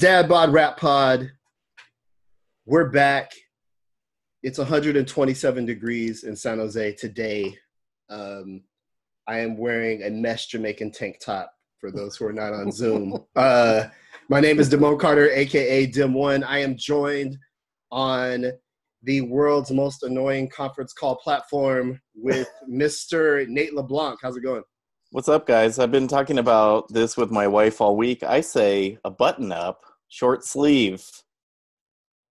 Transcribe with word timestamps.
Dad 0.00 0.30
Bod 0.30 0.50
Rap 0.50 0.78
Pod. 0.78 1.30
We're 2.64 2.88
back. 2.88 3.32
It's 4.42 4.56
127 4.56 5.66
degrees 5.66 6.24
in 6.24 6.34
San 6.34 6.56
Jose 6.56 6.94
today. 6.94 7.54
Um, 8.08 8.62
I 9.28 9.40
am 9.40 9.58
wearing 9.58 10.04
a 10.04 10.08
mesh 10.08 10.46
Jamaican 10.46 10.92
tank 10.92 11.20
top 11.22 11.52
for 11.78 11.90
those 11.90 12.16
who 12.16 12.24
are 12.24 12.32
not 12.32 12.54
on 12.54 12.72
Zoom. 12.72 13.18
Uh, 13.36 13.88
my 14.30 14.40
name 14.40 14.58
is 14.58 14.70
Damone 14.70 14.98
Carter, 14.98 15.30
aka 15.32 15.84
Dim 15.84 16.14
One. 16.14 16.44
I 16.44 16.60
am 16.60 16.78
joined 16.78 17.36
on 17.90 18.52
the 19.02 19.20
world's 19.20 19.70
most 19.70 20.02
annoying 20.02 20.48
conference 20.48 20.94
call 20.94 21.16
platform 21.16 22.00
with 22.14 22.48
Mr. 22.70 23.46
Nate 23.48 23.74
LeBlanc. 23.74 24.18
How's 24.22 24.38
it 24.38 24.44
going? 24.44 24.62
What's 25.12 25.28
up, 25.28 25.44
guys? 25.44 25.80
I've 25.80 25.90
been 25.90 26.06
talking 26.06 26.38
about 26.38 26.88
this 26.88 27.16
with 27.16 27.32
my 27.32 27.48
wife 27.48 27.80
all 27.80 27.96
week. 27.96 28.22
I 28.22 28.40
say 28.40 28.96
a 29.04 29.10
button 29.10 29.50
up, 29.50 29.82
short 30.10 30.44
sleeve 30.44 31.08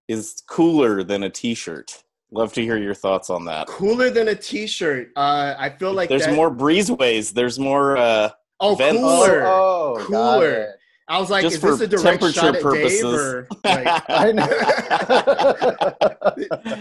is 0.08 0.44
cooler 0.48 1.02
than 1.04 1.24
a 1.24 1.30
t 1.30 1.56
shirt. 1.56 2.04
Love 2.32 2.54
to 2.54 2.62
hear 2.62 2.78
your 2.78 2.94
thoughts 2.94 3.32
on 3.32 3.46
that. 3.46 3.66
Cooler 3.66 4.12
than 4.12 4.28
a 4.28 4.36
t-shirt. 4.36 5.10
Uh, 5.16 5.56
I 5.58 5.72
feel 5.72 5.94
like 5.94 6.10
There's 6.10 6.26
that- 6.28 6.36
more 6.36 6.52
breezeways. 6.52 7.34
There's 7.34 7.58
more. 7.58 7.98
Uh, 7.98 8.30
Oh, 8.60 8.76
vents. 8.76 9.00
cooler. 9.00 9.44
Oh, 9.48 9.96
got 9.98 10.08
Cooler. 10.42 10.76
I 11.08 11.18
was 11.20 11.32
like, 11.32 11.42
Just 11.42 11.56
is 11.56 11.62
this 11.64 11.78
for 11.80 11.84
a 11.86 11.88
direct 11.88 12.04
temperature 12.04 12.40
shot 12.40 12.56
at 12.58 12.62
purposes. 12.62 13.02
Dave 13.02 13.06
or 13.16 13.48
like, 13.64 14.04
I 14.10 14.32
know. 14.32 14.46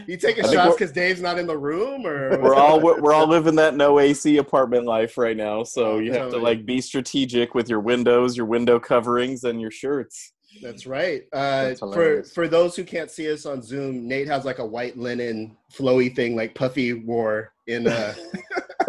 you 0.07 0.17
taking 0.19 0.45
I 0.45 0.49
think 0.49 0.53
shots 0.61 0.75
because 0.75 0.93
Dave's 0.93 1.21
not 1.23 1.39
in 1.39 1.47
the 1.47 1.57
room 1.57 2.07
or 2.07 2.39
we're 2.43 2.55
all 2.55 2.81
we're 2.81 3.13
all 3.15 3.27
living 3.27 3.55
that 3.57 3.75
no 3.75 3.99
AC 4.01 4.37
apartment 4.37 4.85
life 4.87 5.17
right 5.17 5.37
now. 5.37 5.63
So 5.63 5.99
you 5.99 6.13
have 6.13 6.31
to 6.33 6.37
like 6.39 6.67
be 6.67 6.81
strategic 6.83 7.55
with 7.55 7.71
your 7.71 7.81
windows, 7.81 8.37
your 8.37 8.47
window 8.47 8.79
coverings, 8.79 9.45
and 9.45 9.61
your 9.61 9.71
shirts. 9.71 10.33
That's 10.63 10.87
right. 10.87 11.23
Uh, 11.33 11.69
That's 11.69 11.81
for 11.81 12.23
for 12.25 12.49
those 12.49 12.77
who 12.77 12.85
can't 12.85 13.11
see 13.11 13.31
us 13.33 13.47
on 13.47 13.63
Zoom, 13.63 14.07
Nate 14.07 14.29
has 14.29 14.45
like 14.45 14.59
a 14.59 14.67
white 14.67 14.97
linen 14.97 15.57
flowy 15.73 16.15
thing 16.15 16.37
like 16.37 16.55
Puffy 16.55 16.93
wore 16.93 17.53
in 17.67 17.87
uh 17.87 18.15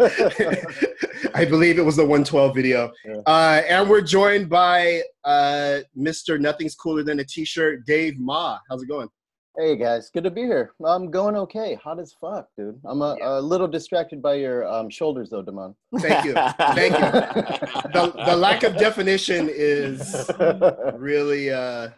I 1.34 1.44
believe 1.44 1.78
it 1.78 1.84
was 1.84 1.96
the 1.96 2.02
112 2.02 2.54
video. 2.54 2.90
Yeah. 3.04 3.16
Uh, 3.26 3.62
and 3.68 3.88
we're 3.88 4.00
joined 4.00 4.48
by 4.48 5.02
uh, 5.24 5.80
Mr. 5.96 6.40
Nothing's 6.40 6.74
Cooler 6.74 7.02
Than 7.02 7.20
a 7.20 7.24
T-shirt, 7.24 7.86
Dave 7.86 8.18
Ma. 8.18 8.58
How's 8.68 8.82
it 8.82 8.88
going? 8.88 9.08
Hey 9.58 9.76
guys, 9.76 10.10
good 10.10 10.24
to 10.24 10.30
be 10.30 10.42
here. 10.42 10.72
I'm 10.84 11.10
going 11.10 11.36
okay. 11.36 11.74
Hot 11.74 11.98
as 11.98 12.12
fuck, 12.12 12.48
dude. 12.56 12.80
I'm 12.84 13.02
a, 13.02 13.16
a 13.20 13.40
little 13.40 13.68
distracted 13.68 14.22
by 14.22 14.34
your 14.34 14.66
um, 14.66 14.88
shoulders 14.90 15.30
though, 15.30 15.42
Damon. 15.42 15.74
Thank 15.98 16.24
you. 16.24 16.34
Thank 16.34 16.94
you. 16.94 17.00
The, 17.92 18.12
the 18.26 18.36
lack 18.36 18.62
of 18.62 18.76
definition 18.76 19.48
is 19.50 20.30
really 20.94 21.50
uh, 21.50 21.88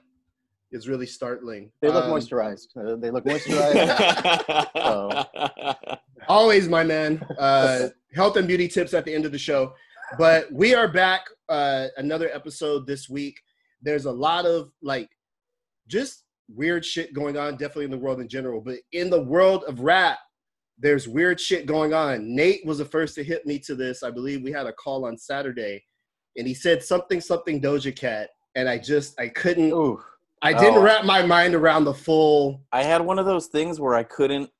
is 0.70 0.88
really 0.88 1.06
startling. 1.06 1.70
They 1.80 1.88
look 1.88 2.04
Um, 2.04 2.10
moisturized. 2.10 2.68
Uh, 2.76 2.96
they 2.96 3.10
look 3.10 3.24
moisturized. 3.24 4.68
Always 6.28 6.68
my 6.68 6.84
man 6.84 7.20
uh 7.38 7.88
health 8.14 8.36
and 8.36 8.46
beauty 8.46 8.68
tips 8.68 8.94
at 8.94 9.04
the 9.04 9.12
end 9.12 9.24
of 9.26 9.32
the 9.32 9.38
show 9.38 9.74
but 10.18 10.50
we 10.52 10.72
are 10.74 10.86
back 10.86 11.24
uh 11.48 11.88
another 11.96 12.30
episode 12.32 12.86
this 12.86 13.08
week 13.08 13.40
there's 13.82 14.04
a 14.04 14.12
lot 14.12 14.46
of 14.46 14.70
like 14.82 15.10
just 15.88 16.21
weird 16.48 16.84
shit 16.84 17.12
going 17.14 17.36
on 17.36 17.52
definitely 17.52 17.84
in 17.84 17.90
the 17.90 17.98
world 17.98 18.20
in 18.20 18.28
general 18.28 18.60
but 18.60 18.76
in 18.92 19.08
the 19.10 19.22
world 19.22 19.64
of 19.64 19.80
rap 19.80 20.18
there's 20.78 21.06
weird 21.08 21.40
shit 21.40 21.66
going 21.66 21.94
on 21.94 22.34
nate 22.34 22.64
was 22.66 22.78
the 22.78 22.84
first 22.84 23.14
to 23.14 23.22
hit 23.24 23.46
me 23.46 23.58
to 23.58 23.74
this 23.74 24.02
i 24.02 24.10
believe 24.10 24.42
we 24.42 24.52
had 24.52 24.66
a 24.66 24.72
call 24.72 25.04
on 25.06 25.16
saturday 25.16 25.82
and 26.36 26.46
he 26.46 26.54
said 26.54 26.82
something 26.82 27.20
something 27.20 27.60
doja 27.60 27.94
cat 27.94 28.30
and 28.56 28.68
i 28.68 28.76
just 28.76 29.18
i 29.20 29.28
couldn't 29.28 29.70
Ooh, 29.72 30.00
i 30.42 30.52
didn't 30.52 30.78
Oh. 30.78 30.82
wrap 30.82 31.04
my 31.04 31.24
mind 31.24 31.54
around 31.54 31.84
the 31.84 31.94
full 31.94 32.60
I 32.72 32.82
had 32.82 33.00
one 33.02 33.18
of 33.18 33.26
those 33.26 33.46
things 33.46 33.78
where 33.80 33.94
I 33.94 34.02
couldn't 34.02 34.50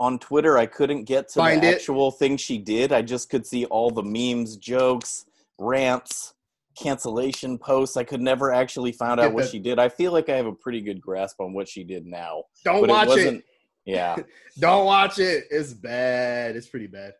on 0.00 0.18
Twitter. 0.18 0.56
I 0.56 0.64
couldn't 0.64 1.04
get 1.04 1.28
to 1.28 1.40
Find 1.40 1.62
the 1.62 1.68
it. 1.68 1.74
actual 1.74 2.10
thing 2.10 2.38
she 2.38 2.56
did. 2.56 2.90
I 2.90 3.02
just 3.02 3.28
could 3.28 3.46
see 3.46 3.66
all 3.66 3.90
the 3.90 4.02
memes, 4.02 4.56
jokes, 4.56 5.26
rants, 5.58 6.32
cancellation 6.78 7.58
posts. 7.58 7.96
I 7.96 8.04
could 8.04 8.20
never 8.20 8.52
actually 8.52 8.92
find 8.92 9.20
out 9.20 9.32
what 9.32 9.48
she 9.48 9.58
did. 9.58 9.78
I 9.78 9.88
feel 9.88 10.12
like 10.12 10.28
I 10.28 10.36
have 10.36 10.46
a 10.46 10.52
pretty 10.52 10.80
good 10.80 11.00
grasp 11.00 11.40
on 11.40 11.52
what 11.52 11.68
she 11.68 11.84
did 11.84 12.06
now, 12.06 12.44
don't 12.64 12.88
watch 12.88 13.16
it 13.16 13.34
it. 13.34 13.44
Yeah, 13.84 14.16
Don't 14.58 14.84
watch 14.84 15.18
it. 15.18 15.44
It's 15.50 15.72
bad. 15.72 16.56
It's 16.56 16.68
pretty 16.68 16.86
bad. 16.86 17.12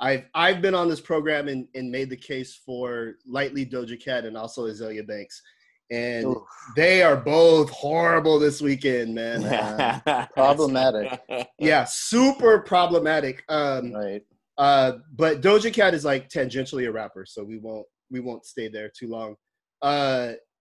I've 0.00 0.24
I've 0.34 0.60
been 0.60 0.74
on 0.74 0.88
this 0.88 1.00
program 1.00 1.48
and, 1.48 1.68
and 1.74 1.90
made 1.90 2.10
the 2.10 2.16
case 2.16 2.60
for 2.66 3.14
lightly 3.26 3.64
Doja 3.64 4.02
Cat 4.02 4.24
and 4.24 4.36
also 4.36 4.66
Azealia 4.66 5.06
Banks. 5.06 5.40
And 5.90 6.26
Oof. 6.26 6.38
they 6.74 7.02
are 7.02 7.16
both 7.16 7.70
horrible 7.70 8.38
this 8.38 8.60
weekend, 8.60 9.14
man. 9.14 9.44
Uh, 9.44 10.26
Problematic. 10.34 11.20
yeah, 11.58 11.84
super 11.84 12.60
problematic. 12.60 13.44
Um 13.48 13.92
right. 13.92 14.22
uh 14.58 14.92
but 15.14 15.40
Doja 15.40 15.72
Cat 15.72 15.94
is 15.94 16.04
like 16.04 16.28
tangentially 16.28 16.88
a 16.88 16.92
rapper, 16.92 17.24
so 17.24 17.44
we 17.44 17.58
won't 17.58 17.86
we 18.10 18.20
won't 18.20 18.44
stay 18.46 18.68
there 18.68 18.88
too 18.96 19.08
long. 19.08 19.36
Uh 19.82 20.32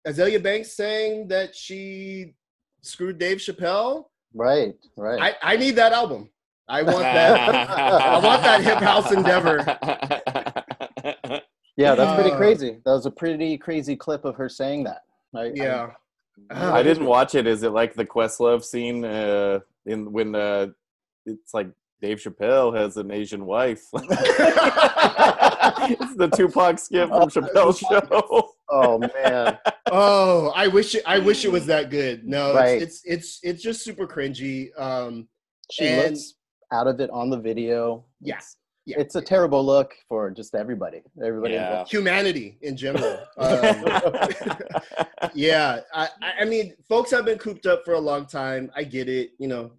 Azealia 0.08 0.42
Banks 0.42 0.72
saying 0.74 1.28
that 1.28 1.56
she 1.56 2.34
screwed 2.82 3.18
Dave 3.18 3.38
Chappelle. 3.40 4.06
Right. 4.34 4.74
Right. 4.96 5.20
I, 5.22 5.54
I 5.54 5.58
need 5.58 5.76
that 5.76 5.92
album. 5.92 6.30
I 6.70 6.84
want 6.84 7.00
that. 7.00 7.50
I 7.70 8.20
want 8.24 8.42
that 8.44 8.62
hip 8.64 8.78
house 8.78 9.12
endeavor. 9.12 9.58
yeah, 11.78 11.96
that's 11.96 12.14
pretty 12.16 12.32
Uh, 12.32 12.38
crazy. 12.38 12.78
That 12.86 12.92
was 12.92 13.06
a 13.06 13.12
pretty 13.12 13.58
crazy 13.58 13.96
clip 13.96 14.24
of 14.24 14.36
her 14.36 14.48
saying 14.50 14.84
that. 14.86 15.02
I, 15.36 15.40
I- 15.42 15.52
Yeah. 15.56 15.92
I 16.52 16.82
didn't 16.84 17.06
watch 17.06 17.36
it. 17.36 17.46
Is 17.46 17.64
it 17.64 17.72
like 17.72 17.94
the 17.96 18.06
Questlove 18.06 18.64
scene 18.64 19.04
uh, 19.04 19.60
in 19.86 20.10
when 20.14 20.34
uh, 20.36 20.68
it's 21.26 21.54
like 21.54 21.68
Dave 22.02 22.20
Chappelle 22.20 22.74
has 22.74 22.96
an 22.96 23.12
Asian 23.12 23.46
wife? 23.46 23.84
it's 25.90 26.16
the 26.16 26.28
Tupac 26.30 26.80
skit 26.80 27.08
from 27.08 27.30
Chappelle's 27.30 27.80
show. 27.80 28.50
oh 28.70 29.00
man. 29.00 29.58
Oh, 29.92 30.52
I 30.56 30.68
wish 30.68 30.94
it, 30.94 31.02
I 31.08 31.18
wish 31.18 31.46
it 31.46 31.52
was 31.52 31.66
that 31.66 31.90
good. 31.90 32.24
No, 32.24 32.54
Right. 32.54 32.80
it's, 32.80 33.02
it's 33.06 33.06
it's 33.06 33.40
it's 33.42 33.64
just 33.64 33.84
super 33.84 34.06
cringy. 34.06 34.70
Um, 34.80 35.28
She 35.72 35.88
And- 35.88 36.12
looks 36.12 36.36
out 36.72 36.86
of 36.88 37.00
it 37.00 37.10
on 37.10 37.32
the 37.32 37.38
video. 37.40 38.06
Yeah. 38.22 38.38
It's, 38.38 38.58
Yeah. 38.86 39.00
it's 39.00 39.16
a 39.16 39.22
terrible 39.22 39.66
look 39.66 39.96
for 40.08 40.30
just 40.30 40.54
everybody. 40.54 41.02
Everybody. 41.24 41.56
Yeah. 41.56 41.86
humanity 41.86 42.60
in 42.62 42.78
general. 42.78 43.18
Um, 43.38 43.84
yeah, 45.34 45.80
I 45.94 46.08
I- 46.22 46.34
I 46.42 46.46
mean, 46.46 46.76
folks 46.88 47.12
have 47.12 47.26
been 47.26 47.38
cooped 47.40 47.66
up 47.66 47.84
for 47.86 47.94
a 47.96 48.00
long 48.00 48.26
time. 48.26 48.72
I 48.76 48.84
get 48.84 49.10
it. 49.10 49.32
You 49.40 49.48
know, 49.48 49.72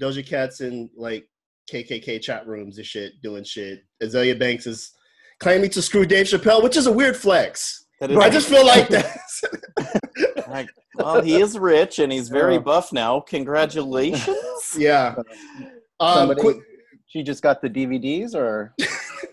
Doja 0.00 0.26
Cat's 0.26 0.60
in 0.62 0.90
like 0.96 1.28
KKK 1.70 2.20
chat 2.20 2.46
rooms 2.46 2.78
and 2.78 2.86
shit, 2.86 3.12
doing 3.22 3.44
shit. 3.44 3.82
Azealia 4.02 4.38
Banks 4.38 4.66
is 4.66 4.92
claiming 5.40 5.70
to 5.70 5.82
screw 5.82 6.06
Dave 6.06 6.26
Chappelle, 6.26 6.62
which 6.62 6.76
is 6.76 6.86
a 6.86 6.92
weird 6.92 7.16
flex. 7.16 7.86
That 8.00 8.16
I 8.16 8.30
just 8.30 8.48
feel 8.48 8.64
like 8.66 8.88
that. 8.88 9.16
Like, 10.48 10.68
well, 10.96 11.22
he 11.22 11.40
is 11.40 11.56
rich 11.56 12.00
and 12.00 12.10
he's 12.12 12.28
very 12.28 12.54
Yeah. 12.54 12.60
buff 12.60 12.92
now. 12.92 13.20
Congratulations. 13.20 14.36
yeah. 14.76 15.14
Um, 16.00 16.14
Somebody, 16.14 16.40
quick, 16.40 16.56
she 17.06 17.22
just 17.22 17.40
got 17.40 17.62
the 17.62 17.70
DVDs, 17.70 18.34
or 18.34 18.74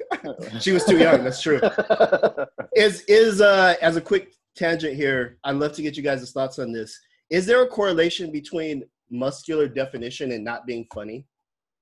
she 0.60 0.72
was 0.74 0.86
too 0.86 1.00
young. 1.00 1.24
That's 1.24 1.42
true. 1.42 1.60
Is 2.76 3.02
is 3.08 3.42
uh 3.42 3.74
as 3.82 3.96
a 3.96 4.02
quick 4.02 4.34
tangent 4.56 4.96
here? 4.96 5.40
I'd 5.44 5.56
love 5.56 5.74
to 5.74 5.82
get 5.82 5.98
you 5.98 6.04
guys' 6.04 6.32
thoughts 6.32 6.60
on 6.60 6.72
this. 6.72 6.98
Is 7.32 7.48
there 7.48 7.64
a 7.64 7.68
correlation 7.68 8.32
between 8.32 8.84
muscular 9.10 9.68
definition 9.68 10.32
and 10.32 10.44
not 10.44 10.68
being 10.68 10.86
funny? 10.94 11.26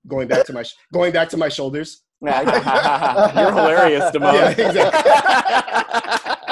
Going 0.07 0.29
back 0.29 0.45
to 0.45 0.53
my 0.53 0.63
going 0.93 1.11
back 1.11 1.27
to 1.29 1.37
my 1.37 1.49
shoulders. 1.49 2.03
You're 2.21 3.51
hilarious, 3.51 4.05
Damone. 4.11 4.57
Yeah, 4.57 6.45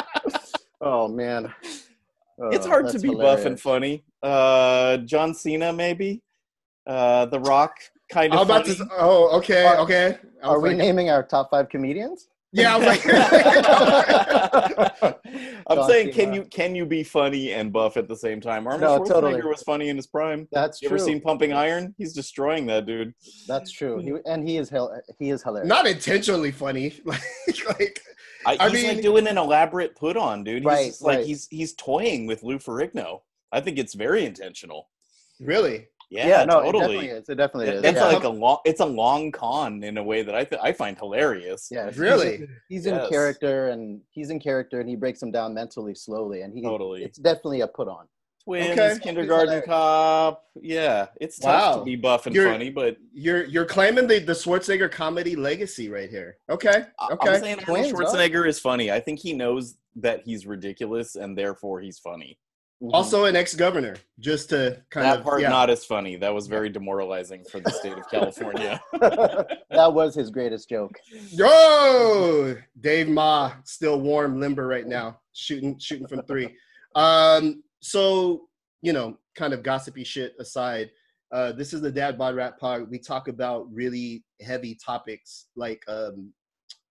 oh 0.81 1.07
man, 1.07 1.53
it's 2.51 2.65
Oh, 2.65 2.69
hard 2.69 2.89
to 2.89 2.99
be 2.99 3.09
buff 3.15 3.45
and 3.45 3.59
funny. 3.59 4.03
Uh, 4.21 4.97
John 4.97 5.33
Cena, 5.33 5.71
maybe. 5.73 6.21
Uh, 6.85 7.25
The 7.27 7.39
Rock, 7.39 7.77
kind 8.11 8.33
of 8.33 8.41
about 8.41 8.65
to. 8.65 8.87
Oh, 8.97 9.37
okay, 9.37 9.65
Are- 9.65 9.77
okay. 9.79 10.17
Are 10.43 10.59
we 10.59 10.69
like- 10.69 10.77
naming 10.77 11.09
our 11.09 11.23
top 11.23 11.49
five 11.51 11.69
comedians? 11.69 12.27
Yeah, 12.53 12.75
I 12.75 12.77
was 12.77 12.87
like. 12.87 13.03
I'm 15.67 15.77
John 15.77 15.89
saying, 15.89 16.07
can 16.09 16.15
Cena. 16.25 16.35
you 16.35 16.43
can 16.45 16.75
you 16.75 16.85
be 16.85 17.03
funny 17.03 17.53
and 17.53 17.71
buff 17.73 17.97
at 17.97 18.07
the 18.07 18.15
same 18.15 18.39
time? 18.41 18.67
Arnold 18.67 18.81
No, 18.81 18.99
Schwarzenegger 18.99 19.07
totally. 19.21 19.41
was 19.41 19.63
funny 19.63 19.89
in 19.89 19.95
his 19.95 20.07
prime. 20.07 20.47
That's 20.51 20.81
You 20.81 20.89
true. 20.89 20.97
ever 20.97 21.05
seen 21.05 21.19
Pumping 21.21 21.53
Iron? 21.53 21.95
He's 21.97 22.13
destroying 22.13 22.65
that 22.67 22.85
dude. 22.85 23.13
That's 23.47 23.71
true. 23.71 23.99
He, 23.99 24.13
and 24.29 24.47
he 24.47 24.57
is 24.57 24.71
he 25.19 25.29
is 25.29 25.41
hilarious. 25.43 25.67
not 25.67 25.87
intentionally 25.87 26.51
funny. 26.51 26.93
Like, 27.05 28.01
like 28.45 28.59
I, 28.61 28.67
I 28.67 28.73
mean- 28.73 28.87
like 28.87 29.01
doing 29.01 29.25
an 29.27 29.37
elaborate 29.37 29.95
put 29.95 30.17
on, 30.17 30.43
dude. 30.43 30.57
He's 30.57 30.65
Right, 30.65 30.93
like 31.01 31.17
right. 31.19 31.25
he's 31.25 31.47
he's 31.49 31.73
toying 31.75 32.25
with 32.27 32.43
Lou 32.43 32.57
Ferrigno. 32.59 33.21
I 33.51 33.61
think 33.61 33.77
it's 33.79 33.93
very 33.93 34.25
intentional. 34.25 34.89
really. 35.39 35.87
Yeah, 36.13 36.45
no, 36.45 36.61
totally. 36.61 36.83
it 36.83 36.87
definitely 36.87 37.07
is. 37.07 37.29
It 37.29 37.35
definitely 37.35 37.67
is. 37.69 37.83
It's 37.83 37.97
yeah. 37.99 38.05
like 38.05 38.23
a 38.23 38.29
long 38.29 38.57
it's 38.65 38.79
a 38.81 38.85
long 38.85 39.31
con 39.31 39.83
in 39.83 39.97
a 39.97 40.03
way 40.03 40.21
that 40.23 40.35
I 40.35 40.43
th- 40.43 40.61
I 40.63 40.71
find 40.73 40.97
hilarious. 40.97 41.69
yeah, 41.71 41.89
Really? 41.95 42.47
He's 42.69 42.85
Yes. 42.85 43.03
in 43.05 43.09
character, 43.09 43.69
and 43.69 44.01
he's 44.11 44.29
in 44.29 44.39
character, 44.39 44.79
and 44.79 44.89
he 44.89 44.95
breaks 44.95 45.19
them 45.19 45.31
down 45.31 45.53
mentally 45.53 45.95
slowly, 45.95 46.41
and 46.41 46.53
he 46.53 46.61
Totally. 46.61 47.03
It's 47.03 47.17
definitely 47.17 47.61
a 47.61 47.67
put 47.67 47.87
on. 47.87 48.07
Twins, 48.43 48.71
Okay. 48.77 48.99
Kindergarten 49.01 49.61
Cop. 49.65 50.43
Yeah, 50.61 51.07
it's 51.21 51.39
tough 51.39 51.75
Wow. 51.75 51.79
to 51.79 51.85
be 51.85 51.95
buff 51.95 52.25
and 52.25 52.35
You're- 52.35 52.51
funny, 52.51 52.69
but 52.69 52.97
You're 53.13 53.45
you're 53.45 53.65
claiming 53.65 54.05
the 54.07 54.19
the 54.19 54.33
Schwarzenegger 54.33 54.91
comedy 54.91 55.35
legacy 55.37 55.89
right 55.89 56.09
here. 56.09 56.37
Okay. 56.49 56.83
Okay. 57.11 57.29
I'm 57.29 57.39
saying 57.41 57.59
Arnold 57.59 57.65
Twins, 57.65 57.91
huh? 57.91 57.97
Schwarzenegger 57.97 58.45
is 58.47 58.59
funny. 58.59 58.91
I 58.91 58.99
think 58.99 59.19
he 59.19 59.31
knows 59.33 59.77
that 59.95 60.23
he's 60.25 60.45
ridiculous 60.45 61.15
and 61.15 61.37
therefore 61.37 61.79
he's 61.79 61.99
funny. 61.99 62.37
Mhm. 62.83 62.89
Also 62.91 63.23
an 63.23 63.35
ex-governor, 63.37 63.95
just 64.19 64.49
to 64.49 64.81
kind 64.89 65.05
that 65.05 65.19
of 65.19 65.23
part 65.23 65.39
yeah. 65.39 65.47
not 65.47 65.69
as 65.69 65.85
funny. 65.85 66.17
That 66.17 66.33
was 66.33 66.47
very 66.47 66.69
demoralizing 66.69 67.45
for 67.49 67.61
the 67.61 67.71
state 67.71 67.93
of 67.93 68.09
California. 68.09 68.81
that 68.99 69.93
was 69.93 70.13
his 70.15 70.29
greatest 70.29 70.67
joke. 70.67 70.99
Yo, 71.29 72.57
Dave 72.81 73.07
Ma, 73.07 73.53
still 73.63 74.01
warm, 74.01 74.41
limber 74.41 74.67
right 74.67 74.85
now, 74.85 75.19
shooting 75.31 75.79
shooting 75.79 76.07
from 76.07 76.23
three. 76.23 76.57
Um, 76.95 77.63
so 77.79 78.49
you 78.81 78.91
know, 78.91 79.17
kind 79.33 79.53
of 79.53 79.63
gossipy 79.63 80.03
shit 80.03 80.35
aside, 80.37 80.91
uh, 81.31 81.53
this 81.53 81.71
is 81.71 81.79
the 81.79 81.91
Dad 81.91 82.17
Bod 82.17 82.35
Rap 82.35 82.59
Pod. 82.59 82.89
We 82.89 82.99
talk 82.99 83.29
about 83.29 83.73
really 83.73 84.25
heavy 84.41 84.75
topics 84.75 85.45
like 85.55 85.81
um, 85.87 86.33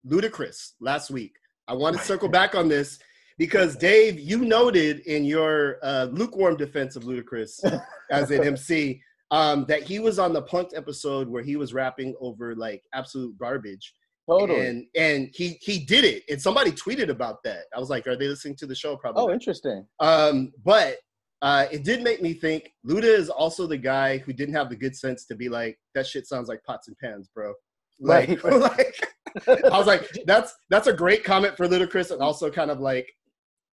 Ludacris 0.07 0.73
last 0.79 1.09
week. 1.09 1.33
I 1.67 1.73
want 1.73 1.97
to 1.97 2.03
circle 2.05 2.29
back 2.29 2.53
on 2.53 2.69
this 2.69 2.99
because 3.39 3.77
Dave, 3.77 4.19
you 4.19 4.39
noted 4.39 4.99
in 5.07 5.23
your 5.23 5.77
uh, 5.81 6.07
lukewarm 6.11 6.57
defense 6.57 6.97
of 6.97 7.03
Ludacris 7.03 7.63
as 8.11 8.29
an 8.29 8.43
MC 8.43 9.01
um, 9.31 9.65
that 9.67 9.81
he 9.81 9.99
was 9.99 10.19
on 10.19 10.33
the 10.33 10.43
Punked 10.43 10.75
episode 10.75 11.27
where 11.29 11.41
he 11.41 11.55
was 11.55 11.73
rapping 11.73 12.13
over 12.19 12.53
like 12.53 12.83
absolute 12.93 13.35
garbage. 13.39 13.93
Totally. 14.29 14.67
And 14.67 14.85
and 14.95 15.29
he 15.33 15.57
he 15.61 15.79
did 15.79 16.03
it, 16.03 16.23
and 16.29 16.39
somebody 16.39 16.71
tweeted 16.71 17.09
about 17.09 17.41
that. 17.45 17.63
I 17.75 17.79
was 17.79 17.89
like, 17.89 18.05
are 18.05 18.15
they 18.15 18.27
listening 18.27 18.55
to 18.57 18.67
the 18.67 18.75
show? 18.75 18.95
Probably. 18.95 19.23
oh, 19.23 19.27
not. 19.27 19.33
interesting. 19.33 19.87
Um, 19.99 20.51
but 20.63 20.97
uh, 21.41 21.65
it 21.71 21.83
did 21.83 22.03
make 22.03 22.21
me 22.21 22.33
think. 22.33 22.71
Luda 22.85 23.05
is 23.05 23.29
also 23.29 23.65
the 23.65 23.77
guy 23.77 24.19
who 24.19 24.33
didn't 24.33 24.53
have 24.53 24.69
the 24.69 24.75
good 24.75 24.95
sense 24.95 25.25
to 25.27 25.35
be 25.35 25.49
like, 25.49 25.79
that 25.95 26.05
shit 26.05 26.27
sounds 26.27 26.47
like 26.47 26.61
pots 26.63 26.89
and 26.89 26.97
pans, 26.97 27.29
bro. 27.33 27.53
Like, 28.01 28.41
Right. 28.43 28.61
like 29.47 29.65
I 29.65 29.77
was 29.77 29.87
like, 29.87 30.09
that's 30.25 30.55
that's 30.69 30.87
a 30.87 30.93
great 30.93 31.25
comment 31.25 31.57
for 31.57 31.67
Ludacris, 31.67 32.11
and 32.11 32.21
also 32.21 32.49
kind 32.49 32.71
of 32.71 32.79
like, 32.79 33.11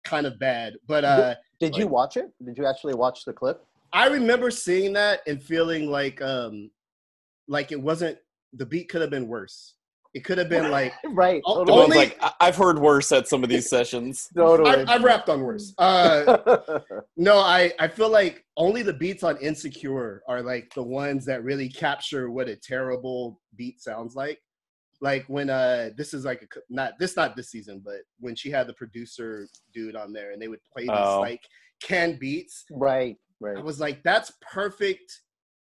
kind 0.06 0.26
of 0.26 0.38
bad. 0.38 0.75
But 0.87 1.05
uh, 1.05 1.35
Did 1.61 1.76
you 1.76 1.85
Like- 1.85 1.93
watch 1.93 2.17
it? 2.17 2.31
Did 2.44 2.56
you 2.56 2.67
actually 2.67 2.94
watch 2.94 3.25
the 3.25 3.32
clip? 3.32 3.64
I 3.93 4.06
remember 4.08 4.50
seeing 4.50 4.93
that 4.94 5.20
and 5.26 5.43
feeling 5.43 5.91
like 5.91 6.20
um, 6.23 6.70
like 7.49 7.73
it 7.73 7.81
wasn't 7.81 8.19
the 8.53 8.67
beat 8.67 8.88
could 8.88 9.00
have 9.00 9.11
been 9.11 9.26
worse. 9.29 9.75
It 10.14 10.25
could 10.25 10.38
have 10.38 10.49
been 10.49 10.70
like 10.79 10.93
Right. 11.05 11.43
The 11.47 11.55
Totally. 11.55 11.79
one's 11.79 11.85
Only- 11.94 11.97
like, 11.99 12.19
I- 12.23 12.32
I've 12.41 12.56
heard 12.56 12.79
worse 12.79 13.11
at 13.12 13.26
some 13.29 13.43
of 13.43 13.49
these 13.49 13.69
sessions. 13.69 14.29
totally. 14.37 14.70
I, 14.70 14.94
I've 14.94 15.03
rapped 15.05 15.29
on 15.29 15.41
worse. 15.43 15.73
Uh, 15.79 16.79
no, 17.17 17.38
I 17.38 17.73
I 17.79 17.88
feel 17.88 18.11
like 18.11 18.44
only 18.56 18.82
the 18.82 18.93
beats 18.93 19.23
on 19.23 19.37
Insecure 19.38 20.23
are 20.29 20.43
like 20.43 20.73
the 20.75 20.82
ones 20.82 21.25
that 21.26 21.43
really 21.44 21.69
capture 21.69 22.31
what 22.31 22.49
a 22.49 22.56
terrible 22.56 23.41
beat 23.56 23.81
sounds 23.81 24.14
like. 24.14 24.41
Like 25.00 25.25
when 25.28 25.50
uh 25.50 25.90
this 25.96 26.14
is 26.14 26.25
like 26.25 26.43
a 26.43 26.46
not 26.70 26.98
this 26.98 27.16
not 27.16 27.37
this 27.37 27.50
season, 27.50 27.82
but 27.84 28.00
when 28.19 28.34
she 28.34 28.50
had 28.50 28.66
the 28.66 28.72
producer 28.75 29.46
dude 29.75 29.94
on 29.96 30.12
there 30.12 30.31
and 30.32 30.40
they 30.40 30.48
would 30.48 30.60
play 30.72 30.84
these 30.84 30.90
Oh. 30.93 31.20
like 31.20 31.43
canned 31.82 32.19
beats. 32.19 32.64
right. 32.70 33.16
I 33.16 33.44
Right. 33.44 33.62
was 33.62 33.78
like, 33.81 34.02
that's 34.02 34.32
perfect 34.40 35.20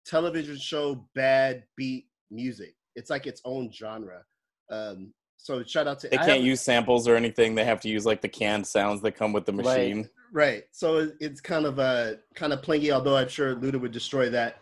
television 0.05 0.57
show 0.57 1.07
bad 1.15 1.63
beat 1.75 2.05
music. 2.29 2.75
It's 2.95 3.09
like 3.09 3.25
its 3.25 3.41
own 3.45 3.71
genre. 3.71 4.23
Um, 4.69 5.13
so 5.37 5.63
shout 5.63 5.87
out 5.87 5.99
to 6.01 6.09
They 6.09 6.17
I 6.19 6.25
can't 6.25 6.43
use 6.43 6.61
samples 6.61 7.07
or 7.07 7.15
anything. 7.15 7.55
They 7.55 7.65
have 7.65 7.81
to 7.81 7.89
use 7.89 8.05
like 8.05 8.21
the 8.21 8.29
canned 8.29 8.67
sounds 8.67 9.01
that 9.01 9.13
come 9.13 9.33
with 9.33 9.45
the 9.47 9.53
machine. 9.53 10.07
right. 10.33 10.63
So 10.71 11.09
it's 11.19 11.41
kind 11.41 11.65
of 11.65 11.79
uh 11.79 12.13
kind 12.35 12.53
of 12.53 12.61
plingy, 12.61 12.91
although 12.91 13.17
I'm 13.17 13.27
sure 13.29 13.55
Luda 13.55 13.79
would 13.81 13.91
destroy 13.91 14.29
that. 14.29 14.57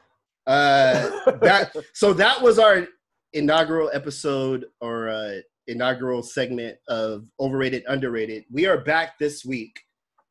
Uh, 0.47 1.09
that 1.41 1.75
so 1.93 2.13
that 2.13 2.41
was 2.41 2.59
our 2.59 2.87
inaugural 3.35 3.89
episode 3.93 4.65
or 4.81 5.09
uh, 5.09 5.35
inaugural 5.67 6.23
segment 6.23 6.77
of 6.87 7.25
overrated 7.39 7.83
underrated 7.87 8.43
we 8.51 8.65
are 8.65 8.77
back 8.77 9.17
this 9.19 9.43
week 9.45 9.79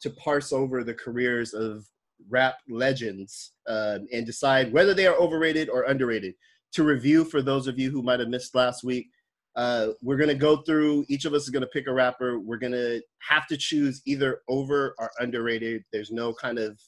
to 0.01 0.11
parse 0.11 0.53
over 0.53 0.85
the 0.85 0.95
careers 0.95 1.55
of 1.55 1.87
rap 2.29 2.57
legends 2.69 3.53
um, 3.69 4.07
and 4.13 4.27
decide 4.27 4.73
whether 4.73 4.95
they 4.95 5.07
are 5.07 5.17
overrated 5.17 5.69
or 5.69 5.83
underrated 5.85 6.35
to 6.73 6.85
review 6.85 7.25
for 7.25 7.43
those 7.43 7.67
of 7.67 7.79
you 7.79 7.91
who 7.91 8.03
might 8.03 8.21
have 8.21 8.29
missed 8.29 8.55
last 8.55 8.85
week 8.85 9.09
uh, 9.57 9.89
we're 10.03 10.17
to 10.29 10.35
go 10.35 10.59
through 10.63 11.05
each 11.09 11.25
of 11.25 11.33
us 11.33 11.45
is 11.45 11.51
to 11.63 11.69
pick 11.69 11.87
a 11.87 11.93
rapper 11.93 12.39
we're 12.39 12.59
to 12.73 13.01
have 13.19 13.47
to 13.47 13.57
choose 13.57 14.03
either 14.07 14.41
over 14.49 14.95
or 14.99 15.11
underrated 15.19 15.85
there's 15.93 16.11
no 16.11 16.33
kind 16.33 16.59
of 16.59 16.79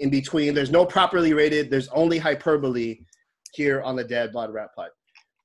in 0.00 0.10
between. 0.10 0.54
There's 0.54 0.70
no 0.70 0.84
properly 0.84 1.34
rated. 1.34 1.70
There's 1.70 1.88
only 1.88 2.18
hyperbole 2.18 3.00
here 3.52 3.82
on 3.82 3.96
the 3.96 4.04
Dad 4.04 4.32
Bod 4.32 4.52
Rap 4.52 4.74
Pod. 4.74 4.90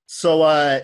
So, 0.06 0.42
uh, 0.42 0.82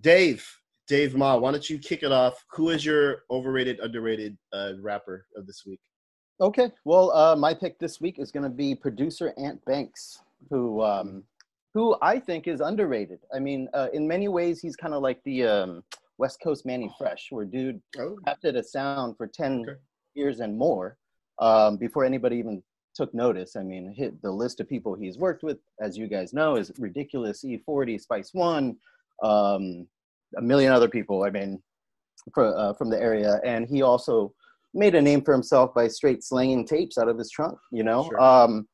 Dave, 0.00 0.46
Dave 0.88 1.14
Ma, 1.16 1.36
why 1.36 1.50
don't 1.52 1.68
you 1.68 1.78
kick 1.78 2.02
it 2.02 2.12
off? 2.12 2.44
Who 2.52 2.70
is 2.70 2.84
your 2.84 3.22
overrated, 3.30 3.80
underrated 3.80 4.36
uh, 4.52 4.72
rapper 4.80 5.26
of 5.36 5.46
this 5.46 5.64
week? 5.66 5.80
Okay. 6.40 6.70
Well, 6.84 7.10
uh, 7.12 7.34
my 7.34 7.54
pick 7.54 7.78
this 7.78 8.00
week 8.00 8.18
is 8.18 8.30
going 8.30 8.44
to 8.44 8.50
be 8.50 8.74
producer 8.74 9.32
Ant 9.38 9.64
Banks, 9.64 10.20
who 10.50 10.82
um, 10.82 11.24
who 11.72 11.96
I 12.02 12.18
think 12.18 12.46
is 12.46 12.60
underrated. 12.60 13.20
I 13.34 13.38
mean, 13.38 13.68
uh, 13.74 13.88
in 13.92 14.06
many 14.06 14.28
ways, 14.28 14.60
he's 14.60 14.76
kind 14.76 14.92
of 14.94 15.02
like 15.02 15.22
the 15.24 15.44
um, 15.44 15.84
West 16.18 16.38
Coast 16.42 16.66
Mannie 16.66 16.92
Fresh, 16.98 17.28
where 17.30 17.46
dude 17.46 17.80
Oh, 17.98 18.18
crafted 18.26 18.56
a 18.56 18.62
sound 18.62 19.16
for 19.16 19.26
ten 19.26 19.62
Okay. 19.62 19.78
years 20.14 20.40
and 20.40 20.56
more 20.56 20.98
um, 21.38 21.78
before 21.78 22.04
anybody 22.04 22.36
even 22.36 22.62
took 22.96 23.12
notice. 23.14 23.56
I 23.56 23.62
mean, 23.62 23.92
hit 23.96 24.20
the 24.22 24.30
list 24.30 24.60
of 24.60 24.68
people 24.68 24.94
he's 24.94 25.18
worked 25.18 25.42
with, 25.42 25.58
as 25.80 25.96
you 25.96 26.08
guys 26.08 26.32
know, 26.32 26.56
is 26.56 26.72
ridiculous. 26.78 27.44
E40, 27.44 28.00
Spice 28.00 28.30
One, 28.32 28.76
um, 29.22 29.86
a 30.36 30.42
million 30.42 30.72
other 30.72 30.88
people. 30.88 31.22
I 31.24 31.30
mean, 31.30 31.62
for, 32.34 32.56
uh, 32.58 32.72
from 32.74 32.90
the 32.90 32.98
area, 33.00 33.40
and 33.44 33.68
he 33.68 33.82
also 33.82 34.32
made 34.74 34.94
a 34.94 35.00
name 35.02 35.22
for 35.22 35.32
himself 35.32 35.72
by 35.74 35.86
straight 35.88 36.24
slinging 36.24 36.66
tapes 36.66 36.98
out 36.98 37.08
of 37.08 37.16
his 37.18 37.30
trunk. 37.30 37.58
You 37.70 37.84
know, 37.84 38.04
Sure. 38.04 38.20
um, 38.20 38.66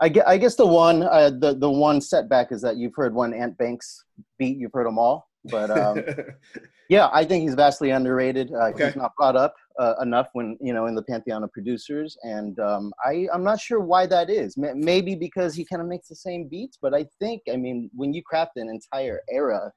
I, 0.00 0.08
gue- 0.08 0.22
I 0.26 0.38
guess 0.38 0.54
the 0.56 0.66
one 0.66 1.02
uh, 1.02 1.30
the 1.30 1.54
the 1.58 1.70
one 1.70 2.00
setback 2.00 2.52
is 2.52 2.62
that 2.62 2.76
you've 2.76 2.94
heard 2.94 3.14
one 3.14 3.34
Ant 3.34 3.58
Banks 3.58 4.04
beat, 4.38 4.56
you've 4.56 4.72
heard 4.72 4.86
them 4.86 4.98
all, 4.98 5.27
but. 5.44 5.70
Um, 5.70 6.02
yeah, 6.88 7.08
I 7.12 7.24
think 7.24 7.42
he's 7.42 7.54
vastly 7.54 7.90
underrated. 7.90 8.52
Uh, 8.52 8.68
Okay. 8.68 8.86
He's 8.86 8.96
not 8.96 9.12
brought 9.16 9.36
up 9.36 9.54
uh, 9.78 9.94
enough 10.02 10.28
when 10.32 10.56
you 10.60 10.72
know 10.72 10.86
in 10.86 10.94
the 10.94 11.02
pantheon 11.02 11.42
of 11.44 11.52
producers, 11.52 12.16
and 12.22 12.58
um, 12.58 12.92
I 13.04 13.26
I'm 13.32 13.44
not 13.44 13.60
sure 13.60 13.80
why 13.80 14.06
that 14.06 14.30
is. 14.30 14.56
Ma- 14.56 14.72
Maybe 14.74 15.14
because 15.14 15.54
he 15.54 15.64
kind 15.64 15.82
of 15.82 15.88
makes 15.88 16.08
the 16.08 16.16
same 16.16 16.48
beats, 16.48 16.78
but 16.80 16.94
I 16.94 17.06
think 17.20 17.42
I 17.52 17.56
mean 17.56 17.90
when 17.94 18.12
you 18.12 18.22
craft 18.22 18.56
an 18.56 18.68
entire 18.68 19.20
era, 19.30 19.70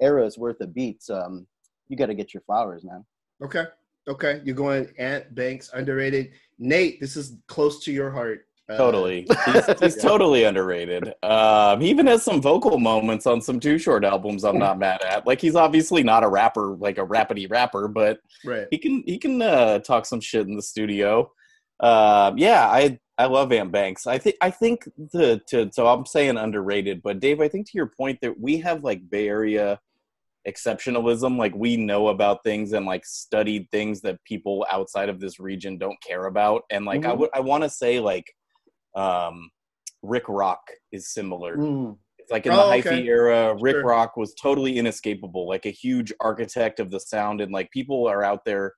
era's 0.00 0.36
worth 0.38 0.60
of 0.60 0.74
beats, 0.74 1.08
um, 1.10 1.46
you 1.88 1.96
got 1.96 2.06
to 2.06 2.14
get 2.14 2.32
your 2.34 2.42
flowers, 2.42 2.84
man. 2.84 3.04
okay. 3.42 3.64
Okay. 4.08 4.40
You're 4.44 4.56
going 4.56 4.88
Ant 4.98 5.34
Banks, 5.34 5.70
underrated. 5.74 6.32
Nate, 6.58 7.00
this 7.00 7.16
is 7.16 7.36
close 7.48 7.84
to 7.84 7.92
your 7.92 8.10
heart. 8.10 8.46
Uh, 8.70 8.76
Totally. 8.76 9.26
He's, 9.46 9.66
he's 9.80 9.96
Yeah. 9.96 10.02
totally 10.02 10.44
underrated. 10.44 11.12
Um, 11.24 11.80
he 11.80 11.90
even 11.90 12.06
has 12.06 12.22
some 12.22 12.40
vocal 12.40 12.78
moments 12.78 13.26
on 13.26 13.40
some 13.40 13.58
Too 13.58 13.78
Short 13.78 14.04
albums 14.04 14.44
I'm 14.44 14.58
not 14.58 14.78
mad 14.78 15.02
at. 15.02 15.26
Like 15.26 15.40
he's 15.40 15.56
obviously 15.56 16.02
not 16.02 16.22
a 16.22 16.28
rapper, 16.28 16.76
like 16.78 16.98
a 16.98 17.06
rappity 17.06 17.50
rapper, 17.50 17.88
but 17.88 18.20
Right. 18.44 18.66
he 18.70 18.78
can 18.78 19.02
he 19.06 19.18
can 19.18 19.42
uh, 19.42 19.80
talk 19.80 20.06
some 20.06 20.20
shit 20.20 20.46
in 20.46 20.54
the 20.56 20.62
studio. 20.62 21.32
Um, 21.80 22.38
yeah, 22.38 22.68
I 22.68 22.98
I 23.18 23.26
love 23.26 23.50
Ant 23.52 23.72
Banks. 23.72 24.06
I 24.06 24.18
think 24.18 24.36
I 24.40 24.50
think 24.50 24.84
the 25.12 25.40
to 25.48 25.70
so 25.72 25.86
I'm 25.88 26.06
saying 26.06 26.36
underrated, 26.36 27.02
but 27.02 27.18
Dave, 27.20 27.40
I 27.40 27.48
think 27.48 27.66
to 27.66 27.72
your 27.74 27.90
point 27.96 28.18
that 28.22 28.38
we 28.38 28.58
have 28.58 28.84
like 28.84 29.08
Bay 29.10 29.28
Area 29.28 29.80
exceptionalism, 30.48 31.36
like 31.38 31.54
we 31.54 31.76
know 31.76 32.08
about 32.08 32.42
things 32.44 32.72
and 32.72 32.86
like 32.86 33.04
studied 33.04 33.68
things 33.70 34.00
that 34.02 34.22
people 34.24 34.66
outside 34.70 35.08
of 35.08 35.20
this 35.20 35.38
region 35.38 35.76
don't 35.78 36.00
care 36.02 36.26
about, 36.26 36.62
and 36.70 36.84
like 36.84 37.04
I 37.04 37.10
Mhm. 37.12 37.18
would 37.18 37.30
I 37.34 37.40
want 37.40 37.62
to 37.64 37.70
say 37.70 38.00
like 38.00 38.32
um, 38.94 39.50
Rick 40.02 40.24
Rock 40.28 40.60
is 40.92 41.12
similar. 41.12 41.56
Mm, 41.56 41.96
It's 42.18 42.30
like 42.30 42.46
in 42.46 42.52
Oh, 42.52 42.56
the 42.56 42.62
okay. 42.76 42.82
hyphy 42.82 43.04
era, 43.06 43.54
Rick 43.60 43.76
Sure. 43.76 43.84
Rock 43.84 44.16
was 44.16 44.34
totally 44.34 44.78
inescapable, 44.78 45.48
like 45.48 45.66
a 45.66 45.70
huge 45.70 46.12
architect 46.20 46.80
of 46.80 46.90
the 46.90 47.00
sound, 47.00 47.40
and 47.40 47.52
like 47.52 47.70
people 47.70 48.06
are 48.08 48.22
out 48.24 48.44
there 48.44 48.74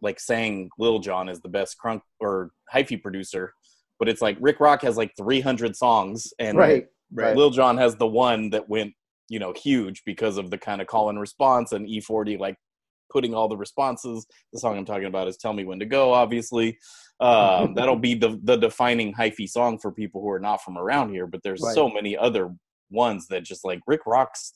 like 0.00 0.20
saying 0.20 0.68
Lil 0.78 0.98
Jon 0.98 1.28
is 1.28 1.40
the 1.40 1.48
best 1.48 1.76
crunk 1.82 2.02
or 2.20 2.50
hyphy 2.72 3.00
producer, 3.00 3.54
but 3.98 4.08
it's 4.08 4.20
like 4.20 4.36
Rick 4.40 4.60
Rock 4.60 4.82
has 4.82 4.96
like 4.96 5.12
300 5.16 5.74
songs, 5.76 6.32
and 6.38 6.58
right, 6.58 6.86
Right. 7.12 7.36
Lil 7.36 7.50
Jon 7.50 7.76
has 7.78 7.96
the 7.96 8.06
one 8.06 8.50
that 8.50 8.68
went 8.68 8.92
you 9.28 9.38
know 9.38 9.52
huge 9.54 10.02
because 10.04 10.36
of 10.36 10.50
the 10.50 10.58
kind 10.58 10.80
of 10.82 10.86
call 10.86 11.08
and 11.10 11.18
response, 11.20 11.72
and 11.72 11.86
E40 11.88 12.38
like 12.38 12.56
putting 13.10 13.34
all 13.34 13.48
the 13.48 13.56
responses. 13.56 14.26
The 14.52 14.58
song 14.60 14.76
I'm 14.76 14.84
talking 14.84 15.06
about 15.06 15.28
is 15.28 15.36
"Tell 15.36 15.52
Me 15.52 15.64
When 15.64 15.78
to 15.80 15.86
Go," 15.86 16.12
obviously. 16.12 16.78
Um, 17.20 17.74
that'll 17.74 17.96
be 17.96 18.14
the 18.14 18.38
the 18.42 18.56
defining 18.56 19.12
hyphy 19.14 19.48
song 19.48 19.78
for 19.78 19.92
people 19.92 20.20
who 20.20 20.30
are 20.30 20.40
not 20.40 20.62
from 20.62 20.76
around 20.78 21.10
here. 21.10 21.26
But 21.26 21.42
there's 21.42 21.62
Right. 21.62 21.74
so 21.74 21.88
many 21.88 22.16
other 22.16 22.54
ones 22.90 23.26
that 23.28 23.44
just 23.44 23.64
like 23.64 23.80
Rick 23.86 24.02
Rock's 24.06 24.54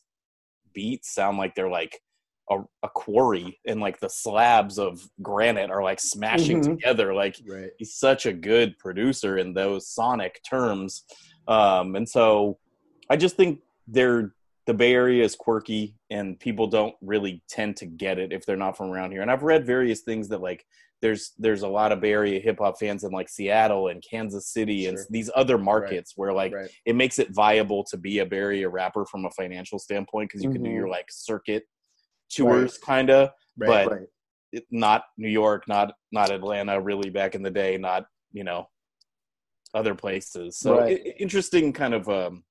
beats 0.74 1.12
sound 1.14 1.38
like 1.38 1.54
they're 1.54 1.70
like 1.70 2.00
a, 2.50 2.58
a 2.82 2.88
quarry 2.88 3.58
and 3.66 3.80
like 3.80 4.00
the 4.00 4.08
slabs 4.08 4.78
of 4.78 5.00
granite 5.22 5.70
are 5.70 5.82
like 5.82 6.00
smashing 6.00 6.60
Mhm. 6.60 6.76
together 6.76 7.12
like 7.14 7.36
Right. 7.46 7.70
he's 7.78 7.94
such 7.94 8.26
a 8.26 8.32
good 8.32 8.78
producer 8.78 9.36
in 9.38 9.52
those 9.54 9.88
sonic 9.88 10.40
terms 10.48 11.04
um 11.46 11.94
and 11.94 12.08
so 12.08 12.58
i 13.10 13.16
just 13.16 13.36
think 13.36 13.60
they're 13.86 14.34
the 14.68 14.74
bay 14.74 14.92
area 14.92 15.24
is 15.24 15.34
quirky 15.34 15.96
and 16.10 16.38
people 16.38 16.66
don't 16.66 16.94
really 17.00 17.42
tend 17.48 17.74
to 17.74 17.86
get 17.86 18.18
it 18.18 18.34
if 18.34 18.44
they're 18.44 18.54
not 18.54 18.76
from 18.76 18.90
around 18.90 19.10
here 19.10 19.22
and 19.22 19.30
i've 19.30 19.42
read 19.42 19.64
various 19.64 20.02
things 20.02 20.28
that 20.28 20.42
like 20.42 20.62
there's 21.00 21.32
there's 21.38 21.62
a 21.62 21.68
lot 21.68 21.90
of 21.90 22.02
bay 22.02 22.12
area 22.12 22.38
hip-hop 22.38 22.78
fans 22.78 23.02
in 23.02 23.10
like 23.10 23.30
seattle 23.30 23.88
and 23.88 24.04
kansas 24.08 24.52
city 24.52 24.84
and 24.84 24.98
these 25.08 25.30
other 25.34 25.56
markets 25.56 26.12
where 26.16 26.34
like 26.34 26.52
right. 26.52 26.70
it 26.84 26.94
makes 26.94 27.18
it 27.18 27.34
viable 27.34 27.82
to 27.82 27.96
be 27.96 28.18
a 28.18 28.26
Bay 28.26 28.36
Area 28.36 28.68
rapper 28.68 29.06
from 29.06 29.24
a 29.24 29.30
financial 29.30 29.78
standpoint 29.78 30.28
because 30.28 30.44
you 30.44 30.50
can 30.50 30.62
do 30.62 30.70
your 30.70 30.88
like 30.88 31.06
circuit 31.10 31.64
tours 32.30 32.76
kind 32.78 33.10
of 33.10 33.30
Right. 33.56 33.86
but- 33.88 33.92
right. 33.92 34.06
it- 34.52 34.66
not 34.70 35.04
New 35.16 35.30
York, 35.30 35.66
not 35.66 35.94
not 36.12 36.30
Atlanta, 36.30 36.80
really 36.80 37.10
back 37.10 37.34
in 37.34 37.42
the 37.42 37.50
day, 37.50 37.76
not 37.78 38.06
you 38.32 38.44
know 38.44 38.68
other 39.74 39.94
places. 39.94 40.58
So 40.58 40.78
Right. 40.78 41.00
i- 41.00 41.14
interesting 41.18 41.72
kind 41.72 41.94
of 41.94 42.08
um, 42.08 42.44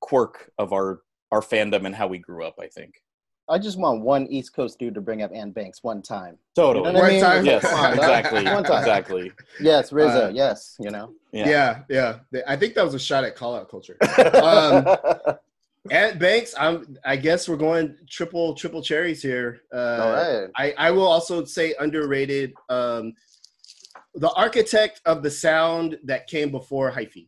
quirk 0.00 0.50
of 0.58 0.72
our 0.72 1.00
our 1.32 1.40
fandom 1.40 1.86
and 1.86 1.94
how 1.94 2.06
we 2.06 2.18
grew 2.18 2.44
up. 2.44 2.54
I 2.60 2.68
think 2.68 3.02
I 3.48 3.58
just 3.58 3.76
want 3.78 4.02
one 4.02 4.26
East 4.28 4.54
Coast 4.54 4.78
dude 4.78 4.94
to 4.94 5.00
bring 5.00 5.22
up 5.22 5.32
Ant 5.34 5.52
Banks 5.52 5.82
one 5.82 6.00
time. 6.02 6.38
totally. 6.54 6.86
You 6.86 6.92
know 6.92 7.00
what 7.00 7.04
I 7.04 7.08
One 7.08 7.12
mean? 7.14 7.22
time. 7.22 7.44
Yes, 7.46 7.64
on, 7.72 7.94
exactly, 7.94 8.44
One 8.44 8.62
time. 8.64 8.78
exactly. 8.78 9.32
Yes, 9.60 9.90
RZA. 9.90 10.26
Uh, 10.26 10.28
yes, 10.32 10.76
you 10.78 10.90
know. 10.90 11.12
Yeah. 11.32 11.82
Yeah. 11.88 12.18
yeah, 12.30 12.40
I 12.46 12.54
think 12.54 12.74
that 12.74 12.84
was 12.84 12.94
a 12.94 12.98
shot 13.00 13.24
at 13.24 13.34
call 13.34 13.56
out 13.56 13.68
culture. 13.68 13.96
Um, 14.34 14.86
Ant 15.90 16.20
Banks, 16.20 16.54
I'm. 16.56 16.96
I 17.04 17.16
guess 17.16 17.48
we're 17.48 17.56
going 17.56 17.96
triple 18.08 18.54
triple 18.54 18.82
cherries 18.82 19.20
here. 19.20 19.62
Uh, 19.74 19.78
All 20.00 20.12
right. 20.12 20.50
I, 20.56 20.74
I 20.78 20.90
will 20.92 21.08
also 21.08 21.44
say 21.44 21.74
underrated. 21.80 22.54
Um, 22.68 23.14
the 24.14 24.30
architect 24.34 25.00
of 25.06 25.24
the 25.24 25.30
sound 25.30 25.98
that 26.04 26.28
came 26.28 26.52
before 26.52 26.92
hyphy. 26.92 27.26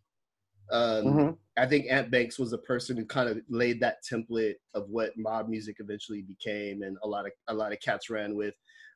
Um, 0.71 1.05
Mhm. 1.05 1.37
I 1.57 1.67
think 1.67 1.87
Ant 1.91 2.11
Banks 2.11 2.39
was 2.39 2.51
the 2.51 2.59
person 2.59 2.97
who 2.97 3.07
kind 3.07 3.29
of 3.29 3.39
laid 3.49 3.81
that 3.81 3.99
template 4.11 4.55
of 4.75 4.89
what 4.91 5.17
mob 5.17 5.49
music 5.49 5.77
eventually 5.79 6.23
became, 6.23 6.83
and 6.83 6.97
a 7.03 7.09
lot 7.09 7.27
of 7.27 7.33
a 7.49 7.55
lot 7.55 7.73
of 7.73 7.81
cats 7.81 8.11
ran 8.11 8.35
with. 8.37 8.55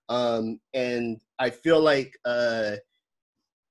Um, 0.08 0.60
and 0.74 1.20
I 1.38 1.50
feel 1.50 1.80
like 1.80 2.16
uh, 2.24 2.76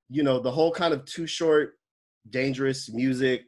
you 0.10 0.24
know 0.24 0.40
the 0.40 0.52
whole 0.52 0.72
kind 0.72 0.94
of 0.94 1.06
too 1.06 1.28
short, 1.28 1.80
dangerous 2.30 2.90
music 2.92 3.46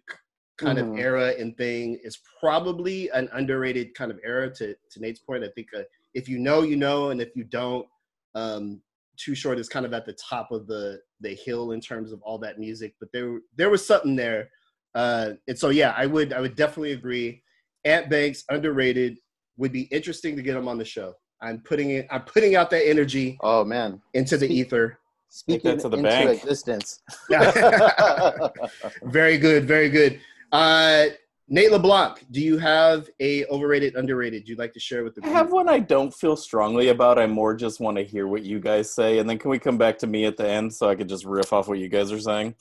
kind 0.57 0.77
of 0.77 0.87
Mhm. 0.87 0.99
era 0.99 1.33
and 1.39 1.55
thing 1.57 1.95
is 2.03 2.19
probably 2.41 3.09
an 3.11 3.29
underrated 3.31 3.93
kind 3.95 4.11
of 4.11 4.19
era. 4.23 4.53
To 4.55 4.75
to 4.91 4.99
Nate's 4.99 5.19
point, 5.21 5.43
I 5.43 5.49
think 5.49 5.73
uh, 5.73 5.83
if 6.13 6.27
you 6.27 6.39
know, 6.39 6.63
you 6.63 6.75
know, 6.75 7.11
and 7.11 7.21
if 7.21 7.35
you 7.35 7.43
don't, 7.45 7.87
um, 8.35 8.81
too 9.17 9.35
short 9.35 9.57
is 9.59 9.69
kind 9.69 9.85
of 9.85 9.93
at 9.93 10.05
the 10.05 10.13
top 10.13 10.51
of 10.51 10.67
the 10.67 11.01
the 11.21 11.35
hill 11.35 11.71
in 11.71 11.79
terms 11.81 12.11
of 12.11 12.21
all 12.23 12.37
that 12.39 12.59
music. 12.59 12.95
But 12.99 13.11
there 13.13 13.39
there 13.55 13.69
was 13.69 13.85
something 13.85 14.15
there, 14.17 14.51
uh, 14.95 15.31
and 15.47 15.57
so 15.57 15.69
yeah, 15.69 15.93
I 15.95 16.05
would 16.05 16.33
I 16.33 16.41
would 16.41 16.55
definitely 16.55 16.93
agree. 16.93 17.41
Ant 17.85 18.09
Banks 18.09 18.43
underrated 18.49 19.17
would 19.57 19.71
be 19.71 19.83
interesting 19.83 20.35
to 20.35 20.41
get 20.41 20.55
him 20.55 20.67
on 20.67 20.77
the 20.77 20.85
show. 20.85 21.13
I'm 21.41 21.59
putting 21.61 21.91
it. 21.91 22.07
I'm 22.11 22.23
putting 22.23 22.55
out 22.55 22.69
that 22.71 22.87
energy 22.87 23.37
Oh 23.41 23.63
man. 23.63 24.01
into 24.13 24.37
the 24.37 24.45
Speak- 24.47 24.57
ether. 24.57 24.99
Speaking 25.31 25.77
to 25.77 25.87
the 25.89 25.97
into 25.97 26.09
bank. 26.09 26.41
existence. 26.43 27.01
very 29.03 29.37
good, 29.37 29.65
very 29.65 29.89
good. 29.89 30.19
Uh, 30.51 31.05
Nate 31.47 31.71
LeBlanc, 31.71 32.25
do 32.31 32.41
you 32.41 32.57
have 32.59 33.09
a 33.19 33.45
overrated, 33.47 33.95
underrated 33.95 34.47
you'd 34.47 34.59
like 34.59 34.73
to 34.73 34.79
share 34.79 35.03
with 35.03 35.15
the 35.15 35.21
I 35.25 35.29
have 35.29 35.51
one 35.51 35.67
I 35.67 35.79
don't 35.79 36.13
feel 36.13 36.35
strongly 36.35 36.89
about. 36.89 37.17
I 37.17 37.25
more 37.25 37.55
just 37.55 37.79
want 37.79 37.97
to 37.97 38.03
hear 38.03 38.27
what 38.27 38.43
you 38.43 38.59
guys 38.59 38.93
say, 38.93 39.17
and 39.19 39.27
then 39.29 39.37
can 39.39 39.49
we 39.49 39.57
come 39.57 39.77
back 39.77 39.97
to 39.99 40.07
me 40.07 40.25
at 40.25 40.37
the 40.37 40.47
end 40.47 40.73
so 40.73 40.87
I 40.89 40.95
could 40.95 41.09
just 41.09 41.25
riff 41.25 41.51
off 41.53 41.67
what 41.67 41.79
you 41.79 41.89
guys 41.89 42.11
are 42.11 42.19
saying? 42.19 42.53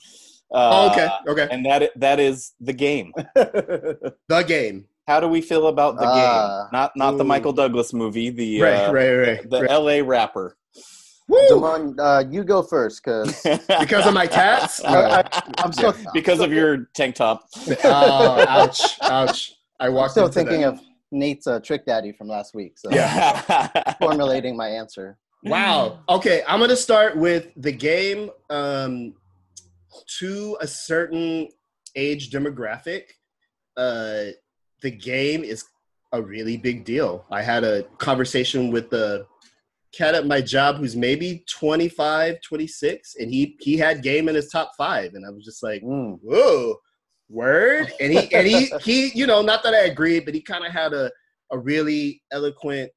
Oh, 0.51 0.87
Uh, 0.87 0.89
okay, 0.91 1.09
okay. 1.27 1.47
And 1.51 1.65
that 1.65 1.91
that 1.95 2.19
is 2.19 2.53
the 2.59 2.73
game. 2.73 3.13
The 3.35 4.43
game. 4.47 4.85
How 5.07 5.19
do 5.19 5.27
we 5.27 5.41
feel 5.41 5.67
about 5.67 5.97
the 5.99 6.05
Ah. 6.07 6.13
game? 6.15 6.69
Not 6.71 6.95
not 6.95 7.17
the 7.17 7.23
Michael 7.23 7.53
Douglas 7.53 7.93
movie, 7.93 8.29
the 8.29 8.61
right, 8.61 8.85
uh, 8.85 8.93
right, 8.93 9.13
right, 9.15 9.49
the 9.49 9.61
right. 9.61 9.69
L.A. 9.71 10.01
rapper. 10.01 10.55
Woo! 11.27 11.37
Damon, 11.47 11.95
uh, 11.99 12.23
you 12.29 12.43
go 12.43 12.61
first, 12.63 13.03
because 13.03 13.41
Because 13.79 14.05
of 14.07 14.13
my 14.13 14.25
tats. 14.27 14.81
No. 14.89 15.21
I'm 15.59 15.71
still 15.73 15.93
because 16.13 16.39
of 16.39 16.51
your 16.51 16.89
tank 16.95 17.15
top. 17.15 17.47
oh, 17.83 18.45
ouch, 18.47 18.97
ouch! 19.03 19.53
I 19.79 19.89
walked. 19.89 20.09
I'm 20.09 20.11
still 20.11 20.25
into 20.25 20.33
thinking 20.39 20.61
that. 20.61 20.73
of 20.73 20.81
Nate's 21.11 21.45
uh, 21.47 21.59
trick 21.59 21.85
daddy 21.85 22.11
from 22.11 22.27
last 22.27 22.53
week. 22.55 22.77
So 22.77 22.89
Yeah. 22.91 23.67
formulating 24.01 24.55
my 24.57 24.69
answer. 24.69 25.17
Wow. 25.43 25.99
Okay, 26.09 26.41
I'm 26.47 26.59
gonna 26.59 26.75
start 26.75 27.15
with 27.17 27.47
the 27.57 27.71
game. 27.71 28.29
Um, 28.49 29.13
to 30.19 30.57
a 30.61 30.67
certain 30.67 31.49
age 31.95 32.31
demographic, 32.31 33.03
uh, 33.77 34.25
the 34.81 34.91
game 34.91 35.43
is 35.43 35.65
a 36.11 36.21
really 36.21 36.57
big 36.57 36.85
deal. 36.85 37.25
I 37.31 37.41
had 37.41 37.63
a 37.63 37.83
conversation 37.97 38.71
with 38.71 38.89
the 38.89 39.27
cat 39.93 40.15
at 40.15 40.25
my 40.25 40.41
job 40.41 40.77
who's 40.77 40.95
maybe 40.95 41.43
25, 41.49 42.41
26, 42.41 43.15
and 43.19 43.31
he 43.31 43.57
he 43.59 43.77
had 43.77 44.03
game 44.03 44.29
in 44.29 44.35
his 44.35 44.49
top 44.49 44.71
five, 44.77 45.13
and 45.13 45.25
I 45.25 45.29
was 45.29 45.43
just 45.45 45.63
like, 45.63 45.81
Mm. 45.83 46.19
whoa 46.21 46.75
word 47.29 47.91
and 47.99 48.11
he 48.11 48.33
and 48.33 48.47
he 48.47 48.71
he 48.81 49.11
you 49.13 49.27
know 49.27 49.41
not 49.41 49.61
that 49.63 49.73
i 49.73 49.81
agreed 49.81 50.25
but 50.25 50.33
he 50.33 50.41
kind 50.41 50.65
of 50.65 50.71
had 50.71 50.93
a 50.93 51.11
a 51.51 51.57
really 51.57 52.21
eloquent 52.31 52.91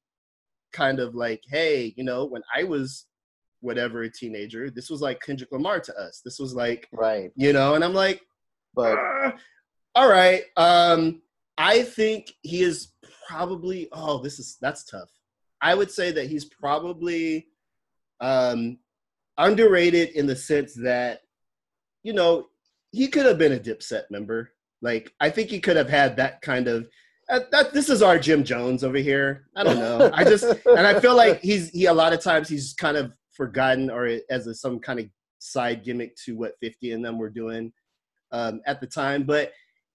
kind 0.71 0.99
of 0.99 1.13
like 1.13 1.41
hey 1.47 1.93
you 1.95 2.03
know 2.03 2.25
when 2.25 2.41
i 2.55 2.63
was 2.63 3.05
whatever 3.63 4.03
a 4.03 4.11
teenager 4.11 4.69
this 4.69 4.89
was 4.89 5.01
like 5.01 5.21
kendrick 5.21 5.51
lamar 5.51 5.79
to 5.79 5.95
us. 5.97 6.21
This 6.23 6.37
was 6.39 6.53
like 6.53 6.87
Right, 6.91 7.31
you 7.35 7.53
know 7.53 7.75
and 7.75 7.83
i'm 7.83 7.93
like 7.93 8.21
but 8.75 8.97
"Ah, 8.97 9.33
all 9.95 10.09
right 10.09 10.43
um 10.57 11.21
i 11.57 11.81
think 11.83 12.31
he 12.41 12.61
is 12.61 12.93
probably 13.27 13.87
oh 13.91 14.19
this 14.19 14.39
is 14.39 14.57
that's 14.61 14.83
tough. 14.83 15.09
I 15.61 15.75
would 15.75 15.91
say 15.91 16.11
that 16.11 16.27
he's 16.29 16.45
probably 16.45 17.47
um 18.19 18.77
underrated 19.37 20.09
in 20.09 20.27
the 20.27 20.35
sense 20.35 20.73
that 20.75 21.21
you 22.03 22.13
know 22.13 22.47
he 22.91 23.07
could 23.07 23.25
have 23.25 23.37
been 23.37 23.53
a 23.53 23.59
dipset 23.59 24.03
member. 24.11 24.51
Like 24.81 25.13
i 25.19 25.29
think 25.29 25.49
he 25.49 25.59
could 25.59 25.77
have 25.77 25.89
had 25.89 26.17
that 26.17 26.41
kind 26.41 26.67
of 26.67 26.87
uh, 27.29 27.39
that 27.51 27.73
this 27.73 27.89
is 27.89 28.01
our 28.01 28.19
jim 28.19 28.43
jones 28.43 28.83
over 28.83 28.97
here. 28.97 29.45
I 29.55 29.63
don't 29.63 29.79
know. 29.79 30.11
I 30.13 30.23
just 30.23 30.43
and 30.65 30.85
i 30.85 30.99
feel 30.99 31.15
like 31.15 31.41
he's 31.41 31.69
he 31.69 31.85
a 31.85 31.93
lot 31.93 32.13
of 32.13 32.21
times 32.21 32.49
he's 32.49 32.73
kind 32.73 32.97
of 32.97 33.13
forgotten 33.33 33.89
or 33.89 34.19
as 34.29 34.47
a, 34.47 34.53
some 34.55 34.79
kind 34.79 34.99
of 34.99 35.05
side 35.39 35.83
gimmick 35.83 36.15
to 36.25 36.35
what 36.37 36.53
50 36.61 36.91
and 36.93 37.03
them 37.03 37.17
were 37.17 37.29
doing 37.29 37.71
um, 38.31 38.61
at 38.65 38.79
the 38.79 38.87
time 38.87 39.23
but 39.23 39.51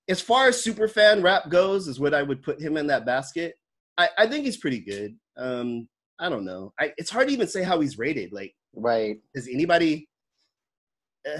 as 0.08 0.20
far 0.20 0.48
as 0.48 0.62
super 0.62 0.88
fan 0.88 1.22
rap 1.22 1.48
goes 1.50 1.88
is 1.88 1.98
what 2.00 2.14
i 2.14 2.22
would 2.22 2.42
put 2.42 2.60
him 2.60 2.76
in 2.76 2.86
that 2.86 3.06
basket 3.06 3.54
i, 3.96 4.08
I 4.18 4.26
think 4.26 4.44
he's 4.44 4.56
pretty 4.58 4.80
good 4.80 5.16
um, 5.36 5.88
i 6.18 6.28
don't 6.28 6.44
know 6.44 6.72
I, 6.78 6.92
it's 6.98 7.10
hard 7.10 7.28
to 7.28 7.34
even 7.34 7.48
say 7.48 7.62
how 7.62 7.80
he's 7.80 7.98
rated 7.98 8.32
like 8.32 8.54
right. 8.74 9.16
is 9.34 9.48
anybody 9.52 10.08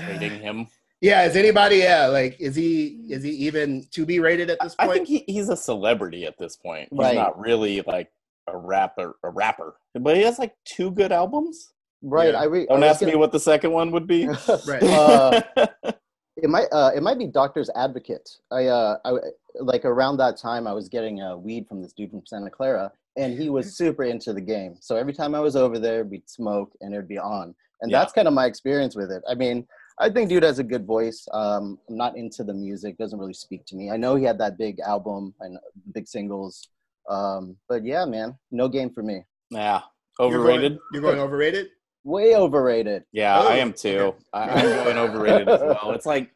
Rating 0.07 0.41
him. 0.41 0.67
yeah 1.01 1.25
is 1.25 1.35
anybody 1.37 1.77
yeah 1.77 2.07
like 2.09 2.37
is 2.41 2.55
he 2.55 3.07
is 3.09 3.23
he 3.23 3.31
even 3.31 3.87
to 3.93 4.05
be 4.05 4.21
rated 4.21 4.51
at 4.51 4.59
this 4.61 4.75
point? 4.75 4.91
I 4.91 4.93
think 4.93 5.09
he, 5.09 5.25
he's 5.27 5.49
a 5.49 5.57
celebrity 5.57 6.27
at 6.27 6.37
this 6.39 6.57
point. 6.57 6.89
He's 6.91 6.99
Right. 6.99 7.15
not 7.15 7.39
really 7.39 7.81
like 7.87 8.11
a 8.49 8.57
rapper, 8.57 9.17
a 9.25 9.31
rapper, 9.31 9.77
but 9.95 10.17
he 10.17 10.23
has 10.25 10.39
like 10.39 10.53
two 10.67 10.91
good 10.91 11.11
albums. 11.13 11.73
Right. 12.03 12.33
Yeah. 12.33 12.41
I 12.41 12.45
re- 12.45 12.67
Don't 12.67 12.83
I 12.85 12.87
ask 12.89 13.01
me 13.01 13.07
gonna- 13.09 13.19
what 13.19 13.33
the 13.33 13.41
second 13.41 13.73
one 13.73 13.91
would 13.91 14.07
be. 14.07 14.27
right 14.67 14.83
Uh, 14.83 15.41
it 16.37 16.49
might 16.49 16.69
uh, 16.73 16.93
it 16.95 17.03
might 17.03 17.19
be 17.19 17.27
Doctor's 17.27 17.71
Advocate. 17.75 18.29
I 18.53 18.67
uh 18.67 18.99
I 19.05 19.13
like 19.61 19.85
around 19.85 20.19
that 20.19 20.37
time 20.37 20.67
I 20.67 20.73
was 20.73 20.89
getting 20.89 21.21
uh, 21.21 21.37
weed 21.37 21.67
from 21.69 21.83
this 21.83 21.93
dude 21.93 22.11
from 22.11 22.23
Santa 22.27 22.51
Clara, 22.51 22.93
and 23.17 23.37
he 23.39 23.51
was 23.51 23.77
super 23.77 24.05
into 24.05 24.33
the 24.33 24.41
game. 24.41 24.77
So 24.81 24.97
every 24.97 25.13
time 25.13 25.35
I 25.35 25.41
was 25.41 25.57
over 25.57 25.79
there, 25.81 26.05
we'd 26.05 26.29
smoke 26.31 26.73
and 26.81 26.95
it'd 26.95 27.09
be 27.09 27.19
on, 27.19 27.55
and 27.83 27.91
Yeah. 27.91 27.99
that's 27.99 28.13
kind 28.13 28.29
of 28.29 28.35
my 28.35 28.47
experience 28.47 28.95
with 28.95 29.11
it. 29.11 29.23
I 29.29 29.35
mean, 29.35 29.67
I 29.99 30.09
think 30.11 30.29
dude 30.29 30.45
has 30.45 30.61
a 30.61 30.65
good 30.65 30.87
voice. 30.87 31.27
Um, 31.33 31.81
I'm 31.89 31.97
not 31.97 32.17
into 32.17 32.45
the 32.45 32.55
music; 32.55 32.97
doesn't 32.99 33.19
really 33.19 33.35
speak 33.35 33.67
to 33.67 33.75
me. 33.77 33.91
I 33.91 33.97
know 33.97 34.15
he 34.15 34.23
had 34.23 34.39
that 34.39 34.57
big 34.57 34.79
album 34.79 35.35
and 35.41 35.59
big 35.93 36.07
singles, 36.07 36.69
um, 37.11 37.57
but 37.69 37.85
yeah, 37.85 38.05
man, 38.05 38.39
no 38.53 38.69
game 38.69 38.91
for 38.91 39.03
me. 39.03 39.25
yeah, 39.51 39.81
You're 40.21 40.31
going- 40.31 40.41
overrated. 40.41 40.79
you're 40.93 41.03
going 41.03 41.19
overrated 41.19 41.67
Way 42.05 42.35
overrated. 42.35 43.05
Yeah, 43.13 43.39
Oh, 43.41 43.49
I 43.49 43.57
am 43.57 43.73
too. 43.73 44.15
I, 44.33 44.43
I'm 44.49 44.85
going 44.85 44.97
overrated 44.99 45.49
as 45.49 45.61
well. 45.61 45.93
It's 45.93 46.07
like 46.07 46.31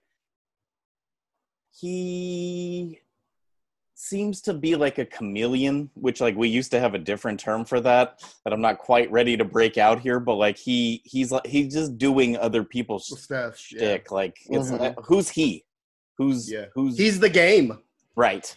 he 1.78 2.98
seems 3.94 4.40
to 4.42 4.52
be 4.54 4.74
like 4.76 4.98
a 4.98 5.04
chameleon, 5.06 5.88
which 5.94 6.20
like 6.20 6.36
we 6.36 6.48
used 6.48 6.70
to 6.72 6.80
have 6.80 6.94
a 6.94 6.98
different 6.98 7.40
term 7.40 7.64
for 7.64 7.80
that 7.80 8.22
that 8.44 8.52
I'm 8.52 8.60
not 8.60 8.78
quite 8.78 9.10
ready 9.10 9.36
to 9.36 9.44
break 9.44 9.78
out 9.78 10.00
here. 10.00 10.20
But 10.20 10.34
like 10.34 10.58
he 10.58 11.00
he's 11.04 11.30
like 11.32 11.46
he's 11.46 11.72
just 11.72 11.96
doing 11.98 12.36
other 12.36 12.64
people's 12.64 13.06
stuff 13.22 13.72
yeah. 13.72 13.98
Like 14.10 14.38
it's 14.50 14.70
Mhm. 14.70 14.96
uh, 14.98 15.00
who's 15.02 15.30
he? 15.30 15.64
Who's 16.18 16.50
Yeah. 16.50 16.66
who's 16.74 16.98
he's 16.98 17.18
the 17.20 17.30
game 17.30 17.78
right? 18.16 18.54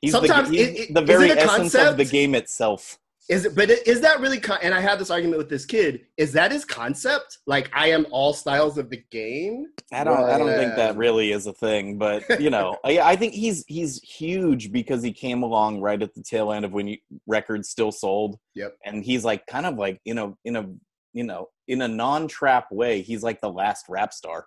He's 0.00 0.12
Sometimes 0.12 0.48
the, 0.50 0.56
he's 0.56 0.68
it- 0.68 0.76
it- 0.90 0.94
the 0.94 1.02
is 1.02 1.06
very 1.06 1.28
it 1.30 1.38
a 1.38 1.42
essence 1.42 1.74
of 1.74 1.96
the 1.96 2.04
game 2.04 2.34
itself. 2.34 2.98
Is 3.28 3.44
it? 3.44 3.54
But 3.54 3.70
is 3.70 4.00
that 4.00 4.20
really? 4.20 4.40
Con- 4.40 4.58
and 4.62 4.72
I 4.72 4.80
had 4.80 4.98
this 4.98 5.10
argument 5.10 5.38
with 5.38 5.50
this 5.50 5.66
kid. 5.66 6.06
Is 6.16 6.32
that 6.32 6.50
his 6.50 6.64
concept? 6.64 7.38
Like 7.46 7.70
I 7.74 7.90
am 7.90 8.06
all 8.10 8.32
styles 8.32 8.78
of 8.78 8.88
the 8.88 9.02
game. 9.10 9.66
I 9.92 10.02
don't. 10.02 10.18
I 10.18 10.38
don't 10.38 10.54
think 10.54 10.76
that 10.76 10.96
really 10.96 11.32
is 11.32 11.46
a 11.46 11.52
thing, 11.52 11.98
but 11.98 12.40
you 12.40 12.48
know, 12.48 12.78
I, 12.84 13.00
I 13.00 13.16
think 13.16 13.34
he's 13.34 13.64
he's 13.68 14.00
huge 14.02 14.72
because 14.72 15.02
he 15.02 15.12
came 15.12 15.42
along 15.42 15.80
right 15.82 16.02
at 16.02 16.14
the 16.14 16.22
tail 16.22 16.52
end 16.52 16.64
of 16.64 16.72
when 16.72 16.88
you, 16.88 16.98
records 17.26 17.68
still 17.68 17.92
sold. 17.92 18.38
Yep. 18.54 18.76
And 18.84 19.04
he's 19.04 19.24
like 19.24 19.46
kind 19.46 19.66
of 19.66 19.76
like 19.76 20.00
you 20.04 20.14
know 20.14 20.36
in 20.44 20.56
a 20.56 20.66
you 21.12 21.24
know 21.24 21.48
in 21.66 21.82
a 21.82 21.88
non-trap 21.88 22.72
way. 22.72 23.02
He's 23.02 23.22
like 23.22 23.42
the 23.42 23.50
last 23.50 23.86
rap 23.90 24.14
star. 24.14 24.46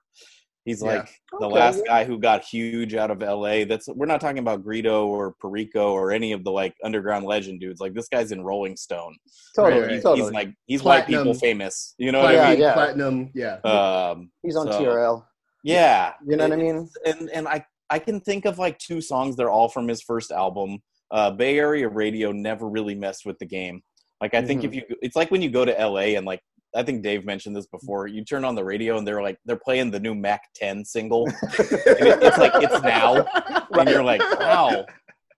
He's 0.66 0.82
Yeah. 0.84 0.88
like 0.98 1.10
the 1.40 1.46
Okay, 1.48 1.56
last 1.56 1.82
guy 1.88 2.04
who 2.06 2.20
got 2.20 2.44
huge 2.44 2.94
out 2.94 3.10
of 3.10 3.24
L.A. 3.24 3.64
That's 3.64 3.88
we're 3.88 4.06
not 4.06 4.22
talking 4.22 4.38
about 4.40 4.64
Greedo 4.64 5.06
or 5.06 5.34
Perico 5.42 5.92
or 5.92 6.12
any 6.12 6.34
of 6.34 6.44
the 6.44 6.52
like 6.52 6.76
underground 6.84 7.26
legend 7.26 7.60
dudes. 7.60 7.82
Like 7.82 7.94
this 7.96 8.08
guy's 8.08 8.32
in 8.32 8.44
Rolling 8.44 8.76
Stone. 8.78 9.18
Totally, 9.56 9.74
Right, 9.82 9.86
right. 9.88 9.94
He's, 9.96 10.04
totally. 10.04 10.22
he's 10.28 10.32
like 10.32 10.54
he's 10.68 10.84
white 10.84 11.08
people 11.08 11.34
famous. 11.34 11.96
You 11.98 12.12
know 12.12 12.22
what 12.22 12.34
Yeah, 12.36 12.44
I 12.48 12.52
mean? 12.52 12.60
yeah. 12.62 12.74
Platinum. 12.74 13.32
Yeah. 13.34 13.56
Um, 13.64 14.32
He's 14.44 14.56
on 14.56 14.72
so- 14.72 14.80
TRL. 14.80 15.26
yeah, 15.64 16.14
You 16.28 16.38
know 16.38 16.44
what 16.48 16.54
I 16.54 16.62
mean? 16.62 16.90
and 17.06 17.30
and 17.32 17.48
I 17.48 17.66
I 17.90 18.00
can 18.00 18.20
think 18.22 18.46
of 18.46 18.58
like 18.60 18.78
two 18.78 19.02
songs. 19.02 19.36
They're 19.36 19.50
all 19.52 19.68
from 19.68 19.88
his 19.88 20.02
first 20.02 20.32
album. 20.32 20.80
Uh, 21.10 21.30
Bay 21.32 21.58
Area 21.60 21.90
radio 21.90 22.32
never 22.32 22.70
really 22.70 22.96
messed 22.96 23.26
with 23.26 23.38
the 23.40 23.46
game. 23.46 23.82
Like 24.22 24.34
I 24.36 24.42
think 24.44 24.64
if 24.64 24.74
you, 24.76 24.84
it's 25.02 25.16
like 25.16 25.30
when 25.32 25.42
you 25.42 25.50
go 25.50 25.66
to 25.66 25.72
LA 25.74 26.16
and 26.16 26.26
like 26.26 26.40
I 26.76 26.84
think 26.84 27.04
Dave 27.04 27.26
mentioned 27.26 27.56
this 27.56 27.68
before. 27.68 28.08
You 28.08 28.24
turn 28.24 28.46
on 28.46 28.56
the 28.56 28.64
radio 28.64 28.98
and 28.98 29.06
they're 29.08 29.22
like 29.22 29.38
they're 29.46 29.58
playing 29.58 29.92
the 29.92 30.00
new 30.00 30.16
Mack 30.16 30.44
10 30.56 30.86
single. 30.86 31.28
it, 31.44 32.24
it's 32.24 32.38
like 32.38 32.54
it's 32.56 32.82
now, 32.84 33.26
and 33.74 33.90
you're 33.90 34.04
like, 34.04 34.22
wow, 34.40 34.86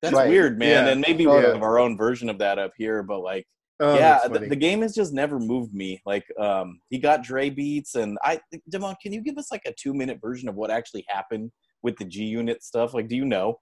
that's 0.02 0.16
Right. 0.16 0.30
weird, 0.30 0.60
man. 0.60 0.86
Yeah. 0.86 0.92
And 0.92 1.02
maybe 1.02 1.26
we 1.26 1.34
Totally. 1.34 1.54
have 1.54 1.64
our 1.64 1.80
own 1.80 1.98
version 1.98 2.30
of 2.30 2.38
that 2.40 2.60
up 2.60 2.72
here, 2.78 3.04
but 3.04 3.20
like 3.22 3.48
Oh, 3.80 3.98
yeah, 3.98 4.28
the, 4.28 4.40
the 4.40 4.56
game 4.56 4.82
has 4.82 4.94
just 4.94 5.14
never 5.14 5.40
moved 5.40 5.74
me. 5.74 6.02
Like, 6.06 6.24
um, 6.40 6.80
he 6.90 7.00
got 7.00 7.24
Dre 7.24 7.50
beats, 7.50 7.96
and 7.96 8.18
I, 8.24 8.40
Devon, 8.70 8.96
can 9.02 9.12
you 9.12 9.22
give 9.22 9.38
us 9.38 9.52
like 9.52 9.64
a 9.66 9.74
two 9.74 9.94
minute 9.94 10.20
version 10.22 10.48
of 10.48 10.56
what 10.56 10.70
actually 10.72 11.04
happened 11.10 11.52
with 11.82 11.98
the 11.98 12.06
G 12.06 12.24
Unit 12.24 12.64
stuff? 12.64 12.94
Like, 12.94 13.08
do 13.08 13.16
you 13.16 13.26
know? 13.26 13.60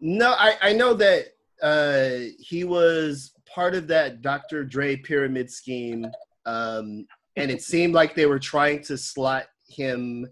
No, 0.00 0.32
I, 0.38 0.56
I 0.62 0.72
know 0.72 0.94
that 0.94 1.26
uh, 1.60 2.30
he 2.38 2.64
was 2.64 3.34
part 3.52 3.74
of 3.74 3.88
that 3.88 4.22
Dr. 4.22 4.64
Dre 4.64 4.96
pyramid 4.96 5.50
scheme, 5.50 6.06
um, 6.46 7.06
and 7.36 7.50
it 7.50 7.62
seemed 7.62 7.94
like 7.94 8.14
they 8.14 8.26
were 8.26 8.38
trying 8.38 8.82
to 8.84 8.96
slot 8.98 9.44
him 9.68 10.26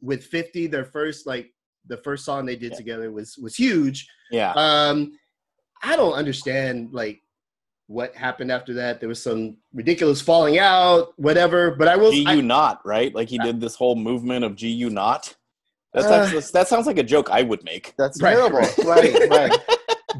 with 0.00 0.24
50. 0.24 0.66
Their 0.68 0.84
first, 0.84 1.26
like, 1.26 1.52
the 1.86 1.96
first 1.98 2.24
song 2.24 2.44
they 2.46 2.54
did 2.56 2.72
Yeah. 2.72 2.76
together 2.76 3.10
was 3.10 3.36
was 3.38 3.56
huge. 3.56 4.06
Yeah, 4.30 4.52
Um, 4.56 5.12
I 5.82 5.96
don't 5.96 6.12
understand 6.12 6.90
like 6.92 7.22
what 7.86 8.14
happened 8.14 8.52
after 8.52 8.74
that. 8.74 9.00
There 9.00 9.08
was 9.08 9.22
some 9.22 9.56
ridiculous 9.72 10.20
falling 10.20 10.58
out, 10.58 11.14
whatever. 11.16 11.70
But 11.70 11.88
I 11.88 11.96
will. 11.96 12.12
G 12.12 12.26
I- 12.26 12.34
U 12.34 12.42
not 12.42 12.84
right? 12.84 13.14
Like 13.14 13.30
he 13.30 13.38
did 13.38 13.58
this 13.60 13.74
whole 13.74 13.96
movement 13.96 14.44
of 14.44 14.54
G 14.54 14.68
U 14.68 14.90
not. 14.90 15.34
That's, 15.94 16.06
Uh, 16.06 16.26
that's 16.26 16.50
that 16.50 16.68
sounds 16.68 16.86
like 16.86 16.98
a 16.98 17.02
joke 17.02 17.30
I 17.30 17.42
would 17.42 17.64
make. 17.64 17.94
That's 17.96 18.20
Right, 18.20 18.34
terrible. 18.36 18.58
right. 18.58 18.78
Right, 18.84 19.30
right. 19.30 19.58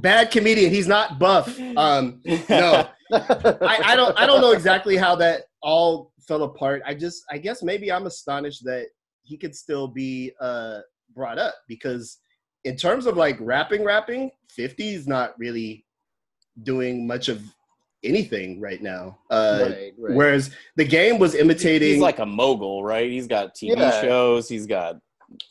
bad 0.00 0.30
comedian. 0.30 0.70
He's 0.72 0.88
not 0.88 1.18
buff. 1.18 1.58
Um, 1.76 2.22
no. 2.48 2.88
I, 3.12 3.80
I 3.84 3.96
don't 3.96 4.18
I 4.18 4.26
don't 4.26 4.40
know 4.40 4.52
exactly 4.52 4.96
how 4.96 5.14
that 5.16 5.42
all 5.62 6.12
fell 6.26 6.42
apart. 6.44 6.82
I 6.86 6.94
just 6.94 7.24
I 7.30 7.38
guess 7.38 7.62
maybe 7.62 7.90
I'm 7.90 8.06
astonished 8.06 8.64
that 8.64 8.86
he 9.22 9.36
could 9.36 9.54
still 9.54 9.88
be 9.88 10.32
uh 10.40 10.80
brought 11.14 11.38
up 11.38 11.54
because 11.68 12.18
in 12.64 12.76
terms 12.76 13.06
of 13.06 13.16
like 13.16 13.36
rapping 13.40 13.84
rapping, 13.84 14.30
50 14.50 14.88
is 14.94 15.06
not 15.06 15.38
really 15.38 15.84
doing 16.62 17.06
much 17.06 17.28
of 17.28 17.42
anything 18.04 18.60
right 18.60 18.82
now. 18.82 19.18
Uh 19.30 19.58
right, 19.70 19.92
right. 19.98 20.16
whereas 20.16 20.50
the 20.76 20.84
game 20.84 21.18
was 21.18 21.34
imitating 21.34 21.94
He's 21.94 22.00
like 22.00 22.18
a 22.18 22.26
mogul, 22.26 22.84
right? 22.84 23.10
He's 23.10 23.26
got 23.26 23.54
TV 23.54 23.76
Yeah. 23.76 24.00
shows. 24.02 24.48
He's 24.48 24.66
got. 24.66 24.96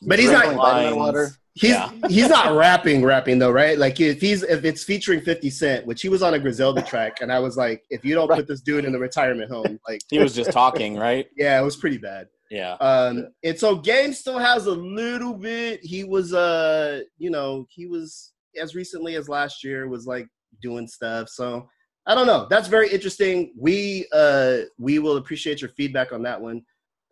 But 0.01 0.19
he's 0.19 0.31
not- 0.31 0.45
Drinking 0.55 0.97
water. 0.97 1.31
He's 1.59 1.71
Yeah. 1.71 1.91
he's 2.07 2.29
not 2.29 2.55
rapping, 2.55 3.03
rapping 3.03 3.39
though, 3.39 3.51
right? 3.51 3.77
Like 3.77 3.99
if 3.99 4.21
he's 4.21 4.43
if 4.43 4.63
it's 4.65 4.83
featuring 4.83 5.21
Fifty 5.21 5.49
Cent, 5.49 5.85
which 5.85 6.01
he 6.01 6.09
was 6.09 6.21
on 6.23 6.33
a 6.33 6.39
Griselda 6.39 6.81
track, 6.81 7.21
and 7.21 7.31
I 7.31 7.39
was 7.39 7.57
like, 7.57 7.83
if 7.89 8.05
you 8.05 8.13
don't 8.15 8.27
Right. 8.29 8.37
put 8.37 8.47
this 8.47 8.61
dude 8.61 8.85
in 8.85 8.91
the 8.91 8.99
retirement 8.99 9.51
home, 9.51 9.79
like 9.87 10.01
He 10.09 10.19
was 10.19 10.33
just 10.35 10.51
talking, 10.51 10.95
right? 10.95 11.27
yeah, 11.37 11.59
it 11.59 11.63
was 11.63 11.75
pretty 11.75 11.97
bad. 11.97 12.27
Yeah. 12.49 12.73
Um, 12.75 13.27
and 13.43 13.59
so 13.59 13.75
Game 13.75 14.13
still 14.13 14.37
has 14.39 14.67
a 14.67 14.71
little 14.71 15.33
bit. 15.33 15.81
He 15.83 16.03
was 16.03 16.33
uh, 16.33 17.01
you 17.17 17.29
know, 17.29 17.65
he 17.69 17.87
was 17.87 18.33
as 18.61 18.75
recently 18.75 19.15
as 19.15 19.27
last 19.29 19.63
year 19.63 19.87
was 19.87 20.07
like 20.07 20.27
doing 20.61 20.87
stuff. 20.87 21.29
So 21.29 21.67
I 22.05 22.15
don't 22.15 22.25
know. 22.27 22.47
That's 22.49 22.67
very 22.69 22.89
interesting. 22.89 23.53
We 23.57 24.07
uh 24.13 24.59
we 24.77 24.99
will 24.99 25.17
appreciate 25.17 25.61
your 25.61 25.69
feedback 25.71 26.13
on 26.13 26.23
that 26.23 26.39
one. 26.39 26.61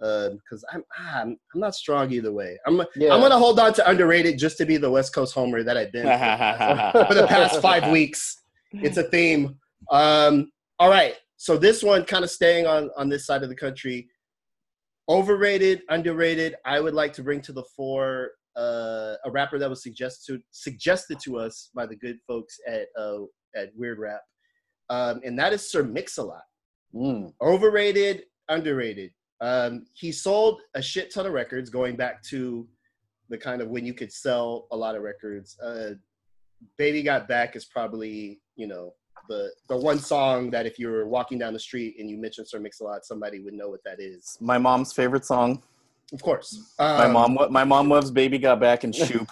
Uh, 0.01 0.31
because 0.31 0.63
I'm, 0.73 0.83
ah, 0.99 1.21
I'm 1.21 1.37
I'm 1.53 1.61
not 1.61 1.73
strong 1.73 2.11
either 2.11 2.31
way. 2.31 2.57
I'm 2.67 2.81
Yeah. 2.95 3.13
I'm 3.13 3.21
gonna 3.21 3.37
hold 3.37 3.59
on 3.59 3.73
to 3.75 3.89
underrated 3.89 4.37
just 4.37 4.57
to 4.57 4.65
be 4.65 4.75
the 4.75 4.91
West 4.91 5.13
Coast 5.13 5.33
homer 5.33 5.63
that 5.63 5.77
I've 5.77 5.93
been 5.93 6.03
for 6.03 7.13
the 7.13 7.25
past 7.27 7.61
five 7.61 7.89
weeks. 7.91 8.35
It's 8.73 8.97
a 8.97 9.03
theme. 9.03 9.55
Um, 9.89 10.51
all 10.79 10.89
right. 10.89 11.15
So 11.37 11.57
this 11.57 11.81
one 11.81 12.03
kind 12.03 12.25
of 12.25 12.29
staying 12.29 12.67
on 12.67 12.89
on 12.97 13.07
this 13.07 13.25
side 13.25 13.43
of 13.43 13.49
the 13.49 13.55
country. 13.55 14.09
Overrated, 15.07 15.83
underrated. 15.89 16.55
I 16.65 16.79
would 16.81 16.95
like 16.95 17.13
to 17.13 17.23
bring 17.23 17.39
to 17.41 17.53
the 17.53 17.63
fore 17.75 18.31
uh, 18.55 19.15
a 19.23 19.31
rapper 19.31 19.59
that 19.59 19.69
was 19.69 19.83
suggested 19.83 20.33
to, 20.33 20.43
suggested 20.51 21.19
to 21.21 21.37
us 21.37 21.69
by 21.75 21.85
the 21.85 21.95
good 21.95 22.17
folks 22.27 22.57
at 22.67 22.87
uh, 22.97 23.19
at 23.55 23.69
Weird 23.75 23.99
Rap, 23.99 24.21
um, 24.89 25.21
and 25.23 25.37
that 25.39 25.53
is 25.53 25.69
Sir 25.69 25.83
Mix-a-Lot. 25.83 26.41
Mm. 26.93 27.33
Overrated, 27.41 28.23
underrated. 28.49 29.11
Um, 29.41 29.85
he 29.93 30.11
sold 30.11 30.61
a 30.75 30.81
shit 30.81 31.13
ton 31.13 31.25
of 31.25 31.33
records 31.33 31.69
going 31.69 31.95
back 31.95 32.23
to 32.23 32.67
the 33.29 33.37
kind 33.37 33.61
of 33.61 33.69
when 33.69 33.85
you 33.85 33.93
could 33.93 34.11
sell 34.11 34.67
a 34.71 34.77
lot 34.77 34.95
of 34.95 35.01
records. 35.01 35.57
Uh, 35.59 35.91
Baby 36.77 37.03
Got 37.03 37.27
Back 37.27 37.55
is 37.55 37.65
probably, 37.65 38.39
you 38.55 38.67
know, 38.67 38.93
the 39.27 39.51
the 39.69 39.75
one 39.75 39.97
song 39.99 40.51
that 40.51 40.65
if 40.65 40.77
you 40.77 40.87
were 40.89 41.07
walking 41.07 41.37
down 41.39 41.51
the 41.53 41.59
street 41.59 41.95
and 41.99 42.09
you 42.09 42.17
mentioned 42.17 42.47
Sir 42.47 42.59
Mix-a-Lot, 42.59 43.05
somebody 43.05 43.39
would 43.39 43.53
know 43.55 43.69
what 43.69 43.83
that 43.83 43.99
is. 43.99 44.37
my 44.39 44.57
mom's 44.57 44.93
favorite 44.93 45.25
song. 45.25 45.61
Of 46.13 46.21
course. 46.21 46.73
My 46.77 47.05
Um, 47.05 47.13
mom, 47.13 47.37
my 47.49 47.63
mom 47.63 47.89
loves 47.89 48.11
"Baby 48.11 48.37
Got 48.37 48.59
Back" 48.59 48.83
and 48.83 48.93
"Shoop." 48.95 49.27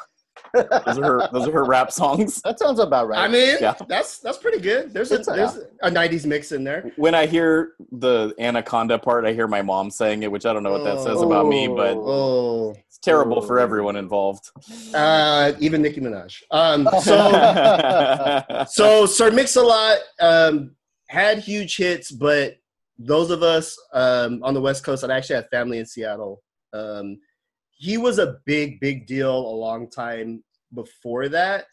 Those 0.53 0.97
are 0.99 1.03
her. 1.03 1.29
Those 1.33 1.47
are 1.47 1.51
her 1.51 1.63
rap 1.65 1.91
songs. 1.91 2.41
That 2.43 2.59
sounds 2.59 2.79
about 2.79 3.07
right. 3.07 3.19
I 3.19 3.27
mean, 3.27 3.57
Yeah. 3.59 3.73
that's 3.87 4.19
that's 4.19 4.37
pretty 4.37 4.59
good. 4.59 4.93
There's 4.93 5.11
a 5.11 5.15
It's 5.15 5.27
a- 5.27 5.31
there's 5.31 5.57
a 5.81 5.89
'90s 5.89 6.25
mix 6.25 6.51
in 6.51 6.63
there. 6.63 6.91
When 6.95 7.15
I 7.15 7.25
hear 7.25 7.73
the 7.91 8.33
Anaconda 8.39 8.99
part, 8.99 9.25
I 9.25 9.33
hear 9.33 9.47
my 9.47 9.61
mom 9.61 9.89
saying 9.89 10.23
it, 10.23 10.31
which 10.31 10.45
I 10.45 10.53
don't 10.53 10.63
know 10.63 10.71
what 10.71 10.83
that 10.83 10.99
says 11.01 11.21
about 11.21 11.47
me, 11.47 11.67
but 11.67 11.95
Oh, 11.97 12.71
it's 12.87 12.99
terrible 12.99 13.41
for 13.41 13.59
Oh. 13.59 13.63
everyone 13.63 13.95
involved. 13.95 14.51
uh, 14.93 15.53
even 15.59 15.81
Nicki 15.81 16.01
Minaj. 16.01 16.35
Um, 16.51 16.87
so 17.01 18.65
so 18.69 19.05
Sir 19.05 19.31
Mix-a-Lot 19.31 19.97
um, 20.19 20.75
had 21.07 21.39
huge 21.39 21.77
hits, 21.77 22.11
but 22.11 22.57
those 22.99 23.31
of 23.31 23.41
us 23.43 23.75
um, 23.93 24.41
on 24.43 24.53
the 24.53 24.61
West 24.61 24.83
Coast, 24.83 25.03
I 25.03 25.15
actually 25.17 25.37
have 25.37 25.49
family 25.49 25.79
in 25.79 25.85
Seattle. 25.85 26.41
Um, 26.73 27.17
he 27.83 27.97
was 27.97 28.17
a 28.19 28.37
big, 28.45 28.79
big 28.79 29.05
deal 29.07 29.35
a 29.35 29.55
long 29.67 29.89
time 29.89 30.43
before 30.73 31.27
that 31.29 31.65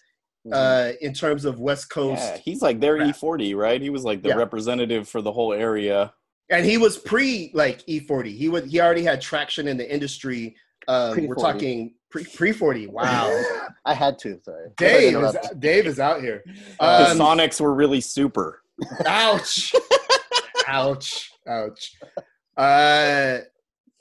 uh, 0.53 0.92
in 1.01 1.12
terms 1.14 1.44
of 1.44 1.61
West 1.61 1.88
Coast. 1.90 2.20
yeah, 2.23 2.37
he's 2.38 2.62
like 2.62 2.81
their 2.81 2.96
Rap. 2.96 3.14
E40, 3.14 3.55
right? 3.57 3.81
He 3.81 3.90
was 3.90 4.05
like 4.05 4.23
the 4.23 4.31
Yeah. 4.31 4.35
representative 4.44 5.09
for 5.09 5.23
the 5.23 5.33
whole 5.33 5.53
area. 5.53 6.12
and 6.51 6.66
he 6.66 6.77
was 6.79 6.99
pre 6.99 7.51
like 7.55 7.79
E40. 7.87 8.37
He 8.37 8.49
was 8.49 8.64
he 8.73 8.81
already 8.81 9.05
had 9.05 9.20
traction 9.20 9.68
in 9.68 9.77
the 9.77 9.88
industry. 9.96 10.57
Um, 10.88 11.11
we're 11.29 11.35
Pre-40. 11.37 11.40
talking 11.53 11.94
pre 12.11 12.25
pre 12.25 12.53
40. 12.53 12.88
Wow, 12.88 13.31
I 13.85 13.94
had 13.94 14.18
to. 14.20 14.40
Sorry. 14.42 14.68
Dave 14.77 15.16
is. 15.16 15.37
Dave 15.61 15.87
is 15.87 16.01
out 16.01 16.20
here. 16.20 16.42
Um, 16.81 17.18
Sonics 17.18 17.61
were 17.61 17.75
really 17.75 18.01
super. 18.01 18.62
Ouch. 19.07 19.73
ouch. 20.66 21.31
Ouch. 21.46 21.94
Uh, 22.57 23.38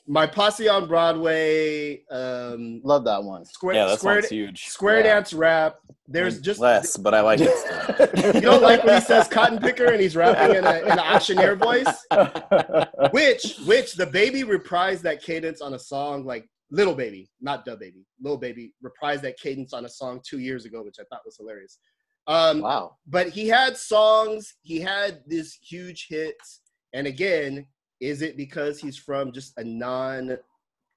my 0.09 0.25
posse 0.25 0.67
on 0.67 0.87
Broadway. 0.87 2.03
Um, 2.09 2.81
Love 2.83 3.05
that 3.05 3.23
one. 3.23 3.45
square 3.45 3.75
Yeah, 3.75 3.85
that 3.85 3.99
square, 3.99 4.21
huge. 4.21 4.65
square 4.65 4.97
Yeah. 4.97 5.03
dance 5.13 5.33
rap. 5.33 5.75
There's 6.07 6.41
just 6.41 6.59
less, 6.59 6.97
but 6.97 7.13
I 7.13 7.21
like 7.21 7.39
it. 7.41 7.55
Still. 7.55 8.33
you 8.33 8.41
don't 8.41 8.63
like 8.63 8.83
when 8.83 8.95
he 8.95 9.01
says 9.01 9.27
cotton 9.27 9.59
picker 9.59 9.85
and 9.85 10.01
he's 10.01 10.15
rapping 10.15 10.57
in, 10.57 10.65
a, 10.65 10.79
in 10.79 10.87
an 10.93 10.99
auctioneer 10.99 11.55
voice. 11.55 11.85
Which 13.11 13.57
which 13.67 13.93
the 13.93 14.07
baby 14.11 14.41
reprised 14.43 15.01
that 15.01 15.21
cadence 15.21 15.61
on 15.61 15.75
a 15.75 15.79
song 15.79 16.25
like 16.25 16.47
Lil 16.71 16.95
Baby, 16.95 17.29
not 17.39 17.63
Dub 17.63 17.79
Baby. 17.79 18.05
Lil 18.19 18.37
Baby 18.37 18.73
reprised 18.83 19.21
that 19.21 19.37
cadence 19.37 19.73
on 19.73 19.85
a 19.85 19.89
song 19.89 20.19
two 20.27 20.39
years 20.39 20.65
ago, 20.65 20.81
which 20.83 20.95
I 20.99 21.03
thought 21.11 21.21
was 21.25 21.37
hilarious. 21.37 21.77
Um, 22.25 22.61
wow. 22.61 22.97
but 23.07 23.29
he 23.29 23.47
had 23.47 23.77
songs, 23.77 24.55
he 24.61 24.79
had 24.79 25.21
these 25.27 25.57
huge 25.61 26.07
hits. 26.09 26.61
And 26.93 27.05
again, 27.07 27.67
is 27.99 28.21
it 28.21 28.37
because 28.37 28.79
he's 28.79 28.97
from 28.97 29.31
just 29.31 29.53
a 29.57 29.63
non 29.63 30.37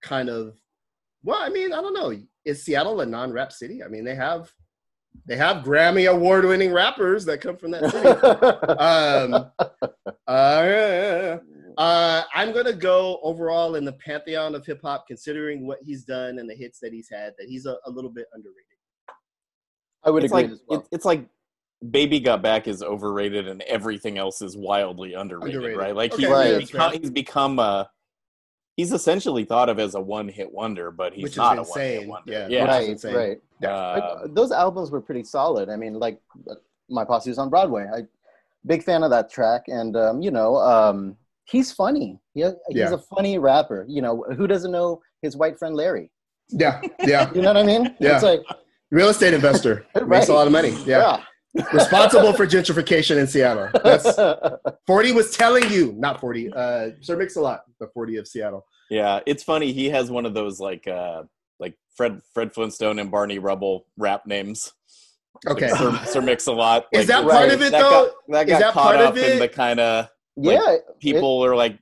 kind 0.03 0.29
of 0.29 0.57
well, 1.25 1.39
I 1.41 1.49
mean, 1.51 1.73
I 1.73 1.81
don't 1.81 1.95
know. 1.95 2.13
Is 2.45 2.65
Seattle 2.65 3.01
a 3.01 3.07
non-rap 3.07 3.53
city? 3.53 3.83
I 3.83 3.89
mean, 3.89 4.05
they 4.05 4.17
have 4.17 4.53
They 5.27 5.37
have 5.37 5.65
Grammy 5.65 6.11
award 6.11 6.45
winning 6.45 6.73
rappers 6.73 7.25
that 7.27 7.41
come 7.41 7.57
from 7.57 7.71
that 7.73 7.91
city. 7.91 8.09
um, 8.79 9.51
uh, 10.27 10.63
yeah, 10.67 11.37
yeah, 11.37 11.39
uh, 11.79 12.23
I'm 12.35 12.53
gonna 12.53 12.73
go 12.73 13.21
overall 13.23 13.77
in 13.77 13.85
the 13.85 13.93
pantheon 13.93 14.55
of 14.55 14.67
hip 14.67 14.81
hop, 14.83 15.07
considering 15.07 15.67
what 15.67 15.79
he's 15.83 16.05
done 16.05 16.39
and 16.39 16.49
the 16.49 16.55
hits 16.55 16.81
that 16.81 16.93
he's 16.93 17.09
had. 17.09 17.35
That 17.39 17.49
he's 17.49 17.67
a, 17.67 17.77
a 17.87 17.91
little 17.91 18.11
bit 18.11 18.27
underrated. 18.33 18.67
I 20.05 20.11
would 20.11 20.25
it's 20.25 20.33
agree 20.33 20.43
like 20.43 20.53
as 20.53 20.63
well. 20.67 20.81
it, 20.81 20.87
it's 20.91 21.05
like 21.05 21.29
Baby 21.91 22.21
Got 22.21 22.43
Back 22.43 22.69
is 22.69 22.83
overrated 22.83 23.49
and 23.49 23.61
everything 23.63 24.19
else 24.19 24.41
is 24.43 24.57
wildly 24.57 25.15
underrated, 25.15 25.57
Underrated. 25.57 25.79
right? 25.79 25.97
Like 25.97 26.13
Okay, 26.13 26.23
he's, 26.23 26.31
Right. 26.31 26.61
he's 26.61 26.71
become, 26.71 26.91
fair. 26.93 27.01
he's 27.01 27.11
become 27.11 27.59
a 27.59 27.91
he's 28.77 28.93
essentially 28.93 29.45
thought 29.45 29.69
of 29.69 29.79
as 29.79 29.95
a 29.95 30.01
one 30.01 30.29
hit 30.29 30.51
wonder, 30.53 30.91
but 30.91 31.13
he's 31.13 31.25
Which 31.25 31.33
is 31.33 31.37
not 31.39 31.59
a 31.59 31.63
one 31.63 31.81
hit 31.81 32.07
wonder. 32.09 32.33
Yeah. 32.33 32.47
yeah. 32.49 32.65
Right, 32.65 32.89
insane. 32.89 33.15
right. 33.15 33.39
Like, 33.61 33.71
Uh, 33.71 34.27
those 34.31 34.51
albums 34.53 34.91
were 34.91 35.01
pretty 35.01 35.25
solid. 35.25 35.69
I 35.69 35.77
mean, 35.77 35.95
like 35.99 36.21
my 36.89 37.05
posse 37.05 37.31
was 37.31 37.39
on 37.39 37.51
Broadway. 37.51 37.87
I 37.95 38.03
big 38.67 38.83
fan 38.85 39.03
of 39.03 39.11
that 39.11 39.29
track, 39.31 39.63
and 39.67 39.97
um, 39.97 40.23
you 40.23 40.31
know, 40.31 40.57
um, 40.57 41.17
he's 41.47 41.73
funny. 41.73 42.21
He, 42.35 42.43
he's 42.43 42.53
Yeah. 42.71 42.93
a 42.95 42.99
funny 42.99 43.39
rapper. 43.39 43.85
You 43.89 44.03
know, 44.03 44.25
who 44.37 44.47
doesn't 44.47 44.71
know 44.71 45.03
his 45.21 45.37
white 45.37 45.59
friend 45.59 45.75
Larry? 45.75 46.11
Yeah, 46.49 46.81
yeah. 47.01 47.31
You 47.35 47.43
know 47.43 47.49
what 47.49 47.57
I 47.57 47.63
mean? 47.65 47.97
Yeah. 47.99 48.15
It's 48.15 48.23
like 48.25 48.43
Real 48.91 49.09
estate 49.09 49.33
investor 49.35 49.87
makes 50.07 50.29
a 50.29 50.35
lot 50.35 50.47
of 50.47 50.53
money. 50.53 50.77
Yeah, 50.87 51.23
responsible 51.73 52.33
for 52.33 52.47
gentrification 52.47 53.19
in 53.19 53.27
Seattle. 53.27 53.69
That's 53.85 54.19
Forty 54.87 55.13
was 55.13 55.37
telling 55.37 55.71
you, 55.71 55.95
not 55.99 56.21
Forty. 56.21 56.53
Uh, 56.53 56.91
Sir 57.01 57.17
Mix-a-Lot, 57.17 57.63
the 57.81 57.89
Forty 57.89 58.17
of 58.17 58.27
Seattle. 58.27 58.67
Yeah, 58.91 59.21
it's 59.27 59.43
funny. 59.43 59.73
He 59.73 59.89
has 59.91 60.11
one 60.11 60.27
of 60.27 60.35
those 60.35 60.61
like 60.61 60.87
uh 60.87 61.23
like 61.59 61.75
Fred 61.97 62.21
Fred 62.35 62.53
Flintstone 62.53 62.99
and 62.99 63.11
Barney 63.11 63.39
Rubble 63.39 63.87
rap 63.97 64.27
names. 64.27 64.73
Okay, 65.49 65.71
Like 65.71 65.79
Sir, 65.79 66.05
Sir 66.05 66.21
Mix 66.21 66.47
a 66.47 66.53
lot. 66.53 66.87
is 66.93 67.07
that 67.07 67.23
part 67.23 67.35
right. 67.35 67.53
of 67.53 67.63
it 67.63 67.73
that 67.73 67.81
though? 67.81 68.07
Got, 68.07 68.15
that 68.29 68.49
Is 68.49 68.53
got 68.53 68.59
that 68.61 68.75
caught 68.75 68.95
part 68.95 69.01
of 69.01 69.07
up 69.09 69.17
in 69.17 69.39
the 69.39 69.49
kind 69.49 69.81
of 69.81 70.09
like, 70.37 70.59
yeah, 70.59 70.77
people 71.01 71.45
are 71.45 71.57
like 71.57 71.79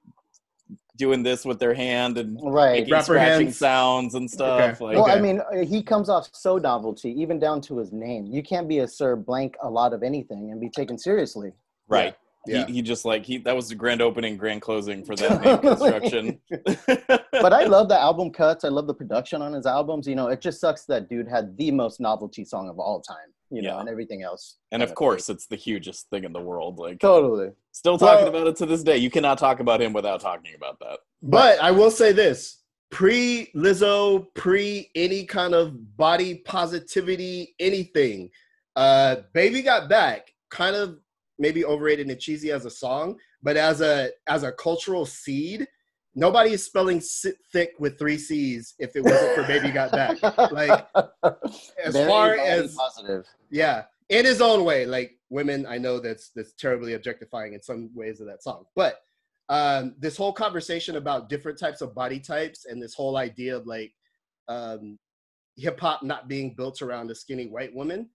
doing 1.00 1.22
this 1.22 1.46
with 1.46 1.58
their 1.58 1.72
hand 1.72 2.18
and 2.18 2.38
right. 2.42 2.80
making 2.80 2.92
Rapper 2.92 3.04
scratching 3.04 3.46
hands. 3.46 3.56
sounds 3.56 4.14
and 4.14 4.30
stuff. 4.30 4.60
Okay. 4.60 4.84
Like 4.84 4.96
well, 4.96 5.10
I 5.10 5.18
mean, 5.18 5.40
uh, 5.40 5.64
he 5.64 5.82
comes 5.82 6.10
off 6.10 6.28
so 6.32 6.58
novelty, 6.58 7.10
even 7.18 7.40
down 7.40 7.62
to 7.62 7.78
his 7.78 7.90
name. 7.90 8.26
You 8.26 8.42
can't 8.42 8.68
be 8.68 8.80
a 8.80 8.86
Sir 8.86 9.16
Blank 9.16 9.56
a 9.62 9.70
lot 9.70 9.94
of 9.94 10.02
anything 10.02 10.50
and 10.52 10.60
be 10.60 10.68
taken 10.68 10.98
seriously. 10.98 11.52
right. 11.88 12.14
Yeah. 12.46 12.64
He, 12.66 12.74
he 12.74 12.82
just 12.82 13.04
like 13.04 13.26
he 13.26 13.36
that 13.36 13.54
was 13.54 13.68
the 13.68 13.74
grand 13.74 14.00
opening, 14.00 14.38
grand 14.38 14.62
closing 14.62 15.04
for 15.04 15.14
that 15.16 15.42
name 15.44 15.58
construction. 15.58 16.40
but 17.32 17.52
I 17.52 17.64
love 17.64 17.90
the 17.90 18.00
album 18.00 18.30
cuts. 18.30 18.64
I 18.64 18.68
love 18.68 18.86
the 18.86 18.94
production 18.94 19.42
on 19.42 19.52
his 19.52 19.66
albums. 19.66 20.06
You 20.06 20.14
know, 20.14 20.28
it 20.28 20.40
just 20.40 20.58
sucks 20.58 20.86
that 20.86 21.10
dude 21.10 21.28
had 21.28 21.54
the 21.58 21.70
most 21.70 22.00
novelty 22.00 22.46
song 22.46 22.70
of 22.70 22.78
all 22.78 23.02
time. 23.02 23.28
You 23.52 23.62
know, 23.62 23.70
Yeah. 23.74 23.80
and 23.80 23.88
everything 23.88 24.22
else. 24.22 24.56
and 24.70 24.82
of 24.82 24.94
course, 24.94 25.28
it's 25.28 25.46
the 25.46 25.56
hugest 25.56 26.08
thing 26.10 26.22
in 26.24 26.32
the 26.32 26.40
world. 26.40 26.78
Like 26.78 27.00
totally. 27.00 27.50
still 27.72 27.98
talking 27.98 28.26
Well- 28.26 28.36
about 28.36 28.46
it 28.46 28.56
to 28.56 28.66
this 28.66 28.82
day. 28.82 28.96
You 28.96 29.10
cannot 29.10 29.38
talk 29.38 29.58
about 29.60 29.82
him 29.82 29.92
without 29.92 30.20
talking 30.20 30.54
about 30.54 30.78
that. 30.80 31.00
But 31.22 31.60
I 31.60 31.70
will 31.72 31.90
say 31.90 32.12
this: 32.12 32.62
pre 32.90 33.50
Lizzo, 33.54 34.26
pre 34.34 34.90
any 34.94 35.24
kind 35.24 35.54
of 35.54 35.96
body 35.96 36.36
positivity, 36.36 37.54
anything. 37.58 38.30
Uh, 38.76 39.16
Baby 39.34 39.62
Got 39.62 39.88
Back, 39.88 40.32
kind 40.50 40.76
of 40.76 40.98
maybe 41.38 41.64
overrated 41.64 42.08
and 42.08 42.20
cheesy 42.20 42.52
as 42.52 42.64
a 42.66 42.70
song, 42.70 43.18
but 43.42 43.56
as 43.56 43.80
a 43.80 44.10
as 44.28 44.42
a 44.44 44.52
cultural 44.52 45.04
seed, 45.06 45.66
nobody 46.14 46.50
is 46.52 46.64
spelling 46.64 47.00
sit 47.00 47.36
thick 47.52 47.72
with 47.78 47.98
three 47.98 48.18
C's 48.18 48.74
if 48.78 48.96
it 48.96 49.02
wasn't 49.04 49.34
for 49.34 49.44
Baby 49.44 49.70
Got 49.70 49.92
Back. 49.92 50.20
Like, 50.52 50.86
as 51.84 51.92
Very 51.94 52.08
far 52.08 52.34
as 52.36 52.74
positive. 52.74 53.26
yeah, 53.50 53.84
in 54.08 54.24
his 54.24 54.40
own 54.40 54.64
way. 54.64 54.86
Like 54.86 55.18
women, 55.30 55.66
I 55.66 55.78
know 55.78 55.98
that's 56.00 56.30
that's 56.34 56.52
terribly 56.54 56.94
objectifying 56.94 57.54
in 57.54 57.62
some 57.62 57.90
ways 57.94 58.20
of 58.20 58.26
that 58.26 58.42
song. 58.42 58.64
But 58.74 59.00
um, 59.48 59.94
this 59.98 60.16
whole 60.16 60.32
conversation 60.32 60.96
about 60.96 61.28
different 61.28 61.58
types 61.58 61.80
of 61.80 61.94
body 61.94 62.20
types 62.20 62.66
and 62.66 62.80
this 62.82 62.94
whole 62.94 63.16
idea 63.16 63.56
of 63.56 63.66
like 63.66 63.92
um, 64.48 64.98
hip 65.56 65.78
hop 65.80 66.02
not 66.02 66.28
being 66.28 66.54
built 66.54 66.82
around 66.82 67.10
a 67.10 67.14
skinny 67.14 67.46
white 67.46 67.74
woman 67.74 68.08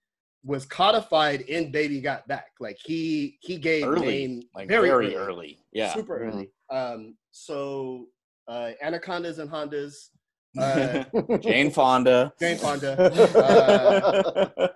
was 0.44 0.66
codified 0.66 1.42
in 1.42 1.72
Baby 1.72 2.00
Got 2.02 2.28
Back. 2.28 2.52
Like 2.60 2.78
he 2.86 3.38
he 3.42 3.58
gave 3.58 3.84
Early, 3.86 4.08
name 4.08 4.44
like 4.54 4.68
very, 4.68 4.90
very, 4.90 5.16
early, 5.16 5.16
early. 5.16 5.60
Yeah. 5.74 5.94
super 5.94 6.20
Mhm. 6.20 6.28
early. 6.34 6.50
Um, 6.72 7.16
so 7.32 8.08
uh, 8.48 8.72
anacondas 8.82 9.40
and 9.40 9.50
Hondas. 9.50 10.10
Uh, 10.58 11.04
Jane 11.40 11.70
Fonda. 11.70 12.32
Jane 12.40 12.58
Fonda. 12.58 12.96
Uh, 13.36 14.68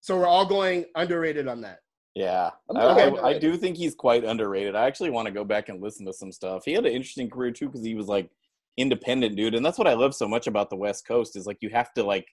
so 0.00 0.16
we're 0.16 0.28
all 0.28 0.46
going 0.46 0.84
underrated 0.94 1.48
on 1.48 1.60
that. 1.62 1.78
yeah, 2.14 2.50
I'm 2.70 2.76
I, 2.76 2.82
I- 3.08 3.28
I 3.30 3.38
do 3.38 3.56
think 3.56 3.76
he's 3.76 3.96
quite 3.96 4.22
underrated. 4.24 4.76
I 4.76 4.86
actually 4.86 5.10
want 5.10 5.26
to 5.26 5.32
go 5.32 5.42
back 5.42 5.68
and 5.70 5.82
listen 5.82 6.06
to 6.06 6.12
some 6.12 6.30
stuff. 6.30 6.62
He 6.64 6.72
had 6.72 6.86
an 6.86 6.92
interesting 6.92 7.28
career 7.28 7.50
too 7.50 7.66
because 7.66 7.84
he 7.84 7.96
was 7.96 8.06
like 8.06 8.30
independent 8.76 9.34
dude, 9.34 9.56
and 9.56 9.66
that's 9.66 9.76
what 9.78 9.88
I 9.88 9.94
love 9.94 10.14
so 10.14 10.28
much 10.28 10.46
about 10.46 10.70
the 10.70 10.76
West 10.76 11.04
Coast 11.04 11.34
is 11.34 11.46
like 11.46 11.58
you 11.60 11.70
have 11.70 11.92
to 11.94 12.04
like 12.04 12.28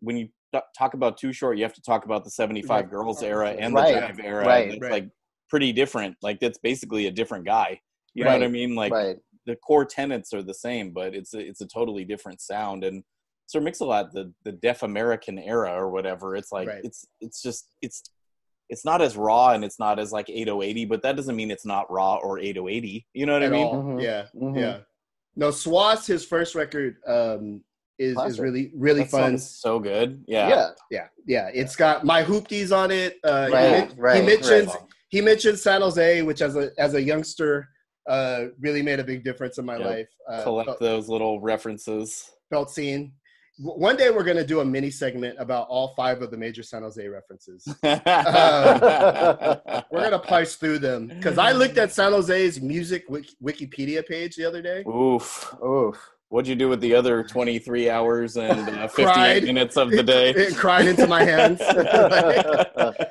when 0.00 0.16
you 0.16 0.28
talk 0.76 0.94
about 0.94 1.16
Too 1.16 1.32
Short, 1.32 1.58
you 1.58 1.62
have 1.62 1.74
to 1.74 1.82
talk 1.82 2.04
about 2.06 2.24
the 2.24 2.30
'75 2.30 2.68
Right. 2.70 2.90
Girls 2.90 3.22
era 3.22 3.50
and 3.50 3.72
Right. 3.72 3.94
the 4.16 4.22
Jive 4.22 4.24
era. 4.24 4.44
Right. 4.46 4.70
It's 4.72 4.82
Right. 4.82 4.90
like 4.92 5.08
pretty 5.48 5.72
different. 5.72 6.16
Like 6.22 6.40
that's 6.40 6.58
basically 6.58 7.06
a 7.06 7.10
different 7.12 7.44
guy. 7.44 7.80
You 8.14 8.24
know 8.24 8.32
what 8.32 8.42
I 8.42 8.48
mean? 8.48 8.74
Like 8.74 8.92
right. 8.92 9.16
the 9.46 9.56
core 9.56 9.84
tenets 9.84 10.32
are 10.32 10.42
the 10.42 10.54
same, 10.54 10.90
but 10.92 11.14
it's 11.14 11.34
a, 11.34 11.38
it's 11.38 11.60
a 11.60 11.66
totally 11.66 12.04
different 12.04 12.40
sound. 12.40 12.84
And 12.84 13.02
Sir 13.46 13.60
Mix-a-Lot, 13.60 14.12
the 14.12 14.32
the 14.44 14.52
Def 14.52 14.82
American 14.82 15.38
era 15.38 15.72
or 15.72 15.90
whatever, 15.90 16.36
it's 16.36 16.52
like 16.52 16.68
Right. 16.68 16.84
it's 16.84 17.06
it's 17.20 17.42
just 17.42 17.68
it's 17.82 18.02
it's 18.68 18.84
not 18.84 19.02
as 19.02 19.16
raw 19.16 19.50
and 19.50 19.64
it's 19.64 19.78
not 19.80 19.98
as 19.98 20.12
like 20.12 20.28
8080, 20.30 20.84
but 20.84 21.02
that 21.02 21.16
doesn't 21.16 21.34
mean 21.34 21.50
it's 21.50 21.66
not 21.66 21.90
raw 21.90 22.16
or 22.16 22.38
8080. 22.38 23.04
You 23.14 23.26
know 23.26 23.32
what 23.32 23.42
I 23.42 23.48
mean? 23.48 23.66
all. 23.66 23.82
Mhm. 23.82 24.02
Yeah, 24.02 24.26
Mhm. 24.34 24.56
yeah. 24.60 24.78
No, 25.36 25.48
Swass, 25.48 26.06
his 26.06 26.24
first 26.24 26.54
record, 26.54 26.96
um, 27.06 27.64
is 27.98 28.16
is 28.26 28.40
really 28.40 28.72
really 28.74 29.02
That 29.02 29.10
fun. 29.10 29.38
so 29.38 29.78
good. 29.78 30.24
Yeah. 30.26 30.48
Yeah. 30.48 30.70
Yeah, 30.90 31.06
yeah. 31.26 31.50
It's 31.52 31.76
got 31.76 32.04
my 32.04 32.22
hoopties 32.24 32.74
on 32.76 32.90
it. 32.90 33.18
Uh, 33.22 33.46
he 33.48 33.52
Right, 33.52 33.70
men- 33.88 33.96
right, 33.98 34.20
he 34.20 34.26
mentions 34.26 34.68
right. 34.68 34.82
he 35.10 35.20
mentioned 35.20 35.58
San 35.58 35.80
Jose, 35.82 36.22
which 36.22 36.40
as 36.40 36.56
a 36.56 36.70
as 36.78 36.94
a 36.94 37.02
youngster, 37.02 37.68
uh, 38.08 38.46
really 38.60 38.82
made 38.82 38.98
a 39.00 39.04
big 39.04 39.22
difference 39.24 39.58
in 39.58 39.64
my 39.64 39.76
Yep. 39.76 39.86
life. 39.86 40.08
Uh, 40.28 40.42
Collect 40.42 40.66
felt, 40.68 40.80
those 40.80 41.08
little 41.08 41.40
references. 41.40 42.30
felt 42.50 42.70
seen. 42.70 43.12
One 43.62 43.94
day 43.96 44.10
we're 44.10 44.24
gonna 44.24 44.42
do 44.46 44.60
a 44.60 44.64
mini 44.64 44.90
segment 44.90 45.36
about 45.38 45.66
all 45.68 45.92
five 45.94 46.22
of 46.22 46.30
the 46.30 46.36
major 46.38 46.62
San 46.62 46.80
Jose 46.82 47.06
references. 47.06 47.62
We're 47.82 48.02
gonna 49.92 50.18
parse 50.18 50.56
through 50.56 50.78
them 50.78 51.08
because 51.08 51.36
I 51.36 51.52
looked 51.52 51.76
at 51.76 51.92
San 51.92 52.12
Jose's 52.12 52.60
music 52.62 53.04
wik- 53.10 53.36
Wikipedia 53.42 54.06
page 54.06 54.36
the 54.36 54.44
other 54.46 54.62
day. 54.62 54.82
Oof. 54.88 55.54
Oof. 55.62 56.10
What'd 56.30 56.48
you 56.48 56.54
do 56.54 56.68
with 56.68 56.80
the 56.80 56.94
other 56.94 57.24
23 57.24 57.90
hours 57.90 58.36
and 58.36 58.68
uh, 58.78 58.86
58 58.96 59.04
Cried. 59.12 59.42
minutes 59.44 59.76
of 59.76 59.90
the 59.90 60.02
day? 60.02 60.30
It 60.30 60.54
cried 60.56 60.86
into 60.86 61.06
my 61.08 61.24
hands. 61.24 61.58
that 62.78 63.02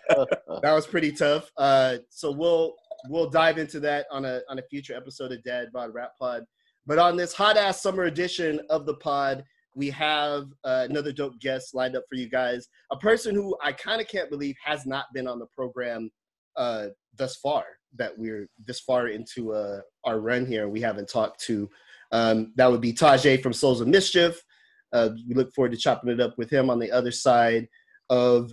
was 0.63 0.87
pretty 0.87 1.11
tough. 1.11 1.51
Uh, 1.57 1.97
so 2.09 2.31
we'll 2.31 2.75
we'll 3.07 3.29
dive 3.29 3.57
into 3.57 3.79
that 3.81 4.05
on 4.11 4.25
a 4.25 4.41
on 4.49 4.59
a 4.59 4.63
future 4.63 4.95
episode 4.95 5.31
of 5.31 5.43
Dad 5.43 5.69
Bod 5.73 5.93
Rap 5.93 6.11
Pod. 6.19 6.43
But 6.85 6.99
on 6.99 7.15
this 7.15 7.33
hot 7.33 7.57
ass 7.57 7.81
summer 7.81 8.03
edition 8.03 8.59
of 8.69 8.85
the 8.85 8.95
pod, 8.95 9.43
we 9.75 9.89
have 9.91 10.47
uh, 10.63 10.87
another 10.89 11.11
dope 11.11 11.39
guest 11.39 11.75
lined 11.75 11.95
up 11.95 12.03
for 12.09 12.15
you 12.15 12.29
guys. 12.29 12.67
A 12.91 12.97
person 12.97 13.35
who 13.35 13.55
I 13.63 13.71
kind 13.71 14.01
of 14.01 14.07
can't 14.07 14.29
believe 14.29 14.55
has 14.63 14.85
not 14.85 15.05
been 15.13 15.27
on 15.27 15.39
the 15.39 15.45
program 15.47 16.09
uh, 16.55 16.87
thus 17.15 17.35
far. 17.37 17.63
That 17.95 18.17
we're 18.17 18.47
this 18.65 18.79
far 18.81 19.07
into 19.07 19.53
uh, 19.53 19.81
our 20.03 20.19
run 20.19 20.45
here, 20.45 20.67
we 20.67 20.81
haven't 20.81 21.09
talked 21.09 21.39
to. 21.45 21.69
Um, 22.11 22.53
that 22.55 22.71
would 22.71 22.81
be 22.81 22.93
Tajai 22.93 23.41
from 23.41 23.53
Souls 23.53 23.81
of 23.81 23.87
Mischief. 23.87 24.43
Uh, 24.91 25.09
we 25.27 25.35
look 25.35 25.53
forward 25.53 25.71
to 25.71 25.77
chopping 25.77 26.09
it 26.09 26.19
up 26.19 26.37
with 26.37 26.49
him 26.51 26.69
on 26.69 26.79
the 26.79 26.91
other 26.91 27.11
side 27.11 27.67
of 28.09 28.51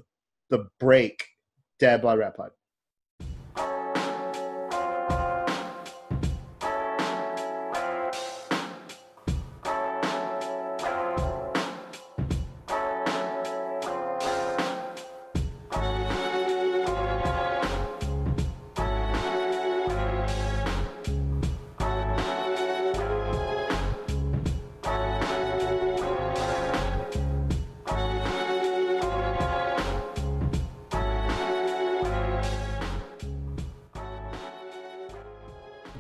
the 0.51 0.67
break. 0.79 1.25
Dad 1.79 2.03
Bod 2.03 2.19
Rap 2.19 2.37
Pod. 2.37 2.51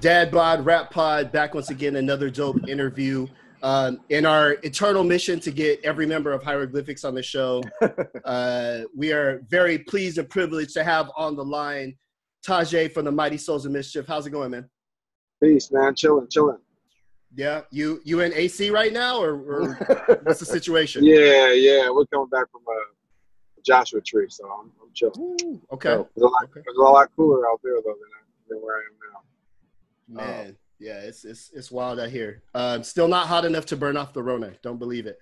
Dad 0.06 0.30
Bod 0.30 0.64
Rap 0.64 0.92
Pod 0.92 1.32
back 1.32 1.52
once 1.52 1.70
again. 1.70 1.96
Another 1.96 2.30
dope 2.30 2.68
interview. 2.68 3.26
Um, 3.64 3.98
in 4.08 4.24
our 4.24 4.52
eternal 4.62 5.02
mission 5.02 5.40
to 5.40 5.50
get 5.50 5.80
every 5.82 6.06
member 6.06 6.30
of 6.30 6.44
Hieroglyphics 6.44 7.04
on 7.04 7.12
the 7.12 7.24
show, 7.24 7.60
uh, 8.24 8.82
we 8.96 9.12
are 9.12 9.42
very 9.48 9.80
pleased 9.80 10.18
and 10.18 10.30
privileged 10.30 10.74
to 10.74 10.84
have 10.84 11.10
on 11.16 11.34
the 11.34 11.44
line 11.44 11.96
Tajai 12.46 12.92
from 12.94 13.04
the 13.06 13.10
Mighty 13.10 13.36
Souls 13.36 13.66
of 13.66 13.72
Mischief. 13.72 14.06
How's 14.06 14.28
it 14.28 14.30
going, 14.30 14.52
man? 14.52 14.70
Peace, 15.42 15.72
man. 15.72 15.92
Chilling, 15.96 16.28
chilling. 16.30 16.58
Yeah, 17.34 17.62
you 17.72 18.00
you 18.04 18.20
in 18.20 18.32
AC 18.32 18.70
right 18.70 18.92
now, 18.92 19.20
or, 19.20 19.32
or 19.34 19.74
what's 20.22 20.38
the 20.38 20.46
situation? 20.46 21.04
Yeah, 21.04 21.50
yeah. 21.50 21.90
We're 21.90 22.06
coming 22.06 22.28
back 22.28 22.48
from 22.52 22.60
a 22.60 23.60
Joshua 23.62 24.00
tree, 24.02 24.26
so 24.28 24.44
I'm, 24.48 24.70
I'm 24.80 24.92
chilling. 24.94 25.36
Ooh, 25.42 25.60
okay, 25.72 25.88
So, 25.88 26.08
it's, 26.14 26.22
a 26.22 26.26
lot, 26.26 26.44
Okay. 26.44 26.60
it's 26.64 26.78
a 26.78 26.80
lot 26.80 27.08
cooler 27.16 27.44
out 27.50 27.58
there 27.64 27.74
though 27.84 27.90
than, 27.90 28.10
than 28.50 28.58
where 28.60 28.76
I 28.76 28.82
am 28.82 28.92
now. 29.12 29.20
Man. 30.08 30.56
Yeah, 30.78 30.98
it's 30.98 31.24
it's 31.24 31.50
it's 31.54 31.70
wild 31.70 31.98
out 31.98 32.10
here. 32.10 32.42
Um, 32.54 32.82
still 32.82 33.08
not 33.08 33.26
hot 33.26 33.44
enough 33.44 33.66
to 33.66 33.76
burn 33.76 33.96
off 33.96 34.12
the 34.12 34.22
Rona. 34.22 34.52
Don't 34.62 34.78
believe 34.78 35.06
it. 35.06 35.18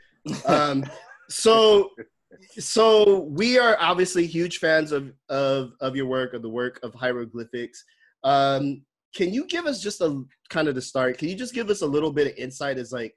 Um, 0.47 0.85
so 1.29 1.91
so 2.59 3.21
we 3.21 3.59
are 3.59 3.77
obviously 3.81 4.27
huge 4.27 4.59
fans 4.59 4.93
of 4.93 5.13
of 5.29 5.73
of 5.81 5.97
your 5.97 6.07
work 6.07 6.35
of 6.35 6.43
the 6.43 6.49
work 6.49 6.81
of 6.83 6.95
hieroglyphics 6.95 7.85
um 8.25 8.83
can 9.15 9.33
you 9.33 9.47
give 9.47 9.67
us 9.67 9.81
just 9.81 10.01
a 10.01 10.23
kind 10.51 10.69
of 10.69 10.75
the 10.75 10.83
start 10.83 11.19
can 11.19 11.29
you 11.29 11.37
just 11.37 11.55
give 11.55 11.71
us 11.71 11.83
a 11.83 11.87
little 11.87 12.13
bit 12.13 12.27
of 12.27 12.37
insight 12.37 12.79
as 12.79 12.93
like 12.93 13.15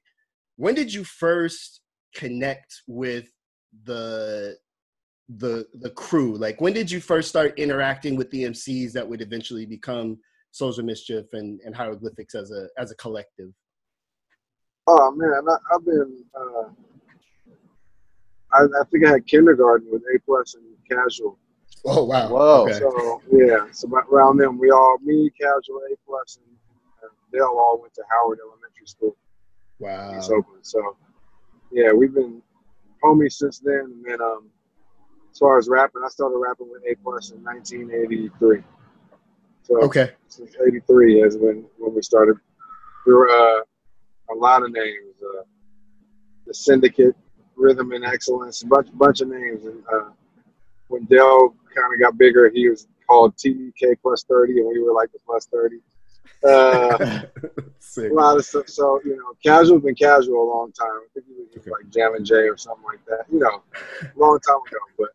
when 0.57 0.75
did 0.75 0.93
you 0.93 1.03
first 1.03 1.81
connect 2.15 2.81
with 2.87 3.31
the 3.83 4.55
the 5.37 5.65
the 5.81 5.89
crew 5.91 6.35
like 6.37 6.61
when 6.61 6.73
did 6.73 6.89
you 6.89 7.01
first 7.01 7.27
start 7.27 7.57
interacting 7.59 8.15
with 8.15 8.29
the 8.31 8.43
mcs 8.43 8.93
that 8.93 9.07
would 9.07 9.21
eventually 9.21 9.65
become 9.65 10.17
souls 10.57 10.79
of 10.79 10.85
mischief 10.85 11.25
and 11.33 11.59
and 11.65 11.75
hieroglyphics 11.75 12.35
as 12.35 12.51
a 12.51 12.67
as 12.77 12.91
a 12.91 12.95
collective 12.95 13.51
Oh 14.87 15.11
man, 15.11 15.43
I, 15.49 15.57
I've 15.75 15.85
been. 15.85 16.23
Uh, 16.33 16.69
I, 18.53 18.63
I 18.63 18.83
think 18.89 19.05
I 19.05 19.11
had 19.11 19.27
kindergarten 19.27 19.89
with 19.91 20.01
A 20.15 20.19
plus 20.25 20.55
and 20.55 20.63
casual. 20.89 21.37
oh 21.85 22.05
wow 22.05 22.29
Whoa. 22.29 22.63
okay. 22.63 22.79
So 22.79 23.21
yeah, 23.29 23.67
so 23.71 23.89
around 24.09 24.37
them, 24.37 24.57
we 24.57 24.71
all 24.71 24.97
me, 25.03 25.29
casual, 25.29 25.81
A 25.91 25.95
plus, 26.07 26.39
and, 26.41 26.55
and 27.03 27.11
Dale 27.33 27.43
all 27.43 27.79
went 27.81 27.93
to 27.95 28.03
Howard 28.09 28.39
Elementary 28.41 28.87
School. 28.87 29.17
wow 29.79 30.17
East 30.17 30.31
Oakland. 30.31 30.65
So 30.65 30.95
yeah, 31.73 31.91
we've 31.91 32.13
been 32.13 32.41
homies 33.03 33.33
since 33.33 33.59
then. 33.59 33.91
And 33.93 34.05
then 34.05 34.21
um, 34.21 34.49
as 35.31 35.37
far 35.37 35.57
as 35.57 35.67
rapping, 35.67 36.01
I 36.05 36.07
started 36.07 36.37
rapping 36.37 36.69
with 36.71 36.83
A 36.89 36.95
plus 37.03 37.31
in 37.31 37.43
1983. 37.43 38.63
So 39.67 39.81
okay 39.83 40.11
since 40.29 40.55
'83 40.65 41.21
is 41.21 41.37
when 41.37 41.65
when 41.77 41.93
we 41.93 42.01
started. 42.01 42.37
We 43.05 43.13
were 43.13 43.29
uh, 43.29 44.33
a 44.33 44.35
lot 44.35 44.63
of 44.63 44.71
names. 44.71 45.15
Uh, 45.21 45.43
the 46.45 46.53
Syndicate, 46.53 47.15
Rhythm 47.55 47.91
and 47.91 48.05
Excellence, 48.05 48.63
a 48.63 48.67
bunch 48.67 48.87
bunch 48.93 49.21
of 49.21 49.27
names. 49.27 49.65
And 49.65 49.83
uh, 49.93 50.09
when 50.87 51.03
Del 51.05 51.49
kind 51.75 51.93
of 51.93 51.99
got 51.99 52.17
bigger, 52.17 52.49
he 52.49 52.69
was 52.69 52.87
called 53.07 53.35
TK 53.35 53.95
plus 54.01 54.23
30, 54.23 54.59
and 54.59 54.67
we 54.67 54.81
were 54.81 54.93
like 54.93 55.11
the 55.11 55.19
plus 55.25 55.47
30. 55.47 55.77
Uh, 56.45 57.25
a 57.97 58.13
lot 58.13 58.37
of 58.37 58.45
stuff. 58.45 58.69
So 58.69 59.01
you 59.03 59.17
know, 59.17 59.33
casual's 59.43 59.83
been 59.83 59.95
casual 59.95 60.43
a 60.43 60.49
long 60.55 60.71
time. 60.71 60.87
I 60.87 61.07
think 61.13 61.25
he 61.27 61.33
was 61.33 61.47
Okay. 61.57 61.71
like 61.71 61.89
Jam 61.89 62.15
and 62.15 62.25
Jay 62.25 62.47
or 62.47 62.55
something 62.57 62.85
like 62.85 63.03
that. 63.07 63.25
You 63.31 63.39
know, 63.39 63.63
a 64.01 64.19
long 64.19 64.39
time 64.39 64.61
ago. 64.67 64.79
But 64.97 65.09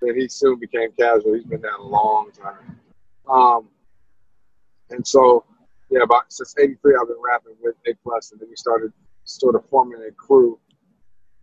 then 0.00 0.16
he 0.18 0.26
soon 0.28 0.58
became 0.58 0.90
casual. 0.98 1.34
He's 1.34 1.44
been 1.44 1.60
that 1.60 1.78
a 1.78 1.82
long 1.82 2.30
time. 2.32 2.80
Um, 3.30 3.68
and 4.90 5.06
so 5.06 5.44
yeah, 5.90 6.02
about 6.02 6.32
since 6.32 6.54
'83, 6.58 6.96
I've 7.00 7.08
been 7.08 7.16
rapping 7.22 7.56
with 7.62 7.76
A 7.86 7.94
Plus, 8.02 8.32
and 8.32 8.40
then 8.40 8.48
we 8.48 8.56
started 8.56 8.92
sort 9.24 9.54
of 9.54 9.64
forming 9.68 10.02
a 10.08 10.12
crew 10.12 10.58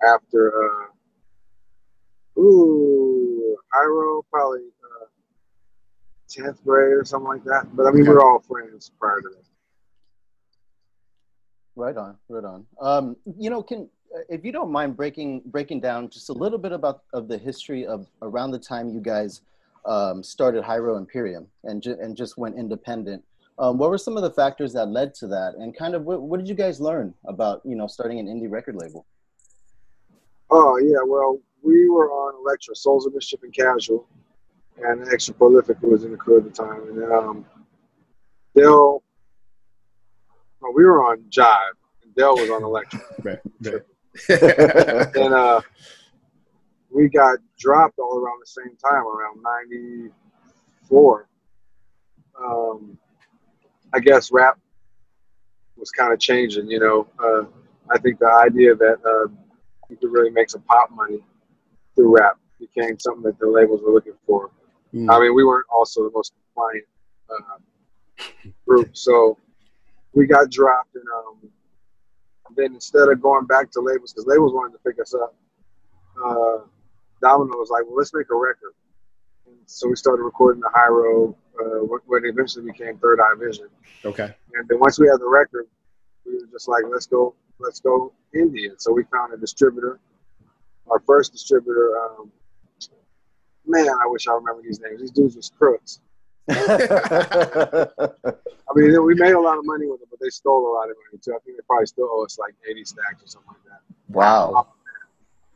after. 0.04 0.54
Uh, 0.66 2.40
ooh, 2.40 3.58
Iro 3.84 4.24
probably. 4.32 4.60
Uh, 4.62 5.06
10th 6.30 6.64
grade 6.64 6.94
or 6.94 7.04
something 7.04 7.28
like 7.28 7.44
that. 7.44 7.76
But 7.76 7.88
I 7.88 7.92
mean, 7.92 8.04
we 8.04 8.10
were 8.10 8.24
all 8.24 8.40
friends 8.40 8.92
prior 9.00 9.22
to 9.22 9.30
that. 9.30 9.44
Right 11.76 11.98
on, 11.98 12.18
right 12.28 12.44
on. 12.44 12.66
Um, 12.80 13.16
you 13.38 13.50
know, 13.50 13.64
can 13.64 13.90
if 14.28 14.44
you 14.44 14.52
don't 14.52 14.72
mind 14.72 14.98
breaking 14.98 15.42
breaking 15.46 15.80
down 15.80 16.10
just 16.10 16.30
a 16.30 16.34
little 16.34 16.58
bit 16.58 16.72
about 16.72 17.04
of 17.14 17.28
the 17.28 17.38
history 17.38 17.86
of 17.86 18.08
around 18.22 18.52
the 18.52 18.60
time 18.60 18.90
you 18.90 19.00
guys 19.00 19.42
um, 19.86 20.24
started 20.24 20.64
Hiero 20.64 20.98
Imperium 20.98 21.48
and 21.64 21.82
ju- 21.82 21.98
and 22.02 22.16
just 22.16 22.38
went 22.38 22.58
independent. 22.58 23.24
Um, 23.58 23.78
what 23.78 23.90
were 23.90 23.98
some 23.98 24.16
of 24.16 24.24
the 24.24 24.32
factors 24.32 24.72
that 24.74 24.86
led 24.88 25.14
to 25.16 25.28
that, 25.28 25.56
and 25.60 25.76
kind 25.76 25.94
of 25.96 26.04
what, 26.06 26.22
what 26.22 26.38
did 26.40 26.48
you 26.48 26.56
guys 26.56 26.80
learn 26.80 27.14
about 27.26 27.62
you 27.66 27.76
know 27.76 27.88
starting 27.88 28.20
an 28.20 28.28
indie 28.28 28.50
record 28.50 28.76
label? 28.76 29.06
Oh 30.50 30.78
yeah, 30.78 31.00
well, 31.06 31.40
we 31.62 31.90
were 31.90 32.10
on 32.10 32.36
Elektra, 32.46 32.76
Souls 32.76 33.06
of 33.06 33.14
Mischief 33.14 33.44
and 33.44 33.54
Casual, 33.54 34.08
and 34.82 35.08
Extra 35.12 35.34
Prolific 35.34 35.82
was 35.82 36.04
in 36.06 36.12
the 36.12 36.18
crew 36.18 36.38
at 36.38 36.44
the 36.46 36.50
time, 36.50 36.88
and 36.88 37.02
then 37.02 37.12
um, 37.12 37.46
Del. 38.56 39.04
Well, 40.62 40.74
we 40.74 40.84
were 40.86 41.06
on 41.06 41.24
Jive, 41.30 41.76
and 42.04 42.14
Del 42.16 42.36
was 42.36 42.50
on 42.50 42.64
Elektra, 42.64 43.00
Right, 43.24 43.40
right. 43.62 45.16
and 45.16 45.34
uh, 45.34 45.62
we 46.92 47.10
got 47.10 47.40
dropped 47.58 48.00
all 48.00 48.18
around 48.18 48.40
the 48.42 48.48
same 48.48 48.76
time, 48.78 49.06
around 49.06 49.42
'94. 49.42 51.28
Um, 52.44 52.98
I 53.94 54.00
guess 54.00 54.32
rap 54.32 54.58
was 55.78 55.92
kind 55.92 56.14
of 56.14 56.20
changing, 56.20 56.70
you 56.70 56.80
know. 56.80 57.08
Uh, 57.20 57.46
I 57.92 57.98
think 58.00 58.20
the 58.20 58.32
idea 58.32 58.76
that 58.76 58.98
uh, 59.06 59.32
you 59.90 59.98
could 59.98 60.12
really 60.12 60.30
make 60.30 60.50
some 60.50 60.62
pop 60.62 60.92
money 60.92 61.20
through 61.96 62.16
rap 62.18 62.38
became 62.60 63.00
something 63.00 63.24
that 63.24 63.40
the 63.40 63.48
labels 63.48 63.82
were 63.82 63.94
looking 63.94 64.14
for. 64.26 64.52
Mm. 64.94 65.08
I 65.10 65.20
mean, 65.20 65.36
we 65.36 65.44
weren't 65.44 65.68
also 65.74 66.04
the 66.04 66.12
most 66.14 66.34
compliant 66.54 66.86
uh, 67.30 67.60
group, 68.68 68.96
so 68.96 69.38
we 70.14 70.26
got 70.26 70.50
dropped, 70.52 70.96
and 70.96 71.06
um, 71.16 71.50
then 72.56 72.74
instead 72.74 73.10
of 73.10 73.22
going 73.22 73.46
back 73.46 73.72
to 73.72 73.80
labels, 73.80 74.14
because 74.14 74.28
labels 74.28 74.54
wanted 74.54 74.74
to 74.74 74.80
pick 74.80 75.00
us 75.00 75.14
up, 75.14 75.36
uh, 76.26 76.58
Domino 77.22 77.58
was 77.58 77.70
like, 77.70 77.84
"Well, 77.86 77.98
let's 77.98 78.14
make 78.14 78.30
a 78.32 78.36
record." 78.36 78.74
And 79.48 79.56
so 79.66 79.88
we 79.88 79.96
started 79.96 80.24
recording 80.24 80.62
the 80.62 80.70
High 80.74 80.90
Road, 80.90 81.36
uh, 81.60 81.84
what, 81.86 82.02
what 82.06 82.24
eventually 82.26 82.66
became 82.66 82.98
Third 82.98 83.20
Eye 83.20 83.36
Vision. 83.38 83.68
okay. 84.06 84.36
And 84.54 84.68
then 84.68 84.80
once 84.80 85.00
we 85.00 85.08
had 85.08 85.20
the 85.20 85.28
record, 85.28 85.66
we 86.26 86.34
were 86.34 86.48
just 86.52 86.68
like, 86.68 86.84
let's 86.90 87.08
go, 87.08 87.34
let's 87.60 87.80
go 87.80 88.14
indie. 88.36 88.70
And 88.70 88.80
so 88.80 88.92
we 88.92 89.04
found 89.06 89.34
a 89.34 89.38
distributor. 89.38 90.00
Our 90.90 91.00
first 91.06 91.32
distributor, 91.32 91.98
um, 92.00 92.32
man, 93.66 93.88
I 93.88 94.08
wish 94.08 94.28
I 94.28 94.34
remember 94.34 94.62
these 94.62 94.80
names. 94.80 95.02
These 95.02 95.12
dudes 95.12 95.36
was 95.36 95.52
crooks. 95.58 96.00
I 96.50 97.88
mean, 98.76 99.04
we 99.06 99.14
made 99.16 99.34
a 99.34 99.40
lot 99.40 99.58
of 99.60 99.66
money 99.66 99.88
with 99.88 100.00
them, 100.00 100.08
but 100.10 100.20
they 100.20 100.30
stole 100.30 100.68
a 100.68 100.74
lot 100.74 100.90
of 100.90 100.96
money 101.06 101.20
too. 101.24 101.34
I 101.36 101.40
think 101.46 101.58
they 101.58 101.64
probably 101.68 101.86
still 101.86 102.10
owe 102.12 102.26
us 102.26 102.40
like 102.40 102.56
80 102.68 102.86
stacks 102.86 103.24
or 103.24 103.28
something 103.28 103.50
like 103.50 103.64
that. 103.66 103.82
wow. 104.08 104.68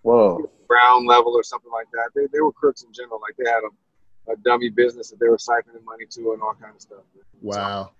Whoa. 0.03 0.49
Brown 0.67 1.05
level 1.05 1.33
or 1.35 1.43
something 1.43 1.71
like 1.71 1.87
that. 1.91 2.11
They, 2.15 2.27
they 2.31 2.41
were 2.41 2.51
crooks 2.53 2.83
in 2.83 2.93
general. 2.93 3.19
Like 3.21 3.35
they 3.37 3.49
had 3.49 3.61
a, 3.63 4.31
a 4.33 4.35
dummy 4.37 4.69
business 4.69 5.09
that 5.09 5.19
they 5.19 5.27
were 5.27 5.37
siphoning 5.37 5.83
money 5.83 6.05
to 6.11 6.33
and 6.33 6.41
all 6.41 6.55
kind 6.61 6.75
of 6.75 6.81
stuff. 6.81 7.03
Wow. 7.41 7.91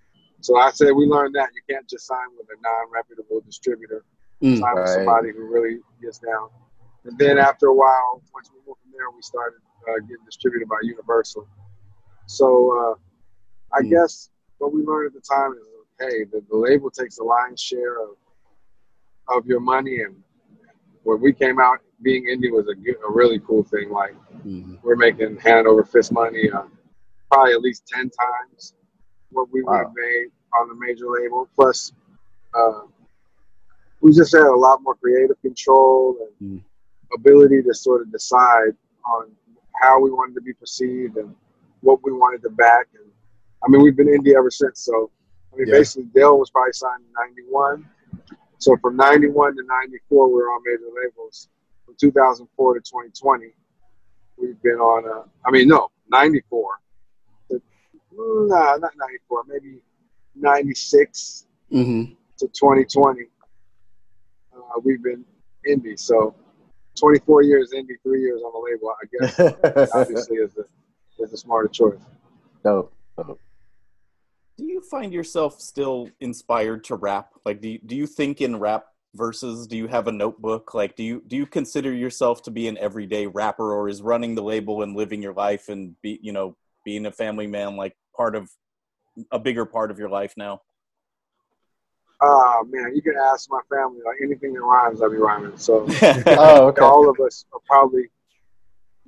So 0.42 0.58
I 0.58 0.72
said 0.72 0.92
we 0.92 1.06
learned 1.06 1.36
that 1.36 1.50
you 1.56 1.62
can't 1.74 1.88
just 1.90 2.06
sign 2.06 2.28
with 2.38 2.48
a 2.48 2.62
non-reputable 2.62 3.42
distributor. 3.46 4.04
Mm. 4.42 4.60
Sign 4.60 4.76
with 4.76 4.90
somebody 4.90 5.32
who 5.32 5.46
really 5.48 5.80
gets 6.02 6.20
down. 6.20 6.50
And 7.06 7.18
then 7.18 7.38
after 7.38 7.68
a 7.68 7.74
while, 7.76 8.22
once 8.34 8.50
we 8.52 8.60
moved 8.68 8.80
from 8.82 8.92
there, 8.92 9.10
we 9.16 9.22
started 9.22 9.60
uh, 9.90 10.00
getting 10.02 10.24
distributed 10.26 10.68
by 10.68 10.78
Universal. 10.84 11.48
So 12.28 12.48
uh, 12.80 12.96
I 13.78 13.82
Mm. 13.82 13.90
guess 13.92 14.30
what 14.58 14.74
we 14.74 14.84
learned 14.84 15.08
at 15.08 15.14
the 15.14 15.22
time 15.22 15.54
is, 15.54 15.68
hey, 16.00 16.24
the, 16.26 16.42
the 16.50 16.56
label 16.58 16.90
takes 16.90 17.18
the 17.18 17.24
lion's 17.24 17.62
share 17.62 18.02
of 18.02 18.10
of 19.30 19.46
your 19.46 19.60
money. 19.62 20.02
And 20.02 20.16
when 21.04 21.22
we 21.22 21.34
came 21.34 21.60
out, 21.60 21.80
being 22.02 22.26
indie 22.26 22.52
was 22.52 22.68
a, 22.68 23.08
a 23.08 23.12
really 23.12 23.40
cool 23.40 23.64
thing. 23.64 23.90
Like 23.90 24.16
Mhm. 24.46 24.80
we're 24.84 24.96
making 24.96 25.38
hand 25.38 25.68
over 25.68 25.84
fist 25.84 26.12
money, 26.12 26.50
uh, 26.52 26.64
probably 27.32 27.54
at 27.54 27.62
least 27.62 27.88
ten 27.88 28.10
times 28.10 28.74
what 29.32 29.50
we 29.52 29.62
would 29.64 29.78
have 29.78 29.94
made 29.96 30.28
on 30.60 30.68
the 30.68 30.76
major 30.76 31.10
label. 31.10 31.48
Plus, 31.56 31.94
uh, 32.54 32.82
we 34.02 34.12
just 34.14 34.34
had 34.34 34.44
a 34.44 34.56
lot 34.56 34.82
more 34.82 34.96
creative 34.96 35.40
control 35.42 36.18
and 36.40 36.60
Mm. 36.60 36.64
ability 37.16 37.62
to 37.64 37.74
sort 37.74 38.02
of 38.02 38.12
decide 38.12 38.76
on 39.06 39.32
how 39.82 40.00
we 40.00 40.12
wanted 40.12 40.36
to 40.36 40.42
be 40.42 40.54
perceived 40.54 41.18
and 41.18 41.36
what 41.82 42.04
we 42.04 42.12
wanted 42.12 42.42
to 42.44 42.50
back. 42.50 42.88
And 42.94 43.10
I 43.64 43.70
mean, 43.70 43.82
we've 43.82 43.96
been 43.96 44.08
indie 44.08 44.36
ever 44.36 44.52
since. 44.52 44.80
So, 44.82 45.10
I 45.52 45.56
mean, 45.58 45.68
Yeah. 45.68 45.76
basically, 45.76 46.10
Dale 46.14 46.38
was 46.38 46.50
probably 46.50 46.74
signed 46.74 47.04
in 47.06 47.12
'91. 47.14 47.90
So 48.64 48.78
from 48.78 48.96
'91 48.96 49.58
to 49.58 49.64
'94, 49.68 50.28
we 50.30 50.34
were 50.36 50.44
on 50.48 50.62
major 50.66 50.86
labels. 50.96 51.50
From 51.86 51.96
2004 52.00 52.74
to 52.76 52.80
2020, 52.80 53.48
we've 54.38 54.62
been 54.62 54.80
on. 54.80 55.04
Uh, 55.06 55.28
I 55.46 55.52
mean, 55.52 55.68
no, 55.68 55.90
'94. 56.10 56.80
Nah, 57.52 58.78
not 58.78 58.92
'94. 58.96 59.44
Maybe 59.48 59.82
'96 60.36 61.46
Mhm. 61.74 62.16
to 62.38 62.48
2020. 62.48 63.24
uh, 64.56 64.80
we've 64.86 65.04
been 65.04 65.26
indie. 65.68 66.00
So 66.00 66.34
24 66.96 67.42
years 67.42 67.74
indie, 67.76 68.00
three 68.02 68.22
years 68.22 68.42
on 68.44 68.54
the 68.54 68.60
label. 68.72 68.94
I 69.02 69.06
guess 69.12 69.92
obviously 69.94 70.38
is 70.38 70.54
the 70.54 70.66
is 71.20 71.32
the 71.32 71.38
smarter 71.38 71.68
choice. 71.68 72.00
Dope. 72.64 72.94
Dope. 73.18 73.40
Do 74.58 74.66
you 74.66 74.82
find 74.82 75.12
yourself 75.12 75.60
still 75.60 76.10
inspired 76.20 76.84
to 76.86 76.96
rap? 76.96 77.30
Like, 77.46 77.62
do 77.62 77.70
you, 77.70 77.80
do 77.86 77.96
you 77.96 78.06
think 78.06 78.40
in 78.40 78.60
rap 78.60 78.86
verses? 79.16 79.68
Do 79.68 79.78
you 79.78 79.88
have 79.88 80.08
a 80.08 80.12
notebook? 80.12 80.74
Like, 80.74 80.96
do 80.96 81.04
you 81.04 81.24
do 81.28 81.36
you 81.36 81.46
consider 81.46 81.92
yourself 81.92 82.44
to 82.44 82.52
be 82.52 82.68
an 82.68 82.78
everyday 82.78 83.26
rapper, 83.26 83.74
or 83.74 83.90
is 83.90 84.02
running 84.02 84.36
the 84.36 84.44
label 84.44 84.84
and 84.84 84.96
living 84.96 85.22
your 85.22 85.34
life 85.34 85.70
and 85.70 86.00
be 86.02 86.20
you 86.22 86.32
know 86.32 86.56
being 86.86 87.06
a 87.06 87.12
family 87.12 87.48
man 87.48 87.76
like 87.76 87.96
part 88.16 88.36
of 88.36 88.50
a 89.32 89.40
bigger 89.40 89.66
part 89.66 89.92
of 89.92 89.98
your 89.98 90.10
life 90.10 90.34
now? 90.38 90.62
Ah 92.22 92.62
man, 92.68 92.96
you 92.96 93.02
can 93.02 93.16
ask 93.18 93.50
my 93.50 93.62
family 93.70 94.02
like 94.06 94.18
anything 94.24 94.54
that 94.54 94.62
rhymes, 94.62 95.02
I'll 95.02 95.10
be 95.10 95.18
rhyming. 95.18 95.58
So 95.58 95.88
Oh, 96.28 96.68
okay. 96.68 96.82
all 96.82 97.10
of 97.10 97.20
us 97.20 97.46
are 97.54 97.60
probably 97.66 98.10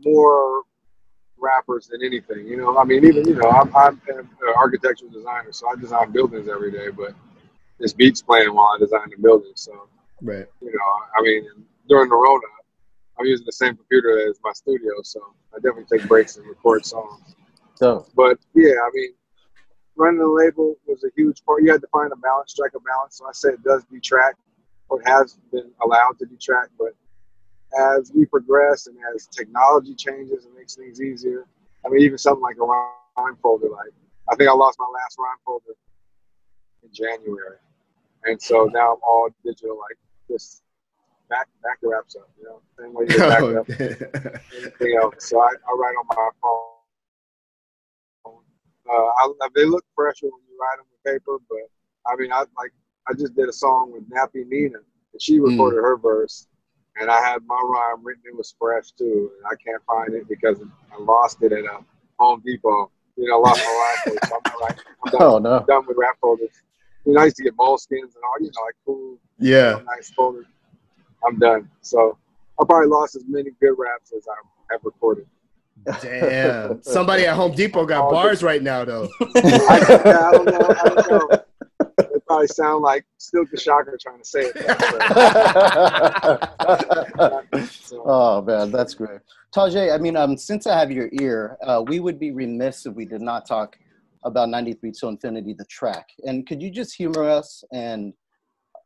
more 0.03 0.63
rappers 1.37 1.87
than 1.87 2.03
anything. 2.03 2.47
You 2.47 2.57
know, 2.57 2.77
I 2.77 2.83
mean, 2.83 3.05
even 3.05 3.27
you 3.27 3.35
know, 3.35 3.49
I'm, 3.49 3.75
I'm 3.75 4.01
an 4.09 4.29
architectural 4.55 5.11
designer, 5.11 5.51
so 5.51 5.67
I 5.69 5.75
design 5.75 6.11
buildings 6.11 6.47
every 6.47 6.71
day. 6.71 6.89
But 6.89 7.13
this 7.79 7.93
beats 7.93 8.21
playing 8.21 8.53
while 8.53 8.71
I 8.75 8.79
design 8.79 9.09
the 9.09 9.21
building. 9.21 9.51
So 9.55 9.89
Right. 10.21 10.45
you 10.61 10.71
know, 10.71 10.91
I 11.17 11.21
mean, 11.21 11.43
during 11.89 12.09
the 12.09 12.15
Rona, 12.15 12.47
I'm 13.19 13.25
using 13.25 13.45
the 13.45 13.51
same 13.51 13.75
computer 13.75 14.27
as 14.29 14.39
my 14.43 14.51
studio, 14.53 14.93
so 15.03 15.19
I 15.53 15.57
definitely 15.57 15.97
take 15.97 16.07
breaks 16.07 16.37
and 16.37 16.47
record 16.47 16.85
songs. 16.85 17.35
So, 17.75 18.05
But 18.15 18.37
yeah, 18.53 18.71
I 18.73 18.89
mean, 18.93 19.11
running 19.95 20.19
the 20.19 20.27
label 20.27 20.75
was 20.87 21.03
a 21.03 21.09
huge 21.15 21.43
part. 21.45 21.63
You 21.63 21.71
had 21.71 21.81
to 21.81 21.87
find 21.87 22.11
a 22.11 22.15
balance, 22.15 22.51
strike 22.51 22.71
a 22.75 22.79
balance. 22.79 23.17
So 23.17 23.25
I 23.27 23.31
say 23.33 23.49
it 23.49 23.63
does 23.63 23.83
detract, 23.85 24.39
or 24.89 25.01
has 25.05 25.37
been 25.51 25.71
allowed 25.83 26.17
to 26.19 26.25
detract. 26.25 26.71
But 26.77 26.93
as 27.77 28.11
we 28.13 28.25
progress 28.25 28.87
and 28.87 28.97
as 29.13 29.27
technology 29.27 29.95
changes 29.95 30.45
and 30.45 30.55
makes 30.55 30.75
things 30.75 31.01
easier, 31.01 31.45
I 31.85 31.89
mean, 31.89 32.01
even 32.01 32.17
something 32.17 32.41
like 32.41 32.57
a 32.57 32.65
rhyme 32.65 33.37
folder, 33.41 33.69
like 33.69 33.91
I 34.31 34.35
think 34.35 34.49
I 34.49 34.53
lost 34.53 34.77
my 34.79 34.87
last 34.93 35.17
rhyme 35.19 35.37
folder 35.45 35.75
in 36.83 36.89
January, 36.93 37.57
and 38.25 38.41
so 38.41 38.65
now 38.65 38.93
I'm 38.93 38.99
all 39.03 39.29
digital, 39.43 39.77
like 39.77 39.97
just 40.29 40.63
back 41.29 41.47
back 41.63 41.79
the 41.81 41.89
raps 41.89 42.15
up, 42.15 42.29
you 42.37 42.45
know, 42.45 42.61
same 42.79 42.93
way 42.93 43.05
you 43.09 43.17
back 43.17 43.41
Oh, 43.41 43.57
up 43.59 43.69
anything 43.69 44.99
else. 45.01 45.29
So 45.29 45.39
I, 45.39 45.47
I 45.49 45.75
write 45.77 45.95
on 45.99 46.05
my 46.09 46.29
phone. 46.41 46.61
Uh, 48.87 48.91
I, 48.91 49.49
they 49.55 49.65
look 49.65 49.83
fresher 49.95 50.27
when 50.27 50.41
you 50.47 50.57
write 50.59 50.77
them 50.77 50.85
with 50.91 51.13
paper, 51.13 51.37
but 51.49 51.69
I 52.07 52.15
mean, 52.15 52.31
I 52.31 52.39
like 52.57 52.71
I 53.07 53.13
just 53.13 53.35
did 53.35 53.49
a 53.49 53.53
song 53.53 53.91
with 53.93 54.09
Nappy 54.09 54.47
Nina, 54.47 54.79
and 55.13 55.21
she 55.21 55.39
recorded 55.39 55.77
her 55.77 55.97
verse, 55.97 56.47
and 56.99 57.09
I 57.09 57.21
had 57.21 57.39
my 57.45 57.59
rhyme 57.63 58.03
written. 58.03 58.23
in 58.31 58.37
was 58.37 58.49
scratch 58.49 58.93
too, 58.95 59.31
and 59.37 59.45
I 59.47 59.55
can't 59.63 59.81
find 59.85 60.13
it 60.13 60.27
because 60.27 60.59
I 60.91 61.01
lost 61.01 61.41
it 61.41 61.51
at 61.51 61.65
uh, 61.65 61.81
Home 62.19 62.41
Depot. 62.45 62.91
You 63.17 63.27
know, 63.29 63.43
I 63.43 63.49
lost 63.49 63.63
my 63.63 63.93
rhyme. 64.07 64.17
So 64.27 64.39
I'm 64.45 64.61
like, 64.61 64.77
I'm 65.05 65.11
done, 65.19 65.21
Oh 65.21 65.37
no. 65.37 65.65
done 65.67 65.85
with 65.87 65.97
rap 65.97 66.17
folders. 66.21 66.49
You 67.05 67.13
know, 67.13 67.21
I 67.21 67.25
used 67.25 67.37
to 67.37 67.43
get 67.43 67.55
moleskins 67.55 68.01
and 68.01 68.23
all, 68.23 68.35
you 68.39 68.47
know, 68.47 68.61
like 68.65 68.75
cool, 68.85 69.17
yeah. 69.39 69.79
nice 69.95 70.09
folders. 70.09 70.47
I'm 71.25 71.37
done. 71.39 71.69
So 71.81 72.17
I 72.59 72.65
probably 72.65 72.87
lost 72.87 73.15
as 73.15 73.23
many 73.27 73.51
good 73.59 73.75
raps 73.77 74.11
as 74.15 74.25
I 74.27 74.73
have 74.73 74.81
recorded. 74.83 75.27
Damn. 76.01 76.81
Somebody 76.81 77.27
at 77.27 77.35
Home 77.35 77.53
Depot 77.53 77.85
got 77.85 78.09
bars 78.11 78.41
right 78.41 78.61
now, 78.61 78.85
though. 78.85 79.07
I, 79.35 79.85
yeah, 79.87 80.29
I 80.29 80.31
don't 80.31 80.45
know. 80.45 80.67
I 80.69 80.89
don't 80.89 81.11
know. 81.31 81.43
Probably 82.27 82.47
sound 82.47 82.81
like 82.81 83.05
Silk 83.17 83.49
the 83.51 83.57
Shocker 83.57 83.97
trying 84.01 84.19
to 84.19 84.25
say 84.25 84.51
it. 84.53 84.55
So, 87.85 88.03
oh 88.05 88.41
man, 88.41 88.71
that's 88.71 88.95
great. 88.95 89.21
Tajai, 89.55 89.93
I 89.93 89.97
mean, 89.99 90.17
um, 90.17 90.35
since 90.37 90.65
I 90.67 90.77
have 90.77 90.91
your 90.91 91.09
ear, 91.21 91.57
uh, 91.63 91.83
we 91.87 91.99
would 91.99 92.19
be 92.19 92.31
remiss 92.31 92.85
if 92.85 92.95
we 92.95 93.05
did 93.05 93.21
not 93.21 93.45
talk 93.45 93.77
about 94.23 94.49
93 94.49 94.91
to 94.91 95.07
Infinity, 95.07 95.53
the 95.53 95.65
track. 95.65 96.09
And 96.23 96.47
could 96.47 96.61
you 96.61 96.71
just 96.71 96.95
humor 96.95 97.23
us 97.23 97.63
and 97.71 98.13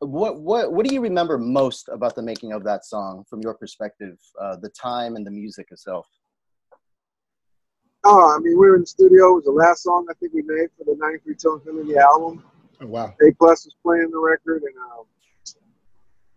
what 0.00 0.40
what 0.40 0.72
what 0.72 0.86
do 0.86 0.94
you 0.94 1.00
remember 1.00 1.38
most 1.38 1.88
about 1.88 2.14
the 2.14 2.22
making 2.22 2.52
of 2.52 2.62
that 2.64 2.84
song 2.84 3.24
from 3.28 3.40
your 3.40 3.54
perspective, 3.54 4.18
uh, 4.40 4.56
the 4.56 4.70
time 4.70 5.16
and 5.16 5.26
the 5.26 5.30
music 5.30 5.68
itself? 5.70 6.06
oh, 8.04 8.34
I 8.34 8.38
mean, 8.38 8.58
we 8.58 8.68
were 8.68 8.76
in 8.76 8.82
the 8.82 8.86
studio. 8.86 9.32
It 9.32 9.34
was 9.34 9.44
the 9.44 9.52
last 9.52 9.82
song 9.82 10.06
I 10.10 10.14
think 10.14 10.32
we 10.32 10.42
made 10.42 10.68
for 10.76 10.84
the 10.84 10.96
93 10.98 11.34
Till 11.36 11.54
Infinity 11.54 11.96
album. 11.96 12.42
Oh, 12.80 12.86
wow. 12.86 13.14
A 13.22 13.32
Plus 13.32 13.64
was 13.66 13.74
playing 13.82 14.10
the 14.10 14.18
record, 14.18 14.62
and 14.62 14.74
um, 14.92 15.04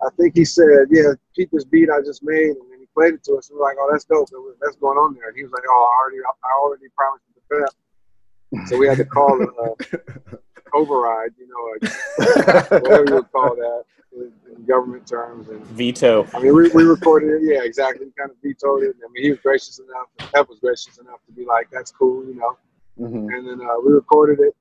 I 0.06 0.10
think 0.18 0.36
he 0.36 0.44
said, 0.46 0.88
"Yeah, 0.90 1.14
keep 1.36 1.52
this 1.52 1.64
beat 1.64 1.90
I 1.90 2.02
just 2.02 2.24
made," 2.24 2.50
and 2.50 2.72
then 2.72 2.80
he 2.80 2.86
played 2.94 3.14
it 3.14 3.24
to 3.26 3.36
us. 3.36 3.50
And 3.50 3.58
we're 3.58 3.66
like, 3.66 3.78
"Oh, 3.80 3.90
that's 3.92 4.04
dope. 4.06 4.30
That's 4.62 4.76
going 4.78 4.98
on 4.98 5.16
there." 5.16 5.30
And 5.30 5.38
he 5.38 5.44
was 5.44 5.52
like, 5.52 5.64
"Oh, 5.68 5.90
I 5.90 6.04
already, 6.04 6.18
I 6.20 6.62
already 6.62 6.86
promised 6.96 7.24
you 7.30 7.42
the 7.50 7.62
pep." 7.62 8.68
So 8.68 8.78
we 8.78 8.88
had 8.88 8.98
to 8.98 9.06
call 9.06 9.42
it 9.42 9.50
uh, 9.58 10.36
override, 10.74 11.32
you 11.40 11.48
know, 11.48 11.88
like, 11.88 12.72
whatever 12.84 13.06
you 13.08 13.16
would 13.16 13.32
call 13.32 13.56
that 13.56 13.84
in, 14.16 14.32
in 14.56 14.66
government 14.66 15.08
terms. 15.08 15.48
And 15.48 15.66
Veto. 15.68 16.28
I 16.36 16.40
mean, 16.40 16.54
we, 16.54 16.70
we 16.70 16.84
recorded 16.84 17.42
it. 17.42 17.42
Yeah, 17.44 17.64
exactly. 17.64 18.06
We 18.06 18.12
kind 18.12 18.30
of 18.30 18.38
vetoed 18.44 18.84
it. 18.84 18.96
I 19.04 19.12
mean, 19.12 19.24
he 19.24 19.30
was 19.32 19.40
gracious 19.40 19.80
enough. 19.80 20.32
Pep 20.34 20.50
was 20.50 20.60
gracious 20.60 20.98
enough 21.00 21.20
to 21.26 21.32
be 21.32 21.46
like, 21.46 21.70
"That's 21.72 21.92
cool," 21.92 22.26
you 22.26 22.36
know. 22.36 22.58
Mhm. 23.00 23.34
And 23.34 23.48
then 23.48 23.62
uh, 23.68 23.80
we 23.84 23.92
recorded 23.94 24.40
it, 24.40 24.56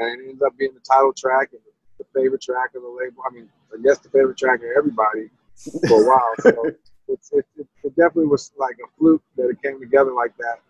and 0.00 0.20
it 0.20 0.24
ended 0.24 0.42
up 0.42 0.56
being 0.58 0.72
the 0.74 0.80
title 0.80 1.12
track 1.12 1.50
and 1.52 1.60
the 1.98 2.04
favorite 2.18 2.40
track 2.42 2.74
of 2.74 2.82
the 2.82 2.88
label. 2.88 3.22
I 3.28 3.32
mean, 3.32 3.48
I 3.72 3.80
guess 3.82 3.98
the 3.98 4.08
favorite 4.08 4.38
track 4.38 4.60
of 4.60 4.70
everybody 4.76 5.28
for 5.86 6.02
a 6.02 6.06
while. 6.06 6.34
So 6.40 6.70
it's, 7.08 7.30
it, 7.32 7.44
it, 7.56 7.66
it 7.84 7.96
definitely 7.96 8.26
was 8.26 8.52
like 8.58 8.76
a 8.82 8.88
fluke 8.98 9.22
that 9.36 9.48
it 9.48 9.62
came 9.62 9.78
together 9.78 10.12
like 10.12 10.36
that. 10.38 10.60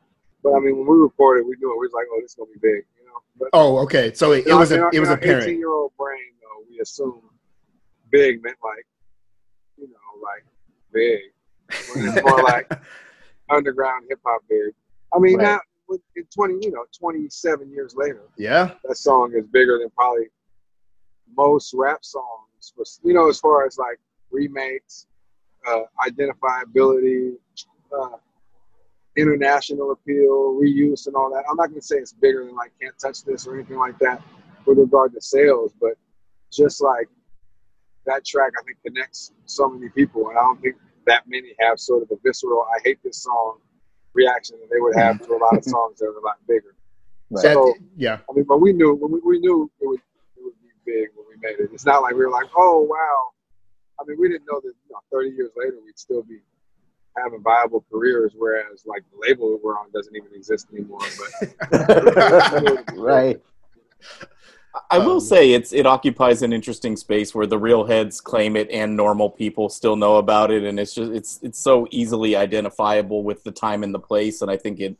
But 0.42 0.54
I 0.54 0.58
mean, 0.58 0.76
when 0.78 0.86
we 0.86 0.98
recorded, 1.02 1.46
we 1.46 1.54
knew 1.60 1.72
it. 1.72 1.78
We 1.78 1.86
was 1.86 1.92
like, 1.92 2.06
"Oh, 2.12 2.20
this 2.20 2.32
is 2.32 2.34
gonna 2.34 2.50
be 2.50 2.58
big," 2.60 2.84
you 2.98 3.04
know. 3.06 3.20
But 3.38 3.48
Oh, 3.52 3.78
okay. 3.84 4.12
So 4.14 4.32
it, 4.32 4.46
it 4.46 4.54
was 4.54 4.72
a, 4.72 4.88
it 4.92 4.98
was 5.00 5.10
apparent. 5.10 5.44
Eighteen-year-old 5.44 5.92
brain, 5.98 6.32
though, 6.40 6.64
we 6.68 6.80
assumed 6.80 7.22
big 8.10 8.42
meant 8.42 8.56
like, 8.64 8.86
you 9.76 9.86
know, 9.86 10.20
like 10.22 10.44
big. 10.92 11.20
When 11.92 12.06
it's 12.06 12.24
more 12.24 12.42
like 12.42 12.72
underground 13.50 14.06
hip 14.08 14.18
hop 14.24 14.42
big. 14.48 14.72
I 15.14 15.18
mean, 15.18 15.36
Right. 15.36 15.44
now 15.44 15.60
in 16.16 16.24
twenty, 16.34 16.54
you 16.62 16.70
know, 16.72 16.84
twenty-seven 16.98 17.70
years 17.70 17.94
later, 17.96 18.22
Yeah. 18.36 18.74
that 18.84 18.96
song 18.96 19.32
is 19.34 19.46
bigger 19.46 19.78
than 19.78 19.90
probably 19.90 20.26
most 21.36 21.72
rap 21.74 22.04
songs. 22.04 22.72
For, 22.76 22.84
you 23.06 23.14
know, 23.14 23.28
as 23.28 23.38
far 23.40 23.66
as 23.66 23.78
like 23.78 23.98
remakes, 24.30 25.06
uh, 25.66 25.82
identifiability, 26.06 27.36
uh, 27.98 28.16
international 29.16 29.92
appeal, 29.92 30.54
reuse, 30.60 31.06
and 31.06 31.16
all 31.16 31.30
that. 31.30 31.44
I'm 31.50 31.56
not 31.56 31.68
going 31.68 31.80
to 31.80 31.86
say 31.86 31.96
it's 31.96 32.12
bigger 32.12 32.44
than 32.44 32.54
like 32.54 32.72
Can't 32.80 32.94
Touch 32.98 33.24
This 33.24 33.46
or 33.46 33.54
anything 33.54 33.78
like 33.78 33.98
that 33.98 34.22
with 34.66 34.78
regard 34.78 35.12
to 35.14 35.20
sales, 35.20 35.72
but 35.80 35.94
just 36.52 36.80
like 36.82 37.08
that 38.06 38.24
track, 38.24 38.52
I 38.58 38.62
think 38.64 38.78
connects 38.84 39.32
so 39.46 39.68
many 39.68 39.88
people, 39.90 40.28
and 40.28 40.38
I 40.38 40.42
don't 40.42 40.60
think 40.60 40.76
that 41.06 41.24
many 41.26 41.54
have 41.60 41.78
sort 41.80 42.02
of 42.02 42.10
a 42.10 42.16
visceral 42.22 42.62
"I 42.76 42.80
hate 42.84 42.98
this 43.02 43.22
song" 43.22 43.58
reaction 44.14 44.58
that 44.60 44.68
they 44.70 44.80
would 44.80 44.96
have 44.96 45.20
to 45.26 45.32
a 45.34 45.38
lot 45.38 45.56
of 45.56 45.64
songs 45.76 45.98
that 46.00 46.06
are 46.06 46.18
a 46.18 46.20
lot 46.22 46.36
bigger. 46.48 46.74
Right. 47.30 47.42
That- 47.42 47.54
So- 47.54 47.74
yeah. 47.96 48.18
I 48.28 48.32
mean, 48.34 48.44
but 48.44 48.60
we 48.60 48.72
knew 48.72 48.94
we, 48.94 49.20
we 49.20 49.38
knew 49.38 49.70
it 49.80 49.86
would 49.86 50.00
it 50.36 50.42
would 50.44 50.54
be 50.62 50.68
big 50.84 51.08
when 51.14 51.26
we 51.28 51.36
made 51.40 51.60
it. 51.60 51.70
It's 51.72 51.86
not 51.86 52.02
like 52.02 52.14
we 52.14 52.20
were 52.24 52.30
like, 52.30 52.48
oh 52.56 52.80
wow. 52.80 53.32
I 54.00 54.04
mean, 54.06 54.18
we 54.20 54.28
didn't 54.28 54.46
know 54.50 54.60
that 54.60 54.68
you 54.88 54.90
know, 54.92 54.98
30 55.12 55.30
years 55.30 55.50
later 55.56 55.76
we'd 55.84 55.98
still 55.98 56.22
be 56.22 56.40
having 57.16 57.42
viable 57.42 57.84
careers, 57.92 58.32
whereas 58.36 58.84
like 58.86 59.02
the 59.12 59.18
label 59.28 59.58
we're 59.62 59.78
on 59.78 59.90
doesn't 59.92 60.14
even 60.16 60.30
exist 60.34 60.68
anymore. 60.72 61.00
But 61.70 62.84
right. 62.96 63.40
I 64.90 64.98
will 64.98 65.14
Um, 65.14 65.20
say 65.20 65.52
it's 65.52 65.72
it 65.72 65.86
occupies 65.86 66.42
an 66.42 66.52
interesting 66.52 66.96
space 66.96 67.34
where 67.34 67.46
the 67.46 67.58
real 67.58 67.84
heads 67.84 68.20
claim 68.20 68.56
it 68.56 68.70
and 68.70 68.96
normal 68.96 69.30
people 69.30 69.68
still 69.68 69.96
know 69.96 70.16
about 70.16 70.50
it, 70.50 70.64
and 70.64 70.78
it's 70.80 70.94
just 70.94 71.12
it's 71.12 71.40
it's 71.42 71.58
so 71.58 71.86
easily 71.90 72.36
identifiable 72.36 73.22
with 73.24 73.42
the 73.44 73.52
time 73.52 73.82
and 73.82 73.94
the 73.94 73.98
place, 74.00 74.42
and 74.42 74.50
I 74.50 74.56
think 74.56 74.80
it 74.80 74.96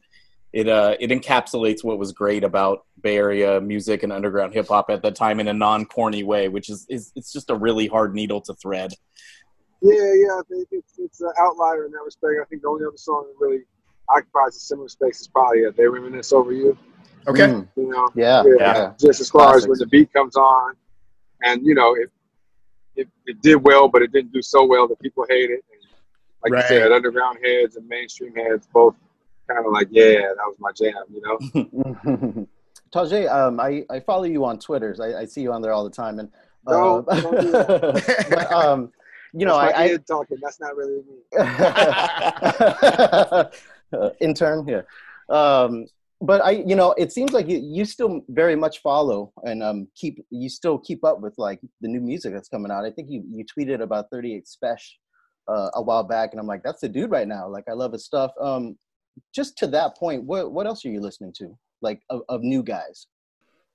it 0.52 0.68
uh 0.68 0.96
it 1.00 1.10
encapsulates 1.10 1.84
what 1.84 1.98
was 1.98 2.12
great 2.12 2.44
about 2.44 2.84
Bay 3.00 3.16
Area 3.16 3.60
music 3.60 4.02
and 4.02 4.12
underground 4.12 4.52
hip 4.54 4.68
hop 4.68 4.90
at 4.90 5.02
that 5.02 5.14
time 5.14 5.40
in 5.40 5.48
a 5.48 5.54
non 5.54 5.86
corny 5.86 6.22
way, 6.24 6.48
which 6.48 6.68
is, 6.68 6.86
is 6.88 7.12
it's 7.16 7.32
just 7.32 7.50
a 7.50 7.54
really 7.54 7.86
hard 7.86 8.14
needle 8.14 8.40
to 8.42 8.54
thread. 8.54 8.92
yeah, 9.82 9.94
yeah, 9.94 10.38
I 10.38 10.42
think 10.48 10.68
it's 10.72 10.94
it's 10.98 11.20
an 11.20 11.32
outlier 11.38 11.86
in 11.86 11.92
that 11.92 12.02
respect. 12.04 12.34
I 12.40 12.44
think 12.46 12.62
the 12.62 12.68
only 12.68 12.84
other 12.84 12.96
song 12.96 13.26
that 13.28 13.44
really 13.44 13.62
occupies 14.08 14.56
a 14.56 14.60
similar 14.60 14.88
space 14.88 15.20
is 15.20 15.28
probably 15.28 15.64
uh, 15.66 15.70
"They 15.76 15.86
Reminisce 15.86 16.32
Over 16.32 16.52
You." 16.52 16.76
Okay. 17.28 17.42
Mm. 17.48 17.68
You 17.76 17.88
know, 17.90 18.08
Yeah. 18.14 18.42
yeah, 18.46 18.54
Yeah. 18.58 18.92
just 18.98 19.20
as 19.20 19.30
far 19.30 19.56
as 19.56 19.66
when 19.68 19.78
the 19.78 19.86
beat 19.86 20.12
comes 20.12 20.36
on, 20.36 20.74
and 21.42 21.64
you 21.64 21.74
know, 21.74 21.94
it, 21.94 22.10
it 22.96 23.08
it 23.26 23.40
did 23.42 23.56
well, 23.56 23.88
but 23.88 24.02
it 24.02 24.12
didn't 24.12 24.32
do 24.32 24.42
so 24.42 24.64
well 24.64 24.88
that 24.88 24.98
people 25.00 25.24
hate 25.28 25.50
it. 25.50 25.64
And 25.72 25.80
like 26.42 26.52
Right. 26.52 26.70
you 26.70 26.80
said, 26.80 26.92
underground 26.92 27.38
heads 27.44 27.76
and 27.76 27.86
mainstream 27.88 28.34
heads 28.34 28.66
both 28.72 28.94
kind 29.48 29.64
of 29.66 29.72
like, 29.72 29.88
yeah, 29.90 30.20
that 30.36 30.36
was 30.46 30.56
my 30.58 30.72
jam, 30.72 30.94
you 31.12 31.20
know. 31.22 32.46
Tajai, 32.92 33.30
um, 33.30 33.60
I, 33.60 33.84
I 33.90 34.00
follow 34.00 34.24
you 34.24 34.44
on 34.44 34.58
Twitter. 34.58 34.96
I, 35.00 35.20
I 35.22 35.24
see 35.24 35.42
you 35.42 35.52
on 35.52 35.62
there 35.62 35.72
all 35.72 35.84
the 35.84 35.90
time, 35.90 36.18
and 36.18 36.28
uh, 36.66 36.72
No, 36.72 37.02
don't 37.08 37.40
do 37.40 37.52
but 38.30 38.52
um, 38.52 38.92
you 39.32 39.46
know, 39.46 39.58
That's 39.60 39.76
my 39.76 39.84
I, 39.84 39.88
kid 39.88 40.06
talking. 40.06 40.38
That's 40.42 40.58
not 40.60 40.76
really 40.76 40.96
me. 40.96 41.20
Uh, 43.92 44.10
intern 44.20 44.64
here. 44.66 44.86
Um, 45.28 45.86
but 46.20 46.44
I, 46.44 46.50
you 46.50 46.76
know, 46.76 46.92
it 46.98 47.12
seems 47.12 47.32
like 47.32 47.48
you, 47.48 47.58
you 47.58 47.84
still 47.84 48.20
very 48.28 48.54
much 48.54 48.80
follow 48.80 49.32
and 49.44 49.62
um, 49.62 49.88
keep 49.94 50.24
you 50.30 50.48
still 50.50 50.78
keep 50.78 51.02
up 51.04 51.20
with 51.20 51.34
like 51.38 51.60
the 51.80 51.88
new 51.88 52.00
music 52.00 52.34
that's 52.34 52.48
coming 52.48 52.70
out. 52.70 52.84
I 52.84 52.90
think 52.90 53.08
you 53.10 53.24
you 53.30 53.44
tweeted 53.44 53.80
about 53.80 54.10
38 54.10 54.46
Spesh 54.46 54.82
uh, 55.48 55.70
a 55.74 55.82
while 55.82 56.04
back, 56.04 56.30
and 56.32 56.40
I'm 56.40 56.46
like, 56.46 56.62
that's 56.62 56.82
the 56.82 56.88
dude 56.88 57.10
right 57.10 57.26
now. 57.26 57.48
Like, 57.48 57.64
I 57.68 57.72
love 57.72 57.92
his 57.92 58.04
stuff. 58.04 58.32
Um, 58.40 58.76
just 59.34 59.56
to 59.58 59.66
that 59.68 59.96
point, 59.96 60.24
what 60.24 60.52
what 60.52 60.66
else 60.66 60.84
are 60.84 60.90
you 60.90 61.00
listening 61.00 61.32
to? 61.38 61.56
Like 61.80 62.02
of, 62.10 62.22
of 62.28 62.42
new 62.42 62.62
guys? 62.62 63.06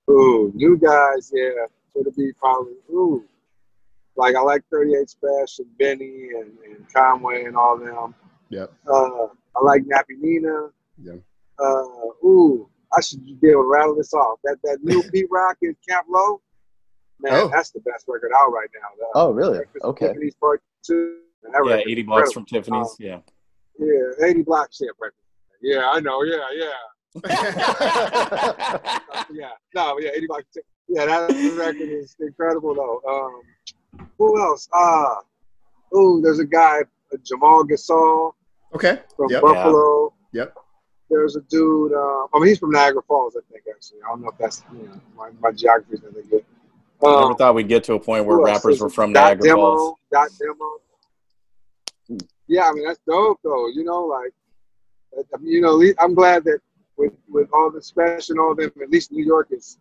Ooh, 0.09 0.51
new 0.53 0.77
guys, 0.77 1.31
yeah. 1.33 1.65
It'll 1.99 2.11
be 2.11 2.31
probably 2.33 2.73
ooh. 2.91 3.25
Like 4.17 4.35
I 4.35 4.41
like 4.41 4.63
38 4.71 5.07
Spesh 5.07 5.59
and 5.59 5.77
Benny 5.77 6.29
and, 6.39 6.51
and 6.65 6.93
Conway 6.93 7.45
and 7.45 7.57
all 7.57 7.77
them. 7.77 8.13
Yep. 8.49 8.71
Uh, 8.87 9.27
I 9.55 9.61
like 9.63 9.83
Nappy 9.83 10.19
Nina. 10.19 10.69
Yeah. 11.01 11.15
Uh, 11.59 11.83
ooh, 12.25 12.69
I 12.95 13.01
should 13.01 13.23
be 13.41 13.49
able 13.49 13.63
to 13.63 13.69
rattle 13.69 13.95
this 13.95 14.13
off. 14.13 14.39
That 14.43 14.57
that 14.63 14.79
new 14.83 15.01
Pete 15.11 15.27
Rock 15.31 15.57
in 15.61 15.75
Camp 15.87 16.07
Lo, 16.09 16.41
man, 17.19 17.33
Oh. 17.33 17.47
that's 17.49 17.71
the 17.71 17.79
best 17.81 18.05
record 18.07 18.31
out 18.37 18.51
right 18.51 18.69
now. 18.73 18.87
The, 18.97 19.05
Oh, 19.15 19.31
really? 19.31 19.59
Okay. 19.83 20.07
Tiffany's 20.07 20.35
Part 20.35 20.61
Two. 20.85 21.17
Man, 21.43 21.51
that 21.53 21.79
yeah, 21.85 21.91
80 21.91 22.03
blocks 22.03 22.31
from 22.33 22.41
incredible. 22.51 22.85
Tiffany's. 22.85 22.95
Yeah. 22.99 23.19
Yeah, 24.19 24.27
80 24.27 24.41
blocks. 24.43 24.79
Yeah, 24.81 24.89
breakfast. 24.97 25.21
Yeah, 25.61 25.89
I 25.91 25.99
know. 25.99 26.23
Yeah, 26.23 26.37
yeah. 26.53 26.71
yeah, 29.31 29.49
no, 29.73 29.97
yeah, 29.99 30.09
80 30.15 30.27
blocks. 30.27 30.45
Yeah, 30.87 31.05
that 31.05 31.29
record 31.57 31.81
is 31.81 32.15
incredible 32.19 32.75
though. 32.75 33.01
Um, 33.09 33.41
who 34.17 34.39
else? 34.41 34.67
Ah, 34.73 35.19
ooh, 35.95 36.21
there's 36.21 36.39
a 36.39 36.45
guy, 36.45 36.81
uh, 37.13 37.17
Jamal 37.23 37.63
Gasol 37.65 38.33
okay. 38.73 38.99
from 39.15 39.29
Yep. 39.29 39.41
Buffalo. 39.41 40.13
Yep. 40.33 40.55
There's 41.09 41.35
a 41.35 41.41
dude. 41.41 41.93
Uh, 41.93 42.25
I 42.33 42.39
mean, 42.39 42.47
he's 42.47 42.59
from 42.59 42.71
Niagara 42.71 43.01
Falls, 43.03 43.35
I 43.37 43.41
think. 43.51 43.63
Actually, 43.73 43.99
I 44.03 44.07
don't 44.09 44.21
know 44.21 44.29
if 44.29 44.37
that's 44.37 44.63
you 44.73 44.87
know 44.87 44.99
my, 45.15 45.29
my 45.39 45.51
geography's 45.51 46.01
not 46.03 46.13
that 46.13 46.29
good. 46.29 46.43
I 47.03 47.07
Um, 47.07 47.21
never 47.21 47.33
thought 47.35 47.55
we'd 47.55 47.67
get 47.67 47.83
to 47.85 47.93
a 47.93 47.99
point 47.99 48.25
where 48.25 48.37
rappers 48.37 48.63
There's 48.63 48.81
were 48.81 48.89
from 48.89 49.13
Dot 49.13 49.25
Niagara 49.25 49.43
Demo, 49.49 49.61
Falls. 49.61 49.99
Dot 50.11 50.29
demo. 50.39 52.19
Yeah, 52.47 52.69
I 52.69 52.73
mean 52.73 52.85
that's 52.85 52.99
dope 53.07 53.39
though. 53.43 53.67
You 53.69 53.83
know, 53.83 54.05
like 54.05 54.33
I 55.33 55.37
mean, 55.37 55.51
you 55.51 55.61
know, 55.61 55.81
I'm 55.99 56.13
glad 56.13 56.43
that 56.45 56.59
with 56.97 57.13
with 57.27 57.49
all 57.53 57.71
the 57.71 57.79
Spesh 57.79 58.29
and 58.29 58.39
all 58.39 58.55
them, 58.55 58.71
at 58.81 58.89
least 58.89 59.11
New 59.11 59.23
York 59.25 59.49
is, 59.51 59.77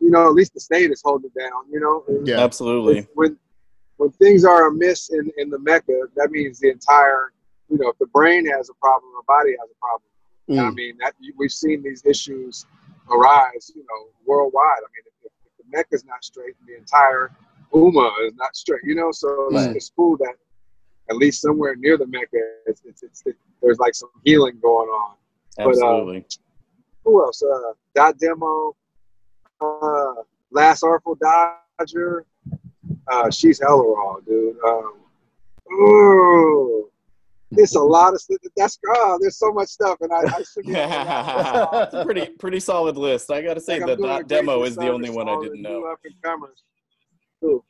you 0.00 0.10
know, 0.10 0.26
at 0.26 0.34
least 0.34 0.54
the 0.54 0.60
state 0.60 0.90
is 0.90 1.02
holding 1.04 1.30
it 1.34 1.38
down. 1.38 1.70
You 1.70 1.80
know, 1.80 2.04
And 2.08 2.26
Yeah. 2.26 2.40
Absolutely. 2.40 3.06
when 3.14 3.36
when 3.96 4.10
things 4.12 4.44
are 4.44 4.66
amiss 4.68 5.10
in 5.10 5.30
in 5.38 5.50
the 5.50 5.58
mecca, 5.58 6.06
that 6.16 6.30
means 6.30 6.58
the 6.60 6.70
entire, 6.70 7.32
you 7.68 7.78
know, 7.78 7.88
if 7.88 7.98
the 7.98 8.06
brain 8.06 8.46
has 8.46 8.68
a 8.68 8.74
problem, 8.74 9.12
the 9.16 9.22
body 9.26 9.52
has 9.60 9.68
a 9.70 9.78
problem. 9.80 10.08
And 10.48 10.60
I 10.60 10.70
Mm. 10.70 10.74
mean, 10.74 10.96
that 10.98 11.14
we've 11.36 11.52
seen 11.52 11.82
these 11.82 12.04
issues 12.04 12.66
arise, 13.10 13.70
you 13.74 13.82
know, 13.82 14.08
worldwide. 14.26 14.62
I 14.78 14.88
mean, 14.94 15.04
if, 15.24 15.32
if 15.46 15.52
the 15.58 15.64
Mecca's 15.76 16.04
not 16.04 16.22
straight, 16.24 16.54
the 16.66 16.76
entire 16.76 17.30
Ummah 17.72 18.12
is 18.26 18.34
not 18.34 18.54
straight, 18.56 18.82
you 18.84 18.94
know. 18.94 19.10
So 19.12 19.48
it's, 19.50 19.66
Right. 19.66 19.76
it's 19.76 19.90
cool 19.96 20.16
that 20.18 20.34
at 21.10 21.16
least 21.16 21.40
somewhere 21.40 21.74
near 21.76 21.96
the 21.96 22.06
Mecca, 22.06 22.38
it's, 22.66 22.82
it's, 22.84 23.02
it's, 23.02 23.22
it, 23.26 23.36
there's 23.62 23.78
like 23.78 23.94
some 23.94 24.10
healing 24.24 24.58
going 24.60 24.88
on. 24.88 25.14
But, 25.56 25.64
uh, 25.64 25.68
Absolutely. 25.70 26.26
Who 27.04 27.22
else? 27.24 27.42
Uh, 27.42 27.72
Dot 27.94 28.18
Demo, 28.18 28.76
uh, 29.60 30.14
Last 30.50 30.82
Artful 30.84 31.16
Dodgr. 31.16 32.22
Uh, 33.08 33.30
she's 33.30 33.60
hella 33.60 33.82
raw, 33.84 34.18
dude. 34.20 34.56
Um, 34.64 34.94
ooh, 35.72 36.90
it's 37.58 37.74
a 37.76 37.80
lot 37.80 38.14
of 38.14 38.20
stuff. 38.20 38.38
That's 38.56 38.78
oh, 38.88 39.18
there's 39.20 39.38
so 39.38 39.52
much 39.52 39.68
stuff, 39.68 39.98
and 40.00 40.12
I, 40.12 40.18
I 40.20 40.42
should 40.42 40.64
be. 40.64 40.72
it's 40.74 41.94
a 41.94 42.02
pretty 42.04 42.26
pretty 42.38 42.60
solid 42.60 42.96
list. 42.96 43.30
I 43.30 43.42
got 43.42 43.54
to 43.54 43.60
say 43.60 43.80
Like, 43.80 43.82
I'm 43.82 44.00
that 44.00 44.06
dot 44.08 44.28
demo 44.28 44.62
is 44.64 44.76
the 44.76 44.88
only 44.88 45.10
one 45.10 45.28
I 45.28 45.38
didn't 45.40 45.62
new 45.62 45.68
know. 45.68 45.84
up-and-comers. 45.92 46.62
Cool. 47.40 47.64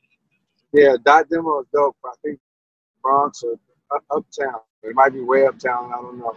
Yeah, 0.74 0.96
Dot 1.04 1.28
Demo 1.28 1.60
is 1.60 1.66
dope. 1.72 1.96
I 2.04 2.10
think 2.24 2.38
Bronx 3.02 3.42
or 3.42 3.56
Uptown. 4.10 4.60
It 4.82 4.94
might 4.94 5.12
be 5.12 5.20
way 5.20 5.46
uptown. 5.46 5.92
I 5.94 6.00
don't 6.00 6.18
know. 6.18 6.34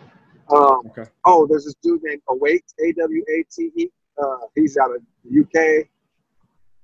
Um, 0.49 0.81
Okay. 0.87 1.09
Oh, 1.25 1.47
there's 1.47 1.65
this 1.65 1.73
dude 1.81 2.01
named 2.03 2.21
Awate, 2.29 2.63
A 2.85 2.91
W 2.93 3.23
A 3.29 3.43
T 3.51 3.71
E. 3.77 3.89
Uh, 4.21 4.37
he's 4.55 4.77
out 4.77 4.93
of 4.93 5.01
the 5.23 5.41
UK. 5.41 5.87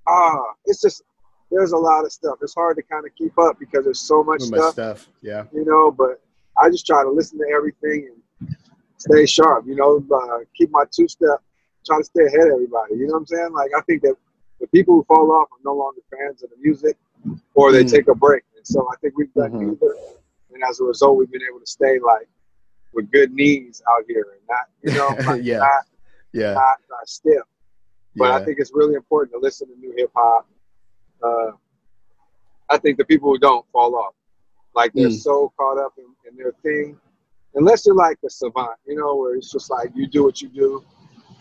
Ah, 0.08 0.40
it's 0.66 0.82
just 0.82 1.04
there's 1.52 1.74
a 1.74 1.78
lot 1.78 2.06
of 2.06 2.12
stuff. 2.12 2.38
It's 2.42 2.54
hard 2.56 2.78
to 2.78 2.84
kind 2.84 3.06
of 3.06 3.14
keep 3.16 3.38
up 3.38 3.60
because 3.60 3.84
there's 3.84 4.00
so 4.00 4.24
much 4.24 4.42
So 4.44 4.50
much 4.52 4.60
stuff, 4.72 4.74
stuff. 4.74 5.10
Yeah. 5.22 5.44
you 5.54 5.66
know. 5.66 5.92
But 5.92 6.22
I 6.58 6.70
just 6.70 6.86
try 6.86 7.04
to 7.04 7.10
listen 7.10 7.38
to 7.40 7.46
everything 7.56 8.10
and 8.40 8.56
stay 8.98 9.26
sharp. 9.26 9.66
You 9.68 9.76
know, 9.76 10.04
uh, 10.14 10.40
keep 10.56 10.70
my 10.72 10.84
two 10.92 11.08
step. 11.08 11.40
Try 11.86 11.98
to 11.98 12.04
stay 12.04 12.26
ahead 12.26 12.48
of 12.48 12.54
everybody. 12.54 12.96
You 12.96 13.08
know 13.08 13.14
what 13.14 13.20
I'm 13.20 13.26
saying? 13.28 13.54
Like 13.54 13.72
I 13.78 13.82
think 13.82 14.02
that 14.04 14.16
the 14.60 14.68
people 14.68 14.96
who 14.96 15.04
fall 15.06 15.32
off 15.32 15.48
are 15.52 15.58
no 15.66 15.74
longer 15.74 16.02
fans 16.12 16.44
of 16.44 16.50
the 16.52 16.58
music, 16.62 16.98
or 17.56 17.72
they 17.72 17.84
Mm. 17.84 17.92
take 17.92 18.08
a 18.08 18.16
break. 18.16 18.44
And 18.56 18.66
so 18.68 18.88
I 18.92 18.96
think 18.98 19.18
we've 19.18 19.34
done 19.34 19.52
Mhm. 19.54 19.70
neither. 19.70 19.96
And 20.54 20.64
as 20.64 20.80
a 20.80 20.84
result, 20.84 21.18
we've 21.18 21.32
been 21.32 21.42
able 21.50 21.60
to 21.60 21.66
stay 21.66 21.98
like 22.00 22.28
with 22.94 23.10
good 23.12 23.32
knees 23.34 23.82
out 23.90 24.04
here 24.08 24.26
and 24.38 24.42
not, 24.48 24.66
you 24.84 24.92
know, 24.94 25.08
like 25.40 25.44
Yeah. 25.44 25.60
not, 25.60 25.86
Yeah. 26.34 26.54
not, 26.54 26.78
not 26.90 27.08
stiff. 27.10 27.44
But 28.16 28.26
yeah. 28.26 28.36
I 28.36 28.44
think 28.46 28.60
it's 28.60 28.72
really 28.74 28.96
important 28.96 29.32
to 29.34 29.40
listen 29.40 29.68
to 29.70 29.76
new 29.80 29.94
hip 29.98 30.12
hop. 30.14 30.48
Uh, 31.24 31.52
I 32.70 32.78
think 32.78 32.98
the 32.98 33.06
people 33.06 33.30
who 33.30 33.38
don't 33.40 33.66
fall 33.72 33.96
off, 33.96 34.14
like 34.76 34.94
they're 34.94 35.10
Mm. 35.10 35.20
so 35.22 35.52
caught 35.58 35.78
up 35.80 35.94
in, 35.98 36.06
in 36.30 36.38
their 36.38 36.54
thing, 36.64 36.98
unless 37.56 37.86
you're 37.86 37.96
like 37.96 38.18
a 38.26 38.30
savant, 38.30 38.78
you 38.88 38.96
know, 38.96 39.16
where 39.16 39.36
it's 39.36 39.52
just 39.52 39.70
like 39.70 39.92
you 39.96 40.08
do 40.08 40.24
what 40.24 40.42
you 40.42 40.50
do, 40.50 40.84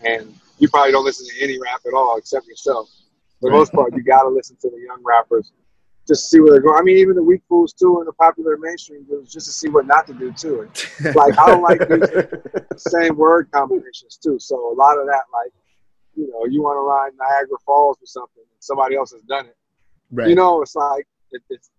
and 0.03 0.33
you 0.59 0.67
probably 0.69 0.91
don't 0.91 1.05
listen 1.05 1.25
to 1.27 1.43
any 1.43 1.57
rap 1.59 1.81
at 1.87 1.93
all 1.93 2.17
except 2.17 2.47
yourself. 2.47 2.89
For 3.39 3.49
the 3.49 3.55
most 3.55 3.71
part, 3.73 3.95
you 3.95 4.03
got 4.03 4.23
to 4.23 4.29
listen 4.29 4.55
to 4.61 4.69
the 4.69 4.77
young 4.85 5.01
rappers 5.03 5.51
just 6.07 6.23
to 6.23 6.27
see 6.29 6.39
where 6.39 6.51
they're 6.51 6.61
going. 6.61 6.77
I 6.77 6.83
mean, 6.83 6.97
even 6.97 7.15
the 7.15 7.23
weak 7.23 7.41
fools 7.47 7.73
too, 7.73 7.99
and 7.99 8.07
the 8.07 8.13
popular 8.13 8.57
mainstream 8.57 9.03
dudes, 9.05 9.31
just 9.31 9.47
to 9.47 9.51
see 9.53 9.69
what 9.69 9.87
not 9.87 10.05
to 10.07 10.13
do 10.13 10.31
too. 10.33 10.61
And 10.61 11.15
like 11.15 11.37
I 11.39 11.47
don't 11.47 11.61
like 11.63 11.79
the 11.79 12.67
same 12.77 13.15
word 13.17 13.49
combinations 13.51 14.17
too. 14.17 14.37
So 14.39 14.71
a 14.71 14.75
lot 14.75 14.97
of 14.99 15.05
that, 15.07 15.23
like, 15.33 15.51
you 16.15 16.27
know, 16.29 16.45
you 16.45 16.61
want 16.61 16.75
to 16.75 16.81
rhyme 16.81 17.11
Niagara 17.17 17.57
Falls 17.65 17.97
or 18.01 18.05
something, 18.05 18.43
and 18.43 18.61
somebody 18.63 18.95
else 18.95 19.11
has 19.13 19.21
done 19.21 19.45
it. 19.47 19.55
right. 20.11 20.27
You 20.27 20.35
know, 20.35 20.61
it's 20.61 20.75
like 20.75 21.07
it, 21.31 21.41
it's 21.49 21.69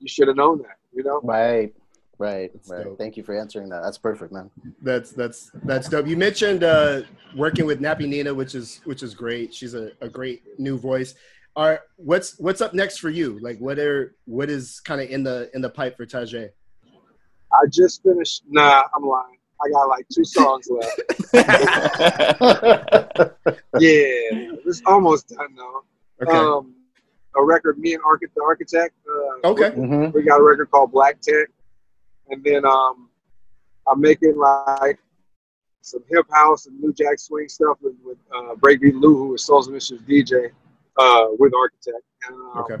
you 0.00 0.08
should 0.08 0.28
have 0.28 0.36
known 0.36 0.58
that. 0.58 0.76
You 0.92 1.04
know, 1.04 1.20
Right, 1.22 1.72
right, 2.18 2.50
That's 2.52 2.68
right. 2.68 2.84
dope. 2.84 2.98
Thank 2.98 3.16
you 3.16 3.22
for 3.22 3.38
answering 3.38 3.68
that. 3.68 3.82
That's 3.82 3.98
perfect, 3.98 4.32
man. 4.32 4.50
That's 4.82 5.12
that's 5.12 5.50
that's 5.64 5.88
dope. 5.88 6.06
You 6.06 6.16
mentioned 6.16 6.64
uh, 6.64 7.02
working 7.36 7.66
with 7.66 7.80
Nappy 7.80 8.08
Nina, 8.08 8.34
which 8.34 8.54
is 8.54 8.80
which 8.84 9.02
is 9.02 9.14
great. 9.14 9.54
She's 9.54 9.74
a, 9.74 9.92
a 10.00 10.08
great 10.08 10.42
new 10.58 10.78
voice. 10.78 11.14
Are 11.56 11.80
what's 11.96 12.38
what's 12.38 12.60
up 12.60 12.74
next 12.74 12.98
for 12.98 13.10
you? 13.10 13.38
Like 13.40 13.58
what 13.58 13.78
are 13.78 14.14
what 14.24 14.50
is 14.50 14.80
kind 14.80 15.00
of 15.00 15.08
in 15.10 15.22
the 15.22 15.50
in 15.54 15.60
the 15.60 15.70
pipe 15.70 15.96
for 15.96 16.06
Tajai? 16.06 16.50
I 17.52 17.66
just 17.70 18.02
finished. 18.02 18.42
Nah, 18.48 18.84
I'm 18.94 19.04
lying. 19.04 19.36
I 19.62 19.68
got 19.70 19.88
like 19.88 20.06
two 20.08 20.24
songs 20.24 20.68
left. 20.70 21.00
yeah, 23.78 24.54
it's 24.64 24.82
almost 24.86 25.28
done 25.28 25.54
though. 25.56 25.84
Okay. 26.22 26.36
Um, 26.36 26.74
a 27.36 27.42
record, 27.44 27.78
me 27.78 27.94
and 27.94 28.02
Architect, 28.04 28.34
the 28.34 28.42
Architect. 28.42 28.94
Uh, 29.44 29.48
okay. 29.48 29.70
hmm 29.70 30.10
we 30.10 30.22
got 30.22 30.40
a 30.40 30.42
record 30.42 30.70
called 30.70 30.90
Black 30.92 31.20
Tech, 31.20 31.48
and 32.28 32.42
then 32.44 32.64
um, 32.64 33.08
I'm 33.90 34.00
making 34.00 34.36
like 34.36 34.98
some 35.82 36.02
hip 36.10 36.26
house 36.32 36.66
and 36.66 36.78
new 36.80 36.92
jack 36.92 37.18
swing 37.18 37.48
stuff 37.48 37.78
with, 37.80 37.94
with 38.04 38.18
uh, 38.34 38.54
Breakbeat 38.56 39.00
Lou, 39.00 39.16
who 39.16 39.34
is 39.34 39.44
Souls 39.44 39.66
of 39.68 39.74
Mischief 39.74 40.00
DJ, 40.02 40.50
uh, 40.98 41.26
with 41.38 41.52
Architect. 41.54 42.04
And, 42.28 42.36
um, 42.36 42.58
Okay. 42.58 42.76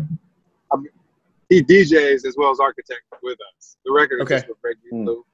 he 1.48 1.62
DJs 1.62 2.26
as 2.26 2.34
well 2.36 2.50
as 2.50 2.60
Architect 2.60 3.00
with 3.22 3.38
us. 3.56 3.76
The 3.84 3.92
record 3.92 4.16
is 4.18 4.22
Okay. 4.24 4.34
just 4.36 4.48
with 4.48 4.58
Breakbeat 4.62 4.90
Hmm. 4.90 5.06
Lou. 5.06 5.24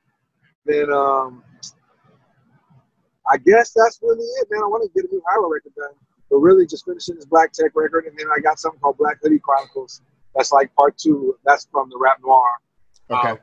Then 0.64 0.93
um, 0.93 1.43
I 3.31 3.37
guess 3.39 3.73
that's 3.75 3.99
really 4.03 4.25
it, 4.25 4.49
man. 4.51 4.62
I 4.62 4.67
want 4.67 4.83
to 4.85 4.91
get 5.01 5.11
a 5.11 5.12
new 5.12 5.23
Hiero 5.29 5.49
record 5.51 5.75
done, 5.77 5.95
but 6.31 6.39
really 6.39 6.66
just 6.66 6.85
finishing 6.85 7.14
this 7.16 7.24
Black 7.24 7.53
Tech 7.53 7.72
record, 7.74 8.07
and 8.07 8.16
then 8.18 8.27
I 8.37 8.41
got 8.41 8.59
something 8.59 8.81
called 8.81 8.99
Black 8.99 9.18
Hoodie 9.22 9.39
Chronicles. 9.39 10.03
That's 10.35 10.53
like 10.53 10.74
part 10.74 10.97
two. 10.99 11.37
That's 11.45 11.66
from 11.70 11.89
the 11.91 11.99
Rap 11.99 12.18
Noir 12.22 12.45
Okay. 13.11 13.31
um, 13.31 13.39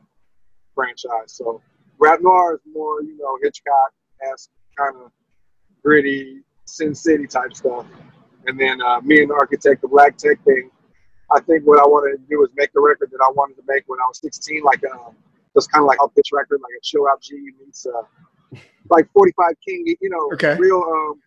franchise. 0.76 1.28
So 1.28 1.62
Rap 2.00 2.20
Noir 2.22 2.56
is 2.56 2.62
more, 2.72 3.02
you 3.02 3.18
know, 3.18 3.38
Hitchcock 3.42 3.92
esque 4.32 4.50
kind 4.78 4.96
of 4.98 5.12
gritty 5.84 6.42
Sin 6.66 6.94
City 6.96 7.28
type 7.28 7.54
stuff. 7.56 7.86
And 8.48 8.60
then 8.60 8.82
uh, 8.82 9.00
me 9.02 9.22
and 9.22 9.30
the 9.30 9.36
architect, 9.36 9.82
the 9.82 9.88
Black 9.88 10.18
Tech 10.18 10.44
thing. 10.44 10.70
I 11.32 11.40
think 11.40 11.64
what 11.66 11.80
I 11.80 11.88
wanted 11.88 12.18
to 12.18 12.24
do 12.30 12.44
is 12.44 12.50
make 12.56 12.72
the 12.74 12.82
record 12.82 13.10
that 13.12 13.20
I 13.26 13.32
wanted 13.32 13.56
to 13.56 13.64
make 13.68 13.84
when 13.88 14.00
I 14.00 14.06
was 14.08 14.20
16, 14.20 14.64
like 14.64 14.84
a 14.84 15.12
just 15.56 15.72
kind 15.72 15.82
of 15.84 15.88
like 15.88 16.00
a 16.04 16.08
pitch 16.10 16.30
record, 16.34 16.60
like 16.62 16.74
a 16.78 16.82
Chill 16.84 17.04
Rob 17.04 17.22
G 17.22 17.36
meets 17.60 17.86
uh, 17.88 18.60
like 18.90 19.08
45 19.14 19.54
King, 19.66 19.96
you 20.02 20.10
know, 20.10 20.30
Okay. 20.34 20.56
real 20.60 20.78
um, 20.84 21.22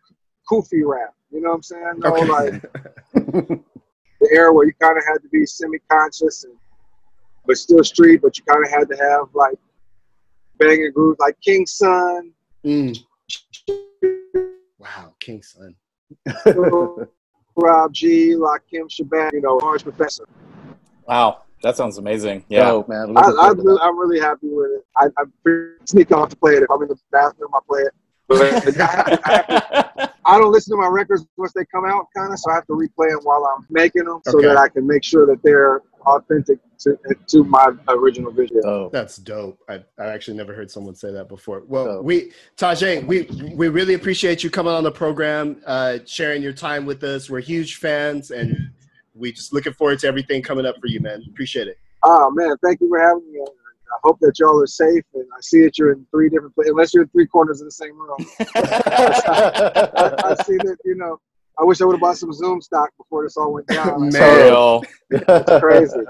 goofy 0.46 0.84
rap. 0.84 1.14
You 1.30 1.40
know 1.40 1.50
what 1.50 1.56
I'm 1.56 1.62
saying? 1.62 1.92
No, 1.98 2.14
Okay. 2.14 2.26
like 2.26 2.62
the 3.14 4.28
era 4.30 4.52
where 4.52 4.66
you 4.66 4.72
kind 4.80 4.96
of 4.96 5.04
had 5.04 5.18
to 5.22 5.28
be 5.30 5.44
semi-conscious 5.44 6.44
and 6.44 6.54
but 7.46 7.56
still 7.56 7.84
street. 7.84 8.22
But 8.22 8.38
you 8.38 8.44
kind 8.44 8.64
of 8.64 8.70
had 8.70 8.88
to 8.88 8.96
have 8.96 9.28
like 9.34 9.58
banging 10.58 10.92
grooves 10.92 11.18
like 11.18 11.36
King 11.40 11.66
Sun. 11.66 12.32
Mm. 12.64 12.98
Wow, 14.78 15.14
King 15.20 15.42
Sun. 15.42 15.74
Rob 17.56 17.92
G, 17.92 18.36
like 18.36 18.62
Lakim 18.72 18.88
Shabazz, 18.88 19.32
you 19.32 19.40
know, 19.40 19.58
Orange 19.60 19.82
Professor. 19.82 20.24
Wow, 21.08 21.42
that 21.62 21.76
sounds 21.76 21.98
amazing. 21.98 22.44
Yeah. 22.48 22.68
Dope, 22.68 22.88
man. 22.88 22.98
I, 22.98 23.04
Looking 23.04 23.18
I, 23.18 23.32
forward 23.32 23.56
to 23.56 23.62
that. 23.62 23.78
I'm 23.82 23.98
really 23.98 24.20
happy 24.20 24.48
with 24.50 24.70
it. 24.72 24.84
I, 24.96 25.06
I 25.18 25.24
sneak 25.86 26.12
off 26.12 26.28
to 26.30 26.36
play 26.36 26.54
it. 26.54 26.62
If 26.62 26.70
I'm 26.70 26.82
in 26.82 26.88
the 26.88 26.98
bathroom, 27.10 27.50
I 27.54 27.58
play 27.66 27.80
it. 27.82 27.94
But 28.28 28.80
I, 28.80 29.18
I, 29.24 30.08
I 30.24 30.38
don't 30.38 30.52
listen 30.52 30.76
to 30.76 30.82
my 30.82 30.88
records 30.88 31.24
once 31.36 31.52
they 31.52 31.64
come 31.66 31.84
out, 31.84 32.06
kind 32.16 32.32
of, 32.32 32.38
so 32.38 32.50
I 32.50 32.54
have 32.54 32.66
to 32.66 32.72
replay 32.72 33.10
them 33.10 33.20
while 33.22 33.44
I'm 33.56 33.66
making 33.70 34.04
them 34.04 34.20
so 34.24 34.40
that 34.40 34.56
I 34.56 34.68
can 34.68 34.86
make 34.86 35.04
sure 35.04 35.26
that 35.26 35.42
they're 35.42 35.82
authentic 36.04 36.58
to, 36.78 36.98
to 37.28 37.44
my 37.44 37.72
original 37.88 38.32
vision. 38.32 38.60
Dope. 38.62 38.92
That's 38.92 39.16
dope. 39.16 39.58
I, 39.68 39.82
I 39.98 40.06
actually 40.06 40.36
never 40.36 40.54
heard 40.54 40.70
someone 40.70 40.94
say 40.94 41.12
that 41.12 41.28
before. 41.28 41.62
Well, 41.66 41.84
Dope. 41.86 42.04
we 42.04 42.32
Tajai, 42.56 43.06
we 43.06 43.22
we 43.54 43.68
really 43.68 43.94
appreciate 43.94 44.42
you 44.44 44.50
coming 44.50 44.72
on 44.72 44.84
the 44.84 44.92
program, 44.92 45.60
uh, 45.66 45.98
sharing 46.06 46.42
your 46.42 46.52
time 46.52 46.86
with 46.86 47.02
us. 47.04 47.30
We're 47.30 47.40
huge 47.40 47.76
fans, 47.76 48.30
and 48.30 48.70
we 49.14 49.32
just 49.32 49.52
looking 49.52 49.72
forward 49.72 49.98
to 50.00 50.08
everything 50.08 50.42
coming 50.42 50.66
up 50.66 50.76
for 50.80 50.86
you, 50.86 51.00
man. 51.00 51.24
Appreciate 51.28 51.68
it. 51.68 51.78
Oh 52.02 52.30
man, 52.30 52.56
thank 52.64 52.80
you 52.80 52.88
for 52.88 53.00
having 53.00 53.32
me. 53.32 53.40
I 53.92 53.98
hope 54.02 54.18
that 54.20 54.38
y'all 54.38 54.60
are 54.62 54.66
safe, 54.66 55.04
and 55.14 55.24
I 55.36 55.40
see 55.40 55.62
that 55.62 55.78
you're 55.78 55.92
in 55.92 56.06
three 56.10 56.28
different 56.28 56.54
places. 56.54 56.70
Unless 56.72 56.94
you're 56.94 57.04
in 57.04 57.08
three 57.10 57.26
corners 57.26 57.60
of 57.60 57.66
the 57.66 57.70
same 57.72 57.98
room, 57.98 58.16
I, 58.56 60.12
I 60.24 60.34
see 60.42 60.56
that. 60.58 60.76
You 60.84 60.96
know, 60.96 61.20
I 61.58 61.64
wish 61.64 61.80
I 61.80 61.84
would 61.84 61.94
have 61.94 62.00
bought 62.00 62.18
some 62.18 62.32
Zoom 62.32 62.60
stock 62.60 62.90
before 62.98 63.24
this 63.24 63.36
all 63.36 63.52
went 63.52 63.66
down. 63.68 64.10
Man. 64.12 64.36
Real. 64.36 64.82
It's 65.10 65.60
crazy. 65.60 66.00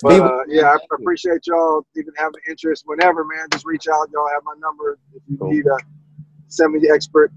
But 0.00 0.20
uh, 0.22 0.42
yeah, 0.46 0.62
I 0.70 0.76
appreciate 0.92 1.46
y'all 1.46 1.84
even 1.96 2.12
having 2.16 2.40
interest. 2.48 2.84
Whenever, 2.86 3.24
man, 3.24 3.48
just 3.50 3.66
reach 3.66 3.88
out. 3.88 4.08
Y'all 4.12 4.28
have 4.32 4.42
my 4.44 4.54
number 4.60 4.96
if 5.12 5.22
you 5.28 5.36
Cool. 5.36 5.50
need 5.50 5.66
a 5.66 5.76
semi 6.46 6.88
expert 6.88 7.32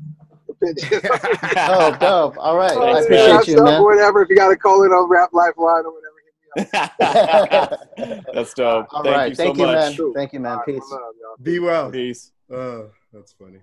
opinion. 0.48 1.02
dope, 1.68 2.00
dope. 2.00 2.38
All 2.38 2.56
right. 2.56 2.78
I 2.78 3.00
appreciate 3.00 3.48
you, 3.48 3.64
man. 3.64 3.82
whatever. 3.82 4.22
If 4.22 4.30
you 4.30 4.36
got 4.36 4.50
to 4.50 4.56
call 4.58 4.84
it 4.84 4.90
on 4.92 5.10
Rap 5.10 5.30
Lifeline 5.34 5.86
or 5.86 5.92
whatever, 5.94 5.96
hit 5.96 5.96
me 5.96 6.11
up. 6.11 6.11
That's 8.34 8.54
dope. 8.54 8.88
All 8.92 9.04
Thank 9.04 9.16
right. 9.16 9.30
you 9.30 9.36
so 9.36 9.44
you, 9.56 9.66
much. 9.66 9.98
man. 9.98 10.14
Thank 10.14 10.34
you, 10.34 10.40
man. 10.40 10.60
Peace. 10.66 10.84
one 10.90 11.02
love. 11.02 11.44
Be 11.44 11.60
well. 11.60 11.92
Peace. 11.92 12.32
Oh, 12.50 12.90
that's 13.14 13.34
funny. 13.34 13.60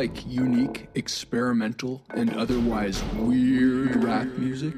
Like 0.00 0.26
unique, 0.26 0.88
experimental, 0.94 2.02
and 2.14 2.34
otherwise 2.34 3.04
weird 3.16 4.02
rap 4.02 4.28
music? 4.38 4.72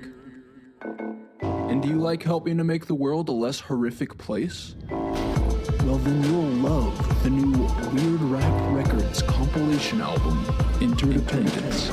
And 1.40 1.80
do 1.80 1.88
you 1.88 2.00
like 2.00 2.24
helping 2.24 2.58
to 2.58 2.64
make 2.64 2.86
the 2.86 2.96
world 2.96 3.28
a 3.28 3.32
less 3.32 3.60
horrific 3.60 4.18
place? 4.18 4.74
Well, 4.90 5.98
then 5.98 6.24
you'll 6.24 6.42
love 6.68 7.22
the 7.22 7.30
new 7.30 7.52
Weird 7.92 8.20
Rap 8.22 8.74
Records 8.74 9.22
compilation 9.22 10.00
album, 10.00 10.44
Interdependence, 10.80 11.92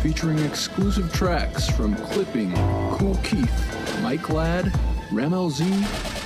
featuring 0.00 0.38
exclusive 0.38 1.12
tracks 1.12 1.68
from 1.68 1.96
Clipping, 1.96 2.54
Kool 2.92 3.16
Keith, 3.24 4.00
Mike 4.00 4.30
Ladd, 4.30 4.72
Ramel 5.10 5.50
LZ, 5.50 5.66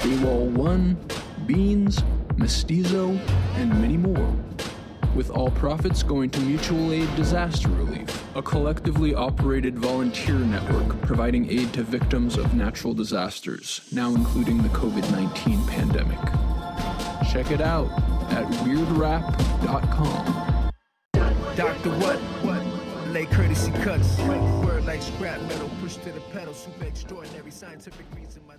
Awol 0.03 0.51
One, 0.51 0.95
Beans, 1.47 2.03
Mestizo, 2.37 3.19
and 3.55 3.71
many 3.81 3.97
more. 3.97 4.52
With 5.15 5.31
all 5.31 5.51
profits 5.51 6.03
going 6.03 6.31
to 6.31 6.41
Mutual 6.41 6.91
Aid 6.91 7.15
Disaster 7.17 7.69
Relief, 7.69 8.25
a 8.35 8.41
collectively 8.41 9.15
operated 9.15 9.79
volunteer 9.79 10.37
network 10.37 10.99
providing 11.03 11.51
aid 11.51 11.75
to 11.75 11.83
victims 11.83 12.39
of 12.39 12.55
natural 12.55 12.95
disasters, 12.95 13.87
now 13.93 14.15
including 14.15 14.63
the 14.63 14.71
COVID 14.71 15.11
19 15.13 15.67
pandemic. 15.67 16.19
Check 17.31 17.51
it 17.51 17.61
out 17.61 17.91
at 18.33 18.47
weirdrap.com. 18.65 20.25
Doctor 21.57 21.91
what? 21.91 22.19
What? 22.43 22.63
Lay 23.13 23.27
courtesy 23.27 23.71
cuts. 23.83 24.19
Word 24.21 24.87
like 24.87 25.03
scrap 25.03 25.43
metal, 25.43 25.71
push 25.83 25.97
to 25.97 26.11
the 26.11 26.21
pedal, 26.33 26.55
super 26.55 26.87
extraordinary 26.87 27.51
scientific 27.51 28.07
reason. 28.17 28.41
My 28.49 28.57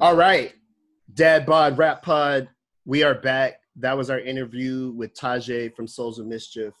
All 0.00 0.16
right, 0.16 0.54
Dad 1.12 1.44
Bod 1.44 1.76
Rap 1.76 2.02
Pod. 2.02 2.48
We 2.86 3.02
are 3.02 3.14
back. 3.14 3.60
That 3.76 3.96
was 3.96 4.08
our 4.08 4.18
interview 4.18 4.92
with 4.96 5.14
Tajai 5.14 5.74
from 5.74 5.86
Souls 5.86 6.18
of 6.18 6.26
Mischief. 6.26 6.72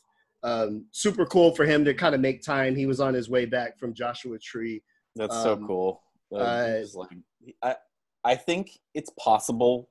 Um, 0.42 0.86
super 0.92 1.26
cool 1.26 1.54
for 1.54 1.66
him 1.66 1.84
to 1.84 1.92
kind 1.92 2.14
of 2.14 2.22
make 2.22 2.42
time. 2.42 2.74
He 2.74 2.86
was 2.86 2.98
on 2.98 3.12
his 3.12 3.28
way 3.28 3.44
back 3.44 3.78
from 3.78 3.92
Joshua 3.92 4.38
Tree. 4.38 4.82
That's 5.16 5.34
so 5.34 5.52
Um, 5.52 5.66
cool. 5.66 6.02
Uh, 6.32 6.36
uh, 6.36 6.84
like, 6.94 7.10
I, 7.62 7.76
I 8.24 8.36
think 8.36 8.78
it's 8.94 9.10
possible, 9.18 9.90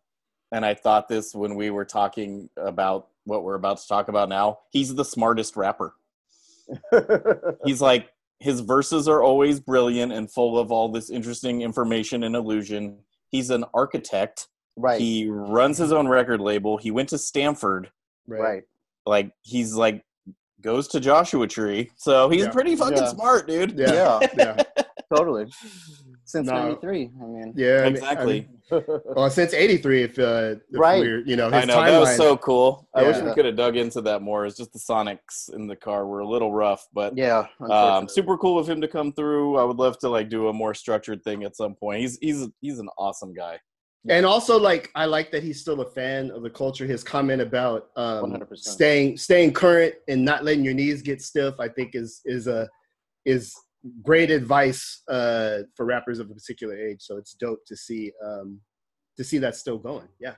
and 0.51 0.65
I 0.65 0.73
thought 0.73 1.07
this 1.07 1.35
when 1.35 1.53
we 1.55 1.69
were 1.69 1.85
talking 1.85 2.49
about 2.57 3.09
what 3.25 3.43
we're 3.43 3.55
about 3.55 3.77
to 3.77 3.87
talk 3.87 4.07
about 4.07 4.27
now. 4.27 4.59
He's 4.71 4.95
the 4.95 5.05
smartest 5.05 5.55
rapper. 5.55 5.93
He's 7.65 7.81
like 7.81 8.09
his 8.39 8.61
verses 8.61 9.07
are 9.07 9.21
always 9.21 9.59
brilliant 9.59 10.13
and 10.13 10.31
full 10.31 10.57
of 10.57 10.71
all 10.71 10.89
this 10.89 11.09
interesting 11.09 11.61
information 11.61 12.23
and 12.23 12.35
illusion. 12.35 12.97
He's 13.31 13.49
an 13.49 13.65
architect. 13.73 14.47
right. 14.75 14.99
He 14.99 15.27
runs 15.29 15.77
his 15.77 15.91
own 15.91 16.07
record 16.07 16.39
label. 16.41 16.77
He 16.77 16.91
went 16.91 17.09
to 17.09 17.17
Stanford. 17.17 17.91
right. 18.27 18.63
Like 19.05 19.31
he's 19.41 19.73
like 19.73 20.03
goes 20.61 20.87
to 20.89 20.99
Joshua 20.99 21.47
Tree. 21.47 21.89
So 21.95 22.29
he's 22.29 22.43
Yeah. 22.45 22.51
pretty 22.51 22.75
fucking 22.75 22.97
Yeah. 22.97 23.07
smart, 23.09 23.47
dude. 23.47 23.77
Yeah, 23.79 24.19
Yeah. 24.21 24.27
yeah, 24.37 24.83
Totally. 25.15 25.47
Since 26.25 26.47
No. 26.47 26.53
'93. 26.53 27.09
I 27.21 27.25
mean. 27.25 27.53
yeah. 27.55 27.85
Exactly. 27.85 28.37
I 28.39 28.41
mean, 28.41 28.58
well, 28.71 29.29
since 29.29 29.53
'83, 29.53 30.03
if, 30.03 30.19
uh, 30.19 30.23
if 30.23 30.59
Right. 30.71 30.99
we're, 30.99 31.19
you 31.25 31.35
know, 31.35 31.49
his 31.49 31.63
I 31.63 31.65
know 31.65 31.83
that 31.83 31.99
was 31.99 32.15
so 32.17 32.37
cool. 32.37 32.87
I 32.93 33.03
wish 33.03 33.17
we 33.21 33.33
could 33.33 33.45
have 33.45 33.55
dug 33.55 33.77
into 33.77 34.01
that 34.01 34.21
more. 34.21 34.45
It's 34.45 34.57
just 34.57 34.73
the 34.73 34.79
Sonics 34.79 35.53
in 35.53 35.67
the 35.67 35.75
car 35.75 36.05
were 36.05 36.19
a 36.19 36.27
little 36.27 36.51
rough, 36.53 36.87
but 36.93 37.17
yeah. 37.17 37.45
um, 37.69 38.07
super 38.07 38.37
cool 38.37 38.59
of 38.59 38.69
him 38.69 38.81
to 38.81 38.87
come 38.87 39.11
through. 39.13 39.57
I 39.57 39.63
would 39.63 39.77
love 39.77 39.97
to 39.99 40.09
like 40.09 40.29
do 40.29 40.47
a 40.49 40.53
more 40.53 40.73
structured 40.73 41.23
thing 41.23 41.43
at 41.43 41.55
some 41.55 41.75
point. 41.75 42.01
He's 42.01 42.17
he's 42.21 42.47
he's 42.61 42.79
an 42.79 42.89
awesome 42.97 43.33
guy. 43.33 43.59
and 44.09 44.25
also 44.25 44.57
like 44.57 44.89
I 44.95 45.05
like 45.05 45.29
that 45.31 45.43
he's 45.43 45.59
still 45.59 45.81
a 45.81 45.89
fan 45.91 46.31
of 46.31 46.41
the 46.43 46.49
culture. 46.49 46.85
His 46.85 47.03
comment 47.03 47.41
about 47.41 47.89
um, 47.95 48.41
staying 48.53 49.17
staying 49.17 49.53
current 49.53 49.95
and 50.07 50.23
not 50.23 50.43
letting 50.45 50.63
your 50.63 50.73
knees 50.73 51.01
get 51.01 51.21
stiff, 51.21 51.55
I 51.59 51.67
think 51.67 51.95
is 51.95 52.21
is 52.25 52.47
a 52.47 52.67
is 53.25 53.53
great 54.03 54.29
advice 54.31 55.01
uh, 55.07 55.59
for 55.75 55.85
rappers 55.85 56.19
of 56.19 56.29
a 56.29 56.33
particular 56.33 56.75
age. 56.77 57.01
So 57.01 57.17
it's 57.17 57.33
dope 57.33 57.65
to 57.67 57.75
see 57.75 58.11
um, 58.25 58.59
to 59.17 59.23
see 59.23 59.37
that 59.39 59.55
still 59.55 59.77
going. 59.77 60.07
Yeah. 60.19 60.35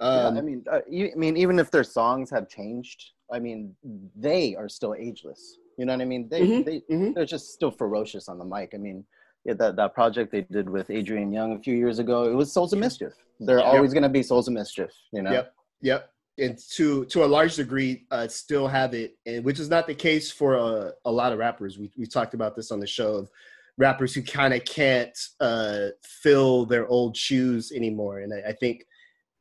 Yeah, 0.00 0.06
Um, 0.26 0.36
I 0.36 0.40
mean, 0.40 0.64
uh, 0.70 0.80
you, 0.88 1.10
I 1.14 1.16
mean, 1.16 1.36
even 1.36 1.58
if 1.60 1.70
their 1.70 1.84
songs 1.84 2.28
have 2.30 2.48
changed, 2.48 3.12
I 3.32 3.38
mean, 3.38 3.76
they 4.16 4.56
are 4.56 4.68
still 4.68 4.94
ageless. 4.98 5.58
You 5.78 5.86
know 5.86 5.92
what 5.94 6.02
I 6.02 6.04
mean? 6.04 6.28
They, 6.28 6.40
Mhm, 6.40 6.64
they, 6.64 6.80
mhm. 6.90 7.14
they're 7.14 7.24
just 7.24 7.52
still 7.52 7.70
ferocious 7.70 8.28
on 8.28 8.38
the 8.38 8.44
mic. 8.44 8.72
I 8.74 8.78
mean, 8.78 9.04
yeah, 9.44 9.54
that, 9.54 9.76
that 9.76 9.94
project 9.94 10.32
they 10.32 10.42
did 10.42 10.68
with 10.68 10.90
Adrian 10.90 11.32
Younge 11.32 11.60
a 11.60 11.62
few 11.62 11.76
years 11.76 12.00
ago, 12.00 12.24
it 12.24 12.34
was 12.34 12.52
Souls 12.52 12.72
of 12.72 12.80
Mischief. 12.80 13.12
They're 13.38 13.58
Yeah. 13.60 13.64
always 13.64 13.92
going 13.92 14.02
to 14.02 14.08
be 14.08 14.22
Souls 14.22 14.48
of 14.48 14.54
Mischief. 14.54 14.90
You 15.12 15.22
know? 15.22 15.30
Yep. 15.32 15.54
Yep. 15.82 16.10
And 16.36 16.58
to 16.72 17.04
to 17.06 17.24
a 17.24 17.26
large 17.26 17.56
degree, 17.56 18.06
uh, 18.10 18.26
still 18.26 18.66
have 18.66 18.92
it, 18.92 19.16
and 19.24 19.44
which 19.44 19.60
is 19.60 19.70
not 19.70 19.86
the 19.86 19.94
case 19.94 20.32
for 20.32 20.54
a, 20.54 20.92
a 21.04 21.12
lot 21.12 21.32
of 21.32 21.38
rappers. 21.38 21.78
We 21.78 21.92
we 21.96 22.06
talked 22.06 22.34
about 22.34 22.56
this 22.56 22.72
on 22.72 22.80
the 22.80 22.86
show 22.86 23.14
of 23.14 23.30
rappers 23.76 24.14
who 24.14 24.22
kind 24.22 24.54
of 24.54 24.64
can't 24.64 25.16
uh, 25.40 25.88
fill 26.02 26.64
their 26.66 26.86
old 26.88 27.16
shoes 27.16 27.72
anymore. 27.72 28.20
And 28.20 28.32
I, 28.32 28.50
I 28.50 28.52
think 28.52 28.84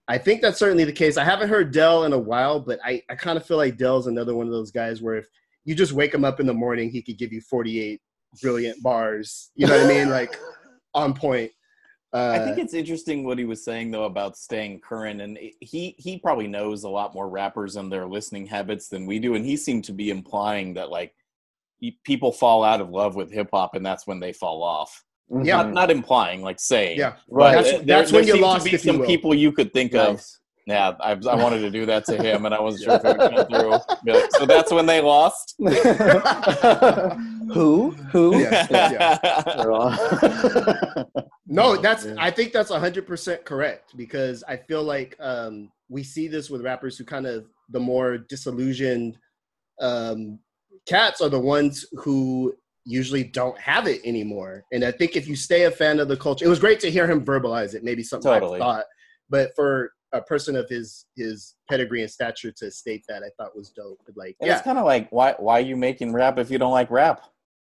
I 0.08 0.18
think 0.18 0.42
that's 0.42 0.60
certainly 0.60 0.84
the 0.84 0.92
case. 0.92 1.18
I 1.18 1.24
haven't 1.24 1.50
heard 1.50 1.72
Del 1.72 2.04
in 2.04 2.14
a 2.14 2.20
while, 2.20 2.60
but 2.60 2.80
I, 2.84 3.02
I 3.10 3.16
kind 3.16 3.38
of 3.38 3.46
feel 3.46 3.58
like 3.58 3.78
Del's 3.78 4.08
another 4.08 4.36
one 4.36 4.48
of 4.48 4.52
those 4.52 4.72
guys 4.72 5.02
where 5.02 5.16
if 5.16 5.28
you 5.66 5.76
just 5.76 5.94
wake 5.94 6.14
him 6.14 6.26
up 6.26 6.40
in 6.40 6.46
the 6.46 6.54
morning, 6.54 6.90
he 6.90 7.02
could 7.02 7.18
give 7.18 7.32
you 7.32 7.42
48 7.42 8.02
brilliant 8.42 8.84
bars. 8.84 9.52
You 9.56 9.68
know 9.68 9.78
what 9.78 9.86
I 9.86 9.88
mean? 9.88 10.10
Like 10.10 10.38
on 10.94 11.14
point. 11.14 11.52
Uh, 12.14 12.38
I 12.40 12.46
think 12.46 12.60
it's 12.60 12.74
interesting 12.76 13.24
what 13.24 13.40
he 13.40 13.46
was 13.46 13.64
saying 13.66 13.90
though 13.92 14.04
about 14.04 14.38
staying 14.38 14.82
current, 14.82 15.20
and 15.22 15.38
he 15.62 15.96
he 15.98 16.20
probably 16.20 16.48
knows 16.48 16.84
a 16.84 16.90
lot 16.90 17.14
more 17.16 17.28
rappers 17.28 17.76
and 17.76 17.92
their 17.92 18.06
listening 18.06 18.46
habits 18.46 18.88
than 18.88 19.06
we 19.08 19.18
do, 19.20 19.34
and 19.36 19.44
he 19.46 19.58
seemed 19.58 19.84
to 19.86 19.94
be 19.94 20.10
implying 20.12 20.76
that 20.76 20.90
like 20.92 21.14
people 22.06 22.32
fall 22.32 22.64
out 22.64 22.82
of 22.82 22.90
love 22.92 23.16
with 23.16 23.32
hip 23.32 23.50
hop, 23.52 23.76
and 23.76 23.86
that's 23.86 24.06
when 24.08 24.20
they 24.20 24.32
fall 24.32 24.62
off. 24.64 25.04
Yeah. 25.30 25.58
Not, 25.64 25.74
not 25.74 25.92
implying, 25.92 26.42
like 26.44 26.60
saying. 26.60 27.00
yeah. 27.00 27.14
Right. 27.30 27.56
That's- 27.56 27.72
There- 27.72 27.82
that's 27.82 28.12
there 28.12 28.20
when 28.20 28.28
you 28.28 28.34
seemed 28.34 28.44
to 28.44 28.48
lost, 28.48 28.66
be 28.66 28.72
you 28.72 28.78
some 28.78 29.00
will. 29.00 29.06
people 29.08 29.34
you 29.34 29.52
could 29.52 29.74
think 29.74 29.96
of. 29.96 30.24
Yeah, 30.66 30.94
I, 31.02 31.12
I 31.12 31.36
wanted 31.36 31.60
to 31.60 31.70
do 31.70 31.86
that 31.88 32.06
to 32.06 32.16
him, 32.16 32.46
and 32.46 32.54
I 32.56 32.62
wasn't 32.62 32.84
sure 32.86 32.94
if 32.96 33.04
it 33.04 33.18
would 33.18 33.50
come 33.50 33.80
through. 34.06 34.22
So 34.40 34.46
that's 34.46 34.72
when 34.72 34.86
they 34.86 35.02
lost. 35.02 35.56
Who? 37.52 37.92
Who? 38.12 38.38
Yeah, 38.44 38.68
yeah. 38.72 39.44
They're 39.58 41.06
No, 41.48 41.78
that's 41.78 42.06
Yeah. 42.06 42.16
I 42.18 42.32
think 42.32 42.54
that's 42.54 42.72
hundred 42.72 43.08
percent 43.08 43.46
correct 43.46 43.96
because 43.96 44.44
I 44.48 44.58
feel 44.58 44.84
like 44.84 45.16
um, 45.20 45.72
we 45.90 46.04
see 46.04 46.28
this 46.28 46.50
with 46.50 46.62
rappers 46.62 46.98
who 46.98 47.06
kind 47.06 47.26
of 47.26 47.46
the 47.70 47.80
more 47.80 48.18
disillusioned 48.18 49.18
um, 49.80 50.40
cats 50.88 51.22
are 51.22 51.30
the 51.30 51.40
ones 51.40 51.86
who 51.94 52.54
usually 52.86 53.24
don't 53.24 53.58
have 53.60 53.88
it 53.88 54.02
anymore. 54.06 54.64
And 54.72 54.84
I 54.84 54.92
think 54.92 55.16
if 55.16 55.28
you 55.28 55.36
stay 55.36 55.64
a 55.64 55.72
fan 55.72 56.00
of 56.00 56.08
the 56.08 56.18
culture, 56.18 56.46
it 56.46 56.50
was 56.50 56.60
great 56.60 56.80
to 56.82 56.92
hear 56.92 57.08
him 57.08 57.24
verbalize 57.24 57.74
it. 57.74 57.84
Maybe 57.84 58.04
something 58.04 58.32
Totally. 58.32 58.60
I 58.60 58.64
thought, 58.64 58.86
but 59.30 59.56
for 59.56 59.94
a 60.12 60.22
person 60.22 60.56
of 60.56 60.70
his 60.70 61.06
his 61.16 61.56
pedigree 61.70 62.02
and 62.02 62.12
stature 62.12 62.52
to 62.52 62.72
state 62.72 63.04
that, 63.08 63.24
I 63.24 63.30
thought 63.38 63.56
was 63.56 63.70
dope. 63.70 64.00
Like, 64.16 64.36
yeah, 64.42 64.54
it's 64.54 64.62
kind 64.62 64.78
of 64.78 64.86
like, 64.86 65.10
why 65.12 65.36
why 65.38 65.60
are 65.60 65.64
you 65.64 65.76
making 65.76 66.14
rap 66.14 66.38
if 66.38 66.52
you 66.52 66.58
don't 66.58 66.72
like 66.72 66.92
rap? 66.92 67.22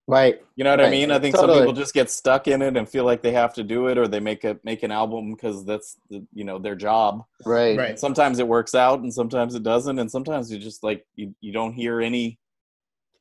Right. 0.07 0.41
You 0.55 0.63
know 0.63 0.71
what 0.71 0.81
I 0.81 0.89
mean? 0.89 1.11
I 1.11 1.19
think 1.19 1.35
Totally. 1.35 1.59
some 1.59 1.65
people 1.67 1.73
just 1.73 1.93
get 1.93 2.09
stuck 2.09 2.47
in 2.47 2.61
it 2.61 2.77
and 2.77 2.87
feel 2.87 3.05
like 3.05 3.21
they 3.21 3.31
have 3.31 3.53
to 3.55 3.63
do 3.63 3.87
it, 3.87 3.97
or 3.97 4.07
they 4.07 4.19
make 4.19 4.43
a 4.43 4.57
make 4.63 4.83
an 4.83 4.91
album 4.91 5.31
because 5.33 5.65
that's 5.65 5.97
the, 6.09 6.25
you 6.33 6.43
know 6.43 6.59
their 6.59 6.75
job. 6.75 7.23
Right. 7.45 7.77
right. 7.77 7.99
Sometimes 7.99 8.39
it 8.39 8.47
works 8.47 8.75
out, 8.75 8.99
and 8.99 9.13
sometimes 9.13 9.55
it 9.55 9.63
doesn't, 9.63 9.97
and 9.99 10.09
sometimes 10.09 10.51
you 10.51 10.59
just 10.59 10.83
like 10.83 11.05
you, 11.15 11.33
you 11.41 11.51
don't 11.51 11.73
hear 11.73 12.01
any. 12.01 12.39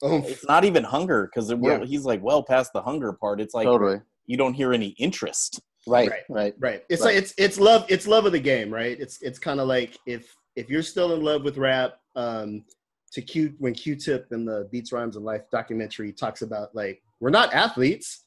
Oomph. 0.04 0.26
It's 0.28 0.46
not 0.46 0.64
even 0.64 0.82
hunger 0.84 1.26
because 1.32 1.50
Yeah. 1.50 1.84
he's 1.84 2.04
like 2.06 2.22
well 2.22 2.42
past 2.42 2.72
the 2.72 2.82
hunger 2.82 3.12
part. 3.12 3.40
It's 3.40 3.54
like 3.54 3.66
totally. 3.66 4.00
you 4.26 4.36
don't 4.36 4.54
hear 4.54 4.72
any 4.72 4.88
interest. 4.98 5.60
Right. 5.86 6.10
Right. 6.10 6.22
Right. 6.28 6.54
Right. 6.58 6.84
It's 6.88 7.02
Right. 7.02 7.14
like 7.14 7.22
it's 7.22 7.34
it's 7.36 7.58
love 7.60 7.84
it's 7.88 8.06
love 8.06 8.24
of 8.26 8.32
the 8.32 8.40
game, 8.40 8.72
right? 8.72 8.98
It's 8.98 9.20
it's 9.22 9.38
kind 9.38 9.60
of 9.60 9.68
like 9.68 9.96
if 10.06 10.34
if 10.56 10.68
you're 10.70 10.82
still 10.82 11.12
in 11.14 11.22
love 11.22 11.42
with 11.44 11.56
rap, 11.58 11.94
um, 12.16 12.64
to 13.12 13.22
Q 13.22 13.54
when 13.58 13.74
Q-Tip 13.74 14.28
in 14.32 14.44
the 14.44 14.68
Beats 14.70 14.92
Rhymes 14.92 15.16
and 15.16 15.24
Life 15.24 15.42
documentary 15.50 16.12
talks 16.12 16.42
about 16.42 16.74
like 16.74 17.02
we're 17.18 17.30
not 17.30 17.52
athletes, 17.52 18.24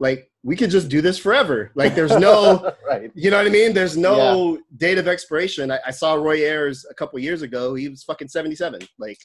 like 0.00 0.30
we 0.42 0.56
could 0.56 0.70
just 0.70 0.88
do 0.88 1.00
this 1.00 1.18
forever. 1.18 1.70
Like 1.74 1.94
there's 1.94 2.16
no, 2.16 2.72
right. 2.88 3.10
you 3.14 3.30
know 3.30 3.38
what 3.38 3.46
I 3.46 3.50
mean? 3.50 3.72
There's 3.72 3.96
no 3.96 4.58
date 4.76 4.98
of 4.98 5.08
expiration. 5.08 5.70
I, 5.70 5.78
I 5.86 5.90
saw 5.90 6.14
Roy 6.14 6.38
Ayers 6.44 6.84
a 6.90 6.94
couple 6.94 7.18
years 7.20 7.42
ago. 7.42 7.74
He 7.74 7.88
was 7.88 8.02
fucking 8.02 8.28
77, 8.28 8.80
like 8.98 9.18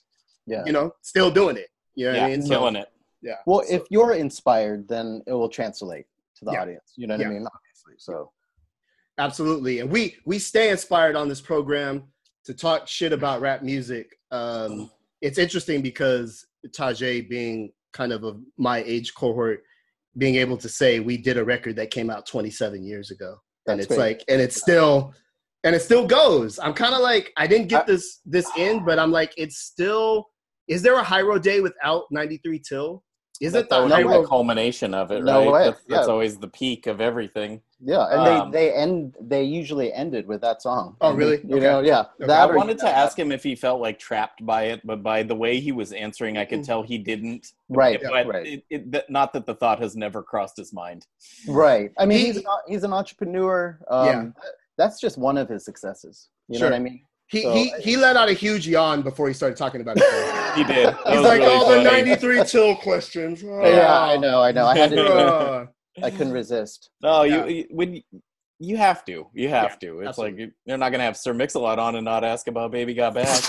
Yeah. 0.46 0.64
you 0.66 0.72
know, 0.72 0.92
still 1.02 1.32
doing 1.32 1.58
it. 1.58 1.68
You 1.96 2.06
know 2.06 2.12
what 2.12 2.18
yeah, 2.20 2.26
I 2.26 2.30
mean? 2.30 2.42
So- 2.44 2.50
killing 2.50 2.76
it. 2.76 2.90
Yeah. 3.22 3.36
Well, 3.46 3.64
So- 3.66 3.74
if 3.76 3.84
you're 3.90 4.14
inspired, 4.14 4.88
then 4.88 5.22
it 5.28 5.34
will 5.34 5.50
translate 5.50 6.06
to 6.38 6.46
the 6.46 6.52
Yeah. 6.54 6.62
audience. 6.62 6.94
You 6.96 7.08
know 7.08 7.16
what 7.16 7.22
Yeah. 7.22 7.28
I 7.28 7.32
mean? 7.32 7.48
Obviously. 7.48 7.96
So. 7.98 8.32
Absolutely. 9.18 9.80
And 9.80 9.90
we 9.90 10.16
we 10.26 10.40
stay 10.40 10.70
inspired 10.70 11.18
on 11.18 11.28
this 11.28 11.42
program 11.42 12.06
to 12.46 12.54
talk 12.54 12.88
shit 12.88 13.12
about 13.12 13.42
rap 13.42 13.62
music. 13.64 14.18
Um, 14.32 14.90
it's 15.22 15.38
interesting 15.38 15.82
because 15.82 16.46
Tajai 16.68 17.28
being 17.30 17.72
kind 17.94 18.12
of 18.12 18.24
of 18.24 18.40
my 18.58 18.84
age 18.86 19.14
cohort, 19.16 19.64
being 20.18 20.36
able 20.36 20.58
to 20.58 20.70
say 20.70 21.00
we 21.00 21.18
did 21.18 21.38
a 21.38 21.44
record 21.44 21.76
that 21.78 21.92
came 21.92 22.10
out 22.10 22.26
27 22.26 22.84
years 22.84 23.12
ago. 23.12 23.36
And 23.68 23.80
That's 23.80 23.86
it's 23.88 23.96
great. 23.98 24.06
like 24.08 24.24
and 24.28 24.42
it's 24.42 24.60
still 24.60 25.14
and 25.64 25.76
it 25.76 25.82
still 25.82 26.08
goes. 26.08 26.60
I'm 26.60 26.74
kind 26.74 26.94
of 26.94 27.02
like 27.02 27.32
I 27.38 27.48
didn't 27.48 27.68
get 27.68 27.86
this 27.86 28.22
this 28.26 28.50
in, 28.58 28.86
but 28.86 29.00
I'm 29.00 29.12
like 29.12 29.34
it's 29.38 29.58
still 29.58 30.28
is 30.68 30.82
there 30.82 30.96
a 31.00 31.04
Hiero 31.04 31.40
day 31.40 31.62
without 31.62 32.06
93 32.12 32.62
till? 32.68 33.04
Is 33.42 33.54
it 33.54 33.70
That's 33.70 33.90
the 33.90 34.22
the 34.22 34.28
culmination 34.28 34.94
of 34.94 35.12
it, 35.12 35.24
No 35.24 35.40
right? 35.40 35.52
way. 35.52 35.64
That's, 35.66 35.82
that's 35.88 36.08
always 36.08 36.38
the 36.38 36.48
peak 36.50 36.88
of 36.88 37.02
everything. 37.02 37.62
Yeah, 37.82 38.06
and 38.12 38.20
Um, 38.20 38.52
they 38.52 38.60
they 38.68 38.74
end 38.74 39.16
they 39.22 39.44
usually 39.44 39.94
ended 39.94 40.28
with 40.28 40.42
that 40.42 40.62
song. 40.62 40.98
Oh, 41.00 41.14
really? 41.14 41.40
You 41.46 41.56
Okay. 41.58 41.66
know, 41.66 41.80
yeah. 41.80 42.02
Okay. 42.02 42.28
That 42.28 42.50
I 42.50 42.54
wanted 42.56 42.78
to 42.80 42.88
ask 42.90 43.18
him 43.18 43.32
if 43.32 43.42
he 43.42 43.56
felt 43.56 43.80
like 43.80 43.98
trapped 43.98 44.46
by 44.46 44.64
it, 44.64 44.82
but 44.86 45.02
by 45.02 45.24
the 45.24 45.36
way 45.36 45.60
he 45.62 45.72
was 45.72 45.94
answering, 45.94 46.38
I 46.38 46.44
could 46.44 46.64
tell 46.66 46.84
he 46.84 46.98
didn't. 46.98 47.48
Right, 47.70 48.00
but 48.04 48.28
right, 48.28 48.48
It, 48.48 48.64
it, 48.70 49.10
not 49.10 49.32
that 49.34 49.46
the 49.46 49.56
thought 49.56 49.80
has 49.80 49.96
never 49.96 50.22
crossed 50.22 50.58
his 50.58 50.74
mind. 50.74 51.06
right. 51.48 51.92
I 51.98 52.06
mean, 52.06 52.18
He- 52.20 52.26
he's 52.26 52.38
an, 52.38 52.44
he's 52.68 52.84
an 52.84 52.92
entrepreneur. 52.94 53.80
Um, 53.90 54.06
Yeah. 54.08 54.26
that's 54.78 55.00
just 55.00 55.18
one 55.18 55.38
of 55.38 55.48
his 55.48 55.64
successes. 55.64 56.28
You 56.50 56.58
Sure. 56.60 56.70
know 56.70 56.76
what 56.76 56.82
I 56.82 56.84
mean? 56.84 57.02
He, 57.28 57.44
So- 57.44 57.54
he 57.54 57.72
he 57.80 57.96
let 57.96 58.18
out 58.18 58.28
a 58.28 58.34
huge 58.34 58.68
yawn 58.68 59.04
before 59.04 59.28
he 59.30 59.34
started 59.34 59.56
talking 59.58 59.80
about 59.82 59.98
it. 59.98 60.04
He 60.58 60.64
did. 60.66 60.88
That 60.88 60.98
He's 61.08 61.18
was 61.18 61.26
like, 61.28 61.40
really 61.42 61.56
oh, 61.56 61.76
the 61.78 61.84
93 61.84 62.44
till 62.44 62.76
questions. 62.78 63.42
Yeah, 63.44 64.02
I 64.02 64.18
know, 64.18 64.42
I 64.42 64.52
know. 64.52 64.66
I 64.66 64.76
had 64.78 64.90
to. 64.92 65.70
Uh, 66.02 66.06
I 66.06 66.12
couldn't 66.12 66.34
resist. 66.34 66.90
No, 67.02 67.24
Yeah. 67.24 67.46
you, 67.46 67.56
you 67.56 67.66
when 67.72 67.94
you, 67.96 68.02
you 68.60 68.78
have 68.78 69.06
to, 69.06 69.28
you 69.34 69.50
have 69.50 69.78
Yeah, 69.82 69.90
to. 69.90 70.00
It's 70.02 70.10
absolutely. 70.10 70.32
like 70.32 70.40
you- 70.48 70.52
they're 70.66 70.78
not 70.78 70.92
gonna 70.92 71.04
have 71.04 71.18
Sir 71.18 71.34
Mix-a-Lot 71.34 71.80
on 71.80 71.96
and 71.96 72.06
not 72.06 72.24
ask 72.24 72.48
about 72.48 72.72
Baby 72.72 72.94
Got 72.94 73.14
Back. 73.16 73.44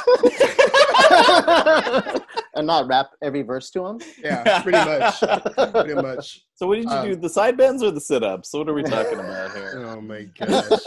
and 2.55 2.66
not 2.66 2.86
rap 2.88 3.11
every 3.22 3.43
verse 3.43 3.70
to 3.70 3.86
him. 3.86 4.01
yeah, 4.22 4.62
pretty 4.62 4.78
much. 4.78 5.20
Pretty 5.72 5.95
much. 5.95 6.41
so 6.55 6.66
what 6.66 6.76
did 6.76 6.84
you 6.84 6.91
Um, 6.91 7.07
do? 7.09 7.16
The 7.16 7.28
side 7.28 7.57
bends 7.57 7.82
or 7.82 7.91
the 7.91 8.01
sit-ups? 8.01 8.53
What 8.53 8.68
are 8.68 8.74
we 8.74 8.82
talking 8.82 9.18
about 9.18 9.53
here? 9.57 9.84
Oh 9.91 10.01
my 10.01 10.22
gosh. 10.38 10.80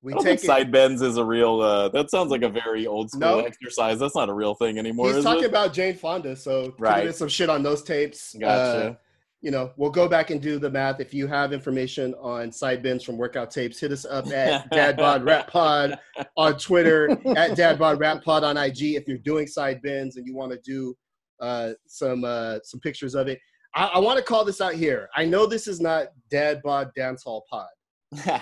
We 0.00 0.12
I 0.12 0.14
don't 0.16 0.24
take 0.24 0.38
think 0.38 0.44
it. 0.44 0.46
side 0.46 0.70
bends 0.72 1.02
is 1.02 1.16
a 1.16 1.24
real. 1.24 1.60
Uh, 1.60 1.88
that 1.88 2.08
sounds 2.10 2.30
like 2.30 2.42
a 2.42 2.48
very 2.48 2.86
old 2.86 3.10
school 3.10 3.20
No. 3.20 3.38
exercise. 3.40 3.98
That's 3.98 4.14
not 4.14 4.28
a 4.28 4.32
real 4.32 4.54
thing 4.54 4.78
anymore. 4.78 5.08
He's 5.08 5.16
is 5.16 5.24
talking 5.24 5.42
it? 5.44 5.48
about 5.50 5.72
Jane 5.72 5.96
Fonda, 5.96 6.36
so 6.36 6.72
Right. 6.78 7.06
right. 7.06 7.14
some 7.14 7.28
shit 7.28 7.50
on 7.50 7.62
those 7.64 7.82
tapes. 7.82 8.32
Gotcha. 8.38 8.90
Uh, 8.90 8.94
you 9.40 9.52
know, 9.52 9.72
we'll 9.76 9.90
go 9.90 10.08
back 10.08 10.30
and 10.30 10.40
do 10.42 10.58
the 10.58 10.70
math. 10.70 11.00
If 11.00 11.14
you 11.14 11.28
have 11.28 11.52
information 11.52 12.14
on 12.14 12.50
side 12.50 12.82
bends 12.82 13.04
from 13.04 13.16
workout 13.16 13.50
tapes, 13.50 13.78
hit 13.78 13.92
us 13.92 14.04
up 14.04 14.26
at 14.32 14.70
Dadbod 14.72 15.24
Rap 15.24 15.48
Pod 15.48 15.98
on 16.36 16.58
Twitter, 16.58 17.10
at 17.10 17.52
Dadbod 17.52 18.00
Rap 18.00 18.24
Pod 18.24 18.42
on 18.42 18.56
IG. 18.56 18.96
If 18.96 19.06
you're 19.06 19.18
doing 19.18 19.46
side 19.46 19.80
bends 19.82 20.16
and 20.16 20.26
you 20.26 20.34
want 20.34 20.52
to 20.52 20.58
do 20.64 20.94
uh, 21.40 21.72
some 21.86 22.24
uh, 22.24 22.58
some 22.64 22.80
pictures 22.80 23.14
of 23.14 23.28
it, 23.28 23.38
I, 23.76 23.86
I 23.94 23.98
want 24.00 24.18
to 24.18 24.24
call 24.24 24.44
this 24.44 24.60
out 24.60 24.74
here. 24.74 25.08
I 25.14 25.24
know 25.24 25.46
this 25.46 25.68
is 25.68 25.80
not 25.80 26.08
Dadbod 26.32 26.92
Dance 26.94 27.22
Hall 27.22 27.44
Pod, 27.48 27.68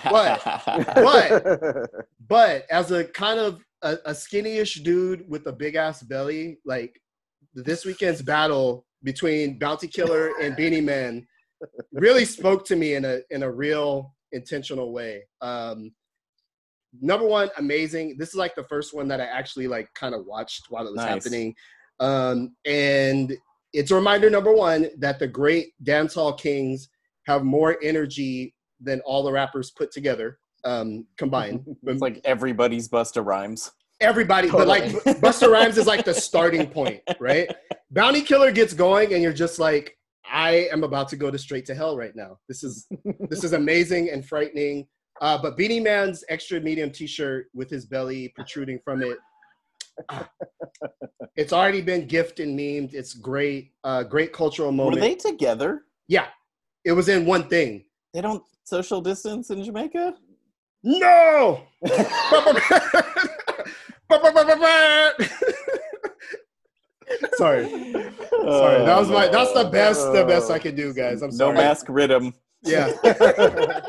but 0.03 0.41
but 0.95 1.89
but 2.27 2.65
as 2.71 2.91
a 2.91 3.05
kind 3.05 3.39
of 3.39 3.61
a, 3.83 3.99
a 4.05 4.15
skinny-ish 4.15 4.81
dude 4.81 5.29
with 5.29 5.45
a 5.45 5.53
big 5.53 5.75
ass 5.75 6.01
belly, 6.01 6.57
like 6.65 6.99
this 7.53 7.85
weekend's 7.85 8.23
battle 8.23 8.86
between 9.03 9.57
Bounty 9.59 9.87
Killer 9.87 10.31
and 10.41 10.55
Beenie 10.55 10.81
Man 10.81 11.25
really 11.91 12.25
spoke 12.25 12.65
to 12.65 12.75
me 12.75 12.95
in 12.95 13.05
a 13.05 13.19
in 13.29 13.43
a 13.43 13.51
real 13.51 14.13
intentional 14.31 14.91
way. 14.91 15.23
Um, 15.41 15.91
number 17.01 17.25
one, 17.25 17.49
amazing. 17.57 18.17
This 18.17 18.29
is 18.29 18.35
like 18.35 18.55
the 18.55 18.63
first 18.63 18.93
one 18.93 19.07
that 19.09 19.21
I 19.21 19.25
actually 19.25 19.67
like 19.67 19.93
kind 19.93 20.13
of 20.15 20.25
watched 20.25 20.65
while 20.69 20.87
it 20.87 20.91
was 20.91 20.97
Nice. 20.97 21.09
happening, 21.09 21.55
um, 21.99 22.55
and 22.65 23.35
it's 23.73 23.91
a 23.91 23.95
reminder 23.95 24.29
number 24.29 24.53
one 24.53 24.89
that 24.97 25.19
the 25.19 25.27
great 25.27 25.73
dancehall 25.83 26.37
kings 26.37 26.89
have 27.25 27.43
more 27.43 27.77
energy 27.83 28.55
than 28.79 29.01
all 29.01 29.23
the 29.23 29.31
rappers 29.31 29.71
put 29.71 29.91
together 29.91 30.39
um, 30.63 31.05
combined. 31.17 31.63
it's 31.83 32.01
like 32.01 32.21
everybody's 32.23 32.87
Busta 32.87 33.25
Rhymes. 33.25 33.71
Everybody, 33.99 34.49
but 34.49 34.67
like 34.67 34.83
Busta 35.21 35.47
Rhymes 35.51 35.77
is 35.77 35.87
like 35.87 36.05
the 36.05 36.13
starting 36.13 36.67
point, 36.67 37.01
right? 37.19 37.49
Bounty 37.91 38.21
Killer 38.21 38.51
gets 38.51 38.73
going, 38.73 39.13
and 39.13 39.23
you're 39.23 39.33
just 39.33 39.57
like, 39.57 39.97
I 40.31 40.67
am 40.71 40.83
about 40.83 41.07
to 41.09 41.15
go 41.15 41.31
to 41.31 41.37
straight 41.37 41.65
to 41.67 41.75
hell 41.75 41.97
right 41.97 42.15
now. 42.15 42.37
This 42.47 42.63
is 42.63 42.87
this 43.29 43.43
is 43.43 43.53
amazing 43.53 44.09
and 44.09 44.25
frightening. 44.25 44.87
Uh, 45.19 45.37
but 45.41 45.57
Beenie 45.57 45.79
Man's 45.79 46.23
extra 46.29 46.59
medium 46.59 46.91
T-shirt 46.91 47.47
with 47.53 47.69
his 47.71 47.87
belly 47.87 48.31
protruding 48.35 48.79
from 48.83 49.01
it. 49.01 49.17
ah, 50.09 50.29
it's 51.35 51.53
already 51.53 51.81
been 51.81 52.05
gifted 52.05 52.47
and 52.47 52.59
memed. 52.59 52.93
It's 52.93 53.13
great. 53.13 53.71
Uh, 53.83 54.03
great 54.03 54.31
cultural 54.31 54.71
moment. 54.71 54.95
Were 54.95 55.01
they 55.01 55.15
together? 55.15 55.85
Yeah, 56.07 56.27
it 56.85 56.91
was 56.91 57.09
in 57.09 57.25
one 57.25 57.47
thing. 57.49 57.85
They 58.13 58.21
don't 58.21 58.43
social 58.63 59.01
distance 59.01 59.49
in 59.49 59.63
Jamaica. 59.63 60.13
No. 60.83 61.63
Sorry, 67.37 67.65
sorry. 67.69 68.85
That 68.85 68.97
was 68.97 69.09
my. 69.09 69.27
That's 69.27 69.53
the 69.53 69.69
best. 69.71 70.11
The 70.11 70.25
best 70.25 70.51
I 70.51 70.59
could 70.59 70.75
do, 70.75 70.93
guys. 70.93 71.21
I'm 71.21 71.35
No 71.37 71.51
mask 71.51 71.85
rhythm. 71.89 72.33
Yeah. 72.63 72.91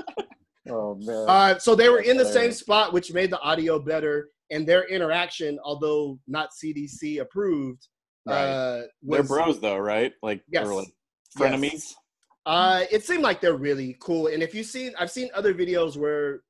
oh 0.69 0.95
man. 1.01 1.25
Uh, 1.29 1.59
so 1.59 1.75
they 1.75 1.89
were 1.89 2.01
in 2.01 2.17
the 2.17 2.25
same 2.25 2.53
spot, 2.53 2.93
which 2.93 3.13
made 3.13 3.31
the 3.31 3.41
audio 3.41 3.79
better, 3.79 4.29
and 4.51 4.67
their 4.67 4.87
interaction, 4.89 5.59
although 5.65 6.19
not 6.29 6.51
CDC 6.63 7.21
approved, 7.21 7.89
uh, 8.29 8.83
They're 9.03 9.23
bros 9.23 9.61
though, 9.61 9.79
right? 9.79 10.13
Like 10.23 10.43
Yes. 10.49 10.67
or 10.67 10.75
like 10.75 10.89
Yes. 11.39 11.53
frenemies. 11.53 11.95
Uh, 12.47 12.85
it 12.91 13.05
seemed 13.05 13.23
like 13.23 13.41
they're 13.41 13.57
really 13.57 13.97
cool. 14.01 14.29
And 14.29 14.43
if 14.43 14.55
you've 14.55 14.67
seen, 14.67 14.93
I've 14.99 15.11
seen 15.11 15.29
other 15.35 15.53
videos 15.53 15.97
where 15.97 16.41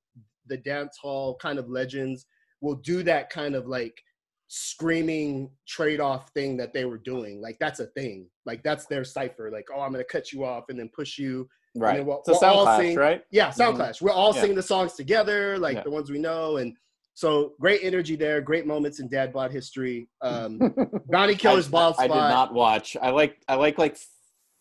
the 0.48 0.56
dance 0.56 0.96
hall 1.00 1.36
kind 1.40 1.58
of 1.58 1.68
legends 1.68 2.26
will 2.60 2.74
do 2.76 3.02
that 3.04 3.30
kind 3.30 3.54
of 3.54 3.66
like 3.66 4.02
screaming 4.48 5.50
trade-off 5.66 6.30
thing 6.30 6.56
that 6.56 6.72
they 6.72 6.84
were 6.84 6.98
doing. 6.98 7.40
Like 7.40 7.56
that's 7.60 7.80
a 7.80 7.86
thing. 7.88 8.26
Like 8.46 8.62
that's 8.62 8.86
their 8.86 9.04
cipher. 9.04 9.50
Like, 9.52 9.66
oh, 9.74 9.80
I'm 9.80 9.92
gonna 9.92 10.04
cut 10.04 10.32
you 10.32 10.44
off 10.44 10.64
and 10.68 10.78
then 10.78 10.90
push 10.94 11.18
you. 11.18 11.48
Right. 11.76 11.98
then 11.98 12.06
we'll- 12.06 12.18
it's 12.20 12.28
a 12.28 12.32
we'll 12.32 12.40
sound 12.40 12.56
all 12.58 12.64
clash, 12.64 12.80
sing- 12.80 12.96
right? 12.96 13.22
Yeah, 13.30 13.50
Sound 13.50 13.74
Mhm. 13.74 13.78
Clash. 13.78 14.02
We're 14.02 14.10
all 14.10 14.34
Yeah. 14.34 14.40
singing 14.40 14.56
the 14.56 14.62
songs 14.62 14.94
together, 14.94 15.58
like 15.58 15.76
Yeah. 15.76 15.82
the 15.84 15.90
ones 15.90 16.10
we 16.10 16.18
know. 16.18 16.56
And 16.56 16.76
so 17.14 17.54
great 17.60 17.80
energy 17.84 18.16
there, 18.16 18.40
great 18.40 18.66
moments 18.66 19.00
in 19.00 19.08
Dad 19.08 19.32
Bod 19.32 19.52
history. 19.52 20.08
Um, 20.22 20.58
Bounty 21.10 21.36
Killer's 21.36 21.68
I, 21.68 21.70
Bald 21.70 21.94
I 21.98 22.08
did 22.08 22.14
not 22.14 22.52
watch. 22.54 22.96
I 23.00 23.10
like 23.10 23.38
I 23.48 23.54
like 23.56 23.78
like 23.78 23.96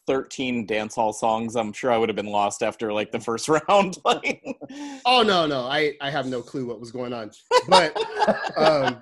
13 0.07 0.65
dance 0.65 0.95
hall 0.95 1.13
songs. 1.13 1.55
I'm 1.55 1.73
sure 1.73 1.91
I 1.91 1.97
would 1.97 2.09
have 2.09 2.15
been 2.15 2.31
lost 2.31 2.63
after 2.63 2.91
like 2.91 3.11
the 3.11 3.19
first 3.19 3.49
round. 3.69 3.97
like, 4.03 4.43
Oh 5.05 5.21
no, 5.21 5.45
no, 5.45 5.61
I 5.61 5.93
I 6.01 6.09
have 6.09 6.25
no 6.25 6.41
clue 6.41 6.65
what 6.65 6.79
was 6.79 6.91
going 6.91 7.13
on. 7.13 7.31
But 7.67 7.95
um, 8.57 9.01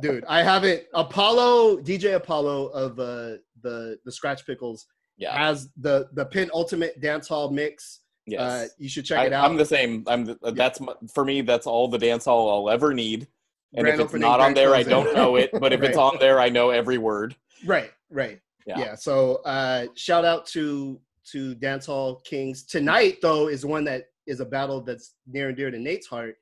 dude, 0.00 0.24
I 0.28 0.42
haven't. 0.42 0.84
Apollo 0.94 1.78
DJ 1.78 2.14
Apollo 2.14 2.66
of 2.68 3.00
uh, 3.00 3.38
the 3.62 3.98
the 4.04 4.10
Skratch 4.10 4.44
Piklz 4.48 4.84
yeah. 5.16 5.36
has 5.36 5.68
the 5.76 6.08
the 6.12 6.24
pin 6.24 6.50
ultimate 6.54 7.00
dance 7.00 7.28
hall 7.28 7.50
mix. 7.50 8.00
Yes. 8.26 8.40
Uh, 8.40 8.68
you 8.78 8.88
should 8.90 9.06
check 9.06 9.20
I, 9.20 9.26
it 9.26 9.32
out. 9.32 9.44
I'm 9.44 9.56
the 9.56 9.64
same. 9.64 10.04
I'm 10.06 10.26
the, 10.26 10.38
that's 10.52 10.80
my, 10.80 10.92
for 11.14 11.24
me. 11.24 11.40
That's 11.40 11.66
all 11.66 11.88
the 11.88 11.98
dance 11.98 12.26
hall 12.26 12.50
I'll 12.50 12.72
ever 12.72 12.92
need. 12.92 13.26
And 13.74 13.84
Grand 13.84 14.00
if 14.00 14.04
it's 14.04 14.10
opening, 14.10 14.28
not 14.28 14.40
on 14.40 14.54
there, 14.54 14.74
I 14.74 14.82
don't 14.82 15.14
know 15.14 15.36
it. 15.36 15.50
But 15.52 15.72
if 15.72 15.82
it's 15.82 15.96
on 15.98 16.18
there, 16.20 16.40
I 16.40 16.48
know 16.48 16.70
every 16.70 16.98
word. 16.98 17.36
right, 17.64 17.90
right. 18.10 18.40
Yeah. 18.68 18.78
Yeah. 18.78 18.94
So 18.94 19.36
uh, 19.46 19.86
shout 19.94 20.24
out 20.24 20.46
to 20.48 21.00
to 21.32 21.54
Dance 21.54 21.86
Hall 21.86 22.16
Kings. 22.24 22.64
Tonight 22.64 23.18
though 23.22 23.48
is 23.48 23.64
one 23.64 23.84
that 23.84 24.04
is 24.26 24.40
a 24.40 24.44
battle 24.44 24.82
that's 24.82 25.14
near 25.26 25.48
and 25.48 25.56
dear 25.56 25.70
to 25.70 25.78
Nate's 25.78 26.06
heart. 26.06 26.36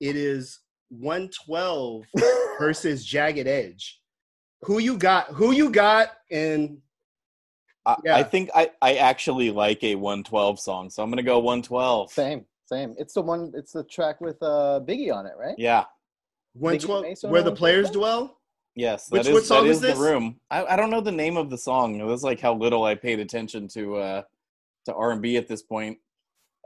It 0.00 0.16
is 0.16 0.58
112 0.88 2.04
versus 2.58 3.04
Jagged 3.04 3.46
Edge. 3.46 4.00
Who 4.62 4.80
you 4.80 4.96
got? 4.98 5.28
Who 5.28 5.52
you 5.52 5.70
got? 5.70 6.08
And 6.30 6.78
I, 7.86 7.96
Yeah. 8.04 8.16
I 8.16 8.24
think 8.24 8.50
I, 8.54 8.70
I 8.82 8.96
actually 8.96 9.50
like 9.50 9.82
a 9.84 9.94
112 9.94 10.58
song, 10.58 10.90
so 10.90 11.02
I'm 11.04 11.10
gonna 11.10 11.22
go 11.22 11.38
112. 11.38 12.10
same, 12.10 12.44
same. 12.66 12.96
It's 12.98 13.14
the 13.14 13.22
one. 13.22 13.52
It's 13.54 13.72
the 13.72 13.84
track 13.84 14.20
with 14.20 14.42
uh 14.42 14.80
Biggie 14.84 15.14
on 15.14 15.26
it, 15.26 15.34
right? 15.38 15.54
Yeah. 15.56 15.84
112 16.54 17.30
where 17.30 17.42
the 17.42 17.52
players 17.52 17.90
dwell. 17.90 18.39
Yes. 18.76 19.10
Which- 19.10 19.22
that 19.24 19.30
is 19.30 19.34
what 19.34 19.44
song 19.44 19.64
that 19.64 19.70
is 19.70 19.76
is 19.76 19.82
this? 19.82 19.98
the 19.98 20.04
room. 20.04 20.40
I, 20.50 20.64
I 20.64 20.76
don't 20.76 20.90
know 20.90 21.00
the 21.00 21.12
name 21.12 21.36
of 21.36 21.50
the 21.50 21.58
song. 21.58 21.98
It 22.00 22.04
was 22.04 22.22
like 22.22 22.40
how 22.40 22.54
little 22.54 22.84
I 22.84 22.94
paid 22.94 23.18
attention 23.20 23.68
to 23.68 23.96
uh 23.96 24.22
to 24.86 24.94
R 24.94 25.12
and 25.12 25.20
B 25.22 25.36
at 25.36 25.48
this 25.48 25.62
point. 25.62 25.98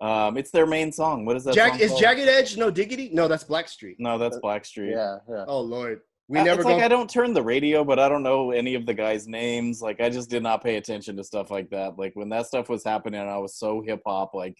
Um, 0.03 0.37
it's 0.37 0.51
their 0.51 0.67
main 0.67 0.93
song. 0.93 1.25
What 1.25 1.37
is 1.37 1.45
that? 1.45 1.55
Jag, 1.55 1.73
song 1.73 1.81
is 1.81 1.91
called? 1.91 2.01
Jagged 2.03 2.29
Edge 2.29 2.57
no 2.57 2.71
diggity? 2.71 3.11
No, 3.13 3.29
that's 3.29 3.45
Blackstreet. 3.45 3.97
No, 3.99 4.19
that's 4.19 4.39
Blackstreet. 4.39 4.91
Yeah, 4.91 5.19
yeah. 5.29 5.45
Oh 5.47 5.61
Lord, 5.61 6.01
we 6.29 6.39
I- 6.41 6.43
never 6.45 6.61
it's 6.61 6.69
go. 6.69 6.75
like 6.75 6.83
I 6.85 6.89
don't 6.89 7.09
turn 7.09 7.33
the 7.33 7.43
radio, 7.43 7.85
but 7.85 7.99
I 7.99 8.09
don't 8.09 8.23
know 8.23 8.51
any 8.51 8.75
of 8.75 8.87
the 8.87 8.95
guys' 8.95 9.27
names. 9.29 9.81
Like 9.81 10.01
I 10.01 10.11
just 10.11 10.29
did 10.31 10.43
not 10.43 10.63
pay 10.65 10.77
attention 10.77 11.17
to 11.17 11.25
stuff 11.25 11.51
like 11.51 11.71
that. 11.71 11.99
Like 11.99 12.13
when 12.15 12.29
that 12.31 12.47
stuff 12.47 12.69
was 12.69 12.85
happening, 12.85 13.21
I 13.21 13.39
was 13.39 13.57
so 13.57 13.83
hip 13.87 14.03
hop. 14.07 14.35
Like 14.35 14.57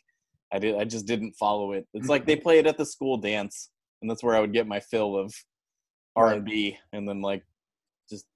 I 0.53 0.59
did, 0.61 0.77
I 0.77 0.85
just 0.85 1.07
didn't 1.07 1.33
follow 1.33 1.73
it. 1.73 1.87
It's 1.95 2.09
like 2.09 2.27
they 2.27 2.37
play 2.47 2.59
it 2.61 2.67
at 2.67 2.79
the 2.79 2.87
school 2.87 3.17
dance, 3.17 3.71
and 4.03 4.11
that's 4.11 4.23
where 4.23 4.37
I 4.37 4.41
would 4.41 4.53
get 4.53 4.67
my 4.69 4.79
fill 4.81 5.17
of 5.17 5.35
R 6.17 6.33
and 6.33 6.45
B, 6.45 6.77
and 6.93 7.09
then 7.09 7.21
like 7.21 7.43
just 8.09 8.27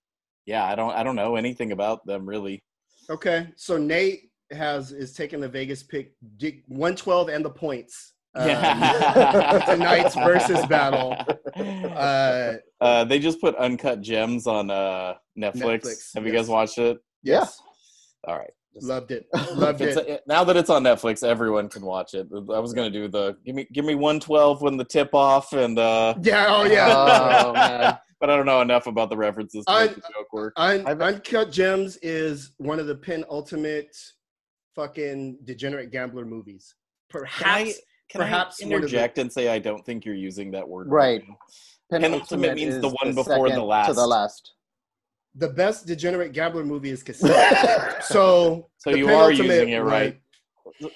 yeah, 0.46 0.64
I 0.64 0.74
don't, 0.74 0.92
I 0.94 1.02
don't 1.02 1.16
know 1.16 1.36
anything 1.36 1.72
about 1.72 2.04
them 2.06 2.26
really. 2.28 2.62
Okay, 3.10 3.48
so 3.56 3.76
Nate 3.76 4.30
has 4.50 4.92
is 4.92 5.12
taking 5.12 5.40
the 5.40 5.48
Vegas 5.48 5.82
pick, 5.82 6.14
112 6.68 7.28
and 7.28 7.44
the 7.44 7.50
points. 7.50 8.14
um, 8.34 8.48
Yeah. 8.48 9.62
tonight's 9.66 10.14
versus 10.14 10.64
battle. 10.66 11.16
Uh, 11.58 12.54
Uh, 12.80 13.02
they 13.04 13.18
just 13.18 13.40
put 13.40 13.56
Uncut 13.56 14.00
Gems 14.00 14.46
on 14.46 14.70
uh, 14.70 15.14
Netflix. 15.36 15.54
Netflix, 15.82 16.14
Have 16.14 16.24
you 16.26 16.32
guys 16.32 16.48
watched 16.48 16.78
it? 16.78 16.98
Yeah. 17.24 17.46
All 18.28 18.38
right. 18.38 18.50
Just- 18.74 18.86
loved 18.86 19.10
it. 19.10 19.26
Loved 19.54 19.80
it. 19.80 20.22
now 20.26 20.44
that 20.44 20.56
it's 20.56 20.70
on 20.70 20.84
Netflix, 20.84 21.24
everyone 21.26 21.68
can 21.68 21.82
watch 21.82 22.14
it. 22.14 22.28
I 22.32 22.58
was 22.58 22.72
gonna 22.74 22.90
do 22.90 23.08
the 23.08 23.36
give 23.44 23.54
me 23.54 23.66
give 23.72 23.84
me 23.84 23.94
one 23.94 24.20
twelve 24.20 24.60
when 24.62 24.76
the 24.76 24.84
tip 24.84 25.14
off, 25.14 25.52
and 25.52 25.78
uh, 25.78 26.14
yeah. 26.22 26.46
Oh 26.48 26.64
yeah. 26.64 27.42
Oh 27.46 27.52
man. 27.54 27.98
but 28.20 28.30
I 28.30 28.36
don't 28.36 28.46
know 28.46 28.60
enough 28.60 28.86
about 28.86 29.08
the 29.10 29.16
references 29.16 29.64
to 29.64 29.70
I- 29.72 29.86
make 29.86 29.94
the 29.96 30.02
joke 30.02 30.32
work. 30.32 30.52
Un- 30.56 30.86
I've- 30.86 31.02
Uncut 31.02 31.50
Gems 31.50 31.96
is 32.02 32.52
one 32.58 32.78
of 32.78 32.86
the 32.86 32.94
penultimate 32.94 33.96
fucking 34.74 35.38
degenerate 35.44 35.90
gambler 35.90 36.24
movies. 36.24 36.74
Perhaps 37.10 37.80
Can 38.10 38.20
perhaps 38.20 38.62
I 38.62 38.66
one 38.66 38.74
of 38.74 38.80
the- 38.82 38.86
interject 38.86 39.18
and 39.18 39.32
say 39.32 39.48
I 39.48 39.58
don't 39.58 39.84
think 39.84 40.04
you're 40.04 40.14
using 40.14 40.50
that 40.52 40.68
word 40.68 40.88
Right. 40.90 41.22
Penultimate 41.90 42.28
Penultimate 42.28 42.54
means 42.56 42.80
the 42.80 42.90
one 43.02 43.14
before 43.14 43.48
the 43.48 43.62
last. 43.62 43.88
To 43.88 43.94
the 43.94 44.06
last. 44.06 44.52
The 45.38 45.48
best 45.48 45.86
degenerate 45.86 46.32
gambler 46.32 46.64
movie 46.64 46.90
is 46.90 47.02
Casino. 47.02 47.34
so 48.02 48.68
So 48.78 48.90
you 48.90 49.08
are 49.08 49.32
using 49.32 49.70
it 49.70 49.78
one- 49.82 49.86
right. 49.90 50.20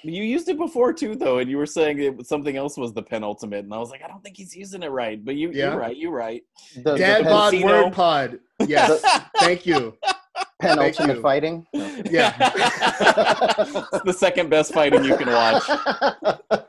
You 0.03 0.23
used 0.23 0.47
it 0.47 0.57
before 0.57 0.93
too, 0.93 1.13
though, 1.15 1.39
and 1.39 1.49
you 1.49 1.57
were 1.57 1.65
saying 1.65 1.99
it, 1.99 2.25
something 2.25 2.55
else 2.55 2.77
was 2.77 2.93
the 2.93 3.01
penultimate, 3.03 3.65
and 3.65 3.73
I 3.73 3.79
was 3.79 3.89
like, 3.89 4.01
I 4.01 4.07
don't 4.07 4.23
think 4.23 4.37
he's 4.37 4.55
using 4.55 4.81
it 4.81 4.87
right. 4.91 5.23
But 5.25 5.35
you, 5.35 5.51
Yeah. 5.51 5.71
you're 5.71 5.79
right. 5.79 5.97
You're 5.97 6.11
right. 6.11 6.41
The, 6.75 6.91
the 6.93 6.97
Dad 6.97 7.23
pen- 7.23 7.31
bod 7.31 7.51
Casino. 7.51 7.83
word 7.85 7.93
pod. 7.93 8.39
Yes. 8.65 9.03
Thank 9.39 9.65
you. 9.65 9.97
penultimate 10.61 11.17
you. 11.17 11.21
fighting. 11.21 11.67
Yeah. 12.09 12.31
The 14.05 14.13
second 14.17 14.49
best 14.49 14.73
fighting 14.73 15.03
you 15.03 15.15
can 15.17 15.27
watch. 15.29 15.63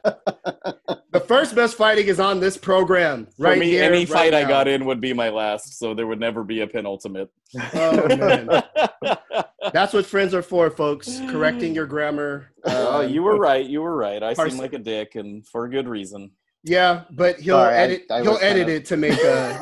The 1.24 1.28
first 1.34 1.54
best 1.54 1.76
fighting 1.78 2.06
is 2.08 2.20
on 2.20 2.38
this 2.38 2.58
program. 2.58 3.20
Right 3.20 3.34
For 3.36 3.42
Right 3.44 3.58
me, 3.58 3.70
here, 3.70 3.84
any 3.84 4.00
right 4.00 4.08
fight 4.08 4.34
I 4.34 4.44
got 4.46 4.68
in 4.68 4.84
would 4.84 5.00
be 5.00 5.14
my 5.14 5.30
last, 5.30 5.78
so 5.78 5.94
there 5.94 6.06
would 6.06 6.20
never 6.20 6.44
be 6.44 6.60
a 6.60 6.66
penultimate. 6.66 7.30
Oh 7.74 8.08
man. 8.16 8.48
That's 9.72 9.94
what 9.94 10.04
friends 10.04 10.34
are 10.34 10.42
for, 10.42 10.68
folks. 10.70 11.20
Correcting 11.30 11.74
your 11.74 11.86
grammar. 11.86 12.50
oh, 12.64 13.00
Um, 13.02 13.08
you 13.10 13.22
were 13.22 13.38
right. 13.38 13.64
You 13.64 13.80
were 13.80 13.96
right. 13.96 14.22
I 14.22 14.34
Parse- 14.34 14.50
seem 14.52 14.60
like 14.60 14.74
a 14.74 14.78
dick, 14.78 15.14
and 15.14 15.46
for 15.48 15.64
a 15.64 15.70
good 15.70 15.88
reason. 15.88 16.32
Yeah, 16.62 17.04
but 17.10 17.40
he'll 17.40 17.56
Sorry, 17.56 17.74
edit. 17.74 18.02
I 18.10 18.20
he'll 18.22 18.32
was 18.32 18.40
kind 18.40 18.58
edit 18.58 18.68
of- 18.68 18.74
it 18.74 18.84
to 18.86 18.96
make 18.98 19.18
a. 19.18 19.60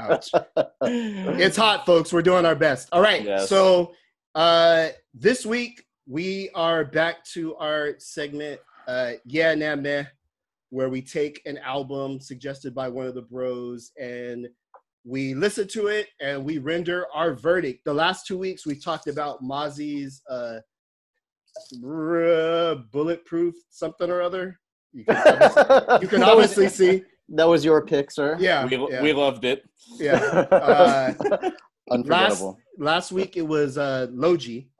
Ouch. 0.00 0.30
It's 0.82 1.56
hot, 1.56 1.86
folks. 1.86 2.12
We're 2.12 2.22
doing 2.22 2.44
our 2.44 2.56
best. 2.56 2.88
All 2.90 3.02
right. 3.02 3.22
Yes. 3.22 3.48
So 3.48 3.92
uh, 4.34 4.88
this 5.14 5.46
week 5.46 5.84
we 6.08 6.50
are 6.54 6.84
back 6.84 7.24
to 7.34 7.54
our 7.56 7.94
segment, 7.98 8.60
uh, 8.88 9.12
yeah, 9.24 9.54
nah, 9.54 9.76
meh, 9.76 10.04
where 10.70 10.88
we 10.88 11.02
take 11.02 11.40
an 11.46 11.58
album 11.58 12.20
suggested 12.20 12.74
by 12.74 12.88
one 12.88 13.06
of 13.06 13.14
the 13.14 13.22
bros 13.22 13.92
and 14.00 14.48
we 15.04 15.34
listen 15.34 15.66
to 15.68 15.88
it 15.88 16.06
and 16.20 16.44
we 16.44 16.58
render 16.58 17.06
our 17.14 17.34
verdict. 17.34 17.84
The 17.84 17.92
last 17.94 18.26
two 18.26 18.38
weeks 18.38 18.64
we 18.66 18.76
talked 18.78 19.08
about 19.08 19.42
Mozzy's 19.42 20.22
uh, 20.30 20.58
bulletproof 22.92 23.54
something 23.70 24.10
or 24.10 24.22
other. 24.22 24.58
You 24.92 25.04
can 25.04 25.16
obviously, 25.16 26.00
you 26.02 26.08
can 26.08 26.20
That 26.20 26.36
was- 26.36 26.50
obviously 26.58 26.68
see. 26.68 27.04
That 27.34 27.48
was 27.48 27.64
your 27.64 27.84
pick, 27.86 28.10
sir. 28.10 28.36
Yeah. 28.38 28.66
we, 28.66 28.76
yeah, 28.90 29.00
we 29.02 29.12
loved 29.12 29.44
it. 29.44 29.62
yeah. 29.98 30.46
Uh, 31.90 31.94
Unforgettable. 31.94 32.58
last 32.78 33.10
week 33.12 33.36
it 33.36 33.42
was 33.46 33.76
uh 33.76 34.06
Logi, 34.12 34.70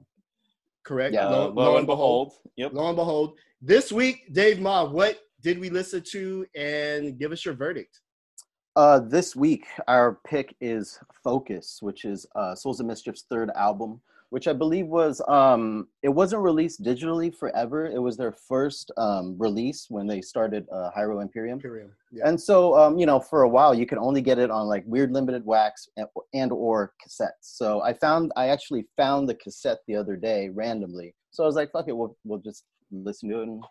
correct? 0.83 1.13
Yeah, 1.13 1.27
Uh, 1.27 1.47
lo, 1.47 1.77
and 1.77 1.87
behold, 1.87 2.33
yep. 2.55 2.73
Lo 2.73 2.87
and 2.87 2.95
behold. 2.95 3.37
This 3.61 3.91
week, 3.91 4.33
Dave 4.33 4.59
Ma, 4.59 4.85
what 4.85 5.19
did 5.41 5.59
we 5.59 5.69
listen 5.69 6.01
to 6.11 6.45
and 6.55 7.17
give 7.17 7.31
us 7.31 7.45
your 7.45 7.53
verdict? 7.53 7.99
Uh, 8.75 8.99
this 8.99 9.35
week, 9.35 9.65
our 9.87 10.19
pick 10.25 10.55
is 10.59 10.99
Focus, 11.23 11.77
which 11.81 12.05
is 12.05 12.25
uh, 12.35 12.55
Souls 12.55 12.79
of 12.79 12.87
Mischief's 12.87 13.25
third 13.29 13.51
album, 13.55 14.01
which 14.33 14.47
I 14.47 14.53
believe 14.53 14.87
was 14.87 15.21
um, 15.27 15.87
it 16.01 16.09
wasn't 16.09 16.41
released 16.41 16.81
digitally 16.81 17.31
forever. 17.31 17.85
It 17.85 17.99
was 17.99 18.17
their 18.17 18.31
first 18.31 18.91
um, 18.97 19.35
release 19.37 19.85
when 19.89 20.07
they 20.07 20.21
started 20.21 20.65
uh, 20.73 20.89
Hiero 20.89 21.19
Imperium. 21.19 21.59
Imperium. 21.59 21.91
Yeah. 22.11 22.27
And 22.27 22.41
so, 22.41 22.75
um, 22.75 22.97
you 22.97 23.05
know, 23.05 23.19
for 23.19 23.43
a 23.43 23.47
while, 23.47 23.75
you 23.75 23.85
could 23.85 23.99
only 23.99 24.21
get 24.21 24.39
it 24.39 24.49
on 24.49 24.65
like 24.65 24.85
weird 24.87 25.11
limited 25.11 25.45
wax 25.45 25.87
and, 25.97 26.07
and 26.33 26.51
or 26.51 26.93
cassettes. 26.99 27.41
So 27.41 27.83
I 27.83 27.93
found, 27.93 28.31
I 28.35 28.47
actually 28.47 28.87
found 28.97 29.29
the 29.29 29.35
cassette 29.35 29.81
the 29.87 29.95
other 29.95 30.15
day 30.15 30.49
randomly. 30.49 31.13
So 31.29 31.43
I 31.43 31.45
was 31.45 31.55
like, 31.55 31.71
fuck 31.71 31.87
it, 31.87 31.95
we'll, 31.95 32.17
we'll 32.23 32.39
just 32.39 32.63
listen 32.91 33.29
to 33.29 33.41
it 33.41 33.47
and, 33.49 33.63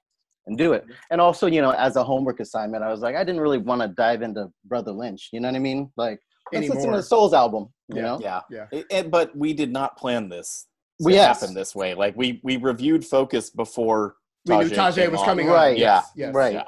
and 0.47 0.57
do 0.57 0.75
it. 0.75 0.87
And 1.11 1.21
also, 1.21 1.49
you 1.49 1.61
know, 1.61 1.73
as 1.73 1.97
a 1.97 2.05
homework 2.05 2.39
assignment, 2.39 2.85
I 2.85 2.91
was 2.93 3.01
like, 3.01 3.17
I 3.17 3.25
didn't 3.25 3.41
really 3.41 3.59
want 3.59 3.83
to 3.83 3.89
dive 3.89 4.23
into 4.23 4.49
Brother 4.67 4.93
Lynch. 4.93 5.31
You 5.33 5.41
know 5.41 5.49
what 5.49 5.57
I 5.57 5.59
mean? 5.59 5.91
Like, 5.97 6.21
let's 6.53 6.69
listen 6.69 6.91
to 6.91 6.97
the 6.97 7.03
Souls 7.03 7.33
album. 7.35 7.69
You 7.89 7.97
Yeah. 7.97 8.03
know? 8.03 8.19
Yeah. 8.23 8.41
Yeah. 8.51 8.67
It- 8.73 8.87
it- 8.91 9.11
but 9.11 9.37
we 9.37 9.53
did 9.53 9.73
not 9.73 9.97
plan 9.97 10.29
this 10.29 10.67
to 11.01 11.07
Well, 11.07 11.15
yes. 11.15 11.41
happen 11.41 11.55
this 11.55 11.75
way. 11.75 11.95
Like 11.95 12.17
we 12.17 12.41
we 12.45 12.57
reviewed 12.57 13.05
Focus 13.05 13.51
before 13.51 14.17
We 14.47 14.57
knew 14.57 14.65
Tajai 14.71 14.93
Tajai 15.07 15.11
was 15.11 15.21
on. 15.21 15.27
coming 15.27 15.49
on. 15.49 15.55
Right. 15.55 15.79
Yes, 15.79 16.11
yes. 16.17 16.35
Right. 16.35 16.55
Yeah. 16.55 16.65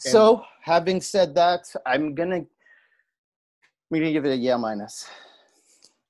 So, 0.00 0.44
having 0.62 1.00
said 1.00 1.34
that, 1.36 1.60
I'm 1.86 2.14
gonna 2.14 2.42
we're 3.90 4.00
gonna 4.00 4.12
give 4.12 4.24
it 4.24 4.30
a 4.32 4.36
yeah 4.36 4.56
minus. 4.56 5.06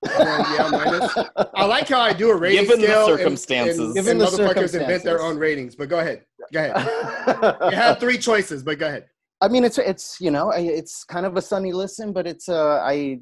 yeah 0.05 0.69
minus. 0.71 1.13
I 1.55 1.65
like 1.65 1.89
how 1.89 2.01
I 2.01 2.13
do 2.13 2.31
a 2.31 2.37
rating 2.37 2.65
Given 2.65 2.81
the 2.81 2.87
scale. 2.87 3.07
and- 3.09 3.19
circumstances. 3.19 3.79
And, 3.79 3.95
Given 3.95 4.13
and 4.13 4.21
the 4.21 4.25
motherfuckers 4.27 4.79
invent 4.79 5.03
their 5.05 5.21
own 5.23 5.37
ratings. 5.39 5.75
But 5.77 5.89
go 5.89 5.99
ahead. 6.01 6.25
Go 6.53 6.61
ahead. 6.61 7.57
You 7.71 7.77
had 7.77 8.01
three 8.01 8.19
choices, 8.19 8.63
but 8.63 8.79
go 8.79 8.87
ahead. 8.89 9.09
I 9.43 9.49
mean, 9.49 9.65
it's 9.65 9.77
it's 9.77 10.21
you 10.21 10.31
know, 10.31 10.53
I, 10.53 10.61
it's 10.61 11.03
kind 11.03 11.27
of 11.27 11.37
a 11.37 11.43
sunny 11.43 11.73
listen, 11.73 12.13
but 12.13 12.29
it's 12.29 12.49
uh, 12.49 12.81
I 12.81 13.21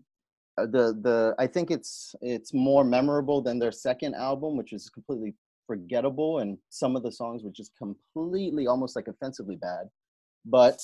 uh, 0.58 0.66
the 0.66 0.94
the 1.00 1.34
I 1.38 1.46
think 1.46 1.70
it's 1.70 2.14
it's 2.20 2.52
more 2.52 2.84
memorable 2.84 3.40
than 3.40 3.58
their 3.58 3.72
second 3.72 4.14
album, 4.14 4.58
which 4.58 4.74
is 4.74 4.90
completely 4.90 5.34
forgettable, 5.66 6.40
and 6.40 6.58
some 6.68 6.94
of 6.94 7.02
the 7.02 7.10
songs 7.10 7.42
were 7.42 7.50
just 7.50 7.72
completely, 7.78 8.66
almost 8.66 8.96
like 8.96 9.08
offensively 9.08 9.56
bad. 9.56 9.88
But 10.44 10.78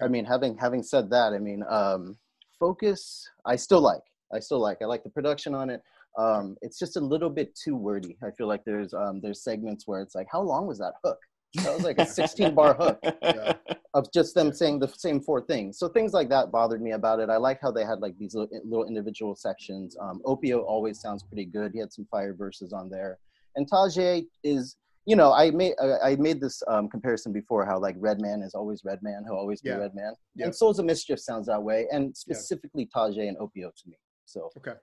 I 0.00 0.08
mean, 0.08 0.24
having 0.24 0.56
having 0.56 0.82
said 0.82 1.10
that, 1.10 1.34
I 1.34 1.38
mean, 1.38 1.62
um, 1.68 2.16
Focus, 2.58 3.28
I 3.44 3.56
still 3.56 3.82
like. 3.82 4.02
I 4.32 4.40
still 4.40 4.60
like. 4.60 4.78
I 4.80 4.86
like 4.86 5.04
the 5.04 5.10
production 5.10 5.54
on 5.54 5.68
it. 5.68 5.82
Um, 6.16 6.56
it's 6.62 6.78
just 6.78 6.96
a 6.96 7.00
little 7.00 7.30
bit 7.30 7.54
too 7.54 7.76
wordy. 7.76 8.16
I 8.22 8.30
feel 8.30 8.48
like 8.48 8.64
there's 8.64 8.94
um, 8.94 9.20
there's 9.20 9.44
segments 9.44 9.86
where 9.86 10.00
it's 10.00 10.14
like, 10.14 10.28
how 10.32 10.40
long 10.40 10.66
was 10.66 10.78
that 10.78 10.94
hook? 11.04 11.18
That 11.54 11.74
was 11.74 11.82
like 11.84 11.98
a 11.98 12.06
16 12.06 12.54
bar 12.54 12.74
hook 12.74 12.98
Yeah. 13.22 13.54
of 13.94 14.10
just 14.12 14.34
them 14.34 14.52
saying 14.52 14.80
the 14.80 14.88
same 14.88 15.20
four 15.20 15.40
things. 15.40 15.78
So 15.78 15.88
things 15.88 16.12
like 16.12 16.28
that 16.28 16.52
bothered 16.52 16.82
me 16.82 16.92
about 16.92 17.20
it. 17.20 17.30
I 17.30 17.36
like 17.38 17.58
how 17.60 17.70
they 17.70 17.84
had 17.84 18.00
like 18.00 18.16
these 18.18 18.34
little, 18.34 18.60
little 18.64 18.86
individual 18.86 19.34
sections. 19.34 19.96
Um, 20.00 20.20
Opio 20.26 20.62
always 20.64 21.00
sounds 21.00 21.22
pretty 21.22 21.46
good. 21.46 21.72
He 21.72 21.78
had 21.80 21.92
some 21.92 22.06
fire 22.10 22.34
verses 22.34 22.72
on 22.72 22.90
there. 22.90 23.18
And 23.56 23.68
Tajai 23.68 24.26
is, 24.44 24.76
you 25.06 25.16
know, 25.16 25.32
I 25.32 25.50
made 25.50 25.72
I 26.04 26.16
made 26.16 26.38
this 26.40 26.62
um, 26.68 26.88
comparison 26.88 27.32
before 27.32 27.64
how 27.64 27.78
like 27.78 27.96
Redman 27.98 28.42
is 28.42 28.54
always 28.54 28.82
Redman, 28.84 29.24
he'll 29.24 29.34
always 29.36 29.62
be 29.62 29.70
Yeah. 29.70 29.76
Redman. 29.76 30.14
Yeah. 30.34 30.46
And 30.46 30.54
Souls 30.54 30.78
of 30.78 30.84
Mischief 30.84 31.18
sounds 31.18 31.46
that 31.46 31.62
way, 31.62 31.86
and 31.90 32.14
specifically 32.16 32.86
Tajai 32.94 33.26
and 33.26 33.38
Opio 33.38 33.74
to 33.74 33.88
me. 33.88 33.96
So 34.26 34.50
Okay. 34.58 34.74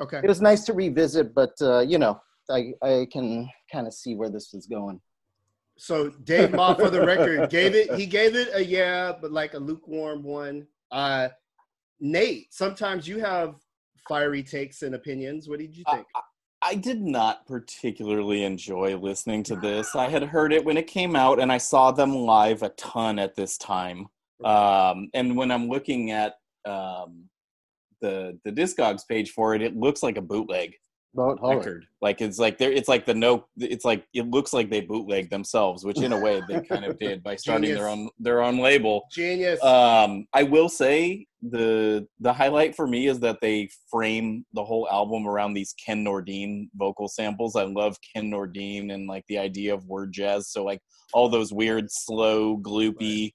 Okay. 0.00 0.20
it 0.22 0.28
was 0.28 0.40
nice 0.40 0.64
to 0.66 0.72
revisit, 0.72 1.34
but 1.34 1.50
uh, 1.60 1.80
you 1.80 1.98
know, 1.98 2.20
I 2.48 2.72
I 2.80 3.08
can 3.12 3.50
kind 3.72 3.88
of 3.88 3.92
see 3.92 4.14
where 4.14 4.30
this 4.30 4.54
is 4.54 4.66
going. 4.66 5.00
So 5.82 6.10
Dave 6.10 6.52
Ma, 6.52 6.74
for 6.74 6.90
the 6.90 7.04
record, 7.04 7.50
gave 7.50 7.74
it. 7.74 7.92
He 7.94 8.06
gave 8.06 8.36
it 8.36 8.50
a 8.54 8.64
yeah, 8.64 9.10
but 9.20 9.32
like 9.32 9.54
a 9.54 9.58
lukewarm 9.58 10.22
one. 10.22 10.64
Uh, 10.92 11.30
Nate, 11.98 12.54
sometimes 12.54 13.08
you 13.08 13.18
have 13.18 13.56
fiery 14.08 14.44
takes 14.44 14.82
and 14.82 14.94
opinions. 14.94 15.48
What 15.48 15.58
did 15.58 15.76
you 15.76 15.82
think? 15.90 16.06
I 16.62 16.76
did 16.76 17.02
not 17.02 17.44
particularly 17.48 18.44
enjoy 18.44 18.96
listening 18.96 19.42
to 19.42 19.56
this. 19.56 19.96
I 19.96 20.08
had 20.08 20.22
heard 20.22 20.52
it 20.52 20.64
when 20.64 20.76
it 20.76 20.86
came 20.86 21.16
out, 21.16 21.40
and 21.40 21.50
I 21.50 21.58
saw 21.58 21.90
them 21.90 22.14
live 22.14 22.62
a 22.62 22.68
ton 22.68 23.18
at 23.18 23.34
this 23.34 23.58
time. 23.58 24.06
Um, 24.44 25.10
and 25.14 25.36
when 25.36 25.50
I'm 25.50 25.68
looking 25.68 26.12
at 26.12 26.36
um, 26.64 27.24
the 28.00 28.38
the 28.44 28.52
Discogs 28.52 29.02
page 29.08 29.32
for 29.32 29.56
it, 29.56 29.62
it 29.62 29.74
looks 29.74 30.00
like 30.04 30.16
a 30.16 30.22
bootleg 30.22 30.76
But 30.76 30.76
hold 30.76 30.76
on. 30.76 30.91
Record. 31.14 31.86
Like 32.00 32.20
it's 32.20 32.38
like 32.38 32.58
they're 32.58 32.72
it's 32.72 32.88
like 32.88 33.04
the 33.04 33.14
no. 33.14 33.46
It's 33.58 33.84
like 33.84 34.06
it 34.14 34.28
looks 34.28 34.52
like 34.52 34.70
they 34.70 34.80
bootlegged 34.80 35.30
themselves, 35.30 35.84
which 35.84 36.00
in 36.00 36.12
a 36.12 36.18
way 36.18 36.42
they 36.48 36.60
kind 36.60 36.84
of 36.84 36.98
did 36.98 37.22
by 37.22 37.36
starting 37.36 37.74
their 37.74 37.88
own 37.88 38.08
their 38.18 38.42
own 38.42 38.58
label. 38.58 39.06
Genius. 39.10 39.62
Um, 39.62 40.26
I 40.32 40.42
will 40.42 40.68
say 40.68 41.26
the 41.42 42.06
the 42.20 42.32
highlight 42.32 42.74
for 42.74 42.86
me 42.86 43.08
is 43.08 43.20
that 43.20 43.40
they 43.40 43.68
frame 43.90 44.44
the 44.52 44.64
whole 44.64 44.88
album 44.90 45.26
around 45.26 45.54
these 45.54 45.74
Ken 45.74 46.04
Nordine 46.04 46.68
vocal 46.76 47.08
samples. 47.08 47.56
I 47.56 47.64
love 47.64 47.96
Ken 48.14 48.30
Nordine 48.30 48.92
and 48.92 49.06
like 49.06 49.24
the 49.28 49.38
idea 49.38 49.74
of 49.74 49.86
word 49.86 50.12
jazz. 50.12 50.48
So 50.48 50.64
like 50.64 50.80
all 51.12 51.28
those 51.28 51.52
weird, 51.52 51.90
slow, 51.90 52.56
gloopy 52.58 53.32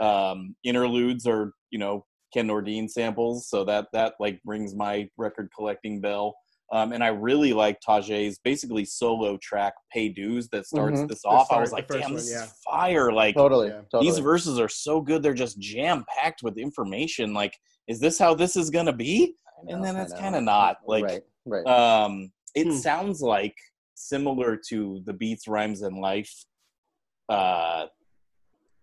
um, 0.00 0.54
interludes 0.64 1.26
are 1.26 1.52
you 1.70 1.78
know 1.78 2.04
Ken 2.32 2.48
Nordine 2.48 2.88
samples. 2.88 3.48
So 3.48 3.64
that 3.64 3.88
that 3.92 4.14
like 4.20 4.40
rings 4.44 4.74
my 4.74 5.08
record 5.16 5.50
collecting 5.54 6.00
bell. 6.00 6.36
Um, 6.70 6.92
and 6.92 7.02
I 7.02 7.08
really 7.08 7.52
like 7.52 7.78
Tajai's 7.80 8.38
basically 8.38 8.84
solo 8.84 9.38
track 9.38 9.72
"Pay 9.92 10.10
Dues" 10.10 10.48
that 10.50 10.66
starts 10.66 11.00
Mhm. 11.00 11.08
this 11.08 11.22
The 11.22 11.28
off. 11.28 11.50
I 11.50 11.60
was 11.60 11.72
like, 11.72 11.88
"Damn, 11.88 12.00
one, 12.02 12.14
this 12.16 12.30
yeah. 12.30 12.44
is 12.44 12.52
fire!" 12.64 13.10
Like 13.12 13.34
Totally, 13.34 13.68
Yeah. 13.68 13.82
totally. 13.90 14.10
these 14.10 14.18
verses 14.18 14.58
are 14.58 14.68
so 14.68 15.00
good 15.00 15.22
they're 15.22 15.32
just 15.34 15.58
jam 15.58 16.04
packed 16.14 16.42
with 16.42 16.58
information 16.58 17.32
like 17.32 17.56
is 17.88 18.00
this 18.00 18.18
how 18.18 18.34
this 18.34 18.54
is 18.56 18.68
gonna 18.68 18.92
be 18.92 19.34
know, 19.64 19.74
and 19.74 19.84
then 19.84 19.96
it's 19.96 20.12
kinda 20.12 20.40
not, 20.40 20.76
like, 20.86 21.04
right, 21.04 21.22
right. 21.46 21.66
um 21.66 22.30
it 22.54 22.66
Hmm. 22.66 22.72
sounds 22.72 23.22
like 23.22 23.54
similar 23.94 24.56
to 24.68 25.00
the 25.06 25.12
beats 25.14 25.48
rhymes 25.48 25.80
and 25.82 25.98
life 26.00 26.32
uh 27.30 27.86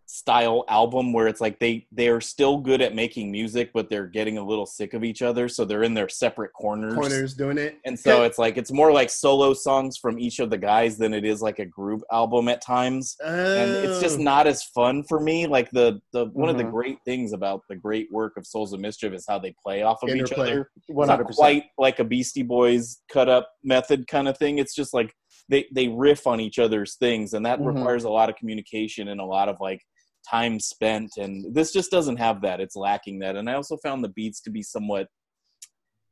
style 0.08 0.64
album 0.70 1.12
where 1.14 1.28
it's 1.28 1.41
like 1.41 1.58
they 1.60 1.86
they're 1.91 2.22
still 2.22 2.58
good 2.58 2.80
at 2.82 2.93
making 2.93 3.32
music 3.32 3.72
but 3.74 3.89
they're 3.89 4.06
getting 4.06 4.38
a 4.38 4.43
little 4.45 4.66
sick 4.66 4.93
of 4.93 5.03
each 5.03 5.22
other 5.24 5.49
so 5.49 5.66
they're 5.66 5.82
in 5.84 5.93
their 5.95 6.08
separate 6.08 6.53
corners 6.53 6.93
Corners 6.93 7.34
doing 7.34 7.58
it. 7.58 7.80
and 7.86 7.97
so 7.99 8.22
it's 8.24 8.38
like 8.38 8.56
it's 8.58 8.72
more 8.72 8.91
like 8.91 9.10
solo 9.10 9.53
songs 9.53 9.97
from 9.97 10.20
each 10.20 10.39
of 10.39 10.49
the 10.51 10.58
guys 10.58 10.97
than 10.97 11.14
it 11.14 11.26
is 11.26 11.41
like 11.41 11.58
a 11.60 11.66
group 11.66 12.01
album 12.12 12.47
at 12.47 12.62
times 12.62 13.16
and 13.26 13.72
it's 13.72 13.99
just 13.99 14.20
Oh. 14.20 14.24
not 14.24 14.47
as 14.47 14.64
fun 14.64 15.03
for 15.10 15.20
me. 15.20 15.45
Like 15.47 15.70
the 15.72 15.99
the 16.14 16.28
one 16.28 16.49
of 16.49 16.58
the 16.58 16.64
Mhm. 16.64 16.72
great 16.72 16.97
things 17.03 17.34
about 17.34 17.62
the 17.70 17.76
great 17.76 18.08
work 18.12 18.38
of 18.38 18.45
Souls 18.45 18.72
of 18.74 18.80
Mischief 18.80 19.12
is 19.14 19.26
how 19.28 19.39
they 19.39 19.53
play 19.62 19.82
off 19.82 20.01
of 20.03 20.10
each 20.10 20.18
Interplay. 20.18 20.51
other. 20.51 20.70
It's 20.88 21.08
not 21.08 21.24
quite 21.36 21.64
like 21.78 21.99
a 21.99 22.03
Beastie 22.03 22.43
Boys 22.43 23.01
cut 23.12 23.28
up 23.28 23.49
method 23.64 24.08
kind 24.08 24.28
of 24.28 24.38
thing. 24.38 24.60
It's 24.60 24.76
just 24.76 24.93
like 24.93 25.14
they 25.49 25.66
they 25.74 25.88
riff 25.89 26.26
on 26.28 26.39
each 26.39 26.60
other's 26.60 26.95
things, 26.95 27.34
and 27.34 27.45
that 27.45 27.60
Mhm. 27.60 27.76
requires 27.76 28.03
a 28.06 28.10
lot 28.10 28.30
of 28.30 28.36
communication 28.36 29.08
and 29.10 29.20
a 29.20 29.26
lot 29.26 29.49
of 29.49 29.58
like 29.60 29.82
time 30.30 30.60
spent. 30.60 31.18
And 31.18 31.54
this 31.54 31.72
just 31.72 31.92
doesn't 31.92 32.18
have 32.18 32.42
that. 32.42 32.60
It's 32.60 32.76
lacking 32.76 33.20
that. 33.20 33.36
And 33.36 33.50
I 33.50 33.54
also 33.54 33.78
found 33.78 34.04
the 34.04 34.10
beats 34.10 34.42
to 34.42 34.50
be 34.50 34.62
somewhat 34.62 35.08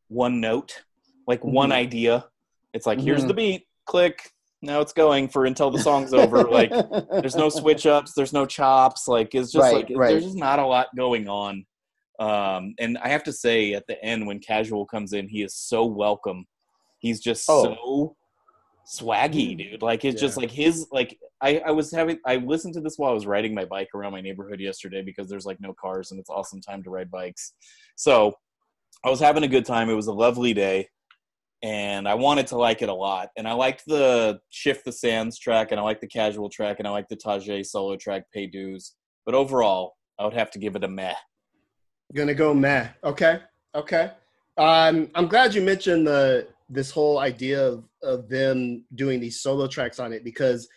one 0.08 0.40
note, 0.40 0.84
like 1.28 1.44
one 1.44 1.70
Mhm. 1.70 1.74
idea. 1.74 2.26
It's 2.74 2.86
like 2.86 3.00
here's 3.00 3.24
Mhm. 3.24 3.28
the 3.30 3.34
beat, 3.34 3.68
click. 3.86 4.32
Now 4.62 4.80
it's 4.80 4.94
going 4.94 5.28
for 5.28 5.46
until 5.46 5.72
the 5.72 5.80
song's 5.80 6.14
over. 6.14 6.44
Like 6.50 6.70
there's 7.12 7.36
no 7.36 7.50
switch 7.50 7.86
ups 7.86 8.14
there's 8.16 8.34
no 8.34 8.46
chops 8.46 9.08
like 9.08 9.34
it's 9.36 9.52
just 9.52 9.64
Right, 9.64 9.74
like 9.88 9.98
right. 9.98 10.10
there's 10.10 10.24
just 10.26 10.38
not 10.38 10.60
a 10.60 10.66
lot 10.66 10.88
going 10.96 11.28
on 11.28 11.66
um 12.20 12.76
and 12.80 12.96
i 13.00 13.08
have 13.10 13.24
to 13.24 13.34
say 13.34 13.74
at 13.74 13.88
the 13.88 14.02
end 14.06 14.28
when 14.28 14.38
casual 14.40 14.86
comes 14.86 15.14
in 15.14 15.28
he 15.28 15.42
is 15.42 15.56
so 15.56 15.84
welcome 15.84 16.46
he's 17.00 17.20
just 17.20 17.50
Oh. 17.50 17.64
so 17.64 18.16
swaggy 18.86 19.58
dude 19.58 19.82
like 19.82 20.04
it's 20.04 20.20
just 20.20 20.36
like 20.36 20.52
his 20.52 20.88
like 20.92 21.18
I, 21.42 21.62
I 21.66 21.72
was 21.72 21.90
having 21.92 22.20
i 22.26 22.36
listened 22.36 22.74
to 22.74 22.82
this 22.82 22.98
while 22.98 23.12
i 23.12 23.14
was 23.14 23.26
riding 23.26 23.54
my 23.54 23.64
bike 23.64 23.90
around 23.96 24.12
my 24.12 24.20
neighborhood 24.20 24.60
yesterday 24.60 25.02
because 25.02 25.30
there's 25.30 25.46
like 25.46 25.62
no 25.62 25.74
cars 25.74 26.12
and 26.12 26.20
it's 26.20 26.30
awesome 26.30 26.60
time 26.60 26.84
to 26.84 26.90
ride 26.90 27.10
bikes 27.10 27.54
so 27.96 28.34
i 29.06 29.10
was 29.10 29.22
having 29.22 29.44
a 29.44 29.48
good 29.48 29.66
time 29.66 29.90
it 29.90 29.94
was 29.94 30.08
a 30.08 30.14
lovely 30.14 30.54
day 30.54 30.88
and 31.64 32.10
I 32.10 32.14
wanted 32.14 32.48
to 32.48 32.58
like 32.58 32.82
it 32.82 32.90
a 32.90 32.94
lot. 32.94 33.30
And 33.38 33.48
I 33.48 33.54
liked 33.54 33.86
the 33.88 34.40
Shift 34.50 34.84
the 34.84 34.92
Sands 34.92 35.40
track, 35.40 35.72
and 35.72 35.80
I 35.80 35.84
liked 35.84 36.02
the 36.02 36.08
Casual 36.08 36.50
track, 36.50 36.76
and 36.80 36.88
I 36.88 36.92
liked 36.92 37.10
the 37.10 37.16
Tajai 37.16 37.66
solo 37.66 37.96
track, 37.96 38.26
Pay 38.34 38.48
Dues. 38.48 38.96
But 39.26 39.34
overall, 39.34 39.94
I 40.20 40.26
would 40.26 40.34
have 40.34 40.52
to 40.52 40.60
give 40.60 40.76
it 40.76 40.84
a 40.84 40.90
meh. 40.90 41.16
Gonna 42.14 42.34
go 42.34 42.54
meh. 42.54 42.90
Okay. 43.04 43.40
Okay. 43.74 44.12
Um, 44.58 45.10
I'm 45.16 45.28
glad 45.28 45.56
you 45.56 45.62
mentioned 45.62 46.06
the 46.06 46.48
this 46.70 46.92
whole 46.92 47.20
idea 47.20 47.66
of, 47.66 47.84
of 48.04 48.30
them 48.30 48.84
doing 48.96 49.20
these 49.20 49.42
solo 49.42 49.68
tracks 49.68 50.00
on 50.00 50.14
it 50.14 50.24
because 50.24 50.68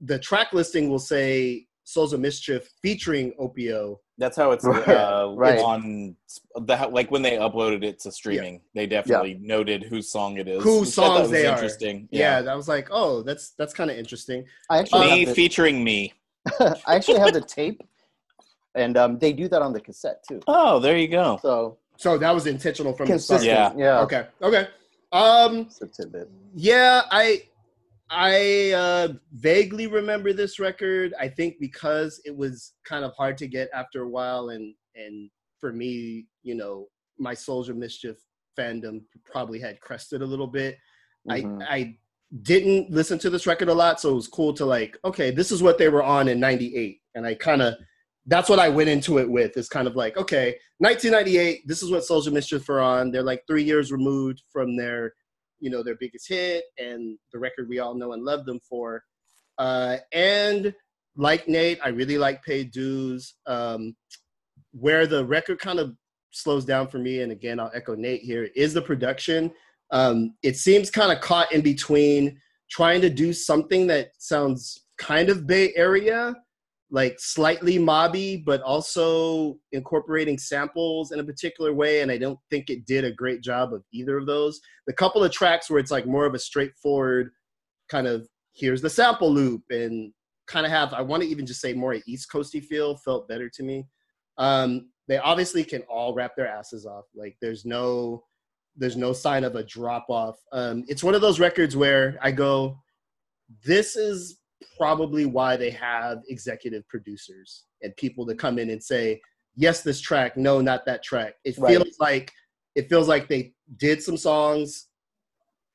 the 0.00 0.18
track 0.18 0.52
listing 0.52 0.88
will 0.88 0.98
say 0.98 1.66
Souls 1.84 2.12
of 2.12 2.20
Mischief 2.20 2.68
featuring 2.82 3.32
Opio. 3.40 3.96
That's 4.18 4.36
how 4.36 4.50
it's 4.50 4.64
Right, 4.64 4.88
uh, 4.88 5.32
right. 5.36 5.58
on 5.58 6.16
the 6.54 6.88
like 6.92 7.10
when 7.10 7.22
they 7.22 7.32
uploaded 7.32 7.82
it 7.82 7.98
to 8.00 8.12
streaming. 8.12 8.60
They 8.74 8.86
definitely 8.86 9.38
noted 9.40 9.84
whose 9.84 10.10
song 10.10 10.36
it 10.36 10.48
is. 10.48 10.62
Whose 10.62 10.88
which 10.88 10.98
I 10.98 11.08
thought 11.08 11.16
songs 11.16 11.20
was 11.22 11.30
they 11.30 11.46
are. 11.46 11.54
Interesting. 11.54 12.08
Yeah, 12.10 12.42
that 12.42 12.54
was 12.54 12.68
like, 12.68 12.88
oh, 12.90 13.22
that's 13.22 13.52
that's 13.52 13.72
kind 13.72 13.90
of 13.90 13.96
interesting. 13.96 14.44
I 14.68 14.78
actually 14.80 15.00
Me 15.06 15.20
have 15.20 15.28
the, 15.30 15.34
featuring 15.34 15.82
me. 15.82 16.12
I 16.60 16.96
actually 16.96 17.20
have 17.20 17.32
the 17.32 17.40
tape, 17.40 17.80
and 18.74 18.98
um, 18.98 19.18
they 19.18 19.32
do 19.32 19.48
that 19.48 19.62
on 19.62 19.72
the 19.72 19.80
cassette 19.80 20.22
too. 20.28 20.40
Oh, 20.46 20.78
there 20.78 20.98
you 20.98 21.08
go. 21.08 21.38
So 21.40 21.78
So 21.96 22.18
that 22.18 22.34
was 22.34 22.46
intentional 22.46 22.92
from 22.92 23.08
the 23.08 23.18
start. 23.18 23.42
Yeah. 23.42 23.72
yeah. 23.76 24.00
Okay. 24.00 24.26
Okay. 24.42 24.68
Um. 25.12 25.68
Yeah, 26.54 27.02
I 27.10 27.42
I 28.10 28.72
uh, 28.72 29.08
vaguely 29.32 29.86
remember 29.86 30.32
this 30.32 30.58
record. 30.58 31.14
I 31.18 31.28
think 31.28 31.56
because 31.60 32.20
it 32.24 32.36
was 32.36 32.72
kind 32.84 33.04
of 33.04 33.14
hard 33.14 33.36
to 33.38 33.46
get 33.46 33.68
after 33.74 34.02
a 34.02 34.08
while, 34.08 34.50
and 34.50 34.74
and 34.94 35.30
for 35.60 35.72
me, 35.72 36.26
you 36.42 36.54
know, 36.54 36.86
my 37.18 37.34
Souls 37.34 37.68
of 37.68 37.76
Mischief 37.76 38.16
fandom 38.58 39.02
probably 39.24 39.60
had 39.60 39.80
crested 39.80 40.22
a 40.22 40.26
little 40.26 40.46
bit. 40.46 40.78
Mhm. 41.28 41.62
I 41.62 41.74
I 41.74 41.98
didn't 42.42 42.90
listen 42.90 43.18
to 43.20 43.30
this 43.30 43.46
record 43.46 43.68
a 43.68 43.74
lot, 43.74 44.00
so 44.00 44.10
it 44.10 44.14
was 44.14 44.28
cool 44.28 44.52
to 44.54 44.66
like, 44.66 44.98
okay, 45.04 45.30
this 45.30 45.50
is 45.50 45.62
what 45.62 45.78
they 45.78 45.88
were 45.88 46.02
on 46.02 46.28
in 46.28 46.40
'98, 46.40 47.00
and 47.14 47.26
I 47.26 47.34
kind 47.34 47.62
of 47.62 47.74
that's 48.28 48.48
what 48.48 48.58
I 48.58 48.68
went 48.68 48.88
into 48.88 49.18
it 49.18 49.28
with. 49.28 49.56
Is 49.56 49.68
kind 49.68 49.88
of 49.88 49.96
like, 49.96 50.16
okay, 50.16 50.56
1998, 50.78 51.66
this 51.66 51.82
is 51.82 51.90
what 51.90 52.04
Souls 52.04 52.26
of 52.26 52.32
Mischief 52.32 52.68
are 52.68 52.80
on. 52.80 53.10
They're 53.10 53.22
like 53.22 53.42
three 53.46 53.64
years 53.64 53.90
removed 53.90 54.42
from 54.52 54.76
their 54.76 55.12
you 55.60 55.70
know 55.70 55.82
their 55.82 55.96
biggest 55.96 56.28
hit 56.28 56.64
and 56.78 57.18
the 57.32 57.38
record 57.38 57.68
we 57.68 57.78
all 57.78 57.94
know 57.94 58.12
and 58.12 58.24
love 58.24 58.44
them 58.44 58.60
for 58.68 59.02
uh, 59.58 59.96
and 60.12 60.74
like 61.16 61.48
nate 61.48 61.78
i 61.84 61.88
really 61.88 62.18
like 62.18 62.42
paid 62.44 62.70
dues 62.70 63.34
um, 63.46 63.94
where 64.72 65.06
the 65.06 65.24
record 65.24 65.58
kind 65.58 65.78
of 65.78 65.94
slows 66.30 66.64
down 66.64 66.86
for 66.86 66.98
me 66.98 67.22
and 67.22 67.32
again 67.32 67.58
i'll 67.58 67.72
echo 67.74 67.94
nate 67.94 68.22
here 68.22 68.48
is 68.54 68.74
the 68.74 68.82
production 68.82 69.50
um, 69.90 70.34
it 70.42 70.56
seems 70.56 70.90
kind 70.90 71.10
of 71.10 71.20
caught 71.20 71.50
in 71.52 71.62
between 71.62 72.38
trying 72.70 73.00
to 73.00 73.08
do 73.08 73.32
something 73.32 73.86
that 73.86 74.10
sounds 74.18 74.86
kind 74.98 75.30
of 75.30 75.46
bay 75.46 75.72
area 75.74 76.34
like 76.90 77.16
slightly 77.18 77.78
mobby 77.78 78.42
but 78.42 78.62
also 78.62 79.58
incorporating 79.72 80.38
samples 80.38 81.12
in 81.12 81.20
a 81.20 81.24
particular 81.24 81.72
way 81.72 82.00
and 82.00 82.10
i 82.10 82.16
don't 82.16 82.38
think 82.50 82.70
it 82.70 82.86
did 82.86 83.04
a 83.04 83.12
great 83.12 83.42
job 83.42 83.74
of 83.74 83.82
either 83.92 84.16
of 84.16 84.26
those 84.26 84.58
the 84.86 84.92
couple 84.92 85.22
of 85.22 85.30
tracks 85.30 85.68
where 85.68 85.78
it's 85.78 85.90
like 85.90 86.06
more 86.06 86.24
of 86.24 86.34
a 86.34 86.38
straightforward 86.38 87.30
kind 87.90 88.06
of 88.06 88.26
here's 88.54 88.80
the 88.80 88.90
sample 88.90 89.30
loop 89.30 89.62
and 89.70 90.12
kind 90.48 90.66
of 90.66 90.72
have 90.72 90.92
I 90.92 91.02
want 91.02 91.22
to 91.22 91.28
even 91.28 91.46
just 91.46 91.60
say 91.60 91.74
more 91.74 91.96
East 92.06 92.32
Coasty 92.32 92.64
feel 92.64 92.96
felt 92.96 93.28
better 93.28 93.48
to 93.50 93.62
me. 93.62 93.86
Um, 94.38 94.90
they 95.06 95.18
obviously 95.18 95.62
can 95.62 95.82
all 95.82 96.14
wrap 96.14 96.34
their 96.36 96.48
asses 96.48 96.86
off. 96.86 97.04
Like 97.14 97.36
there's 97.40 97.64
no 97.64 98.24
there's 98.76 98.96
no 98.96 99.12
sign 99.12 99.44
of 99.44 99.56
a 99.56 99.62
drop 99.62 100.06
off. 100.08 100.36
Um, 100.52 100.84
it's 100.88 101.04
one 101.04 101.14
of 101.14 101.20
those 101.20 101.40
records 101.40 101.76
where 101.76 102.18
I 102.22 102.30
go, 102.30 102.78
this 103.64 103.96
is 103.96 104.38
probably 104.76 105.26
why 105.26 105.56
they 105.56 105.70
have 105.70 106.18
executive 106.28 106.86
producers 106.88 107.64
and 107.82 107.94
people 107.96 108.26
to 108.26 108.34
come 108.34 108.58
in 108.58 108.70
and 108.70 108.82
say, 108.82 109.20
yes, 109.54 109.82
this 109.82 110.00
track, 110.00 110.36
no, 110.36 110.60
not 110.60 110.84
that 110.86 111.02
track. 111.02 111.34
It 111.44 111.56
Right. 111.58 111.72
feels 111.72 111.96
like 112.00 112.32
it 112.74 112.88
feels 112.88 113.08
like 113.08 113.28
they 113.28 113.54
did 113.78 114.00
some 114.02 114.16
songs, 114.16 114.88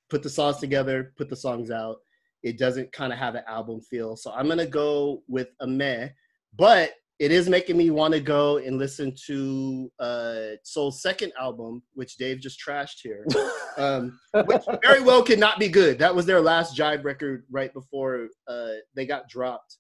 put 0.10 0.24
the 0.24 0.30
songs 0.30 0.58
together, 0.58 1.14
put 1.18 1.30
the 1.30 1.36
songs 1.36 1.70
out. 1.70 1.98
It 2.44 2.58
doesn't 2.58 2.94
kind 2.94 3.12
of 3.12 3.20
have 3.20 3.36
an 3.36 3.44
album 3.48 3.82
feel. 3.82 4.16
So 4.16 4.32
I'm 4.32 4.48
gonna 4.48 4.66
go 4.66 5.24
with 5.28 5.50
a 5.60 5.68
meh, 5.68 6.10
but 6.56 6.92
it 7.24 7.32
is 7.32 7.48
making 7.48 7.78
me 7.78 7.90
want 7.90 8.14
to 8.14 8.20
go 8.20 8.58
and 8.58 8.78
listen 8.78 9.16
to 9.28 9.90
uh, 9.98 10.58
Soul's 10.64 11.02
second 11.02 11.32
album, 11.40 11.82
which 11.94 12.18
Dave 12.18 12.42
just 12.42 12.60
trashed 12.60 12.98
here, 13.02 13.26
um, 13.78 14.20
which 14.34 14.64
very 14.82 15.02
well 15.02 15.24
could 15.24 15.40
not 15.40 15.58
be 15.58 15.70
good. 15.70 15.98
That 16.00 16.14
was 16.14 16.26
their 16.26 16.42
last 16.42 16.78
Jive 16.78 17.06
record 17.06 17.46
right 17.50 17.74
before 17.74 18.28
uh, 18.50 18.74
they 18.94 19.06
got 19.06 19.30
dropped, 19.30 19.78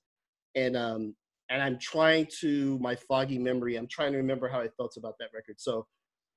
and 0.55 0.77
um, 0.77 1.15
and 1.49 1.61
I'm 1.61 1.77
trying 1.79 2.27
to 2.39 2.79
my 2.79 2.95
foggy 2.95 3.39
memory. 3.39 3.75
I'm 3.75 3.89
trying 3.89 4.13
to 4.13 4.17
remember 4.19 4.47
how 4.47 4.61
I 4.61 4.69
felt 4.77 4.95
about 4.95 5.15
that 5.19 5.27
record. 5.33 5.59
So 5.59 5.85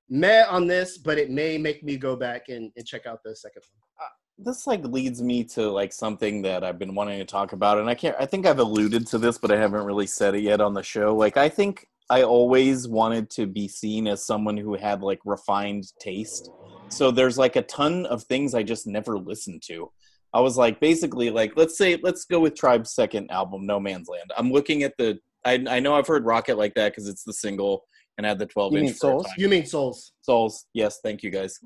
meh 0.09 0.43
on 0.43 0.67
this, 0.67 0.97
but 0.97 1.17
it 1.17 1.31
may 1.31 1.57
make 1.57 1.83
me 1.83 1.95
go 1.95 2.17
back 2.17 2.49
and, 2.49 2.69
and 2.75 2.85
check 2.85 3.05
out 3.05 3.19
the 3.23 3.33
second 3.33 3.61
one. 3.71 4.09
This 4.39 4.67
like 4.67 4.83
leads 4.83 5.21
me 5.21 5.43
to 5.45 5.69
like 5.71 5.91
something 5.91 6.43
that 6.43 6.63
I've 6.63 6.77
been 6.77 6.93
wanting 6.93 7.17
to 7.19 7.25
talk 7.25 7.53
about, 7.53 7.79
and 7.79 7.89
I 7.89 7.95
can't. 7.95 8.15
I 8.19 8.25
think 8.25 8.45
I've 8.45 8.59
alluded 8.59 9.07
to 9.07 9.17
this, 9.17 9.37
but 9.37 9.51
I 9.51 9.57
haven't 9.57 9.83
really 9.83 10.07
said 10.07 10.35
it 10.35 10.41
yet 10.41 10.61
on 10.61 10.73
the 10.73 10.83
show. 10.83 11.15
Like, 11.15 11.37
I 11.37 11.49
think 11.49 11.87
I 12.09 12.23
always 12.23 12.87
wanted 12.87 13.29
to 13.31 13.47
be 13.47 13.67
seen 13.67 14.07
as 14.07 14.25
someone 14.25 14.55
who 14.55 14.75
had 14.75 15.01
like 15.01 15.19
refined 15.25 15.91
taste. 15.99 16.51
So 16.89 17.09
there's 17.11 17.37
like 17.37 17.55
a 17.55 17.63
ton 17.63 18.05
of 18.05 18.23
things 18.23 18.53
I 18.53 18.63
just 18.63 18.87
never 18.87 19.17
listened 19.17 19.63
to. 19.67 19.91
I 20.33 20.39
was 20.39 20.55
like, 20.55 20.79
basically, 20.79 21.29
like, 21.31 21.53
let's 21.55 21.77
say, 21.77 21.97
let's 22.03 22.25
go 22.25 22.39
with 22.39 22.53
Tribe's 22.53 22.93
second 22.93 23.31
album, 23.31 23.65
No 23.65 23.79
Man's 23.79 24.07
Land. 24.07 24.31
I'm 24.37 24.51
looking 24.51 24.83
at 24.83 24.95
the. 24.97 25.19
I, 25.45 25.63
I 25.67 25.79
know 25.79 25.95
I've 25.95 26.07
heard 26.07 26.25
Rock 26.25 26.49
It 26.49 26.55
Like 26.57 26.75
That 26.75 26.91
because 26.91 27.07
it's 27.07 27.23
the 27.23 27.33
single 27.33 27.85
and 28.17 28.25
had 28.25 28.39
the 28.39 28.45
12 28.45 28.73
You 28.73 28.79
inch. 28.79 28.85
mean 28.85 28.93
Souls? 28.93 29.27
You 29.37 29.49
mean 29.49 29.65
Souls? 29.65 30.11
Souls. 30.21 30.65
Yes, 30.73 30.99
thank 31.03 31.23
you 31.23 31.29
guys. 31.29 31.59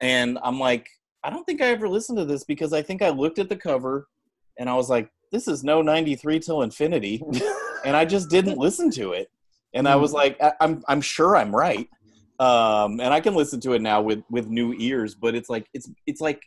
And 0.00 0.38
I'm 0.42 0.58
like, 0.60 0.86
I 1.24 1.30
don't 1.30 1.44
think 1.44 1.62
I 1.62 1.66
ever 1.66 1.88
listened 1.88 2.18
to 2.18 2.24
this 2.24 2.44
because 2.44 2.72
I 2.72 2.82
think 2.82 3.02
I 3.02 3.08
looked 3.08 3.38
at 3.38 3.48
the 3.48 3.56
cover 3.56 4.06
and 4.58 4.68
I 4.68 4.74
was 4.74 4.90
like, 4.90 5.10
this 5.32 5.48
is 5.48 5.64
no 5.64 5.82
93 5.82 6.38
till 6.40 6.62
infinity. 6.62 7.22
and 7.84 7.96
I 7.96 8.04
just 8.04 8.28
didn't 8.30 8.58
listen 8.58 8.90
to 8.92 9.12
it. 9.12 9.28
And 9.74 9.88
I 9.88 9.96
was 9.96 10.12
like, 10.12 10.40
I, 10.40 10.52
I'm 10.60 10.84
I'm 10.86 11.00
sure 11.00 11.36
I'm 11.36 11.54
right. 11.54 11.88
Um, 12.38 13.00
and 13.00 13.12
I 13.12 13.20
can 13.20 13.34
listen 13.34 13.58
to 13.60 13.72
it 13.72 13.82
now 13.82 14.02
with 14.02 14.22
with 14.30 14.46
new 14.46 14.72
ears, 14.74 15.16
but 15.16 15.34
it's 15.34 15.48
like 15.48 15.66
it's 15.74 15.90
it's 16.06 16.20
like 16.20 16.40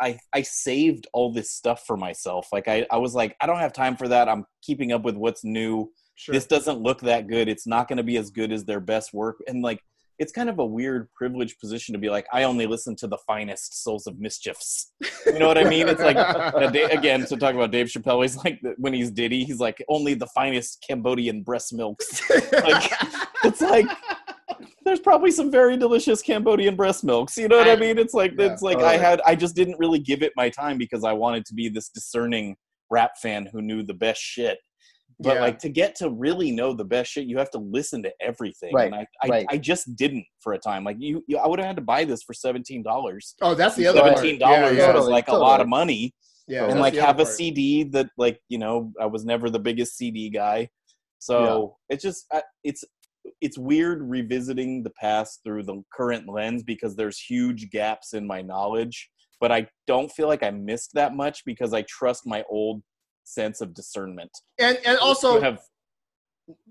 I 0.00 0.18
I 0.32 0.42
saved 0.42 1.08
all 1.12 1.32
this 1.32 1.50
stuff 1.50 1.84
for 1.86 1.96
myself. 1.96 2.48
Like 2.52 2.68
I 2.68 2.86
I 2.88 2.98
was 2.98 3.16
like, 3.16 3.34
I 3.40 3.46
don't 3.46 3.58
have 3.58 3.72
time 3.72 3.96
for 3.96 4.06
that. 4.06 4.28
I'm 4.28 4.44
keeping 4.62 4.92
up 4.92 5.02
with 5.02 5.16
what's 5.16 5.42
new 5.42 5.90
Sure. 6.20 6.34
this 6.34 6.44
doesn't 6.44 6.78
look 6.78 7.00
that 7.00 7.28
good 7.28 7.48
it's 7.48 7.66
not 7.66 7.88
going 7.88 7.96
to 7.96 8.02
be 8.02 8.18
as 8.18 8.30
good 8.30 8.52
as 8.52 8.66
their 8.66 8.78
best 8.78 9.14
work 9.14 9.38
and 9.48 9.62
like 9.62 9.82
it's 10.20 10.32
kind 10.32 10.50
of 10.50 10.58
a 10.58 10.64
weird 10.64 11.08
privileged 11.14 11.58
position 11.58 11.94
to 11.94 11.98
be 11.98 12.10
like 12.10 12.26
i 12.32 12.44
only 12.44 12.66
listen 12.66 12.94
to 12.94 13.08
the 13.08 13.16
finest 13.26 13.82
souls 13.82 14.06
of 14.06 14.20
mischiefs. 14.20 14.92
You 15.26 15.38
know 15.38 15.48
what 15.48 15.58
i 15.58 15.64
mean? 15.64 15.88
It's 15.88 16.00
like 16.02 16.16
again 16.92 17.24
to 17.26 17.36
talk 17.36 17.54
about 17.54 17.72
dave 17.72 17.86
chappelle 17.86 18.22
he's 18.22 18.36
like 18.36 18.60
when 18.76 18.92
he's 18.92 19.10
diddy 19.10 19.44
he's 19.44 19.58
like 19.58 19.82
only 19.88 20.14
the 20.14 20.26
finest 20.28 20.84
cambodian 20.86 21.42
breast 21.42 21.72
milks. 21.72 22.22
Like 22.52 22.92
it's 23.44 23.60
like 23.62 23.86
there's 24.84 25.00
probably 25.00 25.30
some 25.30 25.50
very 25.50 25.76
delicious 25.76 26.20
cambodian 26.20 26.76
breast 26.76 27.02
milks 27.04 27.36
you 27.38 27.48
know 27.48 27.56
what 27.56 27.68
i, 27.68 27.72
I- 27.72 27.76
mean? 27.76 27.96
It's 27.98 28.12
like 28.14 28.32
yeah, 28.38 28.52
it's 28.52 28.62
like 28.62 28.78
i 28.78 28.96
had 28.96 29.20
i 29.26 29.34
just 29.34 29.56
didn't 29.56 29.78
really 29.78 29.98
give 29.98 30.22
it 30.22 30.32
my 30.36 30.50
time 30.50 30.76
because 30.78 31.02
i 31.04 31.12
wanted 31.12 31.46
to 31.46 31.54
be 31.54 31.68
this 31.68 31.88
discerning 31.88 32.56
rap 32.90 33.12
fan 33.22 33.48
who 33.52 33.62
knew 33.62 33.82
the 33.82 33.94
best 33.94 34.20
shit 34.20 34.58
but 35.20 35.34
Yeah. 35.36 35.40
like 35.42 35.58
to 35.60 35.68
get 35.68 35.94
to 35.96 36.10
really 36.10 36.50
know 36.50 36.72
the 36.72 36.84
best 36.84 37.12
shit, 37.12 37.26
you 37.26 37.38
have 37.38 37.50
to 37.50 37.58
listen 37.58 38.02
to 38.04 38.12
everything. 38.20 38.72
Right, 38.74 38.86
And 38.86 38.94
I, 38.94 39.06
I, 39.22 39.28
right. 39.28 39.46
I 39.50 39.58
just 39.58 39.94
didn't 39.96 40.24
for 40.40 40.54
a 40.54 40.58
time. 40.58 40.82
Like 40.84 40.96
you, 40.98 41.22
you 41.28 41.36
I 41.38 41.46
would 41.46 41.58
have 41.58 41.66
had 41.66 41.76
to 41.76 41.82
buy 41.82 42.04
this 42.04 42.22
for 42.22 42.32
seventeen 42.34 42.82
dollars. 42.82 43.34
oh, 43.42 43.54
that's 43.54 43.76
the 43.76 43.86
other. 43.86 44.00
Seventeen 44.00 44.38
dollars 44.38 44.56
Yeah, 44.58 44.70
yeah. 44.70 44.86
was 44.88 44.94
Totally, 44.94 45.12
like 45.12 45.28
a 45.28 45.36
lot 45.36 45.60
of 45.60 45.68
money. 45.68 46.14
Yeah, 46.48 46.66
and 46.68 46.80
like 46.80 46.94
have 46.94 47.20
a. 47.20 47.26
CD 47.26 47.84
that 47.84 48.08
like 48.18 48.40
you 48.48 48.58
know 48.58 48.92
I 49.00 49.06
was 49.06 49.24
never 49.24 49.50
the 49.50 49.60
biggest 49.60 49.96
CD 49.96 50.30
guy, 50.30 50.68
so 51.18 51.76
it's 51.88 52.02
just 52.02 52.26
it's 52.64 52.82
it's 53.40 53.58
weird 53.58 54.02
revisiting 54.02 54.82
the 54.82 54.90
past 55.00 55.40
through 55.44 55.62
the 55.62 55.82
current 55.94 56.28
lens 56.28 56.62
because 56.62 56.96
there's 56.96 57.18
huge 57.18 57.70
gaps 57.70 58.14
in 58.14 58.26
my 58.26 58.40
knowledge. 58.42 59.10
But 59.40 59.52
I 59.52 59.68
don't 59.86 60.10
feel 60.10 60.26
like 60.28 60.42
I 60.42 60.50
missed 60.50 60.90
that 60.94 61.14
much 61.14 61.42
because 61.46 61.72
I 61.72 61.82
trust 61.82 62.22
my 62.26 62.42
old 62.50 62.82
sense 63.32 63.60
of 63.60 63.74
discernment. 63.74 64.30
and 64.58 64.78
and 64.84 64.98
also 64.98 65.38
To 65.38 65.44
have 65.44 65.60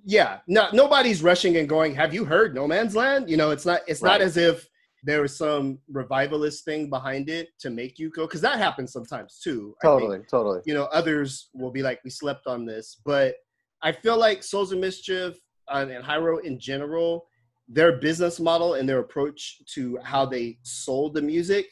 yeah 0.05 0.39
no 0.47 0.67
nobody's 0.73 1.21
rushing 1.23 1.57
and 1.57 1.67
going 1.69 1.93
have 1.95 2.13
you 2.13 2.25
heard 2.25 2.53
no 2.53 2.67
man's 2.67 2.95
land 2.95 3.29
you 3.29 3.37
know 3.37 3.51
it's 3.51 3.65
not 3.65 3.81
it's 3.87 4.03
not 4.03 4.21
as 4.21 4.35
if 4.37 4.67
there 5.03 5.21
was 5.21 5.35
some 5.37 5.79
revivalist 5.89 6.65
thing 6.65 6.89
behind 6.89 7.29
it 7.29 7.49
to 7.59 7.69
make 7.69 7.97
you 7.99 8.09
go 8.09 8.25
because 8.25 8.41
that 8.41 8.57
happens 8.57 8.91
sometimes 8.91 9.39
too 9.41 9.75
I 9.81 9.87
think. 9.87 9.99
totally, 9.99 10.19
totally. 10.29 10.59
you 10.65 10.73
know 10.73 10.85
others 10.85 11.49
will 11.53 11.71
be 11.71 11.81
like 11.81 11.99
we 12.03 12.09
slept 12.09 12.47
on 12.47 12.65
this 12.65 12.97
but 13.05 13.35
i 13.81 13.91
feel 13.91 14.17
like 14.17 14.43
souls 14.43 14.71
of 14.73 14.79
mischief 14.79 15.37
uh, 15.69 15.85
and 15.89 16.03
Hiero 16.03 16.39
in 16.43 16.59
general 16.59 17.25
their 17.69 17.93
business 17.97 18.39
model 18.39 18.73
and 18.73 18.89
their 18.89 18.99
approach 18.99 19.61
to 19.75 19.97
how 20.03 20.25
they 20.25 20.57
sold 20.63 21.13
the 21.13 21.21
music 21.21 21.67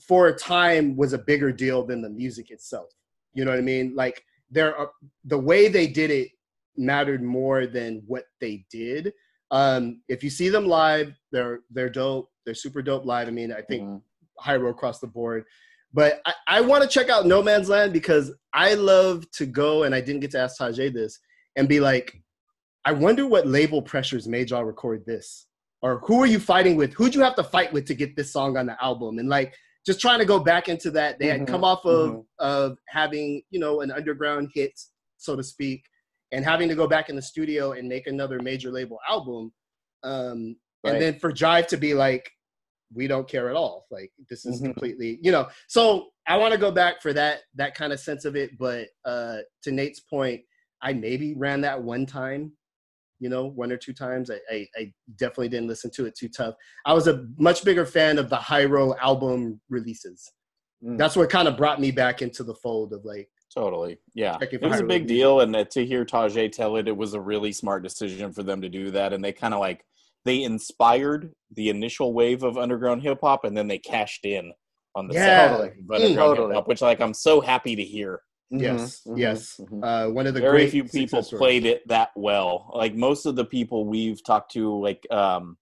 for 0.00 0.28
a 0.28 0.34
time 0.34 0.96
was 0.96 1.12
a 1.12 1.18
bigger 1.18 1.52
deal 1.52 1.84
than 1.84 2.00
the 2.00 2.08
music 2.08 2.50
itself 2.50 2.88
you 3.34 3.44
know 3.44 3.50
what 3.50 3.58
i 3.58 3.62
mean 3.62 3.94
like 3.94 4.22
there 4.50 4.76
are 4.76 4.90
the 5.24 5.38
way 5.38 5.68
they 5.68 5.86
did 5.86 6.10
it 6.10 6.28
mattered 6.76 7.22
more 7.22 7.66
than 7.66 8.02
what 8.06 8.24
they 8.40 8.64
did 8.70 9.12
um 9.50 10.00
if 10.08 10.22
you 10.22 10.30
see 10.30 10.48
them 10.48 10.66
live 10.66 11.12
they're 11.32 11.60
they're 11.70 11.90
dope 11.90 12.30
they're 12.44 12.54
super 12.54 12.82
dope 12.82 13.04
live 13.04 13.28
i 13.28 13.30
mean 13.30 13.52
i 13.52 13.60
think 13.60 13.82
Mhm. 13.82 14.62
road 14.62 14.70
across 14.70 15.00
the 15.00 15.06
board. 15.06 15.44
But 15.92 16.20
I, 16.24 16.34
I 16.46 16.60
want 16.60 16.82
to 16.82 16.88
check 16.88 17.10
out 17.10 17.26
No 17.26 17.42
Man's 17.42 17.68
Land 17.68 17.92
because 17.92 18.32
I 18.54 18.74
love 18.74 19.28
to 19.32 19.44
go, 19.46 19.82
and 19.82 19.94
I 19.94 20.00
didn't 20.00 20.20
get 20.20 20.30
to 20.32 20.38
ask 20.40 20.58
Tajai 20.60 20.92
this, 20.92 21.18
and 21.56 21.68
be 21.68 21.80
like, 21.80 22.22
I 22.84 22.92
wonder 22.92 23.26
what 23.26 23.46
label 23.46 23.82
pressures 23.82 24.28
made 24.28 24.50
y'all 24.50 24.64
record 24.64 25.04
this? 25.04 25.46
Or 25.82 25.98
who 26.06 26.22
are 26.22 26.26
you 26.26 26.38
fighting 26.38 26.76
with? 26.76 26.92
Who'd 26.94 27.14
you 27.14 27.22
have 27.22 27.34
to 27.36 27.44
fight 27.44 27.72
with 27.72 27.86
to 27.86 27.94
get 27.94 28.14
this 28.16 28.32
song 28.32 28.56
on 28.56 28.66
the 28.66 28.82
album? 28.82 29.18
And 29.18 29.28
like, 29.28 29.54
just 29.86 30.00
trying 30.00 30.18
to 30.18 30.24
go 30.24 30.38
back 30.38 30.68
into 30.68 30.90
that. 30.92 31.18
They 31.18 31.26
had 31.26 31.42
Mhm, 31.42 31.46
come 31.48 31.64
off 31.64 31.84
of, 31.86 32.10
mhm. 32.10 32.26
of 32.38 32.78
having, 32.88 33.42
you 33.50 33.58
know, 33.58 33.80
an 33.80 33.90
underground 33.90 34.50
hit, 34.54 34.78
so 35.16 35.36
to 35.36 35.42
speak, 35.42 35.84
and 36.32 36.44
having 36.44 36.68
to 36.68 36.74
go 36.74 36.86
back 36.86 37.08
in 37.08 37.16
the 37.16 37.22
studio 37.22 37.72
and 37.72 37.88
make 37.88 38.06
another 38.06 38.40
major 38.40 38.70
label 38.70 38.98
album. 39.08 39.52
Um, 40.02 40.56
Right. 40.82 40.94
And 40.94 41.02
then 41.02 41.18
for 41.18 41.30
Jive 41.30 41.66
to 41.68 41.76
be 41.76 41.92
like, 41.92 42.30
we 42.94 43.06
don't 43.06 43.28
care 43.28 43.50
at 43.50 43.56
all. 43.56 43.86
Like 43.90 44.10
this 44.30 44.46
is 44.46 44.60
Mhm. 44.62 44.64
completely, 44.64 45.18
you 45.22 45.30
know. 45.30 45.48
So 45.68 46.12
I 46.26 46.38
want 46.38 46.52
to 46.52 46.58
go 46.58 46.70
back 46.72 47.02
for 47.02 47.12
that 47.12 47.42
that 47.54 47.74
kind 47.74 47.92
of 47.92 48.00
sense 48.00 48.24
of 48.24 48.34
it. 48.34 48.56
But 48.58 48.88
uh, 49.04 49.38
to 49.62 49.70
Nate's 49.72 50.00
point, 50.00 50.42
I 50.80 50.94
maybe 50.94 51.34
ran 51.34 51.60
that 51.60 51.82
one 51.82 52.06
time, 52.06 52.56
you 53.20 53.28
know, 53.28 53.44
one 53.46 53.70
or 53.70 53.76
two 53.76 53.92
times. 53.92 54.30
I, 54.30 54.40
I, 54.50 54.66
I 54.76 54.92
definitely 55.16 55.50
didn't 55.50 55.68
listen 55.68 55.90
to 55.92 56.06
it 56.06 56.16
too 56.16 56.28
tough. 56.28 56.54
I 56.86 56.92
was 56.92 57.06
a 57.06 57.26
much 57.38 57.64
bigger 57.64 57.86
fan 57.86 58.18
of 58.18 58.28
the 58.30 58.36
Hiero 58.36 58.96
album 58.98 59.60
releases. 59.68 60.32
Mm. 60.82 60.98
That's 60.98 61.14
what 61.14 61.30
kind 61.30 61.46
of 61.46 61.56
brought 61.56 61.80
me 61.80 61.90
back 61.90 62.22
into 62.22 62.42
the 62.42 62.54
fold 62.54 62.92
of 62.92 63.04
like, 63.04 63.28
Totally. 63.52 63.98
Yeah. 64.14 64.38
It 64.40 64.62
was 64.62 64.78
a 64.78 64.84
big 64.84 65.08
deal. 65.08 65.40
And 65.40 65.68
to 65.70 65.84
hear 65.84 66.04
Tajai 66.04 66.52
tell 66.52 66.76
it, 66.76 66.86
it 66.86 66.96
was 66.96 67.14
a 67.14 67.20
really 67.20 67.50
smart 67.50 67.82
decision 67.82 68.32
for 68.32 68.44
them 68.44 68.60
to 68.62 68.68
do 68.68 68.92
that. 68.92 69.12
And 69.12 69.24
they 69.24 69.32
kind 69.32 69.54
of 69.54 69.58
like, 69.60 69.84
they 70.24 70.44
inspired 70.44 71.32
the 71.56 71.68
initial 71.68 72.14
wave 72.14 72.44
of 72.44 72.56
underground 72.56 73.02
hip 73.02 73.18
hop 73.22 73.44
and 73.44 73.56
then 73.56 73.66
they 73.66 73.78
cashed 73.78 74.24
in 74.24 74.52
on 74.94 75.08
the 75.08 75.14
Yeah. 75.14 75.48
second 75.48 75.60
wave 75.60 75.72
of 75.72 75.90
underground 75.90 76.16
Totally. 76.16 76.48
hip 76.48 76.54
hop, 76.54 76.68
which 76.68 76.80
like 76.80 77.00
I'm 77.00 77.14
so 77.14 77.40
happy 77.40 77.74
to 77.74 77.82
hear. 77.82 78.20
Mhm, 78.52 78.60
yes, 78.62 79.02
mhm, 79.06 79.18
yes. 79.18 79.60
mhm. 79.60 79.84
Uh, 79.84 80.10
one 80.12 80.26
of 80.26 80.34
the 80.34 80.40
Very 80.40 80.62
great 80.62 80.70
few 80.70 80.84
people 80.84 81.22
stories. 81.22 81.38
played 81.38 81.64
it 81.66 81.86
that 81.88 82.10
well. 82.16 82.70
Like 82.74 82.94
most 82.94 83.26
of 83.26 83.36
the 83.36 83.44
people 83.44 83.86
we've 83.86 84.22
talked 84.24 84.52
to, 84.52 84.80
like 84.80 85.06
um, 85.10 85.56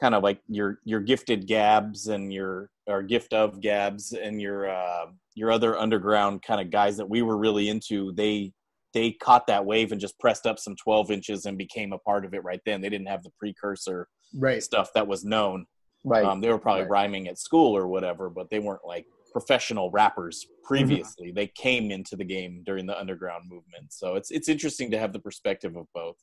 kind 0.00 0.14
of 0.14 0.22
like 0.22 0.40
your 0.48 0.80
your 0.84 1.00
gifted 1.00 1.46
Gabs 1.46 2.08
and 2.08 2.32
your 2.32 2.70
or 2.86 3.02
gift 3.02 3.32
of 3.32 3.60
Gabs 3.60 4.12
and 4.12 4.40
your 4.40 4.68
uh, 4.68 5.06
your 5.34 5.50
other 5.50 5.78
underground 5.78 6.42
kind 6.42 6.60
of 6.60 6.70
guys 6.70 6.96
that 6.98 7.08
we 7.08 7.22
were 7.22 7.38
really 7.38 7.68
into. 7.70 8.12
They 8.12 8.52
they 8.92 9.12
caught 9.12 9.46
that 9.46 9.64
wave 9.64 9.90
and 9.90 10.00
just 10.00 10.18
pressed 10.20 10.46
up 10.46 10.58
some 10.58 10.76
12 10.76 11.10
inches 11.10 11.46
and 11.46 11.56
became 11.58 11.92
a 11.92 11.98
part 11.98 12.24
of 12.24 12.34
it 12.34 12.44
right 12.44 12.60
then. 12.66 12.80
They 12.82 12.90
didn't 12.90 13.08
have 13.08 13.22
the 13.22 13.32
precursor 13.38 14.08
Right. 14.36 14.62
stuff 14.62 14.90
that 14.94 15.06
was 15.08 15.24
known. 15.24 15.66
Right. 16.04 16.24
Um, 16.24 16.40
they 16.40 16.48
were 16.48 16.58
probably 16.58 16.82
Right. 16.82 16.90
rhyming 16.90 17.26
at 17.28 17.38
school 17.38 17.76
or 17.76 17.88
whatever, 17.88 18.28
but 18.30 18.50
they 18.50 18.58
weren't 18.60 18.84
like 18.86 19.06
professional 19.38 19.90
rappers 19.90 20.36
Mm-hmm. 20.46 20.66
previously. 20.70 21.30
They 21.30 21.48
came 21.48 21.90
into 21.90 22.14
the 22.16 22.24
game 22.24 22.62
during 22.64 22.86
the 22.86 22.98
underground 22.98 23.42
movement. 23.54 23.92
So 24.00 24.06
it's 24.18 24.30
it's 24.30 24.48
interesting 24.48 24.90
to 24.92 24.98
have 24.98 25.12
the 25.12 25.18
perspective 25.28 25.76
of 25.76 25.86
both. 26.00 26.16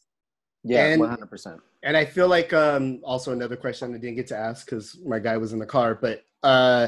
yeah, 0.63 0.85
and- 0.87 0.99
one 0.99 1.09
hundred 1.09 1.29
percent. 1.29 1.59
And 1.83 1.95
I 1.95 2.05
feel 2.15 2.27
like 2.37 2.51
um, 2.53 2.83
also 3.03 3.31
another 3.33 3.55
question 3.65 3.93
I 3.93 3.97
didn't 3.99 4.15
get 4.21 4.27
to 4.33 4.37
ask 4.49 4.65
because 4.65 4.85
my 5.13 5.19
guy 5.27 5.35
was 5.37 5.51
in 5.53 5.59
the 5.59 5.65
car, 5.77 5.89
but 6.05 6.17
uh, 6.53 6.87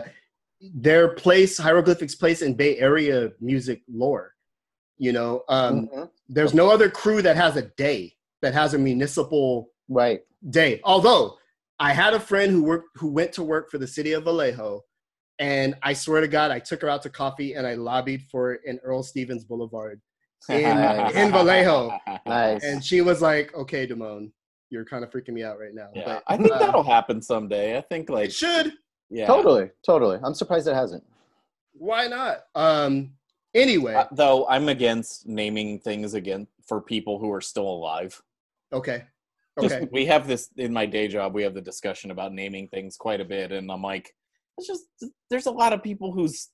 their 0.88 1.10
place, 1.24 1.58
hieroglyphics 1.58 2.16
place 2.16 2.42
in 2.42 2.54
Bay 2.56 2.74
Area 2.80 3.32
music 3.40 3.82
lore. 4.02 4.34
You 4.98 5.12
know, 5.18 5.44
um, 5.50 5.76
Mhm. 5.88 6.10
there's 6.30 6.54
no 6.54 6.70
other 6.76 6.90
crew 6.90 7.22
that 7.22 7.36
has 7.36 7.56
a 7.58 7.64
day 7.86 8.02
that 8.42 8.54
has 8.54 8.74
a 8.74 8.78
municipal 8.92 9.70
Right. 9.90 10.22
day. 10.50 10.80
Although 10.84 11.38
I 11.80 11.92
had 11.94 12.14
a 12.16 12.20
friend 12.20 12.52
who 12.52 12.64
worked 12.64 12.90
who 13.00 13.10
went 13.20 13.32
to 13.34 13.44
work 13.44 13.66
for 13.72 13.78
the 13.78 13.88
city 13.98 14.12
of 14.14 14.24
Vallejo, 14.24 14.82
and 15.40 15.76
I 15.82 15.94
swear 15.94 16.22
to 16.22 16.28
God, 16.28 16.52
I 16.52 16.60
took 16.60 16.82
her 16.82 16.90
out 16.90 17.02
to 17.04 17.10
coffee 17.10 17.54
and 17.54 17.66
I 17.66 17.74
lobbied 17.76 18.24
for 18.32 18.60
an 18.66 18.80
Earl 18.84 19.04
Stevens 19.04 19.44
Boulevard 19.44 20.02
in 20.50 20.56
in 21.16 21.32
Vallejo, 21.32 21.98
Nice. 22.26 22.64
and 22.64 22.84
she 22.84 23.02
was 23.02 23.22
like, 23.22 23.54
"Okay, 23.56 23.88
Damone, 23.88 24.32
you're 24.70 24.86
kind 24.86 25.04
of 25.04 25.10
freaking 25.10 25.30
me 25.34 25.44
out 25.44 25.58
right 25.60 25.74
now." 25.74 25.90
Yeah, 25.96 26.04
But 26.06 26.24
I 26.28 26.38
think 26.38 26.52
uh, 26.52 26.60
that'll 26.60 26.84
happen 26.84 27.22
someday. 27.22 27.78
I 27.78 27.82
think 27.82 28.10
like 28.10 28.26
it 28.30 28.34
should. 28.34 28.74
yeah. 29.10 29.26
Totally. 29.28 29.70
Totally. 29.86 30.20
I'm 30.24 30.34
surprised 30.34 30.68
it 30.68 30.76
hasn't. 30.76 31.04
Why 31.74 32.08
not? 32.08 32.44
Um. 32.56 33.14
Anyway, 33.56 33.94
Uh, 33.94 34.06
though 34.12 34.48
I'm 34.48 34.68
against 34.68 35.28
naming 35.28 35.80
things 35.80 36.14
again 36.16 36.48
for 36.68 36.82
people 36.82 37.20
who 37.20 37.32
are 37.32 37.42
still 37.42 37.68
alive. 37.68 38.20
okay, 38.74 39.04
Just- 39.62 39.76
okay, 39.76 39.88
we 39.92 40.06
have 40.08 40.28
this 40.28 40.50
in 40.58 40.74
my 40.74 40.86
day 40.88 41.08
job. 41.08 41.34
We 41.36 41.44
have 41.44 41.54
the 41.54 41.62
discussion 41.62 42.10
about 42.12 42.34
naming 42.34 42.68
things 42.68 42.98
quite 42.98 43.22
a 43.22 43.26
bit, 43.26 43.52
and 43.52 43.72
I'm 43.72 43.82
like, 43.84 44.14
it's 44.58 44.68
just 44.68 44.84
there's 45.30 45.46
a 45.48 45.52
lot 45.52 45.74
of 45.74 45.82
people 45.84 46.12
whose 46.12 46.50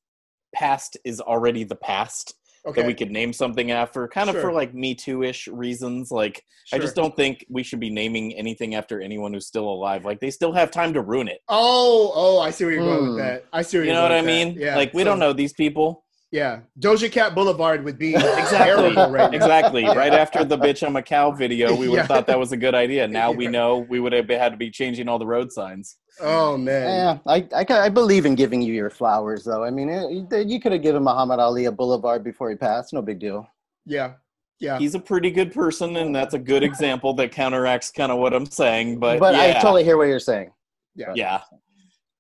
past 0.56 0.98
is 1.06 1.20
already 1.22 1.64
the 1.64 1.76
past 1.76 2.34
okay. 2.66 2.82
that 2.82 2.88
we 2.88 2.94
could 2.94 3.12
name 3.12 3.32
something 3.34 3.72
after, 3.72 4.08
kind 4.08 4.30
of 4.30 4.36
Sure. 4.36 4.42
for 4.44 4.52
like 4.54 4.74
Me 4.74 4.96
Too 4.96 5.24
ish 5.24 5.48
reasons. 5.48 6.12
Like, 6.12 6.44
I 6.74 6.78
just 6.80 6.96
don't 6.96 7.16
think 7.16 7.46
we 7.50 7.64
should 7.64 7.80
be 7.80 7.90
naming 7.90 8.34
anything 8.36 8.76
after 8.76 9.02
anyone 9.02 9.34
who's 9.34 9.48
still 9.48 9.68
alive. 9.70 10.06
Like, 10.06 10.20
they 10.20 10.30
still 10.32 10.54
have 10.54 10.72
time 10.72 10.94
to 10.94 11.02
ruin 11.02 11.28
it. 11.28 11.40
Oh, 11.50 12.12
oh, 12.16 12.40
I 12.40 12.50
see 12.52 12.66
where 12.66 12.74
you're 12.74 12.84
going 12.84 13.02
with 13.04 13.12
Hmm. 13.14 13.18
that. 13.20 13.46
I 13.54 13.62
see 13.64 13.78
where 13.78 13.86
You 13.86 13.92
you're 13.92 13.96
know 14.02 14.04
what 14.04 14.12
I 14.12 14.22
mean? 14.22 14.56
that. 14.56 14.62
Yeah. 14.62 14.76
Like, 14.76 14.94
we 14.94 15.02
so- 15.02 15.06
don't 15.06 15.20
know 15.20 15.34
these 15.34 15.54
people. 15.54 16.04
Yeah, 16.32 16.60
Doja 16.80 17.12
Cat 17.12 17.34
Boulevard 17.34 17.84
would 17.84 17.98
be 17.98 18.14
Exactly. 18.16 18.58
terrible 18.60 19.10
right 19.12 19.32
now. 19.32 19.36
Exactly. 19.36 19.84
Right 19.88 20.14
after 20.14 20.44
the 20.44 20.60
bitch 20.60 20.86
I'm 20.86 20.96
a 20.96 21.02
cow 21.02 21.32
video, 21.32 21.76
we 21.76 21.88
would 21.90 21.98
have 21.98 22.08
Yeah. 22.08 22.16
thought 22.16 22.28
that 22.28 22.38
was 22.38 22.52
a 22.52 22.58
good 22.58 22.76
idea. 22.76 23.08
Now 23.08 23.32
we 23.32 23.48
know 23.58 23.80
we 23.90 24.00
would 24.00 24.14
have 24.14 24.30
had 24.30 24.50
to 24.52 24.58
be 24.58 24.70
changing 24.70 25.08
all 25.10 25.18
the 25.18 25.26
road 25.26 25.52
signs. 25.52 25.96
Oh 26.22 26.58
man. 26.58 27.20
Yeah, 27.26 27.32
I, 27.32 27.48
I, 27.56 27.66
I 27.86 27.90
believe 27.90 28.26
in 28.26 28.36
giving 28.36 28.62
you 28.62 28.74
your 28.74 28.90
flowers, 28.90 29.44
though. 29.44 29.64
I 29.64 29.70
mean, 29.70 29.90
it, 29.90 30.12
you- 30.12 30.44
you 30.46 30.60
could 30.60 30.72
have 30.72 30.82
given 30.82 31.04
Muhammad 31.04 31.40
Ali 31.40 31.66
a 31.66 31.72
boulevard 31.72 32.24
before 32.24 32.50
he 32.50 32.56
passed. 32.56 32.94
No 32.94 33.02
big 33.02 33.20
deal. 33.20 33.48
Yeah. 33.86 34.14
Yeah. 34.60 34.78
He's 34.78 34.94
a 34.96 35.00
pretty 35.00 35.32
good 35.32 35.54
person, 35.54 35.96
and 35.96 36.14
that's 36.14 36.34
a 36.34 36.40
good 36.40 36.64
example 36.64 37.14
that 37.14 37.32
counteracts 37.32 37.92
kind 37.92 38.12
of 38.12 38.18
what 38.20 38.34
I'm 38.34 38.46
saying. 38.46 39.00
But, 39.00 39.20
But, 39.20 39.34
I 39.36 39.54
totally 39.54 39.86
hear 39.86 39.96
what 39.98 40.06
you're 40.10 40.20
saying. 40.20 40.52
yeah. 40.96 41.14
Yeah. 41.16 41.42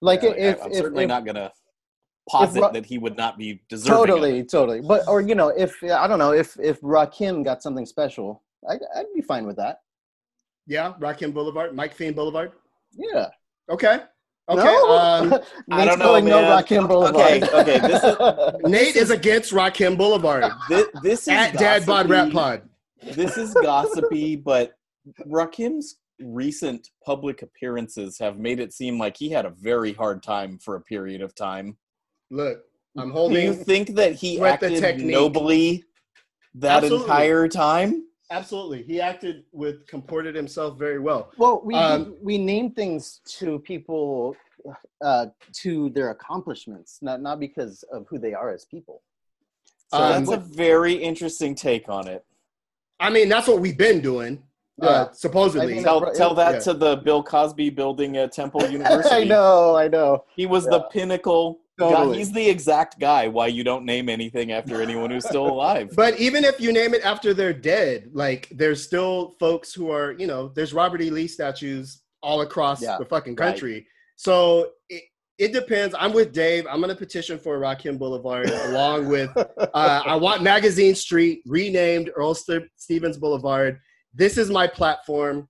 Like 0.01 0.21
Yeah, 0.23 0.29
if, 0.29 0.63
I'm 0.63 0.71
if, 0.71 0.77
certainly 0.77 1.03
if 1.03 1.09
not 1.09 1.25
gonna 1.25 1.51
posit 2.29 2.61
Ra- 2.61 2.71
that 2.71 2.85
he 2.85 2.97
would 2.97 3.17
not 3.17 3.37
be 3.37 3.61
deserving. 3.67 3.91
of 4.01 4.07
totally, 4.07 4.39
it. 4.39 4.49
totally. 4.49 4.79
But 4.79 5.05
or 5.09 5.19
you 5.19 5.35
know, 5.35 5.49
if 5.49 5.75
I 5.83 6.07
don't 6.07 6.19
know, 6.19 6.31
if 6.31 6.57
if 6.57 6.79
Rakim 6.79 7.43
got 7.43 7.61
something 7.61 7.85
special, 7.85 8.41
I, 8.69 8.75
I'd 8.95 9.07
be 9.13 9.19
fine 9.21 9.45
with 9.45 9.57
that. 9.57 9.81
yeah. 10.67 10.93
Rakim 11.01 11.33
Boulevard, 11.33 11.75
Mike 11.75 11.93
Fiend 11.93 12.15
Boulevard. 12.15 12.53
Yeah. 12.93 13.27
Okay. 13.69 13.99
Okay. 14.49 14.63
No? 14.63 14.97
Um, 14.97 15.35
I 15.71 15.85
don't 15.85 15.99
know, 15.99 16.05
going 16.05 16.25
no. 16.25 16.41
Rakim 16.41 16.87
Boulevard. 16.87 17.43
Okay, 17.43 17.59
okay, 17.61 17.79
this 17.87 18.03
is- 18.03 18.17
Nate 18.63 18.95
is 18.95 19.11
against 19.11 19.51
Rakim 19.53 19.95
Boulevard 19.95 20.51
This, 20.67 20.87
this 21.03 21.21
is 21.23 21.27
at 21.29 21.53
Dad 21.53 21.85
Bod 21.85 22.09
Rap 22.09 22.31
gossipy. 22.31 22.33
Pod. 22.33 23.15
This 23.15 23.37
is 23.37 23.53
gossipy, 23.53 24.35
but 24.35 24.73
Rakim's 25.27 25.97
recent 26.19 26.89
public 27.05 27.41
appearances 27.43 28.17
have 28.19 28.39
made 28.39 28.59
it 28.59 28.73
seem 28.73 28.97
like 28.97 29.15
he 29.15 29.29
had 29.29 29.45
a 29.45 29.51
very 29.51 29.93
hard 29.93 30.21
time 30.23 30.57
for 30.57 30.75
a 30.75 30.81
period 30.81 31.21
of 31.21 31.33
time. 31.35 31.77
Look, 32.31 32.59
I'm 32.97 33.11
holding. 33.11 33.35
Do 33.37 33.41
you 33.41 33.53
think 33.53 33.95
that 33.95 34.15
he 34.15 34.37
Sweat 34.37 34.59
the 34.59 34.75
acted 34.75 35.05
nobly 35.05 35.83
that 36.55 36.83
Absolutely. 36.83 37.05
entire 37.05 37.47
time? 37.47 38.03
Absolutely, 38.31 38.83
he 38.83 39.01
acted 39.01 39.43
with 39.51 39.87
comported 39.87 40.35
himself 40.35 40.77
very 40.77 40.99
well. 40.99 41.31
Well, 41.37 41.61
we 41.63 41.73
Um, 41.75 42.15
we 42.21 42.37
name 42.37 42.71
things 42.71 43.21
to 43.39 43.59
people 43.59 44.35
uh, 45.01 45.27
to 45.53 45.89
their 45.89 46.11
accomplishments, 46.11 46.99
not 47.01 47.21
not 47.21 47.39
because 47.39 47.83
of 47.91 48.05
who 48.07 48.19
they 48.19 48.33
are 48.33 48.51
as 48.51 48.65
people. 48.65 49.01
So 49.91 49.97
Um, 49.97 50.25
that's 50.25 50.31
a 50.31 50.37
very 50.37 50.93
interesting 50.93 51.55
take 51.55 51.89
on 51.89 52.07
it. 52.07 52.23
I 52.99 53.09
mean, 53.09 53.29
that's 53.29 53.47
what 53.47 53.59
we've 53.59 53.77
been 53.77 54.01
doing. 54.01 54.43
Uh, 54.81 55.11
supposedly. 55.11 55.73
I 55.73 55.75
mean, 55.75 55.83
Tell, 55.83 56.11
tell 56.13 56.33
that 56.35 56.53
yeah. 56.53 56.59
to 56.59 56.73
the 56.73 56.95
Bill 56.97 57.21
Cosby 57.21 57.69
building 57.71 58.15
at 58.17 58.31
Temple 58.31 58.63
University. 58.69 59.13
I 59.13 59.23
know, 59.25 59.75
I 59.75 59.87
know. 59.87 60.23
He 60.35 60.45
was 60.45 60.65
the 60.65 60.81
pinnacle. 60.91 61.59
Totally. 61.79 62.17
He's 62.17 62.31
the 62.31 62.47
exact 62.47 62.99
guy 62.99 63.27
why 63.27 63.47
you 63.47 63.63
don't 63.63 63.85
name 63.85 64.09
anything 64.09 64.51
after 64.51 64.81
anyone 64.81 65.09
who's 65.11 65.25
still 65.25 65.47
alive. 65.47 65.89
But 65.95 66.19
even 66.19 66.43
if 66.43 66.59
you 66.59 66.71
name 66.73 66.93
it 66.93 67.03
after 67.03 67.33
they're 67.33 67.53
dead, 67.53 68.09
like 68.13 68.49
there's 68.51 68.83
still 68.83 69.35
folks 69.39 69.73
who 69.73 69.89
are, 69.91 70.13
you 70.13 70.27
know, 70.27 70.49
there's 70.49 70.73
Robert 70.73 71.01
E. 71.01 71.09
Lee 71.09 71.27
statues 71.27 72.01
all 72.21 72.41
across 72.41 72.81
Yeah, 72.81 72.97
the 72.99 73.05
fucking 73.05 73.35
right. 73.35 73.47
country. 73.51 73.87
So 74.17 74.71
it, 74.89 75.03
it 75.37 75.53
depends. 75.53 75.95
I'm 75.97 76.11
with 76.11 76.33
Dave. 76.33 76.67
I'm 76.69 76.81
gonna 76.81 76.95
petition 76.95 77.39
for 77.39 77.57
Rakim 77.59 77.97
Boulevard 77.97 78.49
along 78.65 79.07
with 79.07 79.29
uh, 79.37 80.03
I 80.05 80.15
want 80.17 80.43
Magazine 80.43 80.95
Street 80.95 81.41
renamed 81.45 82.11
Earl 82.15 82.35
St- 82.35 82.67
Stevens 82.75 83.17
Boulevard. 83.17 83.79
This 84.13 84.37
is 84.37 84.49
my 84.49 84.67
platform. 84.67 85.47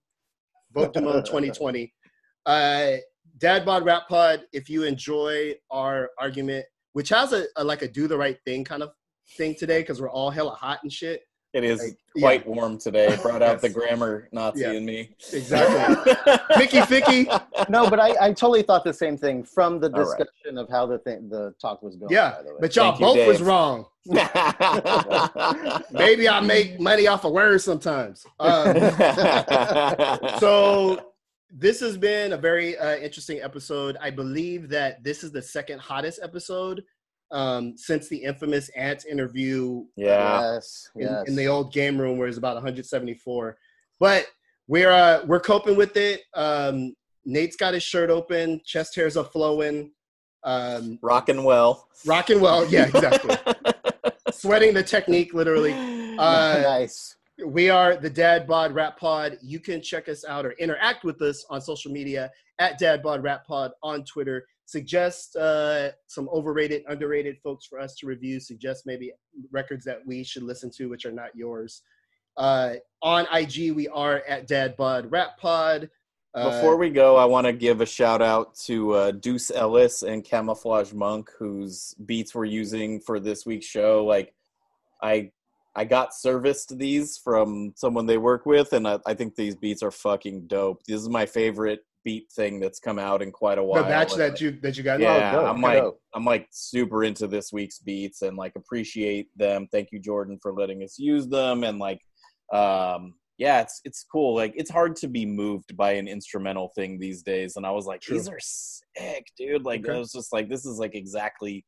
Vote 0.73 0.93
Damone 0.93 1.26
2020. 1.26 1.91
Uh, 2.45 2.95
Dad 3.40 3.66
Bod 3.66 3.84
Rap 3.86 4.07
Pod. 4.07 4.44
If 4.53 4.70
you 4.70 4.84
enjoy 4.84 5.56
our 5.72 6.10
argument, 6.20 6.66
which 6.94 7.10
has 7.10 7.34
a, 7.34 7.45
a 7.56 7.64
like 7.64 7.82
a 7.82 7.88
do 7.88 8.07
the 8.07 8.18
right 8.18 8.38
thing 8.45 8.64
kind 8.64 8.84
of 8.84 8.91
thing 9.38 9.56
today, 9.56 9.82
because 9.82 10.02
we're 10.02 10.10
all 10.11 10.30
hella 10.30 10.52
hot 10.52 10.80
and 10.84 10.91
shit. 10.91 11.22
It 11.52 11.64
is 11.64 11.80
Like, 11.82 11.98
quite 12.20 12.48
warm 12.48 12.78
today. 12.78 13.18
Brought 13.24 13.41
out 13.41 13.60
the 13.60 13.70
grammar 13.70 14.30
Nazi 14.32 14.61
Yeah. 14.61 14.74
in 14.74 14.86
me. 14.86 15.16
Exactly. 15.34 16.14
Ficky 16.56 16.82
Ficky. 16.84 17.70
No, 17.70 17.90
but 17.90 17.99
I, 17.99 18.10
I 18.28 18.34
totally 18.34 18.61
thought 18.61 18.84
the 18.84 18.94
same 18.94 19.18
thing 19.18 19.44
from 19.44 19.80
the 19.80 19.88
All 19.91 20.03
right. 20.03 20.18
discussion 20.20 20.60
of 20.60 20.70
how 20.70 20.86
the 20.86 20.99
thing 20.99 21.28
the 21.28 21.56
talk 21.60 21.82
was 21.82 21.95
going. 21.95 22.11
Yeah, 22.11 22.34
by 22.38 22.44
the 22.44 22.49
way. 22.49 22.57
but 22.61 22.76
y'all 22.76 22.91
Thank 22.95 22.99
you, 22.99 23.06
both 23.07 23.28
was 23.28 23.41
wrong. 23.41 23.86
Maybe 25.91 26.30
I 26.30 26.40
make 26.40 26.80
money 26.80 27.07
off 27.07 27.26
of 27.26 27.32
words 27.32 27.64
sometimes. 27.64 28.24
Um, 28.40 28.76
so 30.40 31.09
this 31.49 31.80
has 31.80 31.97
been 31.97 32.34
a 32.34 32.38
very 32.38 32.77
uh, 32.77 32.97
interesting 32.97 33.41
episode. 33.41 33.97
I 34.01 34.09
believe 34.09 34.69
that 34.69 35.03
this 35.03 35.23
is 35.23 35.31
the 35.31 35.41
second 35.41 35.80
hottest 35.80 36.19
episode 36.21 36.84
um, 37.31 37.76
since 37.77 38.07
the 38.07 38.17
infamous 38.17 38.69
Ants 38.69 39.05
interview 39.05 39.85
yes, 39.95 40.89
in, 40.95 41.01
yes. 41.03 41.27
in 41.27 41.35
the 41.35 41.47
old 41.47 41.73
game 41.73 41.99
room 41.99 42.17
where 42.17 42.27
it's 42.27 42.38
about 42.38 42.55
174. 42.55 43.57
But 43.99 44.27
we're 44.67 44.91
uh, 44.91 45.26
we're 45.26 45.39
coping 45.39 45.76
with 45.76 45.97
it. 45.97 46.21
Um, 46.35 46.93
Nate's 47.26 47.55
got 47.55 47.73
his 47.73 47.84
shirt 47.84 48.09
open, 48.09 48.61
chest 48.65 48.95
hairs 48.95 49.17
are 49.17 49.26
flowing, 49.26 49.91
um, 50.43 50.99
Rocking 51.01 51.43
well. 51.43 51.88
rocking 52.05 52.39
well. 52.39 52.65
Yeah, 52.67 52.88
exactly. 52.88 53.35
Sweating 54.31 54.73
the 54.73 54.84
technique, 54.84 55.34
literally. 55.34 55.73
Uh, 56.19 56.59
nice. 56.63 57.15
We 57.45 57.70
are 57.70 57.95
the 57.95 58.10
Dad 58.10 58.48
Bod 58.48 58.74
Rap 58.74 58.99
Pod. 58.99 59.38
You 59.41 59.60
can 59.60 59.82
check 59.82 60.10
us 60.10 60.26
out 60.26 60.45
or 60.45 60.52
interact 60.53 61.03
with 61.03 61.22
us 61.22 61.45
on 61.49 61.61
social 61.61 61.91
media 61.91 62.32
at 62.60 62.78
Dad 62.78 63.02
Bod 63.02 63.24
Rap 63.24 63.45
Pod 63.45 63.72
on 63.82 64.03
Twitter. 64.03 64.45
Suggest 64.66 65.36
uh, 65.36 65.90
some 66.07 66.30
overrated, 66.30 66.84
underrated 66.88 67.38
folks 67.44 67.66
for 67.66 67.80
us 67.80 67.95
to 67.95 68.07
review. 68.07 68.40
Suggest 68.40 68.86
maybe 68.86 69.11
records 69.52 69.84
that 69.86 70.06
we 70.06 70.24
should 70.24 70.44
listen 70.44 70.70
to, 70.78 70.90
which 70.90 71.06
are 71.06 71.11
not 71.11 71.36
yours. 71.36 71.82
Uh, 72.38 72.76
on 73.02 73.26
IG, 73.34 73.72
we 73.72 73.88
are 73.88 74.22
at 74.28 74.48
Dad 74.48 74.78
Bod 74.78 75.11
Rap 75.11 75.38
Pod. 75.40 75.90
Uh, 76.36 76.52
Before 76.52 76.78
we 76.78 76.91
go, 76.91 77.16
I 77.18 77.26
want 77.26 77.48
to 77.48 77.53
give 77.53 77.82
a 77.82 77.86
shout 77.86 78.22
out 78.22 78.53
to 78.66 78.91
uh, 78.94 79.11
Deuce 79.11 79.49
Ellis 79.49 80.03
and 80.03 80.24
Camouflage 80.24 80.94
Monk, 80.94 81.32
whose 81.40 81.95
beats 82.06 82.36
we're 82.36 82.45
using 82.45 82.99
for 82.99 83.20
this 83.20 83.48
week's 83.48 83.66
show. 83.66 84.06
Like, 84.06 84.34
I 85.02 85.32
I 85.80 85.85
got 85.85 86.14
serviced 86.14 86.77
these 86.77 87.18
from 87.18 87.72
someone 87.77 88.06
they 88.06 88.18
work 88.18 88.45
with, 88.45 88.73
and 88.73 88.85
I, 88.85 88.99
I 89.06 89.14
think 89.14 89.35
these 89.35 89.56
beats 89.56 89.81
are 89.81 89.91
fucking 89.91 90.47
dope. 90.47 90.81
This 90.85 90.99
is 90.99 91.07
my 91.07 91.26
favorite 91.26 91.80
beat 92.03 92.30
thing 92.34 92.60
that's 92.60 92.81
come 92.81 92.99
out 92.99 93.22
in 93.22 93.31
quite 93.31 93.57
a 93.57 93.64
while. 93.64 93.84
the 93.84 93.88
batch 93.88 94.11
and 94.11 94.19
that 94.19 94.41
you 94.41 94.60
that 94.60 94.76
you 94.76 94.84
got. 94.84 94.99
yeah, 94.99 95.31
dope, 95.31 95.47
I'm 95.47 95.61
like 95.61 95.81
dope. 95.81 96.01
I'm 96.14 96.26
like 96.26 96.49
super 96.51 97.06
into 97.06 97.27
this 97.27 97.53
week's 97.53 97.80
beats 97.80 98.23
and 98.23 98.35
like 98.35 98.57
appreciate 98.57 99.30
them. 99.38 99.69
Thank 99.72 99.93
you, 99.93 100.01
Jordan, 100.01 100.38
for 100.41 100.51
letting 100.53 100.84
us 100.84 100.99
use 100.99 101.30
them 101.30 101.64
and 101.64 101.80
like 101.80 102.01
um 102.53 103.14
yeah, 103.38 103.61
it's 103.61 103.80
it's 103.85 104.03
cool. 104.03 104.35
Like 104.35 104.51
it's 104.57 104.69
hard 104.69 104.97
to 104.97 105.07
be 105.07 105.26
moved 105.26 105.77
by 105.77 105.93
an 105.93 106.10
instrumental 106.10 106.73
thing 106.76 106.99
these 106.99 107.23
days. 107.23 107.56
And 107.56 107.65
I 107.65 107.72
was 107.72 107.85
like, 107.85 108.01
True. 108.01 108.18
these 108.18 108.27
are 108.27 108.39
sick, 108.41 109.27
dude. 109.38 109.64
Like 109.64 109.85
Okay. 109.85 109.95
I 109.95 109.97
was 109.97 110.11
just 110.11 110.34
like, 110.34 110.49
this 110.49 110.65
is 110.65 110.77
like 110.77 110.93
exactly 110.93 111.64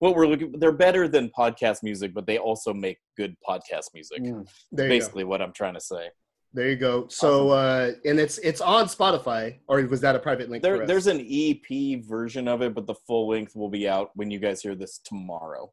what 0.00 0.16
we're 0.16 0.26
looking. 0.26 0.52
They're 0.58 0.72
better 0.72 1.06
than 1.06 1.30
podcast 1.30 1.82
music, 1.82 2.12
but 2.12 2.26
they 2.26 2.38
also 2.38 2.74
make 2.74 2.98
good 3.16 3.36
podcast 3.48 3.86
music. 3.94 4.22
Mm. 4.22 4.46
There 4.72 4.86
you 4.86 4.90
go. 4.90 4.94
Basically, 4.98 5.24
what 5.24 5.40
I'm 5.40 5.52
trying 5.52 5.74
to 5.74 5.80
say. 5.80 6.08
There 6.52 6.68
you 6.68 6.74
go. 6.76 7.06
So 7.08 7.50
uh, 7.50 7.92
and 8.04 8.18
it's 8.18 8.38
it's 8.38 8.60
on 8.60 8.86
Spotify, 8.86 9.58
or 9.68 9.80
was 9.82 10.00
that 10.00 10.16
a 10.16 10.18
private 10.18 10.50
link? 10.50 10.64
for 10.64 10.70
There, 10.72 10.82
us? 10.82 10.88
there's 10.88 11.06
an 11.06 11.20
EP 11.30 12.02
version 12.04 12.48
of 12.48 12.60
it, 12.62 12.74
but 12.74 12.86
the 12.88 12.94
full 13.06 13.28
length 13.28 13.54
will 13.54 13.68
be 13.70 13.88
out 13.88 14.10
when 14.14 14.30
you 14.32 14.40
guys 14.40 14.60
hear 14.60 14.74
this 14.74 14.98
tomorrow, 15.04 15.70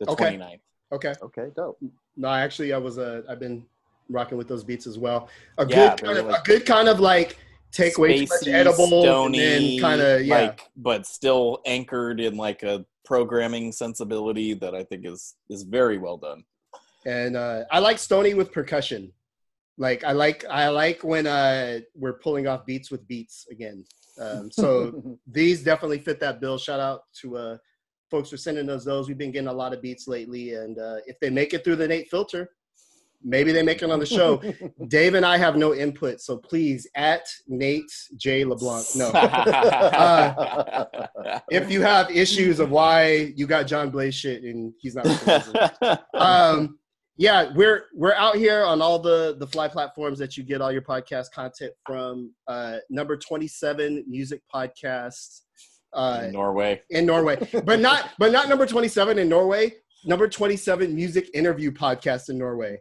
the 0.00 0.10
Okay. 0.10 0.36
29th. 0.36 0.60
okay. 0.92 1.14
Okay, 1.22 1.46
dope. 1.56 1.78
No, 2.16 2.28
actually, 2.28 2.74
I 2.74 2.78
was 2.78 2.98
uh, 2.98 3.22
I've 3.28 3.40
been 3.40 3.64
rocking 4.10 4.36
with 4.36 4.48
those 4.48 4.64
beats 4.64 4.86
as 4.86 4.98
well. 4.98 5.28
A 5.56 5.64
good 5.64 5.98
kind 6.02 6.18
of, 6.18 6.26
like- 6.26 6.40
a 6.40 6.44
good 6.44 6.66
kind 6.66 6.88
of 6.88 7.00
like 7.00 7.38
take 7.72 7.96
way 7.96 8.18
too 8.18 8.20
much 8.22 8.40
Spacey, 8.42 8.52
edible 8.52 8.86
stony, 9.02 9.38
then 9.38 9.78
kind 9.80 10.00
of 10.00 10.26
yeah. 10.26 10.34
like, 10.40 10.60
but 10.76 11.06
still 11.06 11.60
anchored 11.66 12.20
in 12.20 12.36
like 12.36 12.62
a 12.62 12.84
programming 13.08 13.72
sensibility 13.72 14.52
that 14.52 14.74
I 14.74 14.84
think 14.84 15.06
is 15.06 15.34
is 15.48 15.62
very 15.62 15.96
well 15.96 16.18
done. 16.18 16.44
and 17.06 17.36
uh, 17.36 17.64
I 17.70 17.78
like 17.78 17.98
Stony 17.98 18.34
with 18.34 18.52
percussion. 18.52 19.12
Like 19.78 20.04
I 20.04 20.12
like 20.12 20.44
I 20.50 20.68
like 20.68 21.02
when 21.02 21.26
uh, 21.26 21.78
we're 21.94 22.18
pulling 22.24 22.46
off 22.46 22.66
beats 22.66 22.90
with 22.90 23.08
beats 23.08 23.46
again. 23.50 23.84
Um, 24.20 24.50
so 24.50 25.18
these 25.26 25.64
definitely 25.64 26.00
fit 26.00 26.20
that 26.20 26.40
bill. 26.40 26.58
Shout 26.58 26.80
out 26.80 27.00
to 27.22 27.38
uh, 27.38 27.56
folks 28.10 28.28
for 28.28 28.36
sending 28.36 28.68
us 28.68 28.84
those. 28.84 29.08
We've 29.08 29.16
been 29.16 29.32
getting 29.32 29.48
a 29.48 29.60
lot 29.62 29.72
of 29.72 29.80
beats 29.80 30.06
lately, 30.06 30.54
and 30.54 30.78
uh, 30.78 30.98
if 31.06 31.18
they 31.20 31.30
make 31.30 31.54
it 31.54 31.64
through 31.64 31.76
the 31.76 31.88
Nate 31.88 32.10
filter, 32.10 32.50
maybe 33.22 33.52
they 33.52 33.62
make 33.62 33.82
it 33.82 33.90
on 33.90 33.98
the 33.98 34.06
show. 34.06 34.42
Dave 34.88 35.14
and 35.14 35.24
I 35.24 35.36
have 35.36 35.56
no 35.56 35.74
input, 35.74 36.20
so 36.20 36.36
please 36.36 36.86
at 36.94 37.26
Nate 37.46 37.90
J 38.16 38.44
LeBlanc. 38.44 38.86
No, 38.96 39.10
Uh, 39.98 40.86
if 41.50 41.70
you 41.70 41.82
have 41.82 42.10
issues 42.10 42.60
of 42.60 42.70
why 42.70 43.32
you 43.36 43.46
got 43.46 43.66
John 43.66 43.90
Blaze 43.90 44.14
shit 44.14 44.42
and 44.42 44.72
he's 44.80 44.94
not. 44.94 46.04
um, 46.14 46.78
yeah, 47.16 47.52
we're 47.54 47.86
we're 47.94 48.14
out 48.14 48.36
here 48.36 48.62
on 48.62 48.80
all 48.80 49.00
the 49.00 49.36
the 49.38 49.46
fly 49.46 49.66
platforms 49.66 50.18
that 50.20 50.36
you 50.36 50.44
get 50.44 50.60
all 50.60 50.70
your 50.70 50.82
podcast 50.82 51.32
content 51.32 51.72
from. 51.84 52.32
Uh, 52.46 52.76
number 52.90 53.16
twenty 53.16 53.48
seven 53.48 54.04
music 54.06 54.40
podcast 54.54 55.40
uh, 55.92 56.28
Norway. 56.30 56.80
in 56.90 57.06
Norway, 57.06 57.36
but 57.64 57.80
not 57.80 58.10
but 58.18 58.30
not 58.30 58.48
number 58.48 58.66
twenty 58.66 58.88
seven 58.88 59.18
in 59.18 59.28
Norway. 59.28 59.72
Number 60.04 60.28
twenty 60.28 60.56
seven 60.56 60.94
music 60.94 61.28
interview 61.34 61.72
podcast 61.72 62.28
in 62.30 62.38
Norway. 62.38 62.78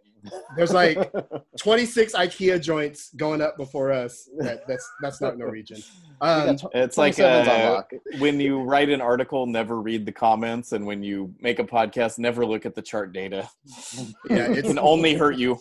There's 0.56 0.73
like 0.73 1.11
26 1.60 2.14
IKEA 2.14 2.61
joints 2.61 3.11
going 3.15 3.41
up 3.41 3.57
before 3.57 3.91
us. 3.91 4.30
That, 4.39 4.68
that's 4.68 4.89
that's 5.02 5.22
not 5.22 5.38
Norwegian. 5.38 5.81
Um, 6.19 6.57
It's 6.73 6.98
like 6.98 7.14
27's 7.14 7.48
uh, 7.48 7.84
when 8.18 8.39
you 8.39 8.64
write 8.64 8.89
an 8.89 9.02
article, 9.02 9.45
never 9.45 9.80
read 9.80 10.03
the 10.03 10.11
comments, 10.11 10.72
and 10.72 10.84
when 10.84 11.03
you 11.03 11.31
make 11.39 11.60
a 11.60 11.64
podcast, 11.64 12.18
never 12.18 12.44
look 12.44 12.65
at 12.65 12.73
the 12.73 12.81
chart 12.81 13.14
data. 13.14 13.48
yeah, 14.30 14.52
It 14.52 14.65
can 14.65 14.80
only 14.80 15.14
hurt 15.14 15.35
you. 15.38 15.60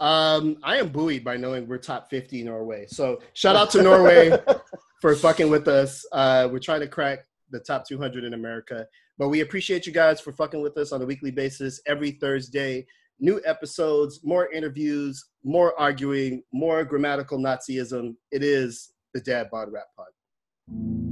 um, 0.00 0.56
I 0.64 0.78
am 0.78 0.88
buoyed 0.88 1.22
by 1.22 1.36
knowing 1.36 1.68
we're 1.68 1.78
top 1.78 2.10
50 2.10 2.42
Norway. 2.42 2.86
So 2.88 3.20
shout 3.34 3.54
out 3.54 3.70
to 3.70 3.82
Norway 3.82 4.36
for 5.00 5.14
fucking 5.14 5.48
with 5.50 5.68
us. 5.68 6.04
Uh, 6.10 6.48
we're 6.50 6.58
trying 6.58 6.80
to 6.80 6.88
crack 6.88 7.20
the 7.50 7.60
top 7.60 7.86
200 7.86 8.24
in 8.24 8.34
America, 8.34 8.86
but 9.18 9.28
we 9.28 9.40
appreciate 9.42 9.86
you 9.86 9.92
guys 9.92 10.20
for 10.20 10.32
fucking 10.32 10.60
with 10.62 10.76
us 10.78 10.90
on 10.90 11.00
a 11.00 11.06
weekly 11.06 11.30
basis 11.30 11.80
every 11.86 12.10
Thursday. 12.10 12.84
New 13.18 13.40
episodes, 13.44 14.20
more 14.22 14.50
interviews, 14.52 15.24
more 15.44 15.78
arguing, 15.80 16.42
more 16.52 16.84
grammatical 16.84 17.38
Nazism. 17.38 18.14
It 18.30 18.42
is 18.42 18.92
the 19.14 19.20
Dad 19.20 19.48
Bod 19.50 19.72
Rap 19.72 19.86
Pod. 19.96 21.05